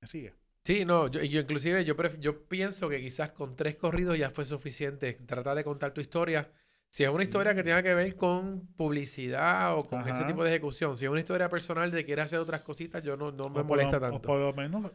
¿Me 0.00 0.06
sigue? 0.08 0.34
Sí, 0.64 0.84
no, 0.84 1.08
yo, 1.08 1.22
yo 1.22 1.40
inclusive 1.40 1.84
yo, 1.84 1.96
pref- 1.96 2.18
yo 2.20 2.46
pienso 2.48 2.88
que 2.88 3.00
quizás 3.00 3.32
con 3.32 3.56
tres 3.56 3.76
corridos 3.76 4.16
ya 4.18 4.30
fue 4.30 4.44
suficiente. 4.44 5.14
Tratar 5.26 5.56
de 5.56 5.64
contar 5.64 5.92
tu 5.92 6.00
historia. 6.00 6.52
Si 6.92 7.04
es 7.04 7.08
una 7.08 7.20
Sí. 7.20 7.24
historia 7.24 7.54
que 7.54 7.62
tenga 7.62 7.82
que 7.82 7.94
ver 7.94 8.14
con 8.16 8.66
publicidad 8.76 9.78
o 9.78 9.82
con 9.82 10.02
ese 10.06 10.24
tipo 10.24 10.44
de 10.44 10.50
ejecución, 10.50 10.94
si 10.94 11.06
es 11.06 11.10
una 11.10 11.20
historia 11.20 11.48
personal 11.48 11.90
de 11.90 12.04
quiere 12.04 12.20
hacer 12.20 12.38
otras 12.38 12.60
cositas, 12.60 13.02
yo 13.02 13.16
no, 13.16 13.32
no 13.32 13.48
me 13.48 13.62
molesta 13.62 13.98
lo- 13.98 14.06
O 14.08 14.10
tanto. 14.10 14.20
por 14.28 14.38
lo 14.38 14.52
menos, 14.52 14.92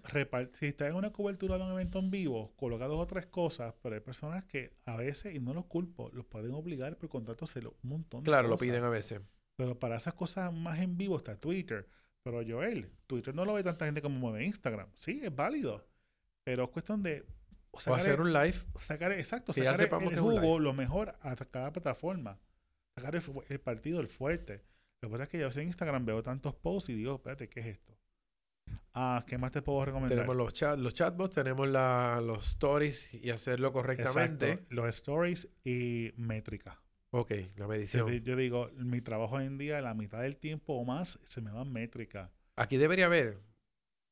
si 0.54 0.68
estás 0.68 0.90
en 0.90 0.96
una 0.96 1.12
cobertura 1.12 1.58
de 1.58 1.64
un 1.64 1.72
evento 1.72 1.98
en 1.98 2.12
vivo, 2.12 2.54
coloca 2.56 2.86
dos 2.86 3.00
o 3.00 3.08
tres 3.08 3.26
cosas, 3.26 3.74
pero 3.82 3.96
hay 3.96 4.02
personas 4.02 4.44
que 4.44 4.78
a 4.86 4.96
veces, 4.96 5.34
y 5.34 5.40
no 5.40 5.56
los 5.56 5.66
culpo, 5.66 6.12
los 6.14 6.24
pueden 6.28 6.54
obligar 6.54 6.98
por 6.98 7.10
contrato 7.10 7.46
hacer 7.46 7.66
un 7.66 7.74
montón 7.82 8.22
de 8.22 8.26
Claro, 8.30 8.48
lo 8.48 8.58
piden 8.58 8.84
a 8.84 8.90
veces. 8.90 9.20
Pero 9.56 9.80
para 9.80 9.98
esas 9.98 10.14
cosas 10.14 10.54
más 10.54 10.80
en 10.80 10.98
vivo 10.98 11.18
está 11.18 11.36
Twitter. 11.36 11.88
Pero 12.22 12.42
Joel, 12.48 12.92
Twitter 13.08 13.34
no 13.34 13.44
lo 13.44 13.54
ve 13.56 13.64
tanta 13.64 13.86
gente 13.86 14.04
como 14.04 14.20
mueve 14.20 14.46
Instagram. 14.46 14.90
Sí, 14.98 15.20
es 15.24 15.36
válido. 15.36 15.84
Pero 16.44 16.66
es 16.66 16.70
cuestión 16.70 17.02
de 17.02 17.26
O 17.78 17.80
sacar, 17.80 18.00
hacer 18.00 18.14
el, 18.16 18.22
un 18.22 18.34
live. 18.34 18.56
sacar- 18.76 19.12
exacto, 19.14 19.54
que 19.54 19.62
ya 19.62 19.72
sacar 19.72 19.82
el- 19.82 19.86
sepamos 19.88 20.14
el 20.14 20.20
live. 20.20 20.40
jugo 20.42 20.60
lo 20.60 20.74
mejor 20.74 21.16
a 21.22 21.36
cada 21.36 21.72
plataforma. 21.72 22.40
Sacar 22.96 23.16
el, 23.16 23.24
el 23.50 23.60
partido, 23.60 24.00
el 24.02 24.08
fuerte. 24.08 24.64
Lo 25.02 25.10
que 25.10 25.12
pasa 25.12 25.24
es 25.26 25.30
que 25.30 25.40
yo 25.40 25.48
en 25.56 25.68
Instagram 25.68 26.06
veo 26.06 26.24
tantos 26.24 26.56
posts 26.56 26.90
y 26.90 26.94
digo, 26.96 27.16
espérate, 27.16 27.48
¿qué 27.50 27.60
es 27.60 27.66
esto? 27.68 27.94
Ah, 28.94 29.24
¿qué 29.28 29.38
más 29.38 29.52
te 29.52 29.62
puedo 29.62 29.86
recomendar? 29.86 30.18
Tenemos 30.18 30.36
los, 30.36 30.54
chat, 30.54 30.78
los 30.80 30.94
chatbots, 30.94 31.36
tenemos 31.36 31.68
la, 31.68 32.20
los 32.24 32.48
stories 32.48 33.14
y 33.14 33.30
hacerlo 33.30 33.72
correctamente. 33.72 34.52
Exacto, 34.54 34.74
los 34.76 34.88
stories 34.90 35.48
y 35.64 36.12
métrica. 36.18 36.82
Ok, 37.12 37.32
la 37.32 37.46
Yo, 37.58 37.68
medición. 37.68 38.12
di- 38.12 38.22
yo 38.22 38.36
digo, 38.36 38.70
mi 38.76 39.02
trabajo 39.02 39.36
hoy 39.36 39.46
en 39.46 39.58
día, 39.60 39.80
la 39.82 39.94
mitad 39.94 40.22
del 40.24 40.36
tiempo 40.38 40.74
o 40.74 40.84
más, 40.84 41.20
se 41.24 41.42
me 41.42 41.52
va 41.52 41.64
métrica. 41.64 42.32
Aquí 42.56 42.78
debería 42.78 43.06
haber, 43.06 43.38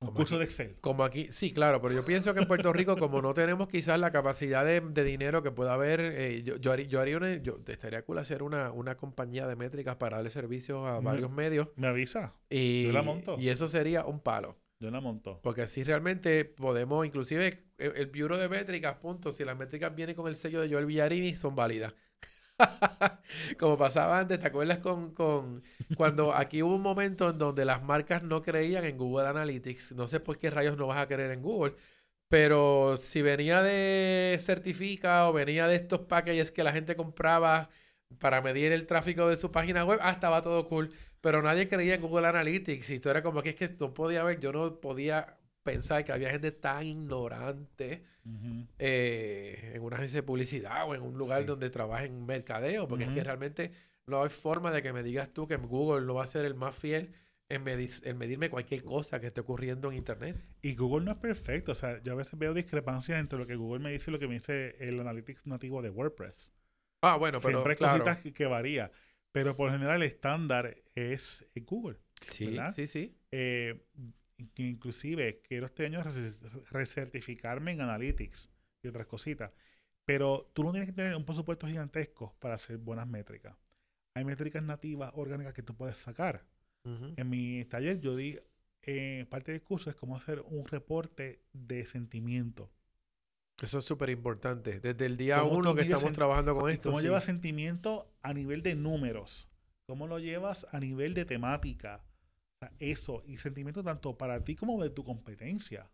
Un 0.06 0.12
Como 0.12 0.18
curso 0.18 0.36
aquí. 0.36 0.39
de 0.39 0.43
Excel. 0.45 0.78
como 0.82 1.03
aquí, 1.03 1.28
sí, 1.32 1.51
claro, 1.53 1.82
pero 1.82 1.93
yo 1.95 2.06
pienso 2.06 2.34
que 2.34 2.39
en 2.39 2.47
Puerto 2.47 2.72
Rico, 2.74 2.97
como 2.97 3.22
no 3.22 3.34
tenemos 3.34 3.68
quizás 3.68 3.99
la 3.99 4.12
capacidad 4.12 4.64
de, 4.66 4.82
de 4.82 5.03
dinero 5.03 5.41
que 5.43 5.51
pueda 5.51 5.74
haber, 5.74 5.99
eh, 6.01 6.43
yo, 6.43 6.58
yo 6.58 6.72
haría, 6.72 6.86
yo 6.88 7.01
haría 7.01 7.18
una, 7.18 7.36
yo, 7.41 7.60
estaría 7.68 8.03
cool 8.03 8.20
hacer 8.20 8.43
una, 8.43 8.72
una 8.72 8.95
compañía 8.97 9.47
de 9.47 9.56
métricas 9.56 9.95
para 9.97 10.18
darle 10.18 10.30
servicios 10.30 10.88
a 10.88 11.01
Me- 11.01 11.01
varios 11.01 11.32
medios 11.32 11.70
¿Me 11.76 11.88
avisa? 11.88 12.36
y, 12.49 12.84
yo 12.86 12.91
la 12.93 13.01
monto. 13.03 13.38
y 13.39 13.49
eso 13.49 13.68
sería 13.68 14.06
un 14.06 14.20
palo. 14.20 14.58
Yo 14.80 14.91
la 14.91 15.01
monto. 15.01 15.39
Porque 15.41 15.62
así 15.64 15.84
realmente 15.84 16.45
podemos, 16.45 17.06
inclusive 17.06 17.64
el, 17.78 17.93
el 17.95 18.06
Bureau 18.08 18.38
de 18.39 18.49
Métricas, 18.49 18.95
punto, 18.97 19.32
si 19.32 19.43
las 19.45 19.58
métricas 19.58 19.95
vienen 19.95 20.16
con 20.16 20.28
el 20.28 20.36
sello 20.36 20.62
de 20.62 20.70
Joel 20.70 20.86
Villarini, 20.86 21.34
son 21.34 21.56
válidas. 21.56 21.93
Como 23.60 23.78
pasaba 23.78 24.20
antes, 24.20 24.39
¿te 24.39 24.47
acuerdas 24.47 24.80
con, 24.80 25.14
con 25.14 25.64
cuando 25.95 26.34
aquí 26.34 26.64
hubo 26.64 26.76
un 26.76 26.82
momento 26.82 27.30
en 27.30 27.38
donde 27.38 27.66
las 27.66 27.84
marcas 27.84 28.24
no 28.24 28.41
creían 28.41 28.86
en 28.86 28.97
Google 28.97 29.28
Analytics? 29.28 29.93
No 29.93 30.08
sé 30.08 30.20
por 30.20 30.38
qué 30.39 30.49
rayos 30.49 30.78
no 30.78 30.88
vas 30.88 30.97
a 30.97 31.08
creer 31.08 31.32
en 31.32 31.41
Google, 31.41 31.76
pero 32.30 32.97
si 32.97 33.22
venía 33.22 33.62
de 33.62 34.38
Certifica 34.39 35.30
o 35.30 35.34
venía 35.34 35.68
de 35.68 35.76
estos 35.76 36.01
packages 36.01 36.51
que 36.51 36.64
la 36.64 36.72
gente 36.74 36.95
compraba 36.95 37.70
para 38.20 38.41
medir 38.41 38.72
el 38.72 38.86
tráfico 38.88 39.28
de 39.30 39.38
su 39.38 39.51
página 39.51 39.84
web, 39.86 39.99
ah, 40.01 40.12
estaba 40.12 40.41
todo 40.41 40.68
cool. 40.68 40.89
Pero 41.22 41.41
nadie 41.41 41.68
creía 41.68 41.95
en 41.95 42.01
Google 42.01 42.28
Analytics 42.28 42.89
y 42.91 42.95
esto 42.95 43.10
era 43.12 43.24
como 43.24 43.41
que 43.41 43.49
es 43.49 43.56
que 43.56 43.70
no 43.80 43.93
podía 43.93 44.24
ver, 44.24 44.39
yo 44.39 44.51
no 44.53 44.80
podía 44.80 45.38
pensar 45.66 46.03
que 46.05 46.13
había 46.13 46.30
gente 46.30 46.51
tan 46.51 46.86
ignorante 46.86 48.05
eh, 48.80 49.72
en 49.76 49.82
una 49.82 49.97
agencia 49.97 50.22
de 50.22 50.24
publicidad 50.24 50.88
o 50.88 50.95
en 50.95 51.01
un 51.01 51.18
lugar 51.18 51.41
Sí. 51.41 51.45
donde 51.47 51.70
trabaja 51.70 52.05
en 52.05 52.26
mercadeo, 52.26 52.88
porque 52.88 53.03
es 53.05 53.09
que 53.11 53.24
realmente 53.24 53.72
no 54.07 54.24
hay 54.24 54.30
forma 54.30 54.72
de 54.72 54.82
que 54.82 54.93
me 54.93 55.03
digas 55.03 55.32
tú 55.34 55.47
que 55.47 55.57
Google 55.57 56.05
no 56.05 56.13
va 56.16 56.24
a 56.24 56.28
ser 56.28 56.45
el 56.45 56.55
más 56.55 56.76
fiel 56.76 57.11
en, 57.49 57.63
medi- 57.66 58.01
en 58.05 58.18
medirme 58.18 58.49
cualquier 58.49 58.84
cosa 58.84 59.20
que 59.20 59.28
esté 59.28 59.41
ocurriendo 59.41 59.91
en 59.91 59.97
Internet. 59.97 60.38
Y 60.61 60.76
Google 60.76 61.05
no 61.05 61.11
es 61.11 61.18
perfecto. 61.18 61.72
O 61.74 61.76
sea, 61.76 62.01
yo 62.03 62.13
a 62.13 62.16
veces 62.16 62.38
veo 62.39 62.53
discrepancias 62.53 63.20
entre 63.20 63.38
lo 63.39 63.45
que 63.47 63.55
Google 63.55 63.84
me 63.84 63.91
dice 63.91 64.11
y 64.11 64.13
lo 64.13 64.20
que 64.20 64.28
me 64.28 64.36
dice 64.36 64.76
el 64.80 64.99
Analytics 64.99 65.45
nativo 65.47 65.82
de 65.82 65.89
WordPress. 65.89 66.53
Ah, 67.01 67.18
bueno, 67.18 67.39
pero 67.41 67.59
Siempre 67.59 67.74
hay 67.74 67.78
claro. 67.78 68.03
cositas 68.03 68.22
que, 68.24 68.34
que 68.34 68.45
varía. 68.45 68.91
Pero 69.32 69.55
por 69.55 69.70
general 69.72 69.97
el 70.01 70.07
estándar 70.07 70.76
es 70.95 71.45
Google. 71.55 71.97
Sí, 72.22 72.45
¿verdad? 72.47 72.74
sí, 72.74 72.88
sí. 72.88 73.18
Eh, 73.32 73.84
que 74.54 74.64
inclusive 74.64 75.42
quiero 75.42 75.66
este 75.68 75.86
año 75.86 76.02
rece- 76.02 76.36
recertificarme 76.72 77.72
en 77.72 77.82
Analytics 77.82 78.50
y 78.84 78.88
otras 78.88 79.08
cositas. 79.08 79.52
Pero 80.06 80.52
tú 80.54 80.64
no 80.64 80.72
tienes 80.72 80.88
que 80.90 80.94
tener 80.96 81.16
un 81.16 81.26
presupuesto 81.26 81.68
gigantesco 81.68 82.36
para 82.40 82.56
hacer 82.56 82.78
buenas 82.78 83.08
métricas. 83.08 83.56
Hay 84.16 84.24
métricas 84.24 84.64
nativas, 84.64 85.12
orgánicas 85.16 85.54
que 85.54 85.64
tú 85.64 85.76
puedes 85.76 85.98
sacar. 85.98 86.46
En 87.18 87.30
mi 87.30 87.66
taller 87.66 88.00
yo 88.00 88.16
di, 88.16 88.38
eh, 88.84 89.26
parte 89.30 89.52
del 89.52 89.64
curso 89.64 89.90
es 89.90 89.96
cómo 89.96 90.16
hacer 90.16 90.42
un 90.42 90.68
reporte 90.68 91.42
de 91.52 91.84
sentimiento. 91.88 92.72
Eso 93.60 93.80
es 93.80 93.86
súper 93.86 94.12
importante. 94.12 94.80
Desde 94.80 95.06
el 95.08 95.18
día 95.18 95.40
¿Cómo 95.40 95.58
uno 95.58 95.74
que 95.74 95.82
estamos 95.82 96.14
trabajando 96.14 96.56
con 96.56 96.70
esto. 96.70 96.90
¿Cómo 96.90 97.00
sí. 97.00 97.06
llevas 97.06 97.24
sentimiento 97.24 98.14
a 98.22 98.34
nivel 98.34 98.62
de 98.62 98.76
números? 98.76 99.50
¿Cómo 99.88 100.06
lo 100.08 100.20
llevas 100.20 100.68
a 100.72 100.80
nivel 100.80 101.16
de 101.16 101.26
temática? 101.26 102.04
Sea, 102.70 102.78
eso, 102.80 103.24
y 103.26 103.38
sentimiento 103.38 103.84
tanto 103.84 104.18
para 104.18 104.43
ti 104.43 104.55
como 104.55 104.82
de 104.82 104.89
tu 104.89 105.03
competencia. 105.03 105.89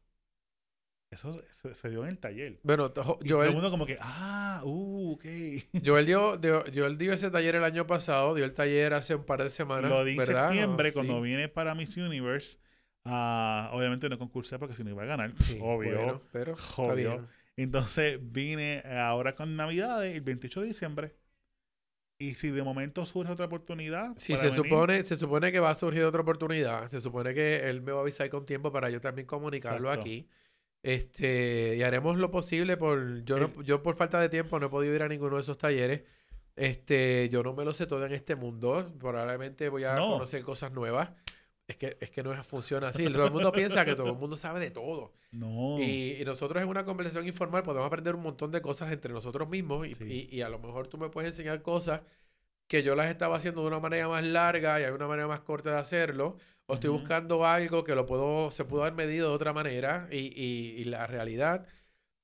Eso 1.14 1.42
se, 1.52 1.74
se 1.74 1.90
dio 1.90 2.04
en 2.04 2.10
el 2.12 2.20
taller. 2.20 2.60
Bueno, 2.64 2.86
Y 2.88 2.90
todo 2.94 3.20
el 3.22 3.30
Joel, 3.30 3.52
mundo 3.52 3.70
como 3.70 3.86
que, 3.86 3.98
ah, 4.00 4.62
uh, 4.64 5.14
ok. 5.14 5.26
Joel 5.86 6.06
dio, 6.06 6.38
dio- 6.38 6.64
Joel 6.74 6.98
dio 6.98 7.12
ese 7.12 7.30
taller 7.30 7.56
el 7.56 7.66
año 7.66 7.86
pasado, 7.86 8.34
dio 8.34 8.46
el 8.46 8.54
taller 8.54 8.94
hace 8.94 9.16
un 9.16 9.26
par 9.26 9.44
de 9.44 9.50
semanas. 9.50 9.90
Lo 9.92 10.06
di 10.06 10.18
en 10.18 10.26
septiembre 10.26 10.90
Sí. 10.90 10.94
cuando 10.94 11.22
viene 11.22 11.50
para 11.50 11.76
Miss 11.76 11.98
Universe. 11.98 12.60
Ah, 13.04 13.72
obviamente 13.74 14.08
no 14.08 14.18
concursé 14.18 14.58
porque 14.58 14.76
si 14.76 14.84
no 14.86 14.92
iba 14.92 15.04
a 15.04 15.08
ganar. 15.08 15.34
Sí, 15.38 15.58
obvio. 15.62 15.96
bueno, 15.96 16.22
pero 16.32 16.56
obvio. 16.78 17.28
Entonces 17.58 18.18
vine 18.22 18.82
ahora 18.86 19.36
con 19.36 19.56
Navidades, 19.58 20.16
el 20.16 20.22
28 20.22 20.62
de 20.62 20.68
diciembre. 20.68 21.16
Y 22.22 22.36
si 22.36 22.52
de 22.52 22.62
momento 22.62 23.06
surge 23.06 23.32
otra 23.32 23.48
oportunidad. 23.48 24.14
Sí, 24.18 24.36
se 24.36 24.44
venir, 24.48 24.52
supone, 24.52 25.04
se 25.04 25.16
supone 25.16 25.52
que 25.52 25.60
va 25.60 25.72
a 25.72 25.76
surgir 25.76 26.04
otra 26.04 26.22
oportunidad. 26.22 26.88
Se 26.90 27.02
supone 27.02 27.34
que 27.34 27.68
él 27.70 27.82
me 27.82 27.92
va 27.92 28.00
a 28.00 28.02
avisar 28.02 28.30
con 28.30 28.46
tiempo 28.46 28.72
para 28.72 28.90
yo 28.92 29.02
también 29.02 29.26
comunicarlo 29.26 29.88
Exacto. 29.90 30.02
aquí. 30.02 30.28
Este, 30.84 31.76
y 31.78 31.84
haremos 31.84 32.18
lo 32.18 32.32
posible 32.32 32.78
por, 32.78 33.24
yo 33.24 33.40
no- 33.40 33.62
yo 33.64 33.82
por 33.84 33.96
falta 33.96 34.20
de 34.20 34.30
tiempo 34.30 34.60
no 34.60 34.68
he 34.68 34.70
podido 34.70 34.94
ir 34.96 35.04
a 35.04 35.08
ninguno 35.08 35.36
de 35.36 35.42
esos 35.42 35.58
talleres. 35.58 36.02
Este, 36.56 37.30
yo 37.32 37.44
no 37.44 37.54
me 37.54 37.64
lo 37.66 37.74
sé 37.74 37.88
todo 37.88 38.06
en 38.06 38.14
este 38.14 38.36
mundo. 38.36 38.94
Probablemente 39.00 39.70
voy 39.70 39.84
a 39.86 39.96
No. 39.96 40.12
conocer 40.12 40.44
cosas 40.44 40.72
nuevas. 40.72 41.10
Es 41.68 41.78
que, 41.78 41.98
es 42.02 42.10
que 42.12 42.22
no 42.24 42.34
funciona 42.44 42.90
así. 42.90 43.06
Todo 43.12 43.26
el 43.26 43.32
mundo 43.32 43.52
piensa 43.54 43.86
que 43.86 43.96
todo 43.96 44.08
el 44.12 44.18
mundo 44.18 44.36
sabe 44.36 44.60
de 44.60 44.72
todo. 44.72 45.14
No. 45.32 45.80
Y, 45.80 46.18
y 46.20 46.26
nosotros 46.26 46.62
en 46.62 46.68
una 46.70 46.84
conversación 46.84 47.26
informal 47.28 47.64
podemos 47.64 47.88
aprender 47.88 48.16
un 48.16 48.24
montón 48.24 48.52
de 48.52 48.62
cosas 48.62 48.92
entre 48.92 49.14
nosotros 49.14 49.48
mismos 49.48 49.88
y, 49.88 49.96
Sí. 49.96 50.28
y- 50.32 50.36
y 50.38 50.42
a 50.42 50.50
lo 50.50 50.60
mejor 50.60 50.88
tú 50.88 50.98
me 50.98 51.10
puedes 51.10 51.32
enseñar 51.32 51.62
cosas 51.62 52.02
que 52.68 52.84
yo 52.84 52.96
las 52.96 53.10
estaba 53.10 53.38
haciendo 53.38 53.62
de 53.62 53.68
una 53.68 53.80
manera 53.80 54.08
más 54.10 54.24
larga 54.24 54.80
y 54.80 54.84
hay 54.84 54.92
una 54.92 55.08
manera 55.08 55.28
más 55.28 55.42
corta 55.42 55.72
de 55.72 55.78
hacerlo. 55.78 56.38
O 56.66 56.74
estoy 56.76 56.90
Ujú. 56.90 57.00
buscando 57.00 57.46
algo 57.46 57.84
que 57.84 57.96
lo 57.96 58.06
puedo, 58.06 58.50
se 58.52 58.66
pudo 58.66 58.82
haber 58.82 58.94
medido 58.94 59.30
de 59.30 59.36
otra 59.36 59.52
manera 59.54 60.08
y, 60.12 60.84
la 60.86 61.06
realidad 61.08 61.66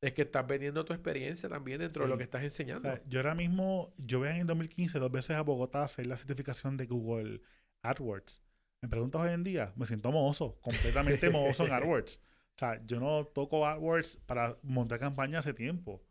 es 0.01 0.13
que 0.13 0.21
estás 0.23 0.45
vendiendo 0.45 0.85
tu 0.85 0.93
experiencia 0.93 1.49
también 1.49 1.79
dentro 1.79 2.03
de 2.03 2.09
lo 2.09 2.15
Sí. 2.15 2.19
que 2.19 2.23
estás 2.25 2.41
O 2.41 2.45
enseñando. 2.45 2.83
sea, 2.83 3.01
yo 3.07 3.19
ahora 3.19 3.33
mismo, 3.35 3.93
yo 3.97 4.19
voy 4.19 4.29
en 4.29 4.37
el 4.37 4.47
2015 4.47 4.99
dos 4.99 5.11
veces 5.11 5.35
a 5.37 5.41
Bogotá 5.41 5.81
a 5.81 5.85
hacer 5.85 6.05
la 6.07 6.17
certificación 6.17 6.77
de 6.77 6.85
Google 6.85 7.41
AdWords. 7.81 8.41
Me 8.81 8.89
preguntas 8.89 9.21
hoy 9.21 9.33
en 9.33 9.43
día, 9.43 9.73
me 9.75 9.85
siento 9.85 10.11
mozo, 10.11 10.59
completamente 10.61 11.29
mozo 11.29 11.65
en 11.65 11.73
AdWords. 11.73 12.21
O 12.49 12.59
sea, 12.59 12.83
yo 12.87 12.99
no 12.99 13.23
toco 13.23 13.67
AdWords 13.67 14.17
para 14.25 14.57
montar 14.63 14.97
campañas 14.97 15.45
hace 15.45 15.53
tiempo. 15.53 16.03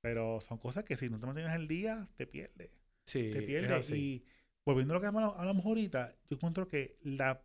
Pero 0.00 0.40
son 0.40 0.58
cosas 0.58 0.84
que 0.84 0.96
si 0.96 1.10
no 1.10 1.18
te 1.18 1.26
mantienes 1.26 1.56
el 1.56 1.66
día, 1.66 2.08
te 2.16 2.24
pierdes. 2.24 2.70
Sí, 3.04 3.30
te 3.30 3.38
es 3.38 3.44
pierdes. 3.44 3.90
Y 3.90 4.24
volviendo 4.64 4.94
a 4.94 4.96
lo 4.96 5.00
que 5.00 5.08
hablamos, 5.08 5.36
hablamos 5.36 5.66
ahorita, 5.66 6.14
yo 6.30 6.36
encuentro 6.36 6.68
que 6.68 6.98
la, 7.02 7.42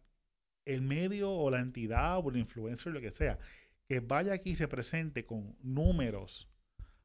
el 0.66 0.84
medio 0.84 1.32
o 1.32 1.50
la 1.50 1.62
entidad 1.62 2.20
o 2.20 2.30
el 2.30 2.38
influencer, 2.38 2.94
lo 2.94 3.02
que 3.02 3.10
sea, 3.10 3.40
que 3.88 4.02
vaya 4.02 4.34
aquí 4.34 4.52
y 4.52 4.56
se 4.56 4.68
presente 4.68 5.26
con 5.26 5.58
números, 5.64 6.48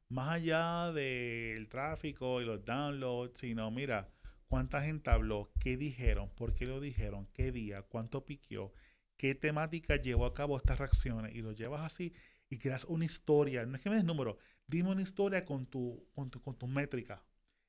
más 0.09 0.33
allá 0.33 0.91
del 0.91 1.67
tráfico 1.67 2.41
y 2.41 2.45
los 2.45 2.63
downloads, 2.63 3.39
sino 3.39 3.71
mira, 3.71 4.12
cuánta 4.53 4.83
gente 4.83 5.09
habló, 5.09 5.49
qué 5.59 5.77
dijeron, 5.77 6.29
por 6.29 6.53
qué 6.53 6.67
lo 6.67 6.79
dijeron, 6.79 7.27
qué 7.33 7.51
día, 7.51 7.81
cuánto 7.81 8.23
piqueó, 8.23 8.71
qué 9.17 9.33
temática 9.33 9.95
llevó 9.95 10.27
a 10.27 10.35
cabo 10.35 10.57
estas 10.57 10.77
reacciones 10.77 11.33
y 11.33 11.41
lo 11.41 11.53
llevas 11.53 11.81
así 11.81 12.13
y 12.51 12.59
creas 12.59 12.85
una 12.85 13.03
historia. 13.03 13.65
No 13.65 13.75
es 13.75 13.81
que 13.81 13.89
me 13.89 13.95
des 13.95 14.05
números, 14.05 14.37
dime 14.67 14.91
una 14.91 15.01
historia 15.01 15.43
con 15.43 15.65
tu, 15.65 16.07
con 16.13 16.29
tu, 16.29 16.39
con 16.39 16.55
tus 16.55 16.69
métricas. 16.69 17.19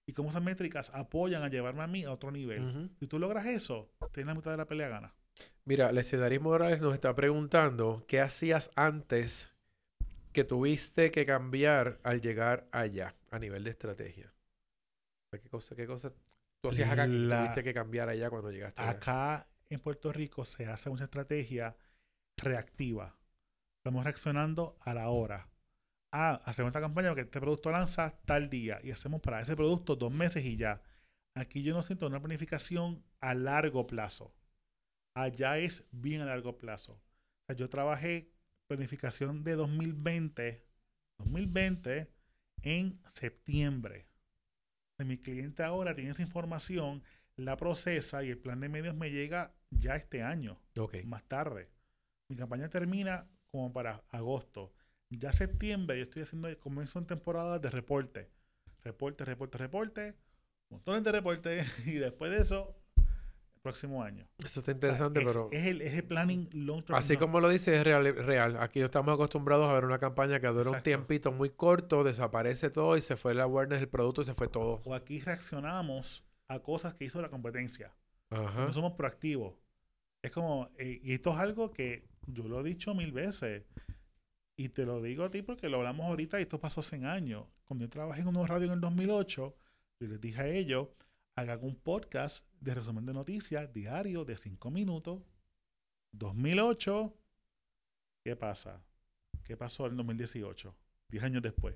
Y 0.04 0.12
cómo 0.12 0.28
esas 0.28 0.42
métricas 0.42 0.90
apoyan 0.92 1.42
a 1.42 1.48
llevarme 1.48 1.82
a 1.82 1.86
mí 1.86 2.04
a 2.04 2.12
otro 2.12 2.30
nivel. 2.30 2.62
Ujú. 2.62 2.90
Si 3.00 3.06
tú 3.06 3.18
logras 3.18 3.46
eso, 3.46 3.90
tienes 4.12 4.26
la 4.26 4.34
mitad 4.34 4.50
de 4.50 4.58
la 4.58 4.66
pelea 4.66 4.88
gana. 4.88 5.14
Mira, 5.64 5.90
Lecedaris 5.90 6.42
Morales 6.42 6.82
nos 6.82 6.92
está 6.92 7.14
preguntando 7.14 8.04
qué 8.06 8.20
hacías 8.20 8.70
antes 8.76 9.48
que 10.34 10.44
tuviste 10.44 11.10
que 11.10 11.24
cambiar 11.24 11.98
al 12.02 12.20
llegar 12.20 12.68
allá 12.72 13.14
a 13.30 13.38
nivel 13.38 13.64
de 13.64 13.70
estrategia. 13.70 14.34
¿Qué 15.30 15.48
cosa, 15.48 15.74
qué 15.74 15.86
cosa 15.86 16.12
tú 16.64 16.70
hacías 16.70 16.90
acá 16.90 17.06
que 17.06 17.12
tuviste 17.12 17.62
que 17.62 17.74
cambiar 17.74 18.08
allá 18.08 18.30
cuando 18.30 18.50
llegaste 18.50 18.80
allá? 18.80 18.90
Acá 18.90 19.48
en 19.68 19.80
Puerto 19.80 20.12
Rico 20.12 20.44
se 20.46 20.66
hace 20.66 20.88
una 20.88 21.04
estrategia 21.04 21.76
reactiva. 22.38 23.18
Estamos 23.78 24.04
reaccionando 24.04 24.78
a 24.80 24.94
la 24.94 25.10
hora. 25.10 25.48
Ah, 26.10 26.40
hacemos 26.46 26.70
esta 26.70 26.80
campaña 26.80 27.08
porque 27.08 27.22
este 27.22 27.40
producto 27.40 27.70
lanza 27.70 28.18
tal 28.24 28.48
día 28.48 28.80
y 28.82 28.92
hacemos 28.92 29.20
para 29.20 29.40
ese 29.40 29.56
producto 29.56 29.94
dos 29.96 30.10
meses 30.10 30.44
y 30.44 30.56
ya. 30.56 30.80
Aquí 31.36 31.62
yo 31.62 31.74
no 31.74 31.82
siento 31.82 32.06
una 32.06 32.20
planificación 32.20 33.04
a 33.20 33.34
largo 33.34 33.86
plazo. 33.86 34.34
Allá 35.14 35.58
es 35.58 35.84
bien 35.90 36.22
a 36.22 36.26
largo 36.26 36.56
plazo. 36.56 36.92
O 36.92 37.46
sea, 37.46 37.56
yo 37.56 37.68
trabajé 37.68 38.30
planificación 38.68 39.44
de 39.44 39.54
2020, 39.54 40.64
2020 41.18 42.10
en 42.62 43.02
septiembre. 43.06 44.06
Mi 44.98 45.18
cliente 45.18 45.62
ahora 45.62 45.94
tiene 45.94 46.10
esa 46.10 46.22
información, 46.22 47.02
la 47.36 47.56
procesa 47.56 48.22
y 48.22 48.30
el 48.30 48.38
plan 48.38 48.60
de 48.60 48.68
medios 48.68 48.94
me 48.94 49.10
llega 49.10 49.54
ya 49.70 49.96
este 49.96 50.22
año 50.22 50.60
más 51.04 51.24
tarde. 51.24 51.68
Mi 52.28 52.36
campaña 52.36 52.68
termina 52.68 53.28
como 53.50 53.72
para 53.72 54.04
agosto. 54.10 54.72
Ya 55.10 55.32
septiembre 55.32 55.96
yo 55.96 56.04
estoy 56.04 56.22
haciendo, 56.22 56.58
comienzo 56.58 56.98
en 56.98 57.06
temporada 57.06 57.58
de 57.58 57.70
reporte. 57.70 58.30
Reporte, 58.82 59.24
reporte, 59.24 59.58
reporte. 59.58 60.14
Montones 60.70 61.04
de 61.04 61.12
reportes. 61.12 61.66
Y 61.86 61.94
después 61.94 62.30
de 62.30 62.38
eso, 62.38 62.76
próximo 63.64 64.02
año. 64.02 64.28
Eso 64.38 64.60
está 64.60 64.60
O 64.60 64.62
sea, 64.62 64.74
interesante, 64.74 65.20
es, 65.20 65.26
pero 65.26 65.48
es 65.50 65.66
el, 65.66 65.80
es 65.80 65.94
el 65.94 66.04
planning 66.04 66.48
long 66.52 66.84
term. 66.84 66.96
así 66.96 67.16
como 67.16 67.40
lo 67.40 67.48
dice, 67.48 67.74
es 67.76 67.82
real, 67.82 68.04
real. 68.14 68.58
Aquí 68.60 68.80
estamos 68.80 69.12
acostumbrados 69.14 69.66
a 69.68 69.72
ver 69.72 69.86
una 69.86 69.98
campaña 69.98 70.38
que 70.38 70.46
dura 70.48 70.70
un 70.70 70.82
tiempito 70.82 71.32
muy 71.32 71.50
corto, 71.50 72.04
desaparece 72.04 72.70
todo 72.70 72.96
y 72.96 73.00
se 73.00 73.16
fue 73.16 73.34
la 73.34 73.44
awareness 73.44 73.80
del 73.80 73.88
producto 73.88 74.20
y 74.20 74.26
se 74.26 74.34
fue 74.34 74.48
todo. 74.48 74.82
O 74.84 74.94
aquí 74.94 75.18
reaccionamos 75.20 76.24
a 76.48 76.60
cosas 76.60 76.94
que 76.94 77.06
hizo 77.06 77.20
la 77.22 77.30
competencia. 77.30 77.90
Ajá. 78.30 78.66
No 78.66 78.72
somos 78.72 78.92
proactivos. 78.92 79.54
Es 80.22 80.30
como, 80.30 80.68
eh, 80.78 81.00
y 81.02 81.14
esto 81.14 81.30
es 81.32 81.38
algo 81.38 81.70
que 81.70 82.06
yo 82.26 82.46
lo 82.46 82.60
he 82.60 82.64
dicho 82.64 82.94
mil 82.94 83.12
veces. 83.12 83.64
Y 84.56 84.68
te 84.68 84.84
lo 84.84 85.02
digo 85.02 85.24
a 85.24 85.30
ti 85.30 85.42
porque 85.42 85.68
lo 85.68 85.78
hablamos 85.78 86.06
ahorita 86.06 86.38
y 86.38 86.42
esto 86.42 86.60
pasó 86.60 86.80
hace 86.80 87.04
años. 87.04 87.46
Cuando 87.64 87.86
yo 87.86 87.90
trabajé 87.90 88.20
en 88.20 88.28
unos 88.28 88.46
radio 88.46 88.66
en 88.66 88.74
el 88.74 88.80
2008, 88.80 89.56
yo 90.00 90.06
les 90.06 90.20
dije 90.20 90.40
a 90.40 90.46
ellos, 90.46 90.88
hagan 91.36 91.60
un 91.62 91.74
podcast 91.74 92.46
de 92.60 92.74
resumen 92.74 93.06
de 93.06 93.12
noticias 93.12 93.72
diario 93.72 94.24
de 94.24 94.36
cinco 94.36 94.70
minutos. 94.70 95.22
2008, 96.12 97.12
¿qué 98.24 98.36
pasa? 98.36 98.84
¿Qué 99.42 99.56
pasó 99.56 99.86
en 99.86 99.92
el 99.92 99.96
2018? 99.98 100.74
Diez 101.08 101.24
años 101.24 101.42
después. 101.42 101.74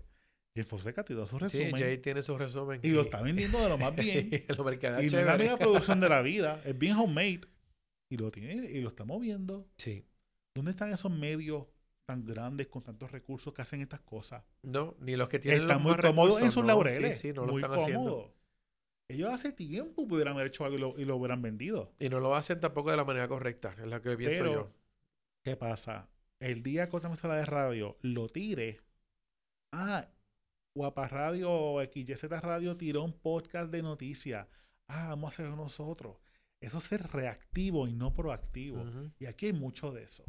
Y 0.54 0.62
Fonseca 0.62 1.04
tiró 1.04 1.26
su 1.26 1.36
Sí, 1.36 1.44
resumen 1.44 1.76
Jay 1.76 1.98
tiene 1.98 2.22
su 2.22 2.36
resumen. 2.36 2.80
y 2.82 2.90
lo 2.90 3.02
está 3.02 3.22
vendiendo 3.22 3.60
de 3.60 3.68
lo 3.68 3.78
más 3.78 3.94
bien. 3.94 4.30
lo 4.48 4.72
Y 4.72 5.06
no 5.06 5.18
es 5.18 5.26
la 5.26 5.36
mega 5.36 5.56
producción 5.56 6.00
de 6.00 6.08
la 6.08 6.22
vida, 6.22 6.60
es 6.64 6.76
bien 6.76 6.96
homemade. 6.96 7.42
Y 8.10 8.16
lo 8.16 8.30
tiene, 8.30 8.54
y 8.70 8.80
lo 8.80 8.88
está 8.88 9.04
moviendo. 9.04 9.68
Sí. 9.76 10.06
¿Dónde 10.54 10.70
están 10.70 10.92
esos 10.92 11.12
medios 11.12 11.66
tan 12.06 12.24
grandes 12.24 12.68
con 12.68 12.82
tantos 12.82 13.12
recursos 13.12 13.52
que 13.52 13.62
hacen 13.62 13.82
estas 13.82 14.00
cosas? 14.00 14.42
No, 14.62 14.96
ni 15.00 15.14
los 15.14 15.28
que 15.28 15.38
tienen 15.38 15.62
Están 15.62 15.76
los 15.76 15.82
muy 15.82 15.92
más 15.92 16.00
cómodos 16.00 16.40
en 16.40 16.50
sus 16.50 16.62
no, 16.62 16.68
laureles. 16.68 17.18
Sí, 17.18 17.28
sí, 17.28 17.34
no 17.34 17.44
lo 17.44 17.52
muy 17.52 17.62
están 17.62 17.78
haciendo. 17.78 18.34
Ellos 19.08 19.30
hace 19.32 19.52
tiempo 19.52 20.06
pudieran 20.06 20.34
haber 20.34 20.48
hecho 20.48 20.64
algo 20.64 20.76
y 20.76 20.80
lo, 20.80 20.98
y 20.98 21.04
lo 21.04 21.16
hubieran 21.16 21.40
vendido. 21.40 21.94
Y 21.98 22.10
no 22.10 22.20
lo 22.20 22.34
hacen 22.34 22.60
tampoco 22.60 22.90
de 22.90 22.96
la 22.98 23.04
manera 23.04 23.26
correcta, 23.26 23.74
es 23.78 23.86
la 23.86 24.02
que 24.02 24.16
pienso 24.16 24.38
Pero, 24.38 24.52
yo. 24.52 24.74
¿qué 25.42 25.56
pasa? 25.56 26.10
El 26.40 26.62
día 26.62 26.88
que 26.88 26.96
otra 26.96 27.08
emisora 27.08 27.36
de 27.36 27.46
radio 27.46 27.96
lo 28.02 28.28
tire, 28.28 28.80
ah, 29.72 30.08
Guapa 30.74 31.08
Radio 31.08 31.50
o 31.50 31.82
XYZ 31.82 32.22
Radio 32.40 32.76
tiró 32.76 33.02
un 33.02 33.12
podcast 33.12 33.70
de 33.70 33.82
noticias. 33.82 34.46
Ah, 34.86 35.08
vamos 35.08 35.30
a 35.30 35.34
hacerlo 35.34 35.56
nosotros. 35.56 36.18
Eso 36.60 36.78
es 36.78 36.84
ser 36.84 37.02
reactivo 37.08 37.88
y 37.88 37.94
no 37.94 38.14
proactivo. 38.14 38.84
Y 39.18 39.26
aquí 39.26 39.46
hay 39.46 39.52
mucho 39.52 39.92
de 39.92 40.04
eso. 40.04 40.24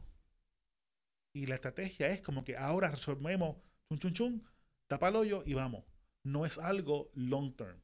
Y 1.33 1.45
la 1.45 1.55
estrategia 1.55 2.07
es 2.07 2.21
como 2.21 2.43
que 2.43 2.57
ahora 2.57 2.89
resolvemos, 2.89 3.57
chun 3.89 3.99
chun 3.99 4.13
chun, 4.13 4.49
tapa 4.87 5.09
el 5.09 5.17
hoyo 5.17 5.43
y 5.45 5.53
vamos. 5.53 5.85
No 6.23 6.45
es 6.45 6.57
algo 6.57 7.11
long 7.13 7.55
term. 7.55 7.79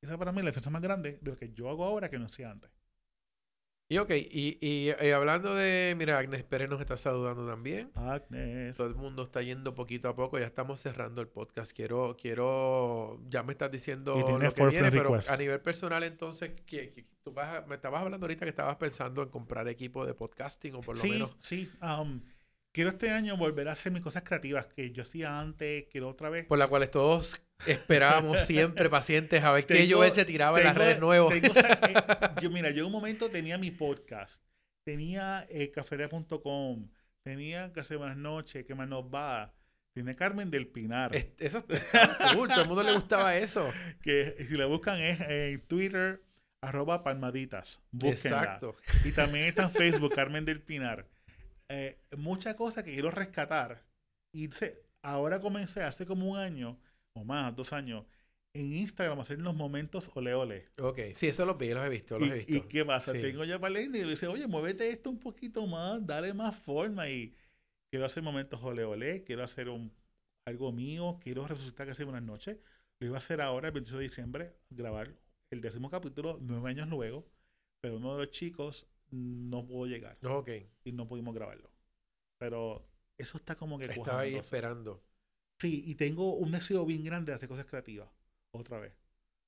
Esa 0.00 0.16
para 0.16 0.32
mí 0.32 0.38
es 0.38 0.44
la 0.44 0.50
defensa 0.50 0.70
más 0.70 0.82
grande 0.82 1.18
de 1.20 1.30
lo 1.30 1.36
que 1.36 1.52
yo 1.52 1.68
hago 1.70 1.84
ahora 1.84 2.08
que 2.08 2.18
no 2.18 2.26
hacía 2.26 2.50
antes. 2.50 2.70
Y 3.90 3.96
ok, 3.96 4.10
y, 4.10 4.58
y, 4.60 4.90
eh, 4.90 5.14
hablando 5.14 5.54
de, 5.54 5.94
mira, 5.96 6.18
Agnes 6.18 6.44
Pérez 6.44 6.68
nos 6.68 6.78
está 6.78 6.98
saludando 6.98 7.46
también. 7.48 7.90
Agnes. 7.94 8.76
Todo 8.76 8.86
el 8.88 8.94
mundo 8.94 9.22
está 9.22 9.40
yendo 9.40 9.74
poquito 9.74 10.10
a 10.10 10.14
poco, 10.14 10.38
ya 10.38 10.44
estamos 10.44 10.78
cerrando 10.78 11.22
el 11.22 11.28
podcast. 11.28 11.72
Quiero, 11.72 12.14
quiero, 12.20 13.18
ya 13.30 13.42
me 13.44 13.52
estás 13.52 13.70
diciendo 13.70 14.14
lo 14.14 14.26
que 14.52 14.66
viene, 14.68 14.90
pero 14.90 15.04
request. 15.08 15.30
a 15.30 15.36
nivel 15.38 15.60
personal 15.62 16.02
entonces, 16.02 16.50
¿qué- 16.66 16.92
qué- 16.92 17.06
tú 17.22 17.32
vas 17.32 17.56
a- 17.62 17.66
me 17.66 17.76
estabas 17.76 18.02
hablando 18.02 18.26
ahorita 18.26 18.44
que 18.44 18.50
estabas 18.50 18.76
pensando 18.76 19.22
en 19.22 19.30
comprar 19.30 19.66
equipo 19.68 20.04
de 20.04 20.12
podcasting 20.12 20.74
o 20.74 20.80
por 20.82 20.94
lo 20.96 21.00
sí, 21.00 21.08
menos. 21.10 21.34
sí. 21.40 21.70
um, 21.80 22.20
quiero 22.78 22.90
este 22.90 23.10
año 23.10 23.36
volver 23.36 23.68
a 23.68 23.72
hacer 23.72 23.90
mis 23.90 24.02
cosas 24.02 24.22
creativas 24.22 24.66
que 24.66 24.92
yo 24.92 25.02
hacía 25.02 25.40
antes, 25.40 25.86
quiero 25.90 26.08
otra 26.10 26.30
vez. 26.30 26.46
Por 26.46 26.60
la 26.60 26.68
cual 26.68 26.88
todos 26.88 27.42
esperábamos 27.66 28.40
siempre 28.46 28.88
pacientes 28.88 29.42
a 29.42 29.50
ver 29.50 29.66
qué 29.66 29.74
Tengo- 29.74 29.96
Joel 29.96 30.12
se 30.12 30.24
tiraba 30.24 30.58
en 30.60 30.64
las 30.66 30.76
redes 30.76 31.00
nuevas. 31.00 31.34
yo, 32.40 32.50
mira, 32.50 32.70
yo 32.70 32.82
en 32.82 32.86
un 32.86 32.92
momento 32.92 33.30
tenía 33.30 33.58
mi 33.58 33.72
podcast, 33.72 34.40
tenía 34.84 35.44
eh, 35.50 35.72
tenía 37.24 37.72
que 37.72 37.80
hacer 37.80 37.98
buenas 37.98 38.16
noches, 38.16 38.64
que 38.64 38.76
más 38.76 38.86
nos 38.88 39.06
va, 39.12 39.52
tiene 39.92 40.14
Carmen 40.14 40.48
del 40.48 40.68
Pinar, 40.68 41.16
Es- 41.16 41.32
Eso 41.40 41.58
está 41.68 42.32
cool, 42.32 42.48
todo 42.48 42.62
el 42.62 42.68
mundo 42.68 42.84
le 42.84 42.92
gustaba 42.92 43.36
eso. 43.38 43.68
que 44.02 44.46
si 44.48 44.56
la 44.56 44.66
buscan 44.66 45.00
es 45.00 45.20
en 45.22 45.60
Twitter, 45.62 46.22
arroba 46.60 47.02
palmaditas, 47.02 47.80
búsquenla. 47.90 48.38
Exacto. 48.38 48.76
Y 49.04 49.10
también 49.10 49.46
está 49.46 49.64
en 49.64 49.72
Facebook, 49.72 50.14
Carmen 50.14 50.44
del 50.44 50.60
Pinar. 50.62 51.08
Eh, 51.68 51.98
muchas 52.16 52.54
cosas 52.54 52.84
que 52.84 52.92
quiero 52.92 53.10
rescatar. 53.10 53.84
Y 54.32 54.48
se- 54.48 54.82
ahora 55.02 55.40
comencé 55.40 55.82
hace 55.82 56.06
como 56.06 56.30
un 56.30 56.38
año, 56.38 56.78
o 57.14 57.24
más, 57.24 57.54
dos 57.54 57.72
años, 57.72 58.04
en 58.54 58.72
Instagram 58.72 59.18
a 59.18 59.22
hacer 59.22 59.38
los 59.38 59.54
momentos 59.54 60.10
ole 60.14 60.34
ole. 60.34 60.68
Ok, 60.80 60.98
sí, 61.14 61.28
eso 61.28 61.44
los 61.44 61.58
vi, 61.58 61.68
los 61.72 61.84
he 61.84 61.88
visto, 61.88 62.18
los 62.18 62.28
¿Y, 62.28 62.30
he 62.30 62.34
visto. 62.36 62.54
y 62.54 62.60
qué 62.62 62.84
pasa? 62.84 63.12
Sí. 63.12 63.20
Tengo 63.20 63.44
ya 63.44 63.58
para 63.58 63.80
y 63.80 63.88
le 63.88 64.04
dice, 64.04 64.26
oye, 64.26 64.46
muévete 64.46 64.88
esto 64.90 65.10
un 65.10 65.18
poquito 65.18 65.66
más, 65.66 66.04
dale 66.06 66.32
más 66.34 66.56
forma. 66.56 67.08
Y 67.08 67.34
quiero 67.90 68.06
hacer 68.06 68.22
momentos 68.22 68.60
ole 68.62 68.84
ole, 68.84 69.22
quiero 69.24 69.44
hacer 69.44 69.68
un, 69.68 69.92
algo 70.46 70.72
mío, 70.72 71.18
quiero 71.22 71.46
resucitar 71.46 71.86
que 71.86 71.92
hace 71.92 72.04
buenas 72.04 72.22
noches. 72.22 72.58
Lo 73.00 73.06
iba 73.06 73.16
a 73.16 73.18
hacer 73.18 73.40
ahora, 73.40 73.68
el 73.68 73.74
28 73.74 73.98
de 73.98 74.02
diciembre, 74.04 74.56
grabar 74.70 75.14
el 75.50 75.60
décimo 75.60 75.88
capítulo, 75.90 76.38
nueve 76.40 76.70
años 76.70 76.88
luego, 76.88 77.26
pero 77.80 77.96
uno 77.96 78.12
de 78.16 78.24
los 78.24 78.30
chicos 78.30 78.86
no 79.10 79.66
pudo 79.66 79.86
llegar 79.86 80.18
Ok, 80.22 80.48
y 80.84 80.92
no 80.92 81.08
pudimos 81.08 81.34
grabarlo. 81.34 81.70
Pero 82.38 82.86
eso 83.18 83.38
está 83.38 83.56
como 83.56 83.78
que 83.78 83.86
estaba 83.92 84.20
ahí 84.20 84.32
cosas. 84.32 84.46
esperando. 84.46 85.02
Sí, 85.60 85.82
y 85.86 85.94
tengo 85.94 86.34
un 86.34 86.50
deseo 86.52 86.84
bien 86.86 87.04
grande 87.04 87.30
de 87.32 87.36
hacer 87.36 87.48
cosas 87.48 87.66
creativas. 87.66 88.08
Otra 88.52 88.78
vez. 88.80 88.92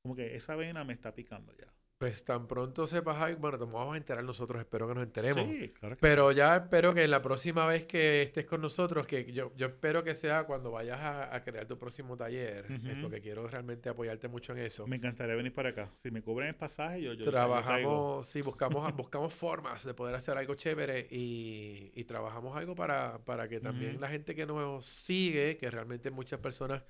Como 0.02 0.14
que 0.14 0.36
esa 0.36 0.56
vena 0.56 0.84
me 0.84 0.92
está 0.92 1.14
picando 1.14 1.54
ya. 1.56 1.72
Pues 2.00 2.24
tan 2.24 2.46
pronto 2.48 2.86
sepas 2.86 3.20
algo, 3.20 3.40
bueno, 3.40 3.58
nos 3.58 3.70
vamos 3.70 3.92
a 3.92 3.98
enterar 3.98 4.24
nosotros, 4.24 4.58
espero 4.58 4.88
que 4.88 4.94
nos 4.94 5.02
enteremos. 5.04 5.46
Sí, 5.46 5.68
claro 5.68 5.96
que 5.96 6.00
Pero 6.00 6.32
ya 6.32 6.56
espero 6.56 6.94
que 6.94 7.06
la 7.06 7.20
próxima 7.20 7.66
vez 7.66 7.84
que 7.84 8.22
estés 8.22 8.46
con 8.46 8.62
nosotros, 8.62 9.06
que 9.06 9.30
yo, 9.30 9.52
yo 9.54 9.66
espero 9.66 10.02
que 10.02 10.14
sea 10.14 10.44
cuando 10.44 10.70
vayas 10.70 10.98
a, 10.98 11.34
a 11.36 11.44
crear 11.44 11.66
tu 11.66 11.76
próximo 11.78 12.16
taller, 12.16 12.64
eh, 12.70 12.92
Ujú. 12.92 13.02
porque 13.02 13.20
quiero 13.20 13.46
realmente 13.46 13.90
apoyarte 13.90 14.28
mucho 14.28 14.52
en 14.54 14.60
eso. 14.60 14.86
Me 14.86 14.96
encantaría 14.96 15.34
venir 15.34 15.52
para 15.52 15.68
acá. 15.68 15.90
Si 16.02 16.10
me 16.10 16.22
cubren 16.22 16.48
el 16.48 16.54
pasaje, 16.54 17.02
yo, 17.02 17.12
yo. 17.12 17.26
Trabajamos, 17.26 18.24
sí, 18.24 18.40
buscamos, 18.40 18.80
buscamos 18.96 19.34
formas 19.34 19.84
de 19.84 19.92
poder 19.92 20.14
hacer 20.14 20.38
algo 20.38 20.54
chévere 20.54 21.06
y, 21.10 21.92
y 21.94 22.04
trabajamos 22.04 22.56
algo 22.56 22.74
para, 22.74 23.18
para 23.26 23.46
que 23.46 23.60
también 23.60 24.00
la 24.00 24.08
gente 24.08 24.34
que 24.34 24.46
nos 24.46 24.86
sigue, 24.86 25.58
que 25.58 25.70
realmente 25.70 26.10
muchas 26.10 26.40
personas, 26.40 26.82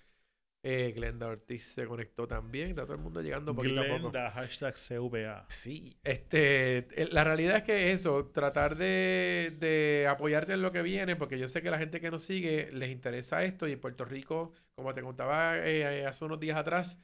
eh, 0.62 0.92
Glenda 0.94 1.26
Ortiz 1.28 1.64
se 1.64 1.86
conectó 1.86 2.26
también, 2.28 2.70
está 2.70 2.82
todo 2.82 2.94
el 2.94 3.00
mundo 3.00 3.22
llegando 3.22 3.54
poquito 3.54 3.80
a 3.80 3.84
poco. 3.84 4.10
Glenda, 4.10 4.30
hashtag 4.30 4.74
CVA. 4.76 5.46
Sí, 5.48 5.96
este, 6.04 6.78
el- 7.00 7.08
la 7.12 7.24
realidad 7.24 7.56
es 7.56 7.62
que 7.62 7.92
eso, 7.92 8.26
tratar 8.26 8.76
de, 8.76 9.56
de 9.58 10.06
apoyarte 10.08 10.52
en 10.52 10.62
lo 10.62 10.70
que 10.72 10.82
viene, 10.82 11.16
porque 11.16 11.38
yo 11.38 11.48
sé 11.48 11.62
que 11.62 11.70
la 11.70 11.78
gente 11.78 12.00
que 12.00 12.10
nos 12.10 12.22
sigue 12.24 12.70
les 12.72 12.90
interesa 12.90 13.42
esto 13.42 13.66
y 13.68 13.72
en 13.72 13.80
Puerto 13.80 14.04
Rico, 14.04 14.52
como 14.74 14.92
te 14.92 15.00
contaba 15.02 15.56
eh, 15.58 16.04
hace 16.06 16.24
unos 16.24 16.38
días 16.40 16.58
atrás, 16.58 16.98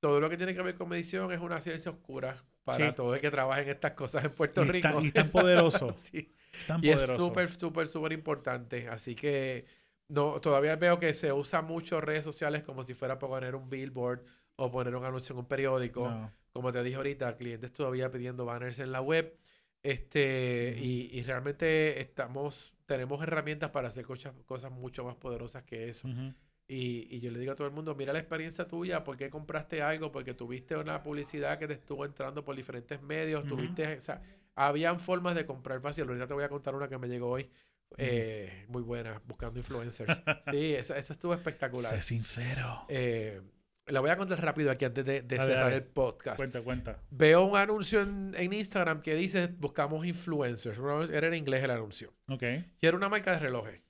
todo 0.00 0.20
lo 0.20 0.28
que 0.30 0.36
tiene 0.36 0.54
que 0.54 0.62
ver 0.62 0.74
con 0.74 0.88
medición 0.90 1.32
es 1.32 1.40
una 1.40 1.60
ciencia 1.60 1.90
oscura 1.90 2.36
para 2.64 2.88
Sí. 2.90 2.94
todo 2.94 3.14
el 3.14 3.20
que 3.20 3.30
trabaja 3.30 3.62
en 3.62 3.70
estas 3.70 3.92
cosas 3.92 4.24
en 4.24 4.32
Puerto 4.32 4.64
Y 4.64 4.68
Rico. 4.68 4.88
tan- 4.88 5.04
y 5.04 5.10
tan 5.12 5.30
poderoso. 5.30 5.92
Sí. 5.94 6.34
Tan 6.66 6.84
Y 6.84 6.90
es 6.90 6.96
poderoso. 6.96 7.26
súper, 7.26 7.50
súper, 7.58 7.88
súper 7.88 8.12
importante. 8.12 8.88
Así 8.88 9.14
que 9.14 9.64
no, 10.08 10.40
todavía 10.40 10.76
veo 10.76 10.98
que 10.98 11.12
se 11.14 11.32
usa 11.32 11.62
mucho 11.62 12.00
redes 12.00 12.24
sociales 12.24 12.62
como 12.62 12.82
si 12.84 12.94
fuera 12.94 13.18
para 13.18 13.30
poner 13.30 13.54
un 13.54 13.68
billboard 13.68 14.24
o 14.56 14.70
poner 14.70 14.94
un 14.96 15.04
anuncio 15.04 15.34
en 15.34 15.40
un 15.40 15.46
periódico 15.46 16.08
No. 16.08 16.32
como 16.52 16.72
te 16.72 16.82
dije 16.82 16.96
ahorita, 16.96 17.36
clientes 17.36 17.72
todavía 17.72 18.10
pidiendo 18.10 18.44
banners 18.44 18.78
en 18.80 18.90
la 18.92 19.00
web. 19.00 19.36
Este, 19.82 20.76
y, 20.80 21.10
y 21.16 21.22
realmente 21.22 22.00
estamos, 22.00 22.74
tenemos 22.86 23.22
herramientas 23.22 23.70
para 23.70 23.88
hacer 23.88 24.04
cosas, 24.04 24.34
cosas 24.44 24.72
mucho 24.72 25.04
más 25.04 25.14
poderosas 25.14 25.62
que 25.64 25.88
eso. 25.88 26.08
Ujú. 26.08 26.34
Y, 26.66 27.06
y 27.14 27.20
yo 27.20 27.30
le 27.30 27.38
digo 27.38 27.52
a 27.52 27.54
todo 27.54 27.66
el 27.66 27.72
mundo, 27.72 27.94
mira 27.94 28.12
la 28.12 28.18
experiencia 28.18 28.66
tuya, 28.66 29.04
¿por 29.04 29.16
qué 29.16 29.30
compraste 29.30 29.80
algo? 29.82 30.10
Porque 30.12 30.34
tuviste 30.34 30.76
una 30.76 31.02
publicidad 31.02 31.58
que 31.58 31.66
te 31.68 31.74
estuvo 31.74 32.04
entrando 32.04 32.44
por 32.44 32.56
diferentes 32.56 33.00
medios, 33.00 33.44
Ujú. 33.44 33.56
tuviste, 33.56 33.96
o 33.96 34.00
sea, 34.00 34.20
habían 34.54 34.98
formas 35.00 35.34
de 35.34 35.46
comprar 35.46 35.80
fácil. 35.80 36.04
Ahorita 36.08 36.26
te 36.26 36.34
voy 36.34 36.44
a 36.44 36.48
contar 36.48 36.74
una 36.74 36.88
que 36.88 36.98
me 36.98 37.08
llegó 37.08 37.28
hoy, 37.30 37.48
eh, 37.96 38.66
muy 38.68 38.82
buena, 38.82 39.20
buscando 39.26 39.58
influencers. 39.58 40.20
Sí, 40.50 40.74
esa, 40.74 40.98
esa 40.98 41.12
estuvo 41.12 41.34
espectacular. 41.34 41.94
Sé 41.96 42.02
sincero. 42.02 42.84
Eh, 42.88 43.40
la 43.86 44.00
voy 44.00 44.10
a 44.10 44.16
contar 44.16 44.40
rápido 44.42 44.70
aquí 44.70 44.84
antes 44.84 45.04
de, 45.04 45.22
de 45.22 45.36
Dale, 45.36 45.48
cerrar 45.48 45.64
dale. 45.64 45.76
el 45.76 45.84
podcast. 45.84 46.36
Cuenta, 46.36 46.60
cuenta. 46.62 46.98
Veo 47.10 47.44
un 47.46 47.56
anuncio 47.56 48.02
en, 48.02 48.34
en 48.36 48.52
Instagram 48.52 49.00
que 49.00 49.14
dice 49.14 49.46
buscamos 49.46 50.04
influencers. 50.04 50.78
Era 51.10 51.26
en 51.28 51.34
inglés 51.34 51.64
el 51.64 51.70
anuncio. 51.70 52.12
Ok. 52.28 52.42
Y 52.80 52.86
era 52.86 52.96
una 52.96 53.08
marca 53.08 53.32
de 53.32 53.38
relojes. 53.38 53.80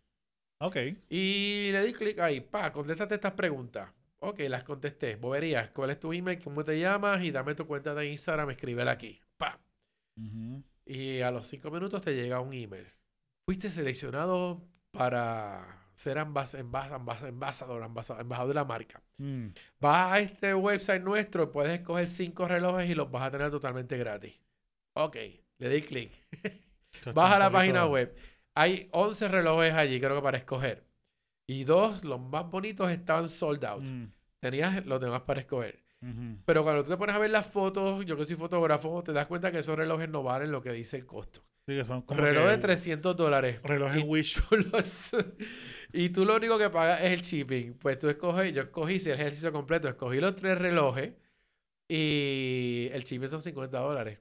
Ok. 0.61 0.77
Y 1.11 1.71
le 1.73 1.83
di 1.85 1.93
clic 1.93 2.19
ahí. 2.21 2.41
Pa, 2.41 2.73
contéstate 2.73 3.17
estas 3.17 3.33
preguntas. 3.33 3.91
Ok, 4.21 4.41
las 4.49 4.65
contesté. 4.65 5.17
Boberías. 5.17 5.71
¿Cuál 5.71 5.91
es 5.91 6.01
tu 6.01 6.13
email? 6.13 6.41
¿Cómo 6.43 6.65
te 6.65 6.79
llamas? 6.79 7.23
Y 7.23 7.31
dame 7.31 7.55
tu 7.55 7.67
cuenta 7.67 7.95
de 7.95 8.07
Instagram. 8.09 8.51
Escríbela 8.51 8.93
aquí. 8.93 9.21
Pa. 9.37 9.61
Y 10.87 11.21
a 11.21 11.31
los 11.31 11.47
cinco 11.47 11.71
minutos 11.71 12.03
te 12.03 12.15
llega 12.15 12.41
un 12.41 12.53
email. 12.53 12.87
Fuiste 13.49 13.71
seleccionado 13.71 14.63
para 14.93 15.89
ser 15.95 16.19
ambas, 16.19 16.55
embas- 16.55 16.93
ambas- 16.93 17.23
embajador, 17.23 17.83
embajador, 17.83 18.21
embajador 18.21 18.49
de 18.49 18.55
la 18.55 18.65
marca. 18.67 19.03
Mm. 19.17 19.47
Vas 19.81 20.13
a 20.13 20.21
este 20.21 20.55
website 20.55 21.03
nuestro, 21.03 21.51
puedes 21.51 21.73
escoger 21.73 22.09
cinco 22.09 22.47
relojes 22.47 22.91
y 22.91 22.95
los 22.95 23.11
vas 23.11 23.23
a 23.23 23.31
tener 23.31 23.51
totalmente 23.51 23.97
gratis. 23.97 24.39
Ok, 24.95 25.17
le 25.61 25.69
di 25.71 25.81
clic. 25.81 26.13
Vas 27.15 27.33
a 27.33 27.39
la 27.39 27.51
página 27.51 27.87
web. 27.87 28.15
Hay 28.55 28.91
11 28.93 29.29
relojes 29.29 29.73
allí, 29.73 29.99
creo 29.99 30.17
que 30.17 30.23
para 30.23 30.37
escoger. 30.37 30.85
Y 31.49 31.65
dos, 31.65 32.05
los 32.05 32.21
más 32.21 32.51
bonitos, 32.51 32.91
estaban 32.91 33.31
sold 33.31 33.65
out. 33.65 33.89
Mm. 33.89 34.13
Tenías 34.41 34.85
los 34.85 35.01
demás 35.01 35.23
para 35.23 35.41
escoger. 35.41 35.83
Pero 36.45 36.65
cuando 36.65 36.85
tú 36.85 36.91
te 36.91 36.99
pones 36.99 37.17
a 37.17 37.19
ver 37.19 37.31
las 37.31 37.47
fotos, 37.47 38.05
yo 38.05 38.15
que 38.15 38.27
soy 38.27 38.37
fotógrafo, 38.37 39.03
te 39.03 39.15
das 39.15 39.27
cuenta 39.27 39.51
que 39.51 39.61
esos 39.61 39.75
relojes 39.75 40.11
no 40.11 40.23
valen 40.23 40.53
lo 40.53 40.61
que 40.61 40.71
dice 40.73 40.99
el 40.99 41.07
costo. 41.07 41.41
Sí, 41.69 41.77
que 41.77 41.85
son 41.85 42.01
como 42.01 42.23
Reloj 42.23 42.45
que 42.47 42.51
de 42.53 42.59
300 42.59 43.15
dólares. 43.15 43.61
Relojes 43.63 44.01
Y 44.01 44.03
Wish. 44.07 44.43
los- 44.73 45.11
y 45.93 46.09
tú 46.09 46.25
lo 46.25 46.37
único 46.37 46.59
que 46.59 46.71
pagas 46.71 47.03
es 47.03 47.13
el 47.13 47.21
shipping. 47.21 47.75
Pues 47.75 47.99
tú 47.99 48.09
escoges, 48.09 48.55
yo 48.55 48.63
escogí, 48.63 48.99
si 48.99 49.11
el 49.11 49.17
ejercicio 49.21 49.53
completo, 49.53 49.87
escogí 49.87 50.19
los 50.19 50.35
tres 50.35 50.57
relojes 50.57 51.13
y 51.87 52.89
el 52.91 53.05
shipping 53.05 53.29
son 53.29 53.43
50 53.43 53.81
dólares. 53.81 54.19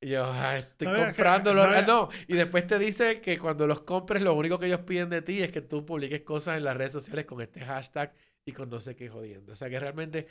Y 0.00 0.08
yo, 0.08 0.24
"Ah, 0.24 0.58
estoy 0.58 0.88
comprándolo. 0.88 1.62
¿Sabes? 1.62 1.86
No, 1.86 2.08
y 2.26 2.34
después 2.34 2.66
te 2.66 2.76
dice 2.80 3.20
que 3.20 3.38
cuando 3.38 3.68
los 3.68 3.82
compres, 3.82 4.20
lo 4.20 4.34
único 4.34 4.58
que 4.58 4.66
ellos 4.66 4.80
piden 4.80 5.10
de 5.10 5.22
ti 5.22 5.40
es 5.42 5.52
que 5.52 5.60
tú 5.60 5.86
publiques 5.86 6.22
cosas 6.22 6.56
en 6.58 6.64
las 6.64 6.76
redes 6.76 6.90
sociales 6.92 7.24
con 7.24 7.40
este 7.40 7.60
hashtag 7.60 8.12
y 8.44 8.50
con 8.50 8.68
no 8.68 8.80
sé 8.80 8.96
qué 8.96 9.08
jodiendo. 9.08 9.52
O 9.52 9.54
sea 9.54 9.70
que 9.70 9.78
realmente 9.78 10.26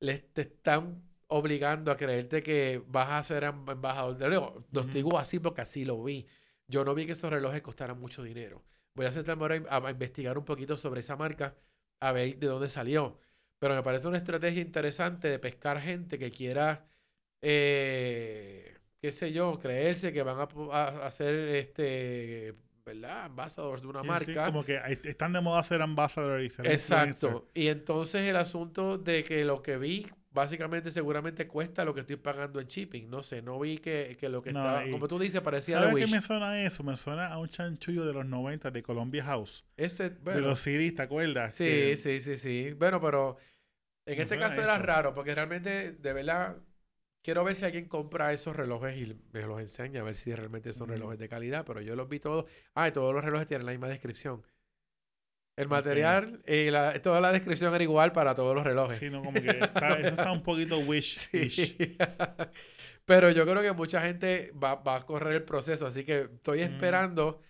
les 0.00 0.30
te 0.34 0.42
están 0.42 1.02
obligando 1.34 1.90
a 1.90 1.96
creerte 1.96 2.42
que 2.42 2.80
vas 2.86 3.10
a 3.10 3.22
ser 3.24 3.44
em- 3.44 3.68
embajador 3.68 4.16
de 4.16 4.28
Luego, 4.28 4.64
Lo 4.70 4.82
Ujú. 4.82 4.90
digo 4.90 5.18
así 5.18 5.40
porque 5.40 5.62
así 5.62 5.84
lo 5.84 6.02
vi. 6.02 6.26
Yo 6.68 6.84
no 6.84 6.94
vi 6.94 7.06
que 7.06 7.12
esos 7.12 7.28
relojes 7.30 7.60
costaran 7.60 7.98
mucho 7.98 8.22
dinero. 8.22 8.62
Voy 8.94 9.06
a 9.06 9.12
sentarme 9.12 9.42
ahora 9.42 9.62
a, 9.68 9.90
investigar 9.90 10.38
un 10.38 10.44
poquito 10.44 10.76
sobre 10.76 11.00
esa 11.00 11.16
marca, 11.16 11.56
a 12.00 12.12
ver 12.12 12.38
de 12.38 12.46
dónde 12.46 12.68
salió. 12.68 13.18
Pero 13.58 13.74
me 13.74 13.82
parece 13.82 14.06
una 14.06 14.18
estrategia 14.18 14.62
interesante 14.62 15.28
de 15.28 15.38
pescar 15.40 15.80
gente 15.80 16.18
que 16.18 16.30
quiera, 16.30 16.86
eh, 17.42 18.76
qué 19.00 19.10
sé 19.10 19.32
yo, 19.32 19.58
creerse 19.58 20.12
que 20.12 20.22
van 20.22 20.48
a, 20.70 21.10
ser, 21.10 21.34
este, 21.48 22.54
¿verdad? 22.86 23.24
Ambassadors 23.24 23.82
de 23.82 23.88
una 23.88 24.02
Sí, 24.02 24.06
sí, 24.06 24.10
marca. 24.34 24.46
como 24.46 24.64
que 24.64 24.80
están 25.04 25.32
de 25.32 25.40
moda 25.40 25.62
ser 25.64 25.82
ambassador 25.82 26.40
y 26.42 26.50
ser 26.50 26.66
influencer. 26.66 26.72
Exacto. 26.72 27.50
Y 27.54 27.66
entonces 27.66 28.22
el 28.22 28.36
asunto 28.36 28.98
de 28.98 29.24
que 29.24 29.44
lo 29.44 29.62
que 29.62 29.78
vi, 29.78 30.06
básicamente 30.34 30.90
seguramente 30.90 31.48
cuesta 31.48 31.84
lo 31.84 31.94
que 31.94 32.00
estoy 32.02 32.16
pagando 32.16 32.60
en 32.60 32.66
shipping. 32.68 33.08
No 33.10 33.22
sé, 33.22 33.42
no 33.42 33.58
vi 33.60 33.78
que, 33.78 34.16
que 34.20 34.28
lo 34.28 34.42
que 34.42 34.50
No, 34.50 34.50
estaba, 34.50 34.88
como 34.90 35.08
tú 35.08 35.18
dices, 35.18 35.40
parecía 35.42 35.78
de 35.80 35.86
¿Sabes 35.86 35.96
qué 35.96 36.06
me 36.06 36.20
suena 36.20 36.60
eso? 36.62 36.82
Me 36.84 36.96
suena 36.96 37.28
a 37.28 37.38
un 37.38 37.48
chanchullo 37.48 38.04
de 38.04 38.12
los 38.12 38.26
90 38.26 38.70
de 38.70 38.82
Columbia 38.82 39.24
House. 39.24 39.64
Ese, 39.76 40.10
De 40.28 40.40
los 40.42 40.60
CDs, 40.60 40.94
¿te 40.94 41.02
acuerdas? 41.02 41.56
sí, 41.56 41.64
Que- 41.64 41.96
sí, 41.96 42.20
sí, 42.20 42.36
sí. 42.36 42.72
Bueno, 42.74 43.00
pero 43.00 43.36
en 44.06 44.18
Me 44.18 44.22
este 44.22 44.38
caso 44.38 44.62
era 44.62 44.78
eso. 44.78 44.78
raro, 44.78 45.14
porque 45.14 45.34
realmente, 45.34 45.92
de 45.92 46.12
verdad, 46.12 46.58
quiero 47.22 47.44
ver 47.44 47.56
si 47.56 47.64
alguien 47.66 47.88
compra 47.88 48.32
esos 48.32 48.56
relojes 48.56 48.96
y 48.98 49.16
me 49.32 49.42
los 49.46 49.60
enseña, 49.60 50.02
a 50.02 50.04
ver 50.04 50.16
si 50.16 50.34
realmente 50.34 50.72
son 50.72 50.88
relojes 50.88 51.18
de 51.18 51.28
calidad, 51.30 51.64
pero 51.66 51.80
yo 51.82 51.96
los 51.96 52.08
vi 52.08 52.20
todos. 52.20 52.46
Ah, 52.74 52.88
y 52.88 52.92
todos 52.92 53.14
los 53.14 53.24
relojes 53.24 53.48
tienen 53.48 53.66
la 53.66 53.72
misma 53.72 53.88
descripción. 53.88 54.42
El 55.56 55.68
material 55.68 56.42
y 56.46 56.70
la, 56.70 57.00
toda 57.00 57.20
la 57.20 57.30
descripción 57.30 57.72
era 57.74 57.82
igual 57.84 58.10
para 58.12 58.34
todos 58.34 58.54
los 58.54 58.64
relojes. 58.64 58.98
Sí, 58.98 59.08
no, 59.10 59.22
como 59.22 59.40
que 59.40 59.50
está- 59.50 59.98
eso 59.98 60.08
está 60.08 60.32
un 60.32 60.42
poquito 60.42 60.78
wish. 60.80 61.28
Sí. 61.50 61.76
Pero 63.04 63.30
yo 63.30 63.46
creo 63.46 63.62
que 63.62 63.72
mucha 63.72 64.00
gente 64.00 64.50
va, 64.52 64.76
va 64.76 64.96
a 64.96 65.02
correr 65.02 65.34
el 65.34 65.42
proceso, 65.44 65.86
así 65.86 66.04
que 66.04 66.20
estoy 66.34 66.60
Mm. 66.60 66.62
esperando 66.72 67.40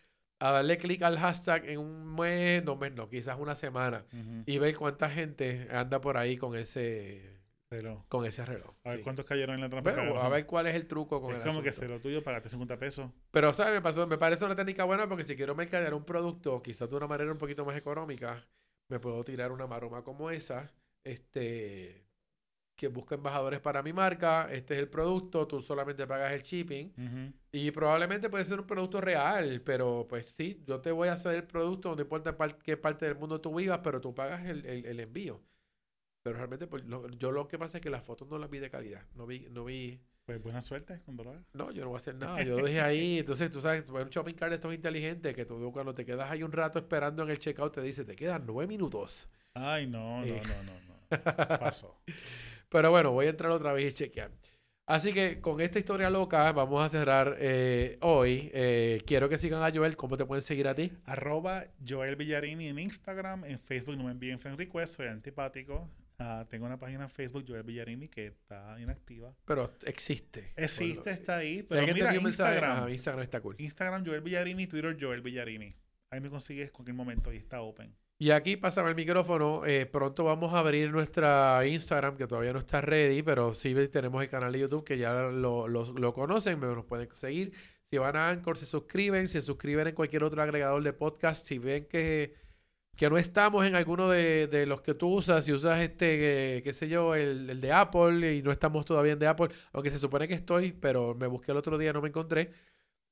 a 0.40 0.50
darle 0.50 0.76
clic 0.76 1.00
al 1.02 1.18
hashtag 1.18 1.68
en 1.70 1.78
un 1.78 2.14
mes, 2.14 2.62
no 2.64 2.76
mes, 2.76 2.92
no, 2.92 3.08
quizás 3.08 3.38
una 3.38 3.54
semana, 3.54 4.04
y 4.46 4.58
ver 4.58 4.76
cuánta 4.76 5.08
gente 5.08 5.68
anda 5.70 6.00
por 6.00 6.16
ahí 6.18 6.36
con 6.36 6.56
ese, 6.56 7.33
Reloj. 7.82 8.04
con 8.08 8.24
ese 8.26 8.44
reloj. 8.44 8.70
A 8.84 8.90
ver 8.90 8.98
sí. 8.98 9.02
cuántos 9.04 9.24
cayeron 9.24 9.54
en 9.56 9.60
la 9.62 9.68
trampa. 9.68 9.92
Bueno, 9.92 10.16
a 10.20 10.28
ver 10.28 10.46
cuál 10.46 10.66
es 10.66 10.74
el 10.74 10.86
truco 10.86 11.20
con 11.20 11.32
es 11.32 11.38
el 11.42 11.48
como 11.48 11.62
que 11.62 11.72
se 11.72 11.86
lo 11.88 12.00
tuyo, 12.00 12.22
pagaste 12.22 12.48
50 12.48 12.78
pesos. 12.78 13.10
Pero, 13.30 13.52
¿sabes? 13.52 13.74
Me, 13.74 13.82
pasó, 13.82 14.06
me 14.06 14.18
parece 14.18 14.44
una 14.44 14.54
técnica 14.54 14.84
buena 14.84 15.08
porque 15.08 15.24
si 15.24 15.36
quiero 15.36 15.54
mercadear 15.54 15.94
un 15.94 16.04
producto, 16.04 16.62
quizás 16.62 16.88
de 16.88 16.96
una 16.96 17.06
manera 17.06 17.30
un 17.32 17.38
poquito 17.38 17.64
más 17.64 17.76
económica, 17.76 18.44
me 18.90 19.00
puedo 19.00 19.22
tirar 19.24 19.50
una 19.52 19.66
maroma 19.66 20.02
como 20.04 20.30
esa, 20.30 20.72
este, 21.04 22.04
que 22.76 22.88
busca 22.88 23.14
embajadores 23.14 23.60
para 23.60 23.82
mi 23.82 23.92
marca, 23.92 24.48
este 24.52 24.74
es 24.74 24.80
el 24.80 24.88
producto, 24.88 25.46
tú 25.46 25.60
solamente 25.60 26.06
pagas 26.06 26.32
el 26.32 26.42
shipping 26.42 26.92
Ujú. 26.98 27.32
y 27.52 27.70
probablemente 27.70 28.28
puede 28.28 28.44
ser 28.44 28.58
un 28.60 28.66
producto 28.66 29.00
real, 29.00 29.62
pero 29.64 30.06
pues 30.08 30.26
sí, 30.26 30.60
yo 30.66 30.80
te 30.80 30.90
voy 30.90 31.06
a 31.08 31.12
hacer 31.12 31.36
el 31.36 31.44
producto, 31.44 31.94
no 31.94 32.02
importa 32.02 32.36
par- 32.36 32.58
qué 32.58 32.76
parte 32.76 33.06
del 33.06 33.14
mundo 33.14 33.40
tú 33.40 33.54
vivas, 33.54 33.78
pero 33.84 34.00
tú 34.00 34.12
pagas 34.14 34.44
el, 34.46 34.66
el- 34.66 34.86
el 34.86 35.00
envío. 35.00 35.40
Pero 36.24 36.38
realmente 36.38 36.66
pues, 36.66 36.82
yo 37.18 37.30
lo 37.32 37.46
que 37.46 37.58
pasa 37.58 37.76
es 37.78 37.82
que 37.82 37.90
las 37.90 38.02
fotos 38.02 38.26
no 38.28 38.38
las 38.38 38.48
vi 38.48 38.58
de 38.58 38.70
calidad, 38.70 39.02
no 39.14 39.26
vi, 39.26 39.46
no 39.50 39.62
vi, 39.66 40.00
Pues 40.24 40.42
buena 40.42 40.62
suerte 40.62 41.00
cuando 41.04 41.22
lo 41.22 41.30
hagas. 41.32 41.44
no, 41.52 41.70
yo 41.70 41.82
no 41.82 41.88
voy 41.90 41.96
a 41.96 41.98
hacer 41.98 42.14
nada. 42.14 42.42
Yo 42.42 42.58
lo 42.58 42.64
dejé 42.64 42.80
ahí. 42.80 43.18
Entonces, 43.20 43.50
tú 43.50 43.60
sabes, 43.60 43.86
un 43.90 44.08
shopping 44.08 44.32
cart 44.32 44.54
estos 44.54 44.72
inteligentes 44.74 45.34
que 45.34 45.44
tú 45.44 45.70
cuando 45.70 45.92
te 45.92 46.06
quedas 46.06 46.30
ahí 46.30 46.42
un 46.42 46.50
rato 46.50 46.78
esperando 46.78 47.22
en 47.24 47.28
el 47.28 47.38
checkout 47.38 47.74
te 47.74 47.82
dice, 47.82 48.06
te 48.06 48.16
quedan 48.16 48.44
nueve 48.46 48.66
minutos. 48.66 49.28
Ay, 49.52 49.86
no, 49.86 50.20
no, 50.20 50.24
Eh. 50.24 50.40
no, 50.42 50.62
no, 50.64 50.72
no. 50.88 51.04
Pasó. 51.60 52.00
Pero 52.70 52.90
bueno, 52.90 53.12
voy 53.12 53.26
a 53.26 53.30
entrar 53.30 53.50
otra 53.52 53.74
vez 53.74 53.92
y 53.92 53.96
chequear. 53.96 54.30
Así 54.86 55.12
que 55.12 55.42
con 55.42 55.60
esta 55.60 55.78
historia 55.78 56.08
loca 56.08 56.50
vamos 56.52 56.82
a 56.82 56.88
cerrar 56.88 57.36
eh, 57.38 57.98
hoy. 58.00 58.50
Eh, 58.54 59.02
quiero 59.06 59.28
que 59.28 59.36
sigan 59.36 59.62
a 59.62 59.70
Joel. 59.70 59.94
¿Cómo 59.94 60.16
te 60.16 60.24
pueden 60.24 60.40
seguir 60.42 60.68
a 60.68 60.74
ti? 60.74 60.90
Arroba 61.04 61.66
Joel 61.86 62.16
Villarini 62.16 62.68
en 62.68 62.78
Instagram, 62.78 63.44
en 63.44 63.58
Facebook 63.60 63.96
no 63.98 64.04
me 64.04 64.10
envíen 64.12 64.38
friend 64.38 64.56
request, 64.58 64.96
soy 64.96 65.08
antipático. 65.08 65.90
Ah, 66.18 66.46
tengo 66.48 66.66
una 66.66 66.78
página 66.78 67.04
en 67.04 67.10
Facebook, 67.10 67.44
Joel 67.46 67.64
Villarini, 67.64 68.08
que 68.08 68.26
está 68.28 68.76
inactiva. 68.80 69.34
Pero 69.44 69.68
existe. 69.84 70.52
Existe, 70.56 71.10
está 71.10 71.38
ahí. 71.38 71.62
Si 71.62 71.66
Pero 71.68 71.92
mira, 71.92 72.14
Instagram. 72.14 72.76
ajá, 72.78 72.90
Instagram 72.90 73.24
está 73.24 73.40
cool. 73.40 73.56
Instagram, 73.58 74.06
Joel 74.06 74.20
Villarini, 74.20 74.66
Twitter, 74.66 74.96
Joel 75.00 75.22
Villarini. 75.22 75.74
Ahí 76.10 76.20
me 76.20 76.30
consigues 76.30 76.70
cualquier 76.70 76.94
momento 76.94 77.32
y 77.32 77.36
está 77.38 77.60
open. 77.62 77.92
Y 78.16 78.30
aquí 78.30 78.56
pásame 78.56 78.90
el 78.90 78.94
micrófono. 78.94 79.66
eh, 79.66 79.86
pronto 79.86 80.22
vamos 80.22 80.54
a 80.54 80.60
abrir 80.60 80.92
nuestra 80.92 81.66
Instagram, 81.66 82.16
que 82.16 82.28
todavía 82.28 82.52
no 82.52 82.60
está 82.60 82.80
ready, 82.80 83.22
pero 83.22 83.52
sí 83.54 83.74
tenemos 83.90 84.22
el 84.22 84.30
canal 84.30 84.52
de 84.52 84.60
YouTube 84.60 84.84
que 84.84 84.96
ya 84.96 85.12
lo, 85.14 85.66
lo- 85.66 85.92
lo 85.92 86.14
conocen, 86.14 86.60
me- 86.60 86.68
nos 86.68 86.84
pueden 86.84 87.08
seguir. 87.16 87.52
Si 87.90 87.98
van 87.98 88.14
a 88.16 88.28
Anchor, 88.30 88.56
se 88.56 88.66
suscriben, 88.66 89.26
se 89.26 89.40
suscriben 89.40 89.88
en 89.88 89.94
cualquier 89.96 90.22
otro 90.22 90.40
agregador 90.42 90.82
de 90.84 90.92
podcast. 90.92 91.44
Si 91.46 91.58
ven 91.58 91.86
que, 91.86 92.34
que 92.96 93.10
no 93.10 93.18
estamos 93.18 93.64
en 93.66 93.74
alguno 93.76 94.08
de, 94.08 94.46
de 94.46 94.66
los 94.66 94.82
que 94.82 94.94
tú 94.94 95.08
usas, 95.14 95.44
si 95.44 95.52
usas 95.52 95.80
este, 95.80 96.58
eh, 96.58 96.62
qué 96.62 96.72
sé 96.72 96.88
yo, 96.88 97.14
el, 97.14 97.50
el 97.50 97.60
de 97.60 97.72
Apple 97.72 98.34
y 98.34 98.42
no 98.42 98.52
estamos 98.52 98.84
todavía 98.84 99.12
en 99.14 99.18
de 99.18 99.26
Apple, 99.26 99.48
aunque 99.72 99.90
se 99.90 99.98
supone 99.98 100.28
que 100.28 100.34
estoy, 100.34 100.72
pero 100.72 101.14
me 101.14 101.26
busqué 101.26 101.52
el 101.52 101.58
otro 101.58 101.78
día, 101.78 101.92
no 101.92 102.02
me 102.02 102.08
encontré. 102.08 102.52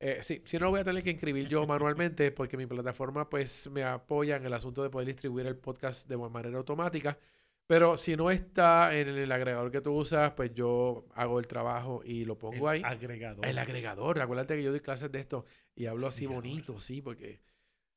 Eh, 0.01 0.19
sí, 0.23 0.43
si 0.45 0.59
no 0.59 0.67
lo 0.67 0.71
voy 0.73 0.81
a 0.81 0.85
tener 0.85 1.03
que 1.05 1.11
inscribir 1.11 1.49
yo 1.49 1.67
manualmente 1.67 2.33
porque 2.33 2.57
mi 2.57 2.67
plataforma 2.67 3.29
pues 3.31 3.69
me 3.71 3.85
apoya 3.85 4.37
en 4.37 4.45
el 4.47 4.53
asunto 4.55 4.83
de 4.83 4.91
poder 4.91 5.07
distribuir 5.09 5.47
el 5.47 5.57
podcast 5.57 6.09
de 6.09 6.17
manera 6.17 6.59
automática. 6.59 7.19
Pero 7.67 7.97
si 7.97 8.17
no 8.17 8.31
está 8.31 8.97
en 8.97 9.09
el 9.09 9.33
agregador 9.33 9.71
que 9.71 9.81
tú 9.81 9.93
usas, 9.95 10.33
pues 10.33 10.53
yo 10.55 11.07
hago 11.15 11.39
el 11.39 11.47
trabajo 11.47 12.03
y 12.05 12.25
lo 12.25 12.39
pongo 12.39 12.69
El 12.75 12.83
ahí. 12.83 12.83
agregador. 12.83 13.47
El 13.47 13.59
agregador. 13.59 14.21
Acuérdate 14.21 14.57
que 14.57 14.63
yo 14.65 14.71
doy 14.73 14.81
clases 14.81 15.11
de 15.13 15.21
esto 15.21 15.45
y 15.75 15.87
hablo 15.87 16.07
así 16.09 16.27
Agregador. 16.27 16.43
bonito, 16.43 16.81
sí, 16.81 17.01
porque... 17.03 17.41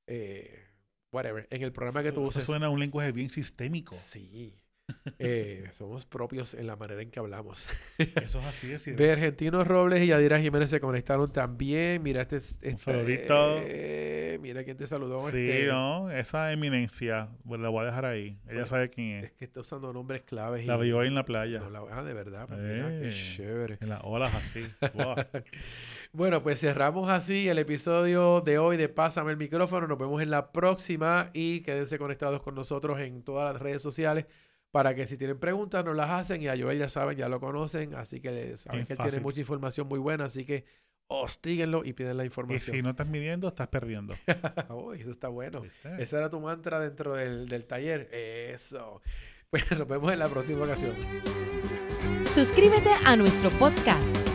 eh, 0.07 0.64
whatever. 1.15 1.47
En 1.49 1.63
el 1.63 1.71
programa 1.71 2.01
que 2.03 2.09
Eso- 2.09 2.15
tú 2.15 2.21
eso 2.23 2.29
uses... 2.29 2.45
suena 2.45 2.67
a 2.67 2.69
un 2.69 2.79
lenguaje 2.79 3.11
bien 3.11 3.29
sistémico. 3.29 3.93
Sí. 3.95 4.53
Eh, 5.17 5.67
somos 5.73 6.05
propios 6.05 6.53
en 6.53 6.67
la 6.67 6.75
manera 6.75 7.01
en 7.01 7.09
que 7.09 7.17
hablamos. 7.19 7.67
Eso 7.97 8.39
es 8.39 8.45
así 8.45 8.67
de 8.67 8.73
decir. 8.73 8.95
Ve 8.95 9.11
Argentino 9.13 9.63
Robles 9.63 10.03
y 10.03 10.07
Yadira 10.07 10.39
Jiménez 10.39 10.69
se 10.69 10.79
conectaron 10.79 11.31
también. 11.33 12.03
Mira 12.03 12.21
este, 12.21 12.35
este- 12.35 12.77
saludito. 12.77 13.57
eh, 13.63 14.37
mira 14.43 14.63
quién 14.63 14.77
te 14.77 14.85
saludó. 14.85 15.21
Sí, 15.31 15.49
este, 15.49 15.67
no, 15.69 16.11
esa 16.11 16.51
eminencia, 16.51 17.29
pues 17.47 17.59
la 17.61 17.69
voy 17.69 17.81
a 17.81 17.85
dejar 17.85 18.05
ahí. 18.05 18.37
Ella 18.47 18.59
Oye, 18.61 18.69
sabe 18.69 18.89
quién 18.91 19.23
Es 19.23 19.25
es. 19.25 19.31
que 19.31 19.45
está 19.45 19.61
usando 19.61 19.91
nombres 19.91 20.21
claves. 20.21 20.67
La 20.67 20.77
vio 20.77 20.99
ahí 20.99 21.07
en 21.07 21.15
la 21.15 21.25
playa. 21.25 21.61
no 21.61 21.69
la- 21.71 21.85
ah, 21.91 22.03
de 22.03 22.13
verdad. 22.13 22.45
pues 22.47 22.59
mira, 22.59 22.87
qué 22.89 23.07
Eh. 23.07 23.11
chévere. 23.11 23.77
En 23.81 23.89
las 23.89 24.01
olas 24.03 24.35
así. 24.35 24.63
Wow. 24.93 25.15
Bueno, 26.15 26.41
pues 26.41 26.61
cerramos 26.61 27.09
así 27.09 27.49
el 27.49 27.59
episodio 27.59 28.39
de 28.39 28.57
hoy 28.57 28.77
de 28.77 28.87
Pásame 28.87 29.31
el 29.31 29.37
micrófono. 29.37 29.85
Nos 29.85 29.97
vemos 29.97 30.21
en 30.21 30.29
la 30.29 30.53
próxima 30.53 31.29
y 31.33 31.59
quédense 31.59 31.99
conectados 31.99 32.41
con 32.41 32.55
nosotros 32.55 32.99
en 33.01 33.21
todas 33.21 33.51
las 33.51 33.61
redes 33.61 33.81
sociales 33.81 34.25
para 34.71 34.95
que 34.95 35.07
si 35.07 35.17
tienen 35.17 35.37
preguntas 35.37 35.83
nos 35.83 35.93
las 35.93 36.09
hacen 36.09 36.41
y 36.41 36.47
a 36.47 36.57
Joel 36.57 36.79
ya 36.79 36.87
saben, 36.87 37.17
ya 37.17 37.27
lo 37.27 37.41
conocen, 37.41 37.95
así 37.95 38.21
que 38.21 38.55
saben 38.55 38.85
Bien 38.85 38.87
que 38.87 38.93
él 38.93 38.99
tiene 39.09 39.19
mucha 39.19 39.41
información 39.41 39.89
muy 39.89 39.99
buena, 39.99 40.23
así 40.23 40.45
que 40.45 40.63
hostíguenlo 41.07 41.83
y 41.83 41.91
piden 41.91 42.15
la 42.15 42.23
y 42.23 42.27
información. 42.27 42.77
si 42.77 42.81
no 42.81 42.91
estás 42.91 43.07
midiendo, 43.07 43.49
estás 43.49 43.67
perdiendo. 43.67 44.15
Oh, 44.69 44.93
eso 44.93 45.09
está 45.09 45.27
bueno. 45.27 45.59
¿Viste? 45.59 46.01
Ese 46.01 46.15
era 46.15 46.29
tu 46.29 46.39
mantra 46.39 46.79
dentro 46.79 47.15
del, 47.15 47.49
del 47.49 47.65
taller. 47.65 48.07
Eso. 48.13 49.01
Pues 49.49 49.69
nos 49.77 49.85
vemos 49.85 50.13
en 50.13 50.19
la 50.19 50.29
próxima 50.29 50.63
ocasión. 50.63 50.95
Suscríbete 52.29 52.91
a 53.05 53.17
nuestro 53.17 53.49
podcast. 53.51 54.34